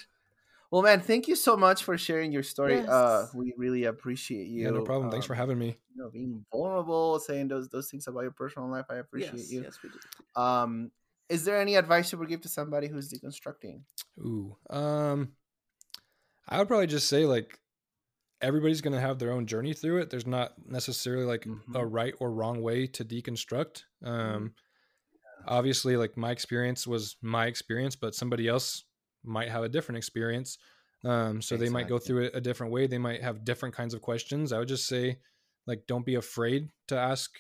Well, 0.71 0.83
man, 0.83 1.01
thank 1.01 1.27
you 1.29 1.35
so 1.37 1.57
much 1.57 1.83
for 1.83 1.99
sharing 1.99 2.31
your 2.33 2.43
story. 2.45 2.81
Uh, 2.87 3.27
we 3.35 3.53
really 3.57 3.85
appreciate 3.85 4.47
you. 4.47 4.63
Yeah, 4.65 4.71
no 4.71 4.83
problem. 4.83 5.11
Thanks 5.11 5.27
for 5.27 5.35
um, 5.35 5.39
having 5.39 5.59
me. 5.59 5.77
You 5.95 6.03
know, 6.03 6.11
being 6.11 6.45
vulnerable, 6.53 7.19
saying 7.19 7.49
those 7.49 7.69
those 7.69 7.91
things 7.91 8.07
about 8.07 8.21
your 8.23 8.31
personal 8.31 8.71
life. 8.71 8.87
I 8.89 8.97
appreciate 8.97 9.35
yes, 9.37 9.53
you. 9.53 9.63
yes, 9.63 9.79
we 9.83 9.91
do. 9.91 10.41
Um, 10.41 10.91
is 11.29 11.45
there 11.45 11.61
any 11.61 11.75
advice 11.77 12.13
you 12.13 12.19
would 12.19 12.29
give 12.29 12.41
to 12.43 12.49
somebody 12.49 12.89
who's 12.89 13.13
deconstructing? 13.13 13.83
Ooh. 14.19 14.57
Um 14.71 15.33
I 16.49 16.59
would 16.59 16.67
probably 16.69 16.89
just 16.89 17.09
say 17.09 17.27
like 17.27 17.60
everybody's 18.43 18.81
going 18.81 18.93
to 18.95 19.01
have 19.01 19.19
their 19.19 19.33
own 19.33 19.47
journey 19.47 19.75
through 19.75 19.99
it. 19.99 20.11
There's 20.11 20.27
not 20.27 20.55
necessarily 20.67 21.25
like 21.25 21.45
a 21.47 21.49
Mhm. 21.49 21.93
right 21.93 22.15
or 22.21 22.33
wrong 22.33 22.63
way 22.63 22.87
to 22.89 23.05
deconstruct. 23.05 23.85
Um 24.03 24.55
obviously 25.47 25.97
like 25.97 26.17
my 26.17 26.31
experience 26.31 26.87
was 26.87 27.17
my 27.23 27.47
experience, 27.47 27.97
but 27.97 28.15
somebody 28.15 28.47
else 28.49 28.85
might 29.25 29.49
have 29.49 29.65
a 29.65 29.69
different 29.69 29.97
experience. 29.99 30.59
Um 31.05 31.41
so 31.41 31.57
they 31.57 31.71
might 31.71 31.89
go 31.89 31.99
through 31.99 32.25
it 32.25 32.35
a 32.35 32.41
different 32.41 32.73
way. 32.73 32.87
They 32.87 32.99
might 32.99 33.23
have 33.23 33.45
different 33.45 33.75
kinds 33.75 33.95
of 33.95 34.03
questions. 34.03 34.53
I 34.53 34.59
would 34.59 34.69
just 34.69 34.87
say 34.87 35.21
like 35.67 35.87
don't 35.87 36.05
be 36.07 36.17
afraid 36.17 36.71
to 36.89 36.97
ask 36.99 37.31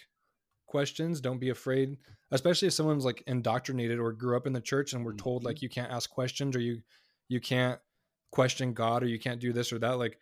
questions 0.66 1.20
don't 1.20 1.40
be 1.40 1.48
afraid 1.48 1.98
especially 2.30 2.68
if 2.68 2.74
someone's 2.74 3.04
like 3.04 3.22
indoctrinated 3.26 3.98
or 3.98 4.12
grew 4.12 4.36
up 4.36 4.46
in 4.46 4.52
the 4.52 4.60
church 4.60 4.92
and 4.92 5.04
we're 5.04 5.14
told 5.16 5.42
Mhm. 5.42 5.46
like 5.46 5.62
you 5.62 5.68
can't 5.68 5.90
ask 5.90 6.08
questions 6.08 6.54
or 6.54 6.60
you 6.60 6.80
you 7.28 7.40
can't 7.40 7.80
question 8.30 8.72
god 8.72 9.02
or 9.02 9.06
you 9.08 9.18
can't 9.18 9.40
do 9.40 9.52
this 9.52 9.72
or 9.72 9.80
that 9.80 9.98
like 9.98 10.16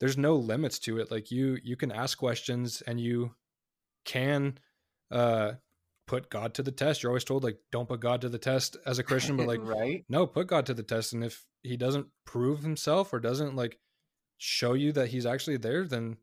there's 0.00 0.18
no 0.18 0.34
limits 0.34 0.78
to 0.80 0.98
it. 0.98 1.10
Like 1.10 1.30
you 1.30 1.58
you 1.62 1.76
can 1.76 1.92
ask 1.92 2.18
questions 2.18 2.82
and 2.86 3.00
you 3.00 3.34
can 4.04 4.58
uh 5.10 5.52
put 6.06 6.30
god 6.30 6.54
to 6.54 6.62
the 6.62 6.72
test. 6.72 7.02
You're 7.02 7.10
always 7.10 7.24
told 7.24 7.44
like 7.44 7.58
don't 7.70 7.88
put 7.88 8.00
god 8.00 8.22
to 8.22 8.28
the 8.28 8.38
test 8.38 8.76
as 8.86 8.98
a 8.98 9.04
christian 9.04 9.36
but 9.36 9.46
like 9.46 9.60
right? 9.62 10.04
no 10.08 10.26
put 10.26 10.46
god 10.48 10.66
to 10.66 10.74
the 10.74 10.82
test. 10.82 11.12
And 11.12 11.22
if 11.22 11.44
he 11.62 11.76
doesn't 11.76 12.06
prove 12.24 12.62
himself 12.62 13.12
or 13.12 13.20
doesn't 13.20 13.54
like 13.54 13.78
show 14.38 14.72
you 14.72 14.90
that 14.92 15.08
he's 15.08 15.26
actually 15.26 15.58
there 15.58 15.84
then 15.86 16.16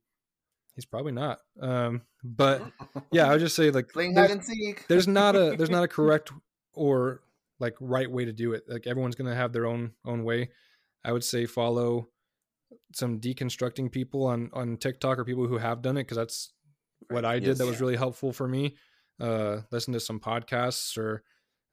he's 0.76 0.86
probably 0.86 1.12
not. 1.14 1.40
Um 1.62 2.02
but 2.24 2.64
yeah 3.12 3.28
i 3.28 3.32
would 3.32 3.40
just 3.40 3.56
say 3.56 3.70
like 3.70 3.90
Playing 3.90 4.16
there's, 4.16 4.28
hide 4.28 4.38
and 4.38 4.45
seek. 4.45 4.88
there's 4.88 5.08
not 5.08 5.36
a 5.36 5.56
there's 5.56 5.70
not 5.70 5.84
a 5.84 5.88
correct 5.98 6.32
or 6.74 7.22
like 7.60 7.76
right 7.80 8.10
way 8.10 8.26
to 8.26 8.34
do 8.34 8.54
it. 8.54 8.64
Like 8.68 8.88
everyone's 8.88 9.16
gonna 9.16 9.36
have 9.36 9.54
their 9.54 9.68
own 9.68 9.91
own 10.04 10.24
way. 10.24 10.49
I 11.06 11.12
would 11.12 11.24
say 11.24 11.45
follow 11.45 12.10
some 12.93 13.19
deconstructing 13.19 13.91
people 13.91 14.26
on 14.26 14.49
on 14.53 14.77
tiktok 14.77 15.19
or 15.19 15.26
people 15.26 15.45
who 15.47 15.57
have 15.57 15.81
done 15.81 15.97
it 15.97 16.03
because 16.03 16.18
that's 16.18 16.53
what 17.09 17.26
i 17.26 17.39
did 17.39 17.57
that 17.57 17.64
Yes. 17.65 17.72
was 17.72 17.81
really 17.81 17.95
helpful 17.97 18.31
for 18.31 18.47
me 18.47 18.76
uh 19.19 19.57
listen 19.72 19.93
to 19.93 19.99
some 19.99 20.19
podcasts 20.19 20.97
or 20.97 21.23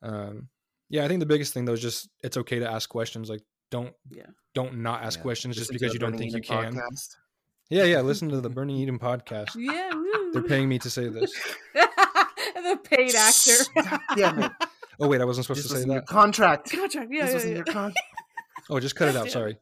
um 0.02 0.48
yeah 0.90 1.04
i 1.04 1.08
think 1.08 1.20
the 1.20 1.26
biggest 1.26 1.52
thing 1.54 1.64
though 1.64 1.72
is 1.72 1.80
just 1.82 2.08
it's 2.22 2.36
okay 2.36 2.58
to 2.58 2.70
ask 2.70 2.88
questions 2.88 3.28
like 3.30 3.42
don't 3.70 3.92
Yeah. 4.10 4.26
don't 4.54 4.78
not 4.78 5.02
ask 5.02 5.18
Yeah. 5.18 5.22
questions 5.22 5.56
just 5.56 5.70
Listen 5.72 5.74
to 5.74 5.78
because 5.84 5.94
you 5.94 6.00
don't 6.00 6.10
Burning 6.12 6.32
think 6.32 6.48
you 6.48 6.56
can 6.56 6.74
podcast. 6.74 7.16
yeah 7.70 7.84
yeah 7.84 8.00
listen 8.00 8.28
to 8.30 8.40
the 8.40 8.50
burning 8.50 8.76
eden 8.76 8.98
podcast 8.98 9.50
Yeah, 9.56 9.90
woo. 9.94 10.32
they're 10.32 10.42
paying 10.42 10.68
me 10.68 10.78
to 10.80 10.90
say 10.90 11.08
this 11.08 11.32
the 11.74 12.78
paid 12.84 13.14
actor. 13.14 13.64
God 13.74 14.00
Damn 14.16 14.42
it! 14.42 14.52
oh 15.00 15.08
wait 15.08 15.20
i 15.20 15.24
wasn't 15.24 15.44
supposed 15.46 15.60
This 15.64 15.70
to 15.70 15.76
say 15.78 15.82
in 15.82 15.90
your 15.90 16.00
that 16.00 16.06
contract. 16.06 16.70
Contract. 16.70 17.08
Yeah, 17.10 17.26
this 17.26 17.44
yeah, 17.44 17.50
yeah. 17.50 17.56
your 17.56 17.64
contract. 17.64 17.98
oh 18.70 18.80
just 18.80 18.96
cut 18.96 19.08
it 19.08 19.16
out 19.16 19.30
sorry 19.30 19.58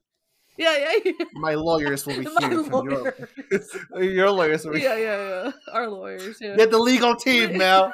yeah, 0.57 0.77
yeah, 0.79 0.93
yeah. 1.05 1.13
My 1.35 1.55
lawyers 1.55 2.07
will 2.07 2.19
be 2.19 2.23
My 2.41 2.49
here. 2.49 2.65
From 2.65 2.89
your, 2.91 3.03
lawyers. 3.03 3.77
your 4.15 4.31
lawyers 4.31 4.65
will 4.65 4.73
be 4.75 4.81
yeah, 4.81 4.97
yeah, 4.97 5.45
yeah. 5.45 5.53
Our 5.73 5.89
lawyers. 5.89 6.39
Yeah. 6.41 6.57
Get 6.57 6.71
the 6.71 6.79
legal 6.79 7.17
team, 7.17 7.57
Mel. 7.59 7.93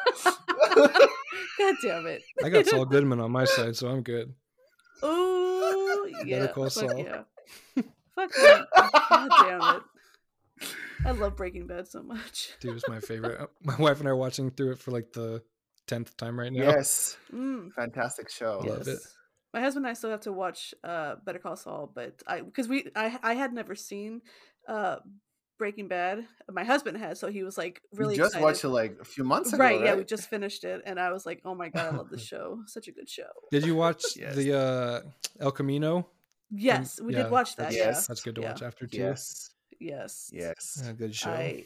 God 1.59 1.75
damn 1.83 2.07
it. 2.07 2.23
i 2.45 2.49
got 2.49 2.67
saul 2.67 2.85
goodman 2.85 3.21
on 3.21 3.31
my 3.33 3.45
side 3.45 3.75
so 3.77 3.89
i'm 3.89 4.03
good 4.03 4.33
Oh 5.03 6.09
yeah. 6.25 6.47
Call 6.49 6.65
Fuck 6.65 6.73
Saul. 6.73 6.99
yeah. 6.99 7.23
Fuck 8.15 8.31
yeah. 8.41 8.63
God 9.11 9.29
damn 9.43 9.77
it. 9.77 9.83
I 11.07 11.11
love 11.13 11.37
Breaking 11.37 11.67
Bad 11.69 11.87
so 11.87 12.03
much. 12.03 12.51
Dude, 12.61 12.75
it's 12.77 12.89
my 12.89 12.99
favorite. 12.99 13.41
Uh, 13.41 13.47
My 13.63 13.77
wife 13.77 14.01
and 14.01 14.09
I 14.09 14.11
are 14.11 14.17
watching 14.17 14.51
through 14.51 14.73
it 14.73 14.79
for 14.81 14.91
like 14.91 15.13
the 15.13 15.43
tenth 15.87 16.17
time 16.17 16.39
right 16.39 16.53
now. 16.53 16.65
yes, 16.65 17.17
Mm, 17.33 17.73
fantastic 17.73 18.29
show. 18.29 18.61
Love 18.67 18.89
it. 18.89 18.99
Yes. 19.53 19.55
My 19.55 19.61
husband 19.61 19.87
and 19.87 19.91
I 19.91 19.95
still 19.95 20.11
have 20.11 20.21
to 20.23 20.33
watch 20.33 20.75
uh 20.85 21.17
Better 21.25 21.39
Call 21.39 21.57
Saul, 21.57 21.91
but 21.95 22.23
I 22.27 22.41
because 22.41 22.69
we 22.69 22.87
I 22.95 23.19
I 23.23 23.35
had 23.35 23.53
never 23.53 23.75
seen 23.75 24.23
uh 24.69 24.97
Breaking 25.59 25.89
Bad. 25.89 26.25
My 26.49 26.63
husband 26.63 26.97
had, 26.99 27.19
so 27.19 27.29
he 27.29 27.43
was 27.43 27.59
like 27.59 27.83
really 27.93 28.13
we 28.15 28.17
just 28.19 28.29
excited. 28.35 28.45
watched 28.45 28.65
it 28.65 28.69
like 28.69 28.99
a 29.01 29.05
few 29.05 29.25
months 29.25 29.53
ago, 29.53 29.63
right, 29.65 29.77
right? 29.77 29.85
yeah, 29.87 29.95
we 29.97 30.05
just 30.05 30.31
finished 30.31 30.63
it, 30.65 30.83
and 30.87 31.01
I 31.01 31.11
was 31.13 31.27
like, 31.27 31.41
"Oh 31.45 31.55
my 31.55 31.69
god, 31.69 31.95
I 31.95 31.97
love 31.97 32.11
this 32.11 32.23
show! 32.33 32.61
Such 32.67 32.87
a 32.87 32.93
good 32.93 33.09
show." 33.11 33.29
Did 33.51 33.67
you 33.67 33.75
watch 33.75 34.05
Yes. 34.17 34.37
the 34.37 34.57
uh 34.57 35.01
El 35.41 35.51
Camino? 35.51 36.07
Yes, 36.51 37.01
we 37.01 37.13
yeah, 37.13 37.25
did 37.25 37.33
watch 37.33 37.57
that. 37.57 37.71
that's- 37.71 37.77
Yes. 37.77 38.07
That's 38.07 38.23
good 38.23 38.37
to 38.37 38.41
Yeah. 38.43 38.51
watch 38.53 38.63
after 38.63 38.87
too. 38.87 38.99
Yes, 38.99 39.51
yes, 39.81 40.31
yes. 40.33 40.83
A 40.89 40.93
good 40.93 41.15
show. 41.15 41.31
I 41.31 41.65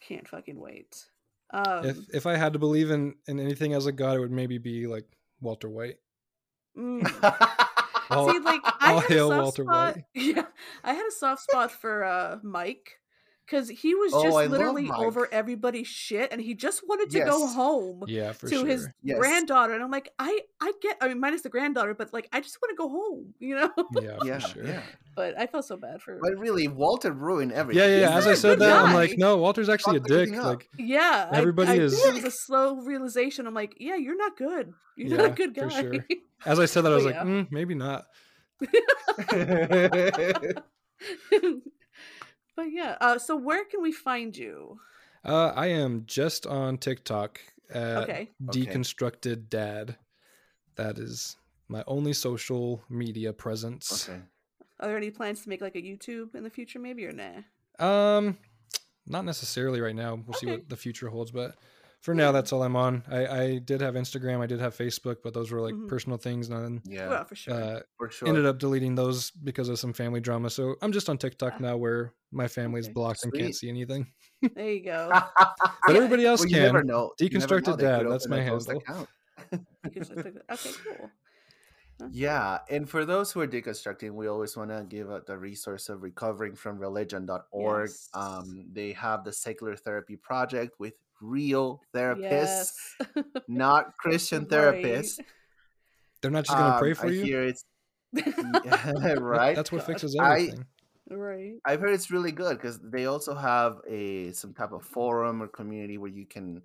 can't 0.00 0.28
fucking 0.28 0.58
wait. 0.60 1.04
Um, 1.52 1.84
if 1.86 1.96
if 2.14 2.26
I 2.26 2.36
had 2.36 2.52
to 2.54 2.58
believe 2.60 2.90
in 2.90 3.16
in 3.26 3.40
anything 3.40 3.74
as 3.74 3.86
a 3.86 3.92
god, 3.92 4.16
it 4.16 4.20
would 4.20 4.30
maybe 4.32 4.58
be 4.58 4.86
like 4.86 5.04
Walter 5.40 5.68
White. 5.68 5.96
Mm. 6.76 7.68
All, 8.10 8.30
See, 8.30 8.38
like 8.38 8.60
I 8.64 8.92
all 8.92 9.00
had 9.00 9.10
a 9.10 9.28
soft 9.28 9.56
spot. 9.56 9.96
Yeah, 10.14 10.44
I 10.84 10.92
had 10.92 11.06
a 11.06 11.10
soft 11.10 11.42
spot 11.42 11.72
for 11.72 12.04
uh 12.04 12.38
Mike 12.42 13.00
because 13.46 13.68
he 13.68 13.94
was 13.94 14.12
Oh, 14.14 14.22
just 14.22 14.36
I 14.36 14.42
love 14.42 14.50
literally 14.52 14.90
over 14.90 15.28
everybody's 15.32 15.86
shit, 15.86 16.32
and 16.32 16.40
he 16.40 16.54
just 16.54 16.82
wanted 16.86 17.10
to 17.10 17.20
go 17.24 17.46
home 17.46 18.04
Yeah, 18.08 18.32
to 18.32 18.48
sure. 18.48 18.66
his 18.66 18.88
Yes. 19.02 19.18
granddaughter, 19.18 19.74
and 19.74 19.82
I'm 19.82 19.90
like, 19.90 20.10
I 20.18 20.40
I 20.60 20.72
get, 20.80 20.96
I 21.00 21.08
mean, 21.08 21.20
minus 21.20 21.42
the 21.42 21.50
granddaughter, 21.50 21.94
but 21.94 22.12
like, 22.12 22.28
I 22.32 22.40
just 22.40 22.58
want 22.62 22.70
to 22.70 22.76
go 22.76 22.88
home, 22.88 23.34
you 23.38 23.54
know. 23.56 23.70
yeah, 24.00 24.18
yeah, 24.24 24.38
sure. 24.38 24.66
yeah. 24.66 24.82
but 25.14 25.38
I 25.38 25.46
felt 25.46 25.66
so 25.66 25.76
bad 25.76 26.00
for. 26.02 26.18
But 26.22 26.38
really, 26.38 26.68
Walter 26.68 27.12
ruined 27.12 27.52
everything. 27.52 27.82
Yeah, 27.82 27.96
yeah, 27.96 28.08
yeah. 28.10 28.16
As 28.16 28.26
i 28.26 28.34
said 28.34 28.58
good 28.58 28.70
that, 28.70 28.84
I'm 28.84 28.94
like, 28.94 29.16
no, 29.18 29.36
Walter's 29.36 29.68
actually 29.68 29.98
a 29.98 30.00
dick. 30.00 30.30
Like, 30.34 30.68
Yeah, 30.78 31.28
Everybody 31.32 31.72
I, 31.72 31.74
is- 31.76 32.02
It 32.02 32.14
was 32.14 32.24
a 32.24 32.30
slow 32.30 32.76
realization. 32.76 33.46
I'm 33.46 33.54
like, 33.54 33.76
yeah, 33.78 33.96
you're 33.96 34.16
not 34.16 34.36
good. 34.36 34.72
You're 34.96 35.16
not 35.18 35.26
a 35.26 35.30
good 35.30 35.54
for 35.54 35.66
guy. 35.68 35.80
sure. 35.80 36.06
as 36.46 36.58
I 36.60 36.66
said 36.66 36.82
that, 36.82 36.92
I 36.92 36.96
was 36.96 37.04
But 37.04 37.14
like, 37.16 37.26
mm, 37.26 37.46
maybe 37.50 37.74
not. 37.74 38.06
but 42.56 42.72
yeah, 42.72 42.96
uh, 43.00 43.18
so 43.18 43.36
where 43.36 43.64
can 43.64 43.82
we 43.82 43.92
find 43.92 44.36
you? 44.36 44.78
Uh, 45.24 45.52
I 45.54 45.68
am 45.68 46.04
just 46.06 46.46
on 46.46 46.78
TikTok 46.78 47.40
at 47.70 48.04
Okay. 48.04 48.30
Deconstructed 48.42 49.48
Dad. 49.48 49.96
That 50.76 50.98
is 50.98 51.36
my 51.68 51.82
only 51.86 52.12
social 52.12 52.82
media 52.88 53.32
presence. 53.32 54.08
okay. 54.08 54.20
Are 54.80 54.88
there 54.88 54.96
any 54.96 55.10
plans 55.10 55.42
to 55.42 55.48
make 55.48 55.60
like 55.60 55.76
a 55.76 55.82
YouTube 55.82 56.34
in 56.34 56.42
the 56.42 56.50
future, 56.50 56.78
maybe 56.78 57.06
or 57.06 57.12
nah? 57.12 57.42
Um, 57.78 58.38
not 59.06 59.24
necessarily 59.24 59.80
right 59.80 59.94
now. 59.94 60.20
We'll 60.26 60.34
see 60.34 60.46
what 60.46 60.68
the 60.68 60.76
future 60.76 61.08
holds, 61.08 61.30
but 61.30 61.54
for 62.04 62.14
now, 62.14 62.30
that's 62.32 62.52
all 62.52 62.62
I'm 62.62 62.76
on. 62.76 63.02
I, 63.10 63.26
I 63.26 63.58
did 63.58 63.80
have 63.80 63.94
Instagram, 63.94 64.40
I 64.40 64.46
did 64.46 64.60
have 64.60 64.76
Facebook, 64.76 65.16
but 65.24 65.32
those 65.32 65.50
were 65.50 65.60
like 65.62 65.74
Mhm. 65.74 65.88
personal 65.88 66.18
things, 66.18 66.50
and 66.50 66.62
then 66.64 66.82
Yeah, 66.84 67.08
Well, 67.08 67.24
for 67.24 67.34
sure. 67.34 67.54
uh, 67.54 67.80
for 67.96 68.10
sure. 68.10 68.28
ended 68.28 68.44
up 68.44 68.58
deleting 68.58 68.94
those 68.94 69.30
because 69.30 69.68
of 69.70 69.78
some 69.78 69.92
family 69.94 70.20
drama. 70.20 70.50
So 70.50 70.76
I'm 70.82 70.92
just 70.92 71.08
on 71.08 71.16
TikTok 71.18 71.54
Ah. 71.56 71.60
now, 71.60 71.76
where 71.78 72.12
my 72.30 72.46
family's 72.46 72.86
Okay. 72.86 72.92
blocked 72.92 73.24
and 73.24 73.32
can't 73.32 73.54
see 73.56 73.68
anything. 73.70 74.12
there 74.54 74.70
you 74.70 74.84
go. 74.84 75.08
But 75.86 75.96
everybody 75.96 76.26
else 76.26 76.40
well, 76.40 76.48
you 76.50 76.56
never 76.60 76.78
can. 76.80 76.86
know. 76.88 77.12
You 77.18 77.28
never 77.30 77.40
know. 77.40 77.46
Deconstructed 77.46 77.78
Dad, 77.78 78.06
that's 78.10 78.28
my 78.28 78.44
ghost 78.46 78.68
handle. 78.68 78.82
account. 78.82 79.08
Because 79.82 80.10
I 80.10 80.14
took- 80.14 80.26
okay, 80.52 80.70
cool. 80.98 81.10
Yeah, 82.10 82.58
and 82.68 82.90
for 82.90 83.04
those 83.04 83.30
who 83.32 83.40
are 83.40 83.46
deconstructing, 83.46 84.10
we 84.14 84.26
always 84.26 84.56
want 84.56 84.70
to 84.70 84.84
give 84.88 85.10
out 85.10 85.26
the 85.26 85.38
resource 85.38 85.88
of 85.88 86.00
recoveringfromreligion.org. 86.00 87.88
Yes. 87.88 88.08
Um, 88.14 88.66
they 88.72 88.92
have 88.92 89.24
the 89.24 89.32
Secular 89.32 89.76
Therapy 89.76 90.16
Project 90.16 90.78
with 90.80 90.94
real 91.24 91.82
therapists, 91.94 92.72
Yes. 93.08 93.24
not 93.48 93.96
Christian 93.98 94.42
Right. 94.42 94.50
therapists. 94.84 95.20
They're 96.20 96.30
not 96.30 96.44
just 96.44 96.56
gonna 96.56 96.74
Um, 96.74 96.78
pray 96.78 96.94
for 96.94 97.06
I 97.06 97.10
you. 97.10 97.22
hear 97.22 97.42
it's 97.44 97.64
That- 98.12 99.18
right. 99.20 99.56
That's 99.56 99.72
what 99.72 99.78
God. 99.78 99.86
fixes 99.86 100.16
I- 100.16 100.32
everything. 100.34 100.66
right. 101.10 101.54
I've 101.64 101.80
heard 101.80 101.92
it's 101.94 102.10
really 102.10 102.32
good 102.32 102.56
because 102.56 102.78
they 102.80 103.06
also 103.06 103.34
have 103.34 103.80
a 103.88 104.32
some 104.32 104.54
type 104.54 104.72
of 104.72 104.82
forum 104.84 105.42
or 105.42 105.48
community 105.48 105.98
where 105.98 106.10
you 106.10 106.26
can 106.26 106.62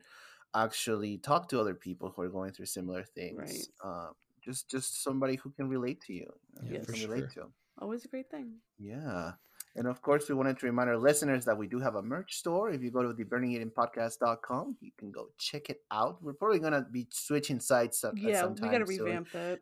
actually 0.56 1.18
talk 1.18 1.48
to 1.49 1.60
other 1.60 1.73
people 1.76 2.10
who 2.15 2.22
are 2.22 2.30
going 2.30 2.52
through 2.52 2.65
similar 2.68 3.03
things. 3.03 3.38
Right. 3.38 3.68
Um, 3.84 4.14
just 4.41 4.69
just 4.69 5.03
somebody 5.03 5.36
who 5.36 5.49
can 5.52 5.68
relate 5.69 6.02
to 6.07 6.14
you. 6.14 6.31
Yeah, 6.64 6.80
you 6.80 6.84
for 6.86 6.94
can 6.94 7.02
relate 7.10 7.31
sure. 7.34 7.44
to. 7.45 7.49
Always 7.80 8.06
a 8.06 8.07
great 8.07 8.30
thing. 8.30 8.53
Yeah. 8.77 9.34
And 9.75 9.87
of 9.87 10.01
course, 10.01 10.27
we 10.27 10.35
wanted 10.35 10.57
to 10.59 10.65
remind 10.65 10.89
our 10.89 10.97
listeners 10.97 11.45
that 11.45 11.57
we 11.57 11.67
do 11.67 11.79
have 11.79 11.95
a 11.95 12.01
merch 12.01 12.35
store. 12.35 12.69
If 12.71 12.81
you 12.81 12.91
go 12.91 13.03
to 13.03 13.13
the 13.13 13.23
burningedenpodcast.com, 13.23 14.77
you 14.81 14.91
can 14.97 15.11
go 15.11 15.29
check 15.37 15.69
it 15.69 15.81
out. 15.91 16.21
We're 16.21 16.33
probably 16.33 16.59
going 16.59 16.73
to 16.73 16.81
be 16.81 17.07
switching 17.11 17.59
sites 17.59 18.03
at, 18.03 18.11
at 18.11 18.17
Yeah, 18.17 18.41
some 18.41 18.55
we 18.55 18.59
time 18.61 18.71
got 18.71 18.85
to 18.85 18.87
soon. 18.93 19.05
revamp 19.05 19.31
that. 19.31 19.59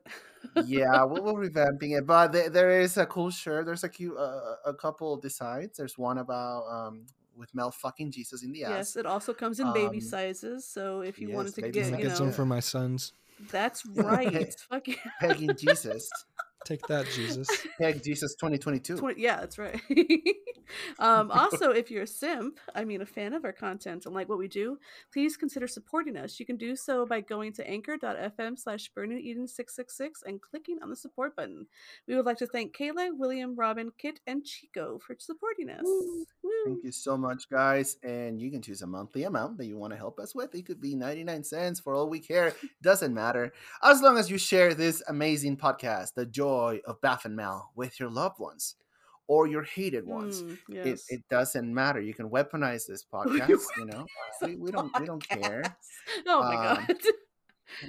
yeah, 0.66 1.04
we'll, 1.04 1.24
we'll 1.24 1.36
revamping 1.50 1.98
it. 1.98 2.06
But 2.08 2.32
there, 2.32 2.50
there 2.50 2.80
is 2.80 2.98
a 2.98 3.06
cool 3.06 3.30
shirt. 3.30 3.66
There's 3.66 3.84
a 3.84 3.90
cute, 3.90 4.18
uh, 4.18 4.56
a 4.66 4.74
couple 4.74 5.18
designs. 5.18 5.78
There's 5.78 5.98
one 5.98 6.18
about 6.20 6.64
um 6.72 7.06
with 7.36 7.54
Mel 7.54 7.70
fucking 7.70 8.10
Jesus 8.12 8.42
in 8.44 8.52
the 8.52 8.64
ass. 8.64 8.70
Yes, 8.72 8.96
it 8.96 9.06
also 9.06 9.32
comes 9.34 9.60
in 9.60 9.72
baby 9.74 9.98
Um, 9.98 10.02
sizes. 10.02 10.66
So 10.66 11.02
if 11.02 11.20
you 11.20 11.28
yes, 11.28 11.36
wanted 11.36 11.56
to 11.56 11.62
get, 11.70 11.76
you 11.76 11.92
gonna 11.92 12.02
get 12.04 12.18
some 12.18 12.32
for 12.32 12.46
my 12.46 12.60
sons. 12.62 13.14
that's 13.52 13.86
right. 13.96 14.56
Fuck 14.70 14.88
yeah. 14.88 14.96
Pegging 15.20 15.56
Jesus. 15.56 16.10
Take 16.68 16.86
that, 16.88 17.06
Jesus. 17.16 17.48
Peg 17.80 18.04
Jesus 18.04 18.36
2022. 18.36 18.98
20, 18.98 19.22
yeah, 19.22 19.38
that's 19.38 19.58
right. 19.58 19.80
um, 21.00 21.32
also, 21.32 21.72
if 21.72 21.90
you're 21.90 22.04
a 22.04 22.08
simp, 22.08 22.60
I 22.76 22.84
mean 22.84 23.02
a 23.02 23.06
fan 23.06 23.32
of 23.32 23.46
our 23.46 23.54
content 23.54 24.06
and 24.06 24.14
like 24.14 24.28
what 24.28 24.38
we 24.38 24.50
do, 24.50 24.78
please 25.14 25.38
consider 25.38 25.66
supporting 25.66 26.18
us. 26.18 26.42
You 26.42 26.46
can 26.46 26.58
do 26.58 26.76
so 26.76 27.06
by 27.06 27.22
going 27.22 27.54
to 27.54 27.66
anchor.fm 27.66 28.60
slash 28.60 28.92
Eden666 28.98 30.10
and 30.26 30.42
clicking 30.42 30.80
on 30.84 30.90
the 30.90 30.98
support 30.98 31.38
button. 31.38 31.68
We 32.06 32.18
would 32.18 32.26
like 32.26 32.38
to 32.40 32.48
thank 32.48 32.76
Kayla, 32.76 33.12
William, 33.14 33.56
Robin, 33.56 33.90
Kit, 33.98 34.20
and 34.28 34.44
Chico 34.44 35.00
for 35.00 35.16
supporting 35.18 35.70
us. 35.70 35.86
Woo. 35.86 36.26
Thank 36.66 36.84
you 36.84 36.92
so 36.92 37.16
much, 37.16 37.50
guys. 37.50 37.96
And 38.04 38.42
you 38.42 38.52
can 38.52 38.62
choose 38.62 38.82
a 38.82 38.88
monthly 38.88 39.24
amount 39.24 39.58
that 39.60 39.68
you 39.68 39.78
want 39.78 39.94
to 39.94 39.98
help 39.98 40.20
us 40.20 40.36
with. 40.36 40.54
It 40.54 40.66
could 40.66 40.82
be 40.82 40.96
99 40.96 41.46
cents 41.46 41.80
for 41.80 41.94
all 41.94 42.10
we 42.10 42.20
care. 42.20 42.54
Doesn't 42.82 43.14
matter. 43.14 43.54
As 43.82 44.02
long 44.02 44.18
as 44.18 44.30
you 44.30 44.38
share 44.38 44.74
this 44.74 45.02
amazing 45.08 45.56
podcast, 45.56 46.16
The 46.16 46.26
Joy 46.26 46.57
of 46.86 47.02
Baph 47.02 47.26
and 47.26 47.36
Mel, 47.36 47.72
with 47.76 48.00
your 48.00 48.10
loved 48.10 48.40
ones. 48.40 48.76
or 49.30 49.46
your 49.46 49.64
hated 49.64 50.06
ones. 50.08 50.42
Mm, 50.42 50.54
It, 50.70 50.86
yes. 50.88 51.06
it 51.10 51.22
doesn't 51.30 51.74
matter. 51.74 52.00
You 52.00 52.14
can 52.14 52.30
weaponize 52.30 52.88
this 52.88 53.04
podcast. 53.14 53.62
You 53.78 53.86
know, 53.86 54.06
we, 54.42 54.56
we 54.56 54.72
don't 54.72 54.98
we 55.00 55.06
don't 55.06 55.28
care. 55.28 55.64
Oh 56.26 56.42
my 56.44 56.56
Um, 56.56 56.86
god. 56.88 56.98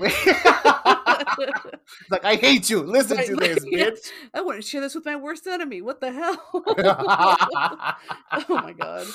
like 2.11 2.25
I 2.25 2.35
hate 2.35 2.69
you. 2.69 2.83
Listen 2.83 3.19
Right, 3.19 3.27
to 3.29 3.37
this, 3.37 3.65
yeah. 3.71 3.91
bitch. 3.91 4.11
I 4.35 4.41
want 4.41 4.61
to 4.61 4.67
share 4.67 4.81
this 4.81 4.97
with 4.97 5.05
my 5.07 5.15
worst 5.15 5.47
enemy. 5.47 5.81
What 5.83 6.01
the 6.01 6.11
hell? 6.13 6.37
oh 6.55 6.65
my 8.49 8.73
god. 8.73 9.07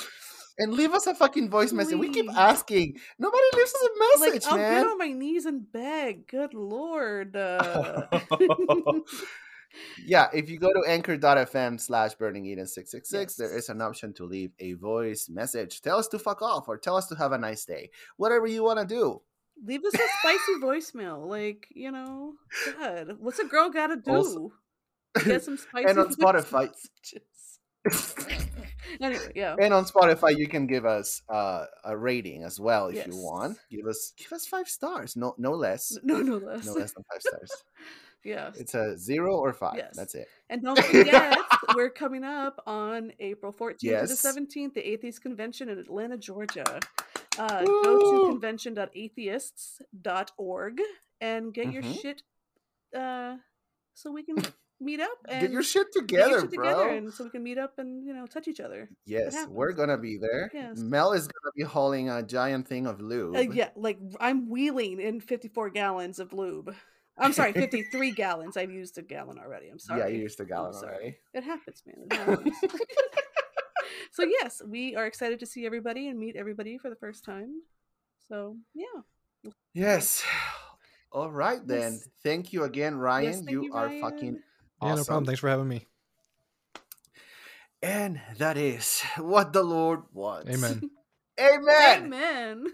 and 0.58 0.72
leave 0.72 0.94
us 0.94 1.06
a 1.06 1.14
fucking 1.14 1.50
voice 1.50 1.70
message. 1.72 1.98
We 1.98 2.08
keep 2.08 2.30
asking. 2.34 2.96
Nobody 3.18 3.42
leaves 3.54 3.74
us 3.74 3.82
a 3.82 3.84
Like 3.84 3.98
message, 4.32 4.46
I'll 4.50 4.56
man. 4.56 4.82
get 4.82 4.90
on 4.90 4.96
my 4.98 5.12
knees 5.12 5.44
and 5.44 5.70
beg. 5.70 6.26
Good 6.28 6.54
lord. 6.54 7.36
Uh, 7.36 8.06
yeah, 10.04 10.28
if 10.32 10.48
you 10.50 10.58
go 10.58 10.72
to 10.72 10.82
anchor.fm 10.88 11.80
slash 11.80 12.14
burning 12.14 12.46
eden 12.46 12.66
666, 12.66 13.34
there 13.36 13.48
Yes. 13.52 13.64
is 13.64 13.68
an 13.68 13.80
option 13.80 14.12
to 14.14 14.24
leave 14.24 14.52
a 14.60 14.74
voice 14.74 15.28
message. 15.28 15.80
Tell 15.82 15.98
us 15.98 16.08
to 16.08 16.18
fuck 16.18 16.42
off 16.42 16.68
or 16.68 16.76
tell 16.78 16.96
us 16.96 17.06
to 17.08 17.14
have 17.16 17.32
a 17.32 17.38
nice 17.38 17.64
day. 17.64 17.90
Whatever 18.16 18.46
you 18.46 18.62
want 18.64 18.78
to 18.80 18.86
do. 18.86 19.22
leave 19.64 19.84
us 19.84 19.94
a 19.94 19.98
spicy 20.20 20.54
voicemail. 20.60 21.26
Like, 21.28 21.68
you 21.70 21.92
know, 21.92 22.34
God, 22.78 23.16
what's 23.20 23.38
a 23.38 23.44
girl 23.44 23.70
gotta 23.70 23.96
do? 23.96 24.10
Also- 24.10 24.52
Get 25.24 25.44
some 25.44 25.56
spicy 25.64 25.88
And 25.88 25.98
on 26.00 26.12
Spotify. 26.12 26.70
anyway, 29.00 29.32
yeah. 29.34 29.54
and 29.60 29.72
on 29.72 29.84
Spotify, 29.84 30.36
you 30.36 30.48
can 30.48 30.66
give 30.66 30.84
us 30.84 31.22
uh, 31.28 31.66
a 31.84 31.96
rating 31.96 32.42
as 32.44 32.58
well 32.58 32.88
if 32.88 33.06
you 33.06 33.14
want. 33.16 33.58
Give 33.70 33.86
us 33.86 34.12
give 34.16 34.32
us 34.32 34.46
five 34.46 34.68
stars, 34.68 35.16
no 35.16 35.34
no 35.38 35.52
less, 35.52 35.96
No, 36.02 36.18
no 36.20 36.38
less. 36.38 36.64
no 36.66 36.72
less 36.72 36.92
than 36.92 37.04
five 37.12 37.20
stars. 37.22 37.50
yeah. 38.24 38.50
It's 38.56 38.74
a 38.74 38.96
zero 38.98 39.36
or 39.36 39.52
five. 39.52 39.76
Yes. 39.76 39.94
That's 39.96 40.14
it. 40.14 40.28
And 40.50 40.62
don't 40.62 40.78
forget, 40.84 41.36
we're 41.74 41.90
coming 41.90 42.24
up 42.24 42.62
on 42.66 43.12
April 43.20 43.52
14th 43.52 43.78
to 43.78 44.06
the 44.06 44.14
17th, 44.14 44.74
the 44.74 44.86
Atheist 44.88 45.22
Convention 45.22 45.68
in 45.68 45.78
Atlanta, 45.78 46.16
Georgia. 46.18 46.80
Uh, 47.38 47.64
go 47.64 48.22
to 48.22 48.28
convention.atheists.org 48.30 50.80
and 51.20 51.52
get 51.54 51.72
your 51.72 51.82
Mhm. 51.82 52.00
shit 52.00 52.22
uh, 52.94 53.36
so 53.94 54.12
we 54.12 54.22
can 54.22 54.36
meet 54.80 55.00
up 55.00 55.18
and 55.28 55.40
Get 55.40 55.50
your 55.50 55.62
shit 55.62 55.86
get 55.92 56.00
together, 56.00 56.30
your 56.30 56.40
shit 56.42 56.52
bro. 56.52 56.64
together 56.68 56.88
and 56.90 57.12
so 57.12 57.24
we 57.24 57.30
can 57.30 57.42
meet 57.42 57.58
up 57.58 57.78
and, 57.78 58.04
you 58.04 58.12
know, 58.12 58.26
touch 58.26 58.48
each 58.48 58.60
other. 58.60 58.88
Yes, 59.06 59.46
we're 59.48 59.72
gonna 59.72 59.98
be 59.98 60.18
there. 60.18 60.50
Yes. 60.52 60.78
Mel 60.78 61.12
is 61.12 61.26
gonna 61.26 61.52
be 61.56 61.62
hauling 61.62 62.10
a 62.10 62.22
giant 62.22 62.68
thing 62.68 62.86
of 62.86 63.00
lube. 63.00 63.36
Uh, 63.36 63.40
yeah, 63.40 63.70
like 63.76 63.98
I'm 64.20 64.48
wheeling 64.48 65.00
in 65.00 65.20
54 65.20 65.70
gallons 65.70 66.18
of 66.18 66.32
lube. 66.32 66.74
I'm 67.18 67.32
sorry, 67.32 67.52
53 67.54 68.10
gallons. 68.12 68.56
I've 68.56 68.70
used 68.70 68.98
a 68.98 69.02
gallon 69.02 69.38
already. 69.38 69.68
I'm 69.68 69.78
sorry. 69.78 70.00
Yeah, 70.00 70.06
you 70.08 70.22
used 70.22 70.40
a 70.40 70.44
gallon 70.44 70.74
already. 70.74 71.16
It 71.32 71.44
happens, 71.44 71.82
man. 71.86 71.96
It 72.10 72.16
happens. 72.16 72.56
so 74.12 74.24
yes, 74.24 74.62
we 74.66 74.96
are 74.96 75.06
excited 75.06 75.40
to 75.40 75.46
see 75.46 75.66
everybody 75.66 76.08
and 76.08 76.18
meet 76.18 76.36
everybody 76.36 76.78
for 76.78 76.90
the 76.90 76.96
first 76.96 77.24
time. 77.24 77.62
So 78.28 78.56
yeah, 78.74 79.02
Yes. 79.72 80.24
All 81.12 81.30
right 81.30 81.64
then. 81.64 81.92
Yes. 81.92 82.08
Thank 82.24 82.52
you 82.52 82.64
again, 82.64 82.96
Ryan. 82.96 83.24
Yes, 83.24 83.36
thank 83.36 83.50
you, 83.50 83.64
you, 83.64 83.72
are 83.72 83.86
Ryan. 83.86 84.00
fucking 84.00 84.42
awesome. 84.80 84.88
Yeah, 84.88 84.94
no 84.96 85.04
problem. 85.04 85.24
Thanks 85.26 85.40
for 85.40 85.48
having 85.48 85.68
me. 85.68 85.86
And 87.82 88.20
that 88.38 88.56
is 88.56 89.02
what 89.18 89.52
the 89.52 89.62
Lord 89.62 90.02
wants. 90.12 90.50
Amen. 90.50 90.90
Amen. 91.38 92.04
amen. 92.04 92.66